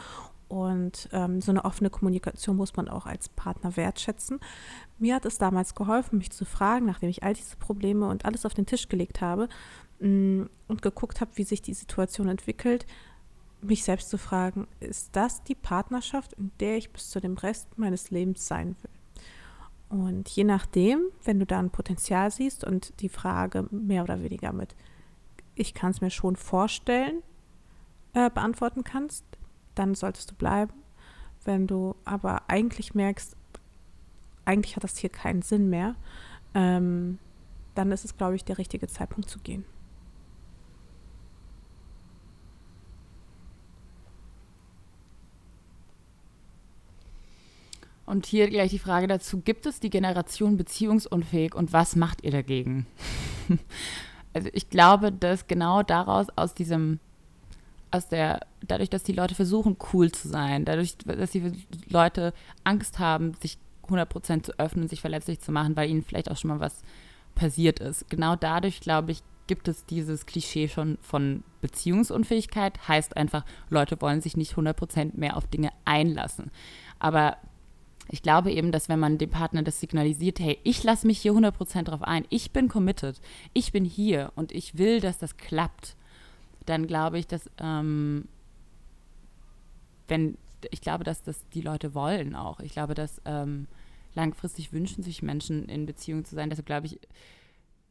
Und 0.49 1.10
ähm, 1.11 1.41
so 1.41 1.51
eine 1.51 1.64
offene 1.64 1.91
Kommunikation 1.91 2.57
muss 2.57 2.76
man 2.76 2.89
auch 2.89 3.06
als 3.06 3.30
Partner 3.30 3.77
wertschätzen. 3.77 4.39
Mir 4.97 5.15
hat 5.15 5.26
es 5.26 5.38
damals 5.38 5.76
geholfen, 5.76 6.18
mich 6.18 6.31
zu 6.31 6.43
fragen, 6.43 6.88
nachdem 6.88 7.10
ich 7.10 7.23
all 7.23 7.34
diese 7.34 7.56
Probleme 7.56 8.07
und 8.07 8.26
alles 8.26 8.47
auf 8.47 8.56
den 8.56 8.65
Tisch 8.65 8.89
gelegt 8.89 9.22
habe 9.22 9.47
mh, 9.99 10.07
mm, 10.07 10.49
und 10.68 10.81
geguckt 10.81 11.22
habe, 11.22 11.31
wie 11.35 11.43
sich 11.43 11.61
die 11.61 11.76
Situation 11.76 12.27
entwickelt, 12.30 12.88
mich 13.61 13.84
selbst 13.84 14.10
zu 14.10 14.18
fragen, 14.18 14.68
ist 14.80 15.15
das 15.15 15.44
die 15.44 15.56
Partnerschaft, 15.56 16.34
in 16.34 16.52
der 16.60 16.77
ich 16.77 16.91
bis 16.91 17.10
zu 17.10 17.19
dem 17.19 17.36
Rest 17.36 17.77
meines 17.77 18.11
Lebens 18.11 18.48
sein 18.48 18.76
will? 18.81 18.91
Und 19.90 20.30
je 20.30 20.44
nachdem, 20.44 21.02
wenn 21.23 21.40
du 21.40 21.45
da 21.45 21.60
ein 21.60 21.72
Potenzial 21.72 22.30
siehst 22.30 22.64
und 22.64 23.02
die 23.02 23.10
Frage 23.10 23.68
mehr 23.72 24.03
oder 24.03 24.22
weniger 24.22 24.53
mit, 24.53 24.76
ich 25.56 25.73
kann 25.73 25.91
es 25.91 25.99
mir 25.99 26.11
schon 26.11 26.36
vorstellen, 26.36 27.23
äh, 28.14 28.30
beantworten 28.30 28.84
kannst, 28.84 29.26
dann 29.76 29.95
solltest 29.95 30.31
du 30.31 30.36
bleiben. 30.36 30.73
Wenn 31.44 31.68
du 31.68 31.95
aber 32.06 32.44
eigentlich 32.48 32.94
merkst, 32.94 33.36
eigentlich 34.45 34.76
hat 34.76 34.84
das 34.84 34.98
hier 34.98 35.10
keinen 35.10 35.41
Sinn 35.41 35.69
mehr, 35.69 35.95
ähm, 36.53 37.18
dann 37.76 37.91
ist 37.91 38.06
es, 38.06 38.18
glaube 38.18 38.36
ich, 38.36 38.44
der 38.44 38.57
richtige 38.57 38.88
Zeitpunkt 38.88 39.30
zu 39.30 39.40
gehen. 39.40 39.65
Und 48.10 48.26
hier 48.26 48.49
gleich 48.49 48.72
die 48.72 48.80
Frage 48.80 49.06
dazu, 49.06 49.40
gibt 49.40 49.68
es 49.68 49.80
die 49.80 49.91
Generation 49.91 50.57
beziehungsunfähig 50.57 51.53
und 51.53 51.73
was 51.73 51.95
macht 51.95 52.23
ihr 52.23 52.31
dagegen? 52.31 52.88
also 54.34 54.49
ich 54.52 54.72
glaube, 54.72 55.11
dass 55.11 55.45
genau 55.45 55.84
daraus, 55.84 56.26
aus 56.36 56.56
diesem, 56.56 56.99
aus 57.91 58.07
der, 58.07 58.40
dadurch, 58.65 58.90
dass 58.90 59.03
die 59.03 59.11
Leute 59.11 59.36
versuchen, 59.36 59.77
cool 59.94 60.11
zu 60.11 60.27
sein, 60.27 60.65
dadurch, 60.65 60.98
dass 60.98 61.30
die 61.30 61.53
Leute 61.88 62.34
Angst 62.64 62.98
haben, 62.98 63.36
sich 63.36 63.60
100% 63.88 64.41
zu 64.41 64.57
öffnen, 64.57 64.88
sich 64.88 65.02
verletzlich 65.02 65.40
zu 65.40 65.52
machen, 65.52 65.76
weil 65.76 65.88
ihnen 65.88 66.02
vielleicht 66.02 66.31
auch 66.31 66.38
schon 66.38 66.49
mal 66.49 66.60
was 66.60 66.81
passiert 67.36 67.80
ist. 67.80 68.10
Genau 68.10 68.36
dadurch, 68.36 68.81
glaube 68.81 69.11
ich, 69.11 69.22
gibt 69.45 69.68
es 69.68 69.86
dieses 69.86 70.26
Klischee 70.26 70.68
schon 70.68 70.98
von 71.03 71.44
Beziehungsunfähigkeit. 71.61 72.88
Heißt 72.88 73.15
einfach, 73.15 73.45
Leute 73.69 74.02
wollen 74.02 74.22
sich 74.22 74.36
nicht 74.36 74.53
100% 74.56 75.11
mehr 75.14 75.38
auf 75.38 75.45
Dinge 75.45 75.69
einlassen. 75.86 76.49
Aber 76.98 77.38
ich 78.11 78.22
glaube 78.22 78.52
eben, 78.52 78.72
dass 78.72 78.90
wenn 78.90 78.99
man 78.99 79.18
dem 79.18 79.30
Partner 79.30 79.61
das 79.64 79.80
signalisiert, 79.80 80.40
hey, 80.40 80.57
ich 80.64 80.84
lasse 80.84 81.06
mich 81.06 81.19
hier 81.19 81.34
100% 81.34 81.84
drauf 81.84 82.02
ein, 82.02 82.26
ich 82.30 82.52
bin 82.52 82.68
committed, 82.68 83.22
ich 83.53 83.72
bin 83.72 83.86
hier 83.86 84.31
und 84.36 84.52
ich 84.52 84.77
will, 84.77 84.99
dass 84.99 85.19
das 85.19 85.38
klappt, 85.38 85.95
dann 86.65 86.88
glaube 86.88 87.19
ich, 87.19 87.27
dass, 87.27 87.49
ähm, 87.60 88.27
wenn, 90.07 90.38
ich 90.72 90.81
glaube, 90.81 91.03
dass 91.03 91.22
das 91.22 91.48
die 91.49 91.61
Leute 91.61 91.94
wollen 91.94 92.36
auch. 92.36 92.60
Ich 92.60 92.72
glaube, 92.72 92.95
dass 92.95 93.22
ähm, 93.26 93.68
langfristig 94.15 94.73
wünschen 94.73 95.03
sich 95.03 95.22
Menschen 95.22 95.69
in 95.69 95.86
Beziehung 95.86 96.26
zu 96.26 96.36
sein. 96.36 96.49
Deshalb 96.49 96.65
glaube 96.65 96.88
ich, 96.88 96.99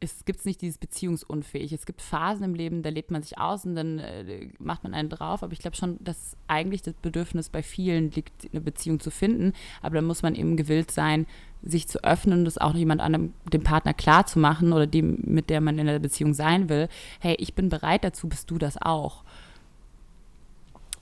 es 0.01 0.25
gibt 0.25 0.45
nicht 0.47 0.61
dieses 0.61 0.79
beziehungsunfähig. 0.79 1.73
Es 1.73 1.85
gibt 1.85 2.03
Phasen 2.03 2.45
im 2.45 2.55
Leben, 2.55 2.83
da 2.83 2.91
lebt 2.91 3.11
man 3.11 3.23
sich 3.23 3.39
aus 3.39 3.65
und 3.65 3.75
dann 3.75 3.99
äh, 3.99 4.49
macht 4.59 4.85
man 4.85 4.95
einen 4.95 5.09
drauf. 5.09 5.43
Aber 5.43 5.53
ich 5.53 5.59
glaube 5.59 5.77
schon, 5.77 5.97
dass 6.01 6.37
eigentlich 6.47 6.83
das 6.83 6.95
Bedürfnis 6.95 7.49
bei 7.49 7.62
vielen 7.62 8.11
liegt, 8.12 8.49
eine 8.53 8.61
Beziehung 8.61 9.01
zu 9.01 9.11
finden. 9.11 9.53
Aber 9.83 9.97
da 9.97 10.03
muss 10.03 10.23
man 10.23 10.35
eben 10.35 10.57
gewillt 10.57 10.91
sein, 10.91 11.27
sich 11.62 11.89
zu 11.89 12.05
öffnen 12.05 12.41
und 12.41 12.45
das 12.45 12.59
auch 12.59 12.75
jemand 12.75 13.01
anderem, 13.01 13.33
dem 13.53 13.65
Partner 13.65 13.93
klar 13.93 14.27
zu 14.27 14.39
machen 14.39 14.73
oder 14.73 14.87
dem, 14.87 15.19
mit 15.25 15.51
der 15.51 15.61
man 15.61 15.79
in 15.79 15.87
der 15.87 15.99
Beziehung 15.99 16.33
sein 16.33 16.69
will. 16.69 16.89
Hey, 17.19 17.35
ich 17.39 17.55
bin 17.55 17.69
bereit 17.69 18.05
dazu, 18.05 18.29
bist 18.29 18.51
du 18.51 18.59
das 18.59 18.81
auch? 18.81 19.25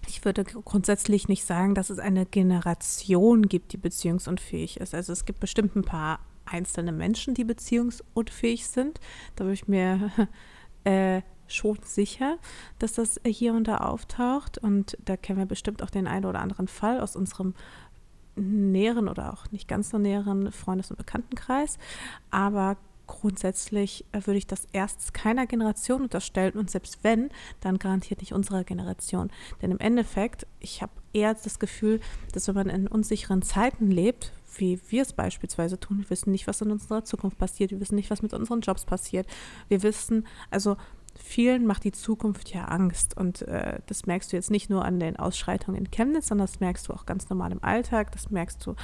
Ich 0.09 0.24
würde 0.24 0.44
grundsätzlich 0.44 1.28
nicht 1.28 1.44
sagen, 1.44 1.74
dass 1.74 1.90
es 1.90 1.98
eine 1.98 2.24
Generation 2.24 3.48
gibt, 3.48 3.73
die 3.73 3.77
beziehungsunfähig 3.77 4.78
ist. 4.78 4.94
Also 4.94 5.12
es 5.12 5.24
gibt 5.27 5.40
bestimmt 5.40 5.77
ein 5.77 5.82
paar 5.82 6.20
einzelne 6.47 6.93
Menschen, 6.93 7.35
die 7.35 7.44
beziehungsunfähig 7.44 8.66
sind. 8.66 9.01
Da 9.36 9.44
bin 9.44 9.52
ich 9.52 9.68
mir 9.68 10.10
äh, 10.85 11.23
schon 11.48 11.78
sicher, 11.85 12.39
dass 12.78 12.94
das 12.94 13.20
hier 13.24 13.55
und 13.55 13.68
da 13.68 13.78
auftaucht. 13.78 14.59
Und 14.59 14.97
da 15.05 15.16
kennen 15.16 15.39
wir 15.39 15.47
bestimmt 15.47 15.82
auch 15.82 15.90
den 15.90 16.06
einen 16.06 16.24
oder 16.24 16.40
anderen 16.40 16.68
Fall 16.68 17.01
aus 17.01 17.16
unserem 17.16 17.55
näheren 18.36 19.09
oder 19.09 19.32
auch 19.32 19.51
nicht 19.51 19.68
ganz 19.68 19.90
so 19.90 19.98
näheren 19.98 20.52
Freundes- 20.52 20.90
und 20.90 20.98
Bekanntenkreis. 20.98 21.78
Aber 22.31 22.77
grundsätzlich 23.06 24.05
äh, 24.12 24.20
würde 24.24 24.39
ich 24.39 24.47
das 24.47 24.66
erst 24.73 25.14
keiner 25.14 25.47
Generation 25.47 26.02
unterstellen 26.02 26.55
und 26.55 26.70
selbst 26.70 27.02
wenn, 27.02 27.31
dann 27.60 27.78
garantiert 27.78 28.20
nicht 28.20 28.32
unserer 28.32 28.64
Generation. 28.64 29.31
Denn 29.62 29.70
im 29.70 29.78
Endeffekt, 29.78 30.47
ich 30.60 30.82
habe 30.82 30.93
eher 31.12 31.35
das 31.35 31.59
Gefühl, 31.59 32.01
dass 32.32 32.48
wenn 32.48 32.55
man 32.55 32.68
in 32.68 32.89
unsicheren 32.89 33.43
Zeiten 33.43 33.90
lebt, 33.90 34.32
wie 34.58 34.80
wir 34.88 35.02
es 35.02 35.12
beispielsweise 35.12 35.78
tun. 35.78 35.98
Wir 35.98 36.10
wissen 36.10 36.30
nicht, 36.30 36.46
was 36.46 36.60
in 36.60 36.70
unserer 36.70 37.04
Zukunft 37.04 37.38
passiert. 37.38 37.70
Wir 37.70 37.80
wissen 37.80 37.94
nicht, 37.94 38.10
was 38.10 38.22
mit 38.22 38.32
unseren 38.32 38.60
Jobs 38.60 38.84
passiert. 38.84 39.26
Wir 39.68 39.82
wissen, 39.82 40.26
also 40.50 40.76
vielen 41.18 41.66
macht 41.66 41.84
die 41.84 41.92
Zukunft 41.92 42.52
ja 42.52 42.66
Angst. 42.66 43.16
Und 43.16 43.42
äh, 43.42 43.80
das 43.86 44.06
merkst 44.06 44.32
du 44.32 44.36
jetzt 44.36 44.50
nicht 44.50 44.70
nur 44.70 44.84
an 44.84 45.00
den 45.00 45.16
Ausschreitungen 45.16 45.78
in 45.78 45.90
Chemnitz, 45.90 46.28
sondern 46.28 46.46
das 46.46 46.60
merkst 46.60 46.88
du 46.88 46.92
auch 46.92 47.06
ganz 47.06 47.28
normal 47.28 47.52
im 47.52 47.62
Alltag. 47.62 48.12
Das 48.12 48.30
merkst 48.30 48.64
du 48.66 48.74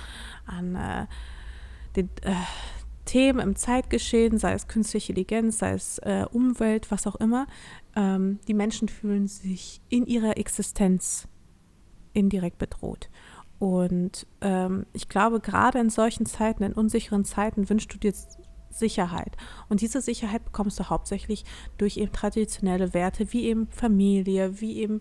an 0.47 0.74
äh, 0.74 1.07
den 1.97 2.09
äh, 2.23 2.35
Themen 3.05 3.40
im 3.40 3.57
Zeitgeschehen, 3.57 4.39
sei 4.39 4.53
es 4.53 4.69
künstliche 4.69 5.12
Intelligenz, 5.12 5.59
sei 5.59 5.73
es 5.73 5.99
äh, 5.99 6.24
Umwelt, 6.31 6.90
was 6.90 7.07
auch 7.07 7.16
immer. 7.16 7.47
Ähm, 7.97 8.39
die 8.47 8.55
Menschen 8.55 8.89
fühlen 8.89 9.27
sich 9.27 9.81
in 9.89 10.07
ihrer 10.07 10.36
Existenz 10.36 11.28
indirekt 12.12 12.59
bedroht. 12.59 13.09
Und 13.63 14.27
ähm, 14.41 14.87
ich 14.93 15.09
glaube, 15.09 15.39
gerade 15.39 15.79
in 15.79 15.89
solchen 15.89 16.27
Zeiten, 16.27 16.65
in 16.65 16.73
unsicheren 16.73 17.25
Zeiten, 17.25 17.71
wünschst 17.71 17.95
du 17.95 17.99
dir 17.99 18.13
Sicherheit. 18.71 19.37
Und 19.69 19.83
diese 19.83 20.01
Sicherheit 20.01 20.45
bekommst 20.45 20.81
du 20.81 20.91
hauptsächlich 20.91 21.45
durch 21.79 21.97
eben 21.97 22.11
traditionelle 22.11 22.93
Werte, 22.93 23.33
wie 23.33 23.45
eben 23.45 23.69
Familie, 23.69 24.61
wie 24.61 24.79
eben 24.79 25.01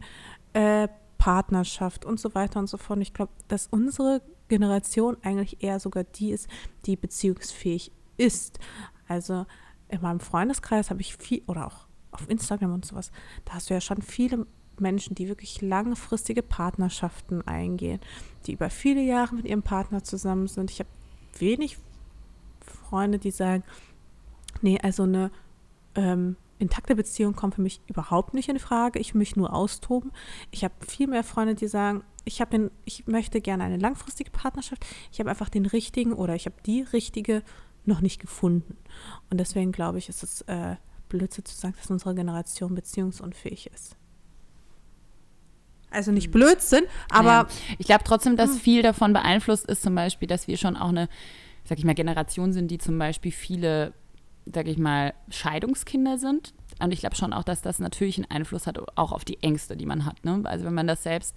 äh, 0.53 0.89
Partnerschaft 1.17 2.05
und 2.05 2.19
so 2.19 2.35
weiter 2.35 2.59
und 2.59 2.67
so 2.67 2.77
fort. 2.77 2.97
Und 2.97 3.01
ich 3.01 3.15
glaube, 3.15 3.31
dass 3.47 3.65
unsere 3.65 4.21
Generation 4.47 5.17
eigentlich 5.23 5.63
eher 5.63 5.79
sogar 5.79 6.03
die 6.03 6.29
ist, 6.29 6.47
die 6.85 6.95
beziehungsfähig 6.95 7.91
ist. 8.17 8.59
Also 9.07 9.47
in 9.87 10.01
meinem 10.01 10.19
Freundeskreis 10.19 10.91
habe 10.91 11.01
ich 11.01 11.17
viel, 11.17 11.41
oder 11.47 11.65
auch 11.65 11.87
auf 12.11 12.29
Instagram 12.29 12.75
und 12.75 12.85
sowas, 12.85 13.11
da 13.43 13.55
hast 13.55 13.71
du 13.71 13.73
ja 13.73 13.81
schon 13.81 14.03
viele 14.03 14.45
Menschen, 14.81 15.15
die 15.15 15.27
wirklich 15.27 15.61
langfristige 15.61 16.43
Partnerschaften 16.43 17.41
eingehen, 17.47 17.99
die 18.45 18.53
über 18.53 18.69
viele 18.69 19.01
Jahre 19.01 19.35
mit 19.35 19.45
ihrem 19.45 19.63
Partner 19.63 20.03
zusammen 20.03 20.47
sind. 20.47 20.71
Ich 20.71 20.79
habe 20.79 20.89
wenig 21.37 21.77
Freunde, 22.61 23.19
die 23.19 23.31
sagen, 23.31 23.63
nee, 24.61 24.79
also 24.81 25.03
eine 25.03 25.31
ähm, 25.95 26.35
intakte 26.59 26.95
Beziehung 26.95 27.35
kommt 27.35 27.55
für 27.55 27.61
mich 27.61 27.81
überhaupt 27.87 28.33
nicht 28.33 28.49
in 28.49 28.59
Frage. 28.59 28.99
Ich 28.99 29.13
will 29.13 29.19
mich 29.19 29.35
nur 29.35 29.53
austoben. 29.53 30.11
Ich 30.51 30.63
habe 30.63 30.73
viel 30.87 31.07
mehr 31.07 31.23
Freunde, 31.23 31.55
die 31.55 31.67
sagen, 31.67 32.03
ich 32.23 32.39
habe 32.39 32.71
ich 32.85 33.07
möchte 33.07 33.41
gerne 33.41 33.63
eine 33.63 33.77
langfristige 33.77 34.29
Partnerschaft. 34.31 34.85
Ich 35.11 35.19
habe 35.19 35.29
einfach 35.29 35.49
den 35.49 35.65
richtigen 35.65 36.13
oder 36.13 36.35
ich 36.35 36.45
habe 36.45 36.55
die 36.65 36.81
richtige 36.81 37.41
noch 37.85 38.01
nicht 38.01 38.21
gefunden. 38.21 38.77
Und 39.29 39.39
deswegen 39.39 39.71
glaube 39.71 39.97
ich, 39.97 40.07
ist 40.07 40.21
es 40.21 40.41
äh, 40.41 40.75
Blödsinn 41.09 41.45
zu 41.45 41.55
sagen, 41.55 41.75
dass 41.77 41.89
unsere 41.89 42.13
Generation 42.13 42.75
beziehungsunfähig 42.75 43.67
ist. 43.73 43.97
Also 45.91 46.11
nicht 46.11 46.31
Blödsinn, 46.31 46.85
aber. 47.09 47.29
Ja. 47.29 47.47
Ich 47.77 47.85
glaube 47.85 48.03
trotzdem, 48.05 48.37
dass 48.37 48.57
viel 48.57 48.81
davon 48.81 49.13
beeinflusst 49.13 49.65
ist, 49.67 49.83
zum 49.83 49.93
Beispiel, 49.93 50.27
dass 50.27 50.47
wir 50.47 50.57
schon 50.57 50.77
auch 50.77 50.89
eine, 50.89 51.09
sag 51.65 51.77
ich 51.77 51.85
mal, 51.85 51.93
Generation 51.93 52.53
sind, 52.53 52.71
die 52.71 52.77
zum 52.77 52.97
Beispiel 52.97 53.31
viele, 53.31 53.93
sag 54.51 54.67
ich 54.67 54.77
mal, 54.77 55.13
Scheidungskinder 55.29 56.17
sind. 56.17 56.53
Und 56.79 56.93
ich 56.93 57.01
glaube 57.01 57.15
schon 57.15 57.33
auch, 57.33 57.43
dass 57.43 57.61
das 57.61 57.79
natürlich 57.79 58.17
einen 58.17 58.31
Einfluss 58.31 58.67
hat, 58.67 58.79
auch 58.97 59.11
auf 59.11 59.25
die 59.25 59.43
Ängste, 59.43 59.77
die 59.77 59.85
man 59.85 60.05
hat. 60.05 60.23
Ne? 60.25 60.41
Also 60.45 60.65
wenn 60.65 60.73
man 60.73 60.87
das 60.87 61.03
selbst 61.03 61.35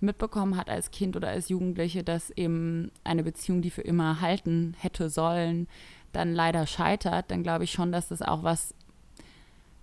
mitbekommen 0.00 0.56
hat 0.56 0.68
als 0.68 0.90
Kind 0.90 1.14
oder 1.14 1.28
als 1.28 1.48
Jugendliche, 1.48 2.02
dass 2.02 2.30
eben 2.30 2.90
eine 3.04 3.22
Beziehung, 3.22 3.62
die 3.62 3.70
für 3.70 3.82
immer 3.82 4.20
halten 4.20 4.74
hätte 4.78 5.08
sollen, 5.08 5.68
dann 6.12 6.34
leider 6.34 6.66
scheitert, 6.66 7.30
dann 7.30 7.42
glaube 7.42 7.64
ich 7.64 7.72
schon, 7.72 7.92
dass 7.92 8.08
das 8.08 8.22
auch 8.22 8.42
was 8.42 8.74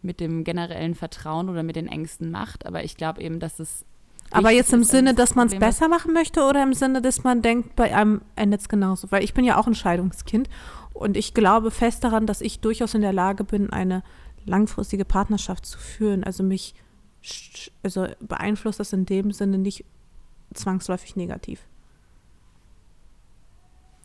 mit 0.01 0.19
dem 0.19 0.43
generellen 0.43 0.95
Vertrauen 0.95 1.49
oder 1.49 1.63
mit 1.63 1.75
den 1.75 1.87
Ängsten 1.87 2.31
macht. 2.31 2.65
Aber 2.65 2.83
ich 2.83 2.97
glaube 2.97 3.21
eben, 3.21 3.39
dass 3.39 3.59
es 3.59 3.85
aber 4.31 4.51
jetzt 4.51 4.73
im 4.73 4.83
Sinne, 4.83 5.13
dass 5.13 5.35
man 5.35 5.47
es 5.47 5.57
besser 5.57 5.87
machen 5.87 6.13
möchte 6.13 6.41
oder 6.43 6.61
im 6.61 6.73
Sinne, 6.73 7.01
dass 7.01 7.23
man 7.23 7.41
denkt, 7.41 7.75
bei 7.75 7.95
einem 7.95 8.21
endet 8.35 8.61
es 8.61 8.69
genauso? 8.69 9.11
Weil 9.11 9.23
ich 9.23 9.33
bin 9.33 9.45
ja 9.45 9.57
auch 9.57 9.67
ein 9.67 9.75
Scheidungskind 9.75 10.49
und 10.93 11.17
ich 11.17 11.33
glaube 11.33 11.71
fest 11.71 12.03
daran, 12.03 12.27
dass 12.27 12.41
ich 12.41 12.59
durchaus 12.59 12.93
in 12.93 13.01
der 13.01 13.13
Lage 13.13 13.43
bin, 13.43 13.71
eine 13.71 14.03
langfristige 14.45 15.05
Partnerschaft 15.05 15.65
zu 15.65 15.79
führen. 15.79 16.23
Also 16.23 16.43
mich, 16.43 16.75
also 17.83 18.07
beeinflusst 18.19 18.79
das 18.79 18.93
in 18.93 19.05
dem 19.05 19.31
Sinne 19.31 19.57
nicht 19.57 19.85
zwangsläufig 20.53 21.15
negativ. 21.15 21.61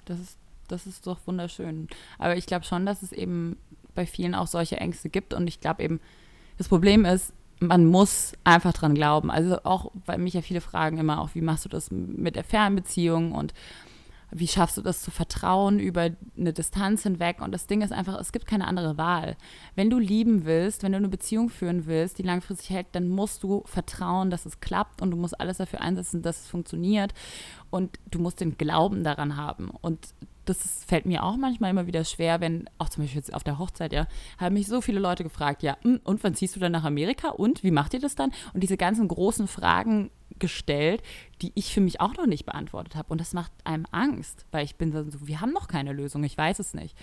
Das 0.05 0.21
ist, 0.21 0.39
das 0.69 0.87
ist 0.87 1.07
doch 1.07 1.19
wunderschön. 1.27 1.89
Aber 2.19 2.37
ich 2.37 2.47
glaube 2.47 2.65
schon, 2.65 2.87
dass 2.87 3.03
es 3.03 3.13
eben 3.13 3.57
bei 3.95 4.07
vielen 4.07 4.35
auch 4.35 4.47
solche 4.47 4.77
Ängste 4.77 5.09
gibt 5.09 5.35
und 5.35 5.47
ich 5.47 5.61
glaube 5.61 5.83
eben, 5.83 6.01
das 6.59 6.69
Problem 6.69 7.05
ist, 7.05 7.33
man 7.61 7.87
muss 7.87 8.33
einfach 8.45 8.73
dran 8.73 8.95
glauben. 8.95 9.31
Also 9.31 9.59
auch, 9.65 9.91
weil 10.07 10.19
mich 10.19 10.35
ja 10.35 10.43
viele 10.43 10.61
fragen 10.61 10.99
immer 10.99 11.21
auch, 11.21 11.31
wie 11.35 11.41
machst 11.41 11.65
du 11.65 11.69
das 11.69 11.91
mit 11.91 12.37
der 12.37 12.45
Fernbeziehung 12.45 13.33
und 13.33 13.55
wie 14.37 14.49
schaffst 14.49 14.77
du 14.77 14.83
das 14.83 15.01
zu 15.01 15.13
vertrauen 15.13 15.79
über 15.79 16.11
eine 16.37 16.53
Distanz 16.53 17.05
hinweg? 17.05 17.41
Und 17.41 17.53
das 17.53 17.69
Ding 17.69 17.83
ist 17.83 17.93
einfach, 17.93 18.19
es 18.19 18.33
gibt 18.33 18.47
keine 18.47 18.67
andere 18.67 18.99
Wahl. 18.99 19.37
Wenn 19.77 19.91
du 19.91 19.99
lieben 20.01 20.45
willst, 20.45 20.83
wenn 20.83 20.91
du 20.91 20.99
eine 20.99 21.09
Beziehung 21.09 21.51
führen 21.51 21.87
willst, 21.87 22.19
die 22.19 22.25
langfristig 22.25 22.71
hält, 22.71 22.89
dann 22.93 23.09
musst 23.09 23.45
du 23.45 23.63
vertrauen, 23.67 24.31
dass 24.31 24.45
es 24.45 24.59
klappt 24.59 25.01
und 25.01 25.13
du 25.13 25.17
musst 25.17 25.39
alles 25.41 25.59
dafür 25.59 25.81
einsetzen, 25.81 26.23
dass 26.23 26.41
es 26.41 26.49
funktioniert. 26.49 27.15
Und 27.75 27.99
du 28.09 28.21
musst 28.21 28.41
den 28.41 28.57
Glauben 28.57 29.03
daran 29.03 29.37
haben. 29.37 29.69
Und 29.81 30.15
das 30.45 30.65
ist, 30.65 30.85
fällt 30.85 31.07
mir 31.07 31.25
auch 31.25 31.37
manchmal 31.37 31.71
immer 31.71 31.89
wieder 31.89 32.05
schwer, 32.05 32.41
wenn, 32.41 32.71
auch 32.79 32.89
zum 32.89 33.03
Beispiel 33.03 33.19
jetzt 33.19 33.35
auf 33.35 33.43
der 33.43 33.59
Hochzeit, 33.59 33.93
ja, 33.93 34.07
haben 34.39 34.55
mich 34.55 34.69
so 34.69 34.81
viele 34.81 35.01
Leute 35.01 35.25
gefragt, 35.25 35.65
ja, 35.65 35.77
hm, 35.83 36.01
und 36.05 36.23
wann 36.23 36.37
ziehst 36.37 36.55
du 36.55 36.61
dann 36.61 36.71
nach 36.71 36.85
Amerika 36.85 37.31
und 37.31 37.65
wie 37.65 37.73
macht 37.73 37.93
ihr 37.93 37.99
das 37.99 38.15
dann? 38.15 38.31
Und 38.53 38.63
diese 38.63 38.77
ganzen 38.77 39.09
großen 39.09 39.49
Fragen 39.49 40.13
gestellt, 40.39 41.03
die 41.43 41.51
ich 41.57 41.75
für 41.75 41.81
mich 41.81 42.01
auch 42.01 42.15
noch 42.17 42.27
nicht 42.27 42.47
beantwortet 42.47 42.95
habe. 42.95 43.09
Und 43.09 43.21
das 43.21 43.33
macht 43.33 43.51
einem 43.65 43.87
Angst, 43.91 44.47
weil 44.53 44.65
ich 44.65 44.77
bin 44.77 44.93
so, 44.93 45.27
wir 45.27 45.41
haben 45.41 45.53
noch 45.53 45.67
keine 45.67 45.93
Lösung, 45.93 46.23
ich 46.23 46.39
weiß 46.39 46.61
es 46.61 46.75
nicht. 46.75 46.97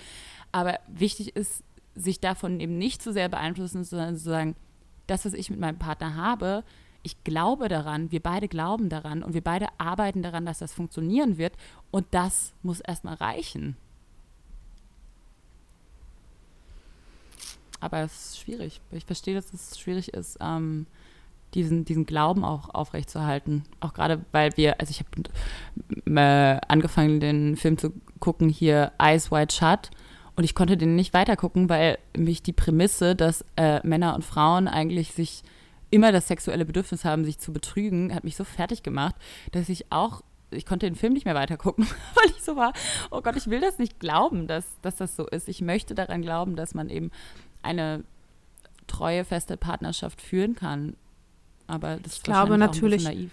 Aber 0.54 0.80
wichtig 0.88 1.36
ist, 1.36 1.66
sich 1.96 2.22
davon 2.22 2.62
eben 2.62 2.78
nicht 2.78 3.02
zu 3.02 3.12
sehr 3.12 3.28
beeinflussen, 3.28 3.84
sondern 3.84 4.16
zu 4.16 4.24
sagen, 4.24 4.56
das, 5.08 5.26
was 5.26 5.34
ich 5.34 5.50
mit 5.50 5.60
meinem 5.60 5.80
Partner 5.80 6.16
habe, 6.16 6.64
ich 7.04 7.24
glaube 7.24 7.68
daran, 7.68 8.12
wir 8.12 8.20
beide 8.20 8.48
glauben 8.48 8.90
daran 8.90 9.24
und 9.24 9.34
wir 9.34 9.42
beide 9.42 9.68
arbeiten 9.78 10.22
daran, 10.22 10.46
dass 10.46 10.60
das 10.60 10.74
funktionieren 10.74 11.38
wird 11.38 11.54
und 11.90 12.06
das 12.12 12.54
muss 12.64 12.80
erstmal 12.80 13.16
reichen. 13.16 13.76
Aber 17.80 18.00
es 18.02 18.14
ist 18.14 18.40
schwierig. 18.40 18.80
Ich 18.92 19.06
verstehe, 19.06 19.34
dass 19.34 19.52
es 19.54 19.80
schwierig 19.80 20.14
ist, 20.14 20.38
ähm, 20.40 20.86
diesen, 21.56 21.84
diesen 21.84 22.06
Glauben 22.06 22.46
auch 22.46 22.74
aufrechtzuerhalten. 22.74 23.64
Auch 23.80 23.94
gerade, 23.94 24.24
weil 24.32 24.56
wir, 24.56 24.80
also 24.80 24.92
ich 24.92 25.00
habe 25.00 26.20
äh, 26.20 26.60
angefangen, 26.68 27.20
den 27.20 27.58
Film 27.58 27.78
zu 27.78 27.92
gucken, 28.20 28.50
hier 28.50 28.92
Eyes 29.00 29.32
Wide 29.32 29.54
Shut. 29.54 29.90
Und 30.36 30.44
ich 30.44 30.56
konnte 30.56 30.78
den 30.78 30.96
nicht 30.96 31.14
weitergucken, 31.14 31.70
weil 31.70 31.98
mich 32.16 32.42
die 32.42 32.54
Prämisse, 32.54 33.16
dass 33.16 33.44
äh, 33.58 33.86
Männer 33.86 34.16
und 34.16 34.24
Frauen 34.24 34.68
eigentlich 34.68 35.12
sich 35.12 35.44
immer 35.92 36.12
das 36.12 36.28
sexuelle 36.28 36.66
Bedürfnis 36.66 37.06
haben, 37.06 37.24
sich 37.26 37.38
zu 37.38 37.54
betrügen, 37.54 38.16
hat 38.16 38.24
mich 38.24 38.36
so 38.36 38.44
fertig 38.44 38.82
gemacht, 38.82 39.16
dass 39.52 39.70
ich 39.70 39.92
auch, 39.92 40.22
ich 40.50 40.66
konnte 40.66 40.88
den 40.88 40.96
Film 40.96 41.14
nicht 41.14 41.26
mehr 41.26 41.36
weitergucken, 41.36 41.86
weil 42.16 42.32
ich 42.32 42.42
so 42.42 42.56
war, 42.56 42.74
oh 43.12 43.22
Gott, 43.22 43.36
ich 43.36 43.48
will 43.48 43.62
das 43.62 43.78
nicht 43.78 44.00
glauben, 44.00 44.48
dass, 44.48 44.66
dass 44.82 44.96
das 44.96 45.16
so 45.16 45.28
ist. 45.28 45.48
Ich 45.48 45.62
möchte 45.62 45.94
daran 45.94 46.22
glauben, 46.22 46.56
dass 46.56 46.74
man 46.74 46.90
eben 46.90 47.12
eine 47.62 48.04
treue, 48.88 49.24
feste 49.26 49.58
Partnerschaft 49.58 50.22
führen 50.22 50.56
kann. 50.56 50.96
Aber 51.68 51.98
das 51.98 52.14
ich 52.14 52.18
ist 52.20 52.24
glaube 52.24 52.58
natürlich, 52.58 53.04
naiv. 53.04 53.32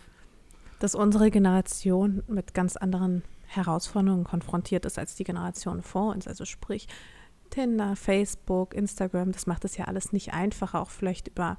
dass 0.80 0.94
unsere 0.94 1.30
Generation 1.30 2.22
mit 2.28 2.55
ganz 2.55 2.76
anderen 2.76 3.22
Herausforderungen 3.47 4.24
konfrontiert 4.24 4.85
ist 4.85 4.98
als 4.98 5.14
die 5.14 5.24
Generation 5.24 5.82
vor 5.82 6.12
uns. 6.12 6.28
Also 6.28 6.44
sprich, 6.44 6.86
Tinder, 7.51 7.97
Facebook, 7.97 8.74
Instagram, 8.74 9.32
das 9.32 9.47
macht 9.47 9.64
es 9.64 9.76
ja 9.76 9.86
alles 9.86 10.12
nicht 10.12 10.35
einfacher, 10.35 10.80
auch 10.80 10.90
vielleicht 10.90 11.28
über 11.28 11.56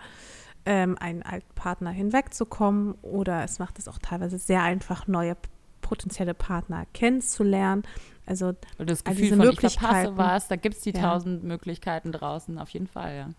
ähm, 0.69 0.95
einen 0.99 1.23
alten 1.23 1.51
Partner 1.55 1.89
hinwegzukommen 1.89 2.93
oder 3.01 3.43
es 3.43 3.57
macht 3.57 3.79
es 3.79 3.87
auch 3.87 3.97
teilweise 3.97 4.37
sehr 4.37 4.61
einfach, 4.61 5.07
neue 5.07 5.35
potenzielle 5.81 6.35
Partner 6.35 6.85
kennenzulernen. 6.93 7.81
Also 8.27 8.53
das 8.77 9.03
Gefühl 9.03 9.29
von 9.29 9.49
ich 9.49 9.59
verpasse 9.59 10.15
was, 10.15 10.47
da 10.47 10.57
gibt 10.57 10.77
es 10.77 10.83
die 10.83 10.91
ja. 10.91 11.01
tausend 11.01 11.43
Möglichkeiten 11.43 12.11
draußen, 12.11 12.59
auf 12.59 12.69
jeden 12.69 12.85
Fall, 12.85 13.15
ja. 13.15 13.29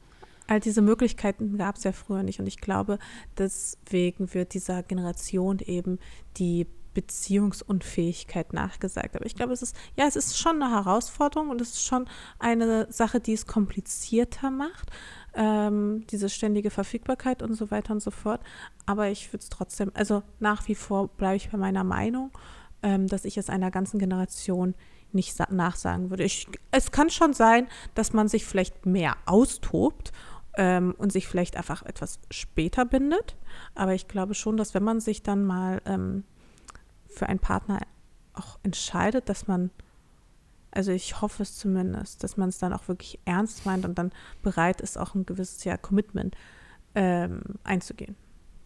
All 0.48 0.58
diese 0.58 0.82
Möglichkeiten 0.82 1.56
gab 1.56 1.76
es 1.76 1.84
ja 1.84 1.92
früher 1.92 2.24
nicht 2.24 2.40
und 2.40 2.48
ich 2.48 2.60
glaube, 2.60 2.98
deswegen 3.38 4.34
wird 4.34 4.52
dieser 4.52 4.82
Generation 4.82 5.60
eben 5.60 6.00
die 6.36 6.66
Beziehungsunfähigkeit 6.94 8.52
nachgesagt. 8.52 9.14
Aber 9.14 9.24
ich 9.24 9.36
glaube, 9.36 9.52
es 9.52 9.62
ist, 9.62 9.76
ja, 9.96 10.06
es 10.08 10.16
ist 10.16 10.36
schon 10.36 10.60
eine 10.60 10.72
Herausforderung 10.72 11.50
und 11.50 11.60
es 11.60 11.74
ist 11.74 11.84
schon 11.84 12.08
eine 12.40 12.90
Sache, 12.90 13.20
die 13.20 13.34
es 13.34 13.46
komplizierter 13.46 14.50
macht 14.50 14.90
ähm, 15.34 16.04
diese 16.10 16.28
ständige 16.28 16.70
Verfügbarkeit 16.70 17.42
und 17.42 17.54
so 17.54 17.70
weiter 17.70 17.92
und 17.92 18.00
so 18.00 18.10
fort. 18.10 18.40
Aber 18.86 19.08
ich 19.08 19.32
würde 19.32 19.42
es 19.42 19.48
trotzdem, 19.48 19.90
also 19.94 20.22
nach 20.38 20.66
wie 20.68 20.74
vor 20.74 21.08
bleibe 21.08 21.36
ich 21.36 21.50
bei 21.50 21.58
meiner 21.58 21.84
Meinung, 21.84 22.30
ähm, 22.82 23.06
dass 23.06 23.24
ich 23.24 23.36
es 23.36 23.50
einer 23.50 23.70
ganzen 23.70 23.98
Generation 23.98 24.74
nicht 25.12 25.38
nachsagen 25.50 26.10
würde. 26.10 26.24
Ich, 26.24 26.46
es 26.70 26.92
kann 26.92 27.10
schon 27.10 27.32
sein, 27.32 27.66
dass 27.94 28.12
man 28.12 28.28
sich 28.28 28.44
vielleicht 28.44 28.86
mehr 28.86 29.16
austobt 29.26 30.12
ähm, 30.56 30.94
und 30.98 31.12
sich 31.12 31.26
vielleicht 31.26 31.56
einfach 31.56 31.82
etwas 31.82 32.20
später 32.30 32.84
bindet. 32.84 33.36
Aber 33.74 33.94
ich 33.94 34.08
glaube 34.08 34.34
schon, 34.34 34.56
dass 34.56 34.74
wenn 34.74 34.84
man 34.84 35.00
sich 35.00 35.22
dann 35.22 35.44
mal 35.44 35.82
ähm, 35.84 36.24
für 37.08 37.26
einen 37.26 37.40
Partner 37.40 37.80
auch 38.34 38.58
entscheidet, 38.62 39.28
dass 39.28 39.48
man 39.48 39.70
also 40.70 40.92
ich 40.92 41.20
hoffe 41.20 41.42
es 41.42 41.56
zumindest, 41.56 42.22
dass 42.22 42.36
man 42.36 42.48
es 42.48 42.58
dann 42.58 42.72
auch 42.72 42.88
wirklich 42.88 43.18
ernst 43.24 43.66
meint 43.66 43.84
und 43.84 43.98
dann 43.98 44.12
bereit 44.42 44.80
ist, 44.80 44.98
auch 44.98 45.14
ein 45.14 45.26
gewisses 45.26 45.64
ja, 45.64 45.76
Commitment 45.76 46.36
ähm, 46.94 47.42
einzugehen. 47.64 48.16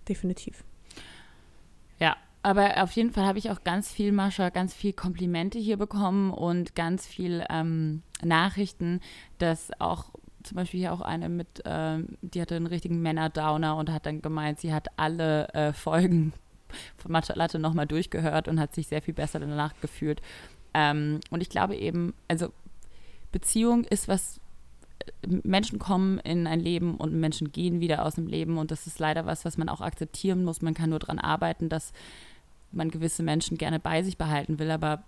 Definitiv. 0.09 0.65
Ja, 1.99 2.17
aber 2.43 2.83
auf 2.83 2.93
jeden 2.93 3.11
Fall 3.11 3.25
habe 3.25 3.39
ich 3.39 3.51
auch 3.51 3.65
ganz 3.65 3.91
viel, 3.91 4.13
Mascha, 4.13 4.51
ganz 4.51 4.75
viel 4.75 4.93
Komplimente 4.93 5.59
hier 5.59 5.79
bekommen 5.79 6.31
und 6.31 6.75
ganz 6.75 7.07
viel 7.07 7.45
ähm, 7.49 8.03
Nachrichten, 8.23 9.01
dass 9.39 9.71
auch 9.81 10.11
zum 10.43 10.57
Beispiel 10.57 10.81
hier 10.81 10.93
auch 10.93 11.01
eine 11.01 11.31
mit, 11.31 11.63
ähm, 11.65 12.19
die 12.21 12.41
hatte 12.41 12.55
einen 12.55 12.67
richtigen 12.67 13.01
Männer-Downer 13.01 13.77
und 13.77 13.91
hat 13.91 14.05
dann 14.05 14.21
gemeint, 14.21 14.61
sie 14.61 14.75
hat 14.75 14.89
alle 14.99 15.49
äh, 15.55 15.73
Folgen 15.73 16.35
von 16.97 17.13
Matcha 17.13 17.35
Latte 17.35 17.59
nochmal 17.59 17.87
durchgehört 17.87 18.49
und 18.49 18.61
hat 18.61 18.75
sich 18.75 18.89
sehr 18.89 19.03
viel 19.03 19.15
besser 19.15 19.41
danach 19.41 19.73
gefühlt. 19.81 20.21
Ähm, 20.75 21.21
und 21.31 21.41
ich 21.41 21.49
glaube 21.49 21.77
eben, 21.77 22.15
also 22.29 22.53
Beziehung 23.33 23.85
ist 23.85 24.09
was, 24.09 24.41
Menschen 25.27 25.79
kommen 25.79 26.19
in 26.19 26.47
ein 26.47 26.61
Leben 26.61 26.97
und 26.97 27.15
Menschen 27.15 27.53
gehen 27.53 27.81
wieder 27.81 28.05
aus 28.05 28.17
dem 28.17 28.27
Leben 28.27 28.59
und 28.59 28.71
das 28.71 28.87
ist 28.87 28.99
leider 28.99 29.27
was, 29.27 29.45
was 29.45 29.57
man 29.57 29.69
auch 29.69 29.81
akzeptieren 29.81 30.45
muss. 30.45 30.63
Man 30.63 30.75
kann 30.75 30.91
nur 30.91 30.99
daran 30.99 31.19
arbeiten, 31.19 31.69
dass 31.69 31.93
man 32.73 32.91
gewisse 32.91 33.23
Menschen 33.23 33.57
gerne 33.57 33.81
bei 33.81 34.03
sich 34.03 34.19
behalten 34.19 34.59
will, 34.59 34.71
aber 34.71 35.05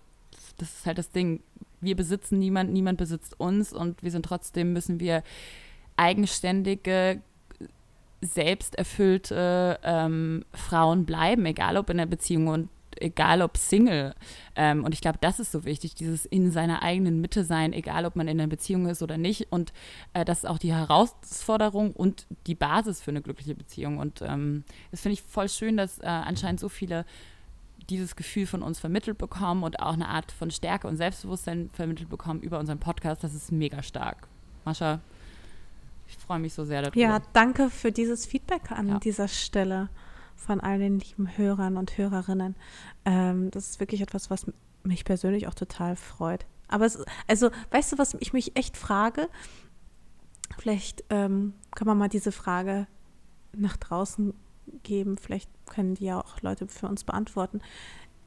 das 0.57 0.73
ist 0.73 0.85
halt 0.85 0.97
das 0.97 1.11
Ding. 1.11 1.41
Wir 1.81 1.95
besitzen 1.95 2.39
niemand, 2.39 2.71
niemand 2.71 2.97
besitzt 2.97 3.39
uns 3.39 3.73
und 3.73 4.01
wir 4.01 4.11
sind 4.11 4.25
trotzdem, 4.25 4.73
müssen 4.73 4.99
wir 4.99 5.23
eigenständige, 5.95 7.21
selbsterfüllte 8.21 9.79
ähm, 9.83 10.43
Frauen 10.53 11.05
bleiben, 11.05 11.45
egal 11.45 11.77
ob 11.77 11.89
in 11.89 11.97
der 11.97 12.07
Beziehung 12.07 12.47
und 12.47 12.69
egal 13.01 13.41
ob 13.41 13.57
Single. 13.57 14.13
Ähm, 14.55 14.83
und 14.83 14.93
ich 14.93 15.01
glaube, 15.01 15.17
das 15.21 15.39
ist 15.39 15.51
so 15.51 15.65
wichtig, 15.65 15.95
dieses 15.95 16.25
in 16.25 16.51
seiner 16.51 16.81
eigenen 16.81 17.21
Mitte 17.21 17.43
sein, 17.43 17.73
egal 17.73 18.05
ob 18.05 18.15
man 18.15 18.27
in 18.27 18.39
einer 18.39 18.47
Beziehung 18.47 18.87
ist 18.87 19.01
oder 19.03 19.17
nicht. 19.17 19.51
Und 19.51 19.73
äh, 20.13 20.25
das 20.25 20.39
ist 20.39 20.45
auch 20.45 20.57
die 20.57 20.73
Herausforderung 20.73 21.91
und 21.91 22.27
die 22.47 22.55
Basis 22.55 23.01
für 23.01 23.11
eine 23.11 23.21
glückliche 23.21 23.55
Beziehung. 23.55 23.97
Und 23.97 24.21
ähm, 24.21 24.63
das 24.91 25.01
finde 25.01 25.13
ich 25.13 25.21
voll 25.21 25.49
schön, 25.49 25.77
dass 25.77 25.99
äh, 25.99 26.05
anscheinend 26.05 26.59
so 26.59 26.69
viele 26.69 27.05
dieses 27.89 28.15
Gefühl 28.15 28.45
von 28.45 28.61
uns 28.61 28.79
vermittelt 28.79 29.17
bekommen 29.17 29.63
und 29.63 29.79
auch 29.79 29.93
eine 29.93 30.09
Art 30.09 30.31
von 30.31 30.51
Stärke 30.51 30.87
und 30.87 30.97
Selbstbewusstsein 30.97 31.69
vermittelt 31.71 32.09
bekommen 32.09 32.41
über 32.41 32.59
unseren 32.59 32.79
Podcast. 32.79 33.23
Das 33.23 33.33
ist 33.33 33.51
mega 33.51 33.81
stark. 33.81 34.27
Mascha, 34.65 34.99
ich 36.07 36.17
freue 36.17 36.39
mich 36.39 36.53
so 36.53 36.65
sehr 36.65 36.81
darüber. 36.81 36.99
Ja, 36.99 37.21
danke 37.33 37.69
für 37.69 37.91
dieses 37.91 38.25
Feedback 38.25 38.71
an 38.71 38.89
ja. 38.89 38.99
dieser 38.99 39.27
Stelle 39.27 39.89
von 40.37 40.61
all 40.61 40.79
den 40.79 40.99
lieben 40.99 41.37
Hörern 41.37 41.75
und 41.75 41.97
Hörerinnen. 41.97 42.55
Ähm, 43.03 43.51
das 43.51 43.71
ist 43.71 43.79
wirklich 43.79 44.01
etwas, 44.01 44.29
was 44.29 44.45
mich 44.83 45.03
persönlich 45.03 45.47
auch 45.47 45.53
total 45.53 45.95
freut. 45.95 46.45
Aber 46.69 46.85
es, 46.85 47.03
also, 47.27 47.49
weißt 47.71 47.93
du, 47.93 47.97
was 47.97 48.15
ich 48.19 48.33
mich 48.33 48.55
echt 48.55 48.77
frage? 48.77 49.27
Vielleicht 50.57 51.03
ähm, 51.09 51.53
kann 51.75 51.87
man 51.87 51.97
mal 51.97 52.09
diese 52.09 52.31
Frage 52.31 52.87
nach 53.53 53.77
draußen 53.77 54.33
geben. 54.83 55.17
Vielleicht 55.17 55.49
können 55.65 55.95
die 55.95 56.05
ja 56.05 56.19
auch 56.19 56.41
Leute 56.41 56.67
für 56.67 56.87
uns 56.87 57.03
beantworten. 57.03 57.61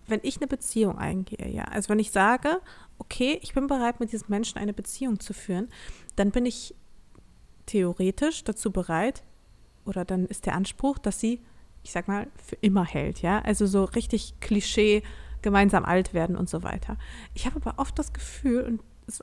Wenn 0.07 0.21
ich 0.23 0.39
eine 0.39 0.47
Beziehung 0.47 0.99
eingehe, 0.99 1.49
ja, 1.49 1.65
also 1.65 1.89
wenn 1.89 1.99
ich 1.99 2.11
sage, 2.11 2.61
okay, 2.99 3.39
ich 3.43 3.55
bin 3.55 3.67
bereit, 3.67 4.01
mit 4.01 4.13
diesem 4.13 4.29
Menschen 4.29 4.59
eine 4.59 4.73
Beziehung 4.73 5.21
zu 5.21 5.33
führen, 5.33 5.69
dann 6.17 6.31
bin 6.31 6.47
ich 6.47 6.75
theoretisch 7.67 8.43
dazu 8.43 8.73
bereit, 8.73 9.23
oder 9.85 10.05
dann 10.05 10.27
ist 10.27 10.47
der 10.47 10.55
Anspruch, 10.55 10.99
dass 10.99 11.21
sie 11.21 11.41
ich 11.83 11.93
sag 11.93 12.09
mal, 12.09 12.27
für 12.45 12.57
immer 12.57 12.85
hält, 12.85 13.23
ja. 13.23 13.41
Also 13.41 13.67
so 13.67 13.85
richtig 13.85 14.35
Klischee, 14.41 15.03
gemeinsam 15.43 15.85
alt 15.85 16.15
werden 16.15 16.37
und 16.37 16.49
so 16.49 16.63
weiter. 16.63 16.97
Ich 17.35 17.47
habe 17.47 17.57
aber 17.57 17.79
oft 17.79 17.99
das 17.99 18.13
Gefühl, 18.13 18.63
und 18.65 18.83
es 19.07 19.23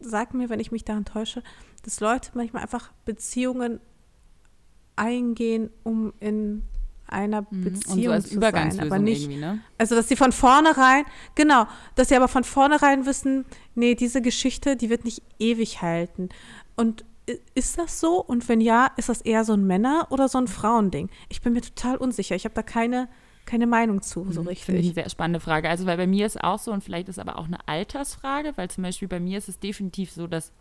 sagt 0.00 0.34
mir, 0.34 0.48
wenn 0.48 0.60
ich 0.60 0.72
mich 0.72 0.84
daran 0.84 1.04
täusche, 1.04 1.42
dass 1.84 2.00
Leute 2.00 2.30
manchmal 2.34 2.62
einfach 2.62 2.92
Beziehungen 3.04 3.80
eingehen, 4.96 5.70
um 5.82 6.12
in 6.20 6.62
einer 7.06 7.42
Beziehung 7.42 8.16
mhm. 8.16 8.20
so 8.22 8.28
zu 8.28 8.40
sein, 8.40 8.80
aber 8.80 8.98
nicht. 8.98 9.30
Ne? 9.30 9.60
Also 9.78 9.94
dass 9.94 10.08
sie 10.08 10.16
von 10.16 10.32
vornherein, 10.32 11.04
genau, 11.34 11.66
dass 11.94 12.08
sie 12.08 12.16
aber 12.16 12.28
von 12.28 12.44
vornherein 12.44 13.06
wissen, 13.06 13.44
nee, 13.74 13.94
diese 13.94 14.22
Geschichte, 14.22 14.76
die 14.76 14.90
wird 14.90 15.04
nicht 15.04 15.22
ewig 15.38 15.82
halten. 15.82 16.30
Und 16.76 17.04
ist 17.54 17.78
das 17.78 18.00
so? 18.00 18.20
Und 18.20 18.48
wenn 18.48 18.60
ja, 18.60 18.90
ist 18.96 19.08
das 19.08 19.20
eher 19.20 19.44
so 19.44 19.54
ein 19.54 19.66
Männer- 19.66 20.08
oder 20.10 20.28
so 20.28 20.38
ein 20.38 20.48
Frauending? 20.48 21.08
Ich 21.28 21.40
bin 21.40 21.52
mir 21.52 21.62
total 21.62 21.96
unsicher. 21.96 22.34
Ich 22.34 22.44
habe 22.44 22.54
da 22.54 22.62
keine, 22.62 23.08
keine 23.46 23.66
Meinung 23.66 24.02
zu, 24.02 24.30
so 24.30 24.42
mhm, 24.42 24.48
richtig. 24.48 24.66
Finde 24.66 24.80
ich 24.80 24.86
eine 24.88 24.94
sehr 24.94 25.10
spannende 25.10 25.40
Frage. 25.40 25.68
Also, 25.68 25.86
weil 25.86 25.96
bei 25.96 26.06
mir 26.06 26.26
ist 26.26 26.42
auch 26.42 26.58
so, 26.58 26.72
und 26.72 26.84
vielleicht 26.84 27.08
ist 27.08 27.18
aber 27.18 27.38
auch 27.38 27.46
eine 27.46 27.66
Altersfrage, 27.66 28.52
weil 28.56 28.70
zum 28.70 28.82
Beispiel 28.82 29.08
bei 29.08 29.20
mir 29.20 29.38
ist 29.38 29.48
es 29.48 29.58
definitiv 29.58 30.10
so, 30.12 30.26
dass 30.26 30.52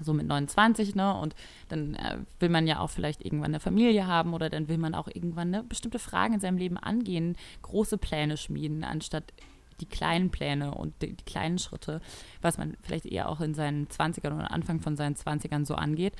so 0.00 0.12
mit 0.12 0.26
29, 0.26 0.94
ne, 0.94 1.16
und 1.18 1.34
dann 1.68 1.94
äh, 1.94 2.18
will 2.40 2.48
man 2.48 2.66
ja 2.66 2.80
auch 2.80 2.90
vielleicht 2.90 3.24
irgendwann 3.24 3.52
eine 3.52 3.60
Familie 3.60 4.06
haben 4.06 4.34
oder 4.34 4.50
dann 4.50 4.68
will 4.68 4.78
man 4.78 4.94
auch 4.94 5.08
irgendwann 5.08 5.50
ne, 5.50 5.62
bestimmte 5.62 5.98
Fragen 5.98 6.34
in 6.34 6.40
seinem 6.40 6.58
Leben 6.58 6.76
angehen, 6.76 7.36
große 7.62 7.96
Pläne 7.96 8.36
schmieden, 8.36 8.84
anstatt 8.84 9.32
die 9.80 9.86
kleinen 9.86 10.30
Pläne 10.30 10.74
und 10.74 10.94
die, 11.02 11.14
die, 11.14 11.24
kleinen 11.24 11.58
Schritte, 11.58 12.00
was 12.42 12.58
man 12.58 12.76
vielleicht 12.82 13.06
eher 13.06 13.28
auch 13.28 13.40
in 13.40 13.54
seinen 13.54 13.86
20ern 13.88 14.34
oder 14.34 14.50
Anfang 14.50 14.80
von 14.80 14.96
seinen 14.96 15.16
20ern 15.16 15.64
so 15.66 15.74
angeht. 15.74 16.14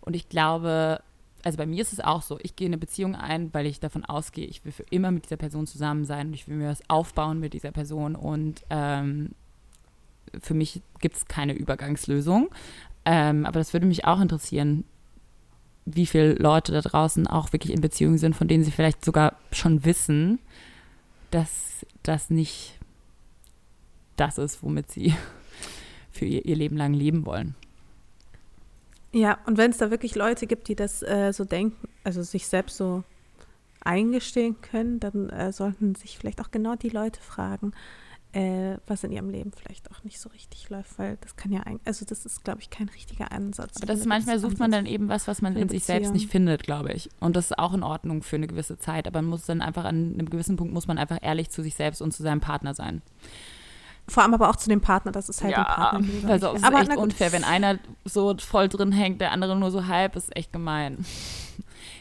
Und 0.00 0.14
ich 0.14 0.28
glaube, 0.28 1.00
also 1.42 1.58
bei 1.58 1.66
mir 1.66 1.82
ist 1.82 1.92
es 1.92 2.00
auch 2.00 2.22
so, 2.22 2.38
ich 2.42 2.56
gehe 2.56 2.66
in 2.66 2.72
eine 2.72 2.78
Beziehung 2.78 3.14
ein, 3.14 3.52
weil 3.52 3.66
ich 3.66 3.80
davon 3.80 4.04
ausgehe, 4.04 4.46
ich 4.46 4.64
will 4.64 4.72
für 4.72 4.84
immer 4.90 5.10
mit 5.10 5.24
dieser 5.24 5.36
Person 5.36 5.66
zusammen 5.66 6.04
sein 6.04 6.28
und 6.28 6.34
ich 6.34 6.48
will 6.48 6.56
mir 6.56 6.68
was 6.68 6.88
aufbauen 6.88 7.40
mit 7.40 7.52
dieser 7.52 7.72
Person 7.72 8.14
und 8.14 8.62
ähm, 8.70 9.30
für 10.40 10.54
mich 10.54 10.82
gibt 11.00 11.16
es 11.16 11.26
keine 11.26 11.52
Übergangslösung. 11.52 12.50
Ähm, 13.04 13.44
aber 13.44 13.58
das 13.58 13.72
würde 13.72 13.86
mich 13.86 14.04
auch 14.04 14.20
interessieren, 14.20 14.84
wie 15.84 16.06
viele 16.06 16.34
Leute 16.34 16.72
da 16.72 16.80
draußen 16.80 17.26
auch 17.26 17.52
wirklich 17.52 17.72
in 17.72 17.80
Beziehungen 17.80 18.18
sind, 18.18 18.36
von 18.36 18.48
denen 18.48 18.62
sie 18.62 18.70
vielleicht 18.70 19.04
sogar 19.04 19.36
schon 19.50 19.84
wissen, 19.84 20.38
dass 21.30 21.84
das 22.02 22.30
nicht 22.30 22.78
das 24.16 24.38
ist, 24.38 24.62
womit 24.62 24.90
sie 24.90 25.14
für 26.10 26.24
ihr, 26.24 26.44
ihr 26.44 26.56
Leben 26.56 26.76
lang 26.76 26.94
leben 26.94 27.26
wollen. 27.26 27.54
Ja, 29.12 29.38
und 29.46 29.58
wenn 29.58 29.70
es 29.70 29.78
da 29.78 29.90
wirklich 29.90 30.14
Leute 30.14 30.46
gibt, 30.46 30.68
die 30.68 30.74
das 30.74 31.02
äh, 31.02 31.32
so 31.32 31.44
denken, 31.44 31.88
also 32.02 32.22
sich 32.22 32.46
selbst 32.46 32.76
so 32.78 33.04
eingestehen 33.80 34.60
können, 34.62 35.00
dann 35.00 35.28
äh, 35.28 35.52
sollten 35.52 35.94
sich 35.94 36.18
vielleicht 36.18 36.40
auch 36.40 36.50
genau 36.50 36.76
die 36.76 36.88
Leute 36.88 37.20
fragen, 37.20 37.72
äh, 38.32 38.78
was 38.86 39.04
in 39.04 39.12
ihrem 39.12 39.28
Leben 39.28 39.52
vielleicht 39.52 39.90
auch 39.90 40.02
nicht 40.04 40.18
so 40.18 40.28
richtig 40.30 40.70
läuft, 40.70 40.98
weil 40.98 41.18
das 41.20 41.36
kann 41.36 41.52
ja 41.52 41.60
eigentlich, 41.60 41.86
also 41.86 42.04
das 42.06 42.24
ist, 42.24 42.44
glaube 42.44 42.60
ich, 42.60 42.70
kein 42.70 42.88
richtiger 42.88 43.30
Ansatz. 43.30 43.76
Aber 43.76 43.86
das 43.86 44.00
ist 44.00 44.06
manchmal 44.06 44.38
sucht 44.38 44.58
man 44.58 44.70
dann 44.70 44.86
eben 44.86 45.08
was, 45.08 45.28
was 45.28 45.42
man 45.42 45.54
in 45.56 45.68
sich 45.68 45.84
selbst 45.84 46.12
nicht 46.12 46.30
findet, 46.30 46.62
glaube 46.62 46.92
ich. 46.92 47.10
Und 47.20 47.36
das 47.36 47.46
ist 47.46 47.58
auch 47.58 47.74
in 47.74 47.82
Ordnung 47.82 48.22
für 48.22 48.36
eine 48.36 48.46
gewisse 48.46 48.78
Zeit. 48.78 49.06
Aber 49.06 49.20
man 49.20 49.30
muss 49.30 49.44
dann 49.44 49.60
einfach 49.60 49.84
an 49.84 50.14
einem 50.14 50.30
gewissen 50.30 50.56
Punkt 50.56 50.72
muss 50.72 50.86
man 50.86 50.98
einfach 50.98 51.18
ehrlich 51.20 51.50
zu 51.50 51.62
sich 51.62 51.74
selbst 51.74 52.00
und 52.00 52.12
zu 52.12 52.22
seinem 52.22 52.40
Partner 52.40 52.74
sein. 52.74 53.02
Vor 54.08 54.22
allem 54.22 54.34
aber 54.34 54.50
auch 54.50 54.56
zu 54.56 54.68
dem 54.68 54.80
Partner, 54.80 55.12
das 55.12 55.28
ist 55.28 55.42
halt 55.42 55.52
ja, 55.52 55.58
ein 55.58 55.74
Partner. 55.74 56.30
Also 56.30 56.48
es 56.48 56.60
ist 56.60 56.64
aber 56.64 56.80
echt 56.80 56.96
unfair, 56.96 57.32
wenn 57.32 57.44
einer 57.44 57.78
so 58.04 58.34
voll 58.38 58.68
drin 58.68 58.92
hängt, 58.92 59.20
der 59.20 59.30
andere 59.30 59.56
nur 59.56 59.70
so 59.70 59.86
halb, 59.86 60.16
ist 60.16 60.34
echt 60.36 60.52
gemein. 60.52 61.04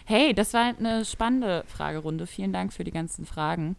Hey, 0.03 0.33
das 0.33 0.53
war 0.53 0.73
eine 0.77 1.05
spannende 1.05 1.63
Fragerunde. 1.67 2.27
Vielen 2.27 2.51
Dank 2.51 2.73
für 2.73 2.83
die 2.83 2.91
ganzen 2.91 3.25
Fragen. 3.25 3.77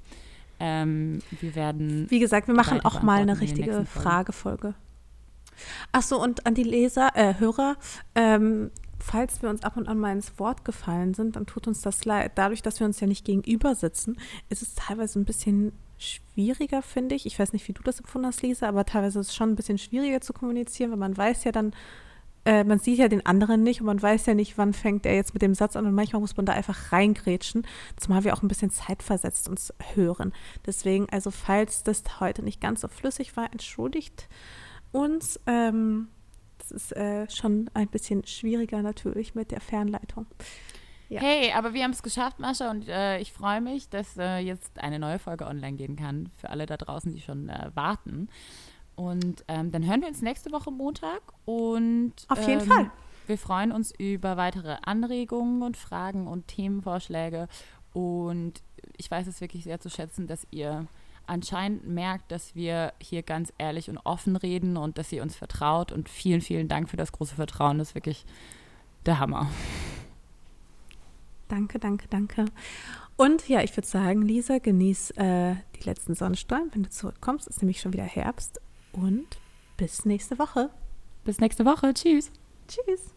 Ähm, 0.65 1.19
wir 1.41 1.57
werden. 1.57 2.07
Wie 2.09 2.21
gesagt, 2.21 2.47
wir 2.47 2.55
machen 2.55 2.85
auch 2.85 3.03
mal 3.03 3.23
eine 3.23 3.41
richtige 3.41 3.85
Fragefolge. 3.85 4.75
Ach 5.91 6.03
so, 6.03 6.23
und 6.23 6.47
an 6.47 6.55
die 6.55 6.63
Leser, 6.63 7.11
äh, 7.15 7.35
Hörer, 7.41 7.77
ähm, 8.15 8.71
falls 9.01 9.43
wir 9.43 9.51
uns 9.51 9.65
ab 9.65 9.77
und 9.77 9.89
an 9.89 9.99
mal 9.99 10.13
ins 10.13 10.39
Wort 10.39 10.65
gefallen 10.65 11.15
sind, 11.15 11.35
dann 11.35 11.47
tut 11.47 11.67
uns 11.67 11.81
das 11.81 12.05
leid. 12.05 12.33
Dadurch, 12.37 12.63
dass 12.63 12.79
wir 12.79 12.87
uns 12.87 13.01
ja 13.01 13.09
nicht 13.09 13.25
gegenüber 13.25 13.75
sitzen, 13.75 14.17
ist 14.51 14.63
es 14.63 14.77
teilweise 14.77 15.19
ein 15.19 15.25
bisschen 15.25 15.73
schwieriger, 15.99 16.81
finde 16.81 17.17
ich. 17.17 17.27
Ich 17.27 17.41
weiß 17.41 17.53
nicht, 17.53 17.67
wie 17.67 17.73
du 17.73 17.83
das 17.83 17.99
empfunden 17.99 18.29
hast, 18.29 18.43
Lisa, 18.43 18.69
aber 18.69 18.85
teilweise 18.85 19.19
ist 19.19 19.31
es 19.31 19.35
schon 19.35 19.51
ein 19.51 19.57
bisschen 19.57 19.79
schwieriger 19.79 20.21
zu 20.21 20.33
kommunizieren, 20.33 20.93
weil 20.93 20.99
man 20.99 21.17
weiß 21.17 21.43
ja 21.43 21.51
dann, 21.51 21.75
äh, 22.45 22.65
man 22.65 22.79
sieht 22.79 22.99
ja 22.99 23.09
den 23.09 23.25
anderen 23.25 23.63
nicht 23.63 23.81
und 23.81 23.87
man 23.87 24.03
weiß 24.03 24.27
ja 24.27 24.35
nicht, 24.35 24.59
wann 24.59 24.73
fängt 24.73 25.07
er 25.07 25.15
jetzt 25.15 25.35
mit 25.35 25.43
dem 25.43 25.55
Satz 25.55 25.77
an 25.77 25.87
und 25.87 25.95
manchmal 25.95 26.21
muss 26.21 26.37
man 26.37 26.47
da 26.47 26.53
einfach 26.53 26.93
reingrätschen, 26.93 27.67
zumal 27.97 28.25
wir 28.25 28.35
auch 28.35 28.43
ein 28.43 28.49
bisschen 28.49 28.71
zeitversetzt 28.71 29.49
uns 29.49 29.73
hören. 29.95 30.33
Deswegen, 30.67 31.09
also 31.11 31.31
falls 31.31 31.85
das 31.85 32.03
heute 32.21 32.43
nicht 32.43 32.61
ganz 32.61 32.81
so 32.81 32.89
flüssig 32.89 33.37
war, 33.37 33.53
entschuldigt 33.53 34.29
uns. 34.91 35.41
Ähm, 35.47 36.09
das 36.59 36.71
ist 36.71 36.97
äh, 36.97 37.29
schon 37.31 37.71
ein 37.75 37.89
bisschen 37.89 38.27
schwieriger 38.27 38.83
natürlich 38.83 39.35
mit 39.35 39.51
der 39.51 39.61
Fernleitung. 39.61 40.27
Ja. 41.09 41.21
Hey, 41.21 41.53
aber 41.53 41.75
wir 41.75 41.85
haben 41.85 41.91
es 41.91 42.03
geschafft, 42.03 42.39
Mascha, 42.39 42.71
und 42.71 42.89
äh, 42.89 43.19
ich 43.19 43.33
freue 43.33 43.61
mich, 43.61 43.91
dass 43.91 44.17
äh, 44.17 44.39
jetzt 44.39 44.79
eine 44.81 44.99
neue 44.99 45.19
Folge 45.19 45.47
online 45.47 45.77
gehen 45.77 45.95
kann 45.95 46.31
für 46.37 46.49
alle 46.49 46.65
da 46.65 46.79
draußen, 46.79 47.13
die 47.13 47.21
schon 47.21 47.51
äh, 47.51 47.71
warten. 47.75 48.29
Und 49.03 49.45
ähm, 49.49 49.73
dann 49.73 49.85
hören 49.85 50.01
wir 50.01 50.09
uns 50.09 50.23
nächste 50.23 50.53
Woche 50.53 50.71
Montag 50.71 51.23
und 51.45 52.13
auf 52.29 52.47
jeden 52.47 52.61
ähm, 52.61 52.67
Fall. 52.67 52.91
Wir 53.27 53.37
freuen 53.37 53.73
uns 53.73 53.93
über 53.99 54.37
weitere 54.37 54.77
Anregungen 54.83 55.63
und 55.63 55.77
Fragen 55.77 56.29
und 56.29 56.47
Themenvorschläge. 56.49 57.49
Und 57.93 58.63
ich 58.97 59.11
weiß 59.11 59.27
es 59.27 59.41
wirklich 59.41 59.65
sehr 59.65 59.81
zu 59.81 59.91
schätzen, 59.91 60.27
dass 60.27 60.47
ihr 60.51 60.87
anscheinend 61.27 61.89
merkt, 61.89 62.31
dass 62.31 62.55
wir 62.55 62.93
hier 63.01 63.23
ganz 63.23 63.53
ehrlich 63.59 63.91
und 63.91 63.99
offen 63.99 64.37
reden 64.37 64.77
und 64.77 64.99
dass 64.99 65.11
ihr 65.13 65.23
uns 65.23 65.37
vertraut. 65.37 65.91
Und 65.91 66.09
vielen, 66.09 66.41
vielen 66.41 66.69
Dank 66.69 66.89
für 66.89 66.97
das 66.97 67.11
große 67.11 67.35
Vertrauen. 67.35 67.79
Das 67.79 67.91
ist 67.91 67.95
wirklich 67.95 68.25
der 69.05 69.19
Hammer. 69.19 69.51
Danke, 71.49 71.79
danke, 71.79 72.07
danke. 72.09 72.45
Und 73.17 73.49
ja, 73.49 73.63
ich 73.63 73.77
würde 73.77 73.87
sagen, 73.87 74.23
Lisa, 74.23 74.59
genieß 74.59 75.11
äh, 75.13 75.57
die 75.77 75.85
letzten 75.85 76.15
Sonnenstrahlen, 76.15 76.71
wenn 76.73 76.85
du 76.85 76.91
zurückkommst. 76.91 77.49
Ist 77.49 77.63
nämlich 77.63 77.81
schon 77.81 77.93
wieder 77.93 78.05
Herbst 78.05 78.61
und 78.93 79.27
bis 79.77 80.05
nächste 80.05 80.39
Woche. 80.39 80.71
Bis 81.25 81.41
nächste 81.41 81.65
Woche. 81.65 81.93
Tschüss. 81.95 82.31
Tschüss. 82.69 83.15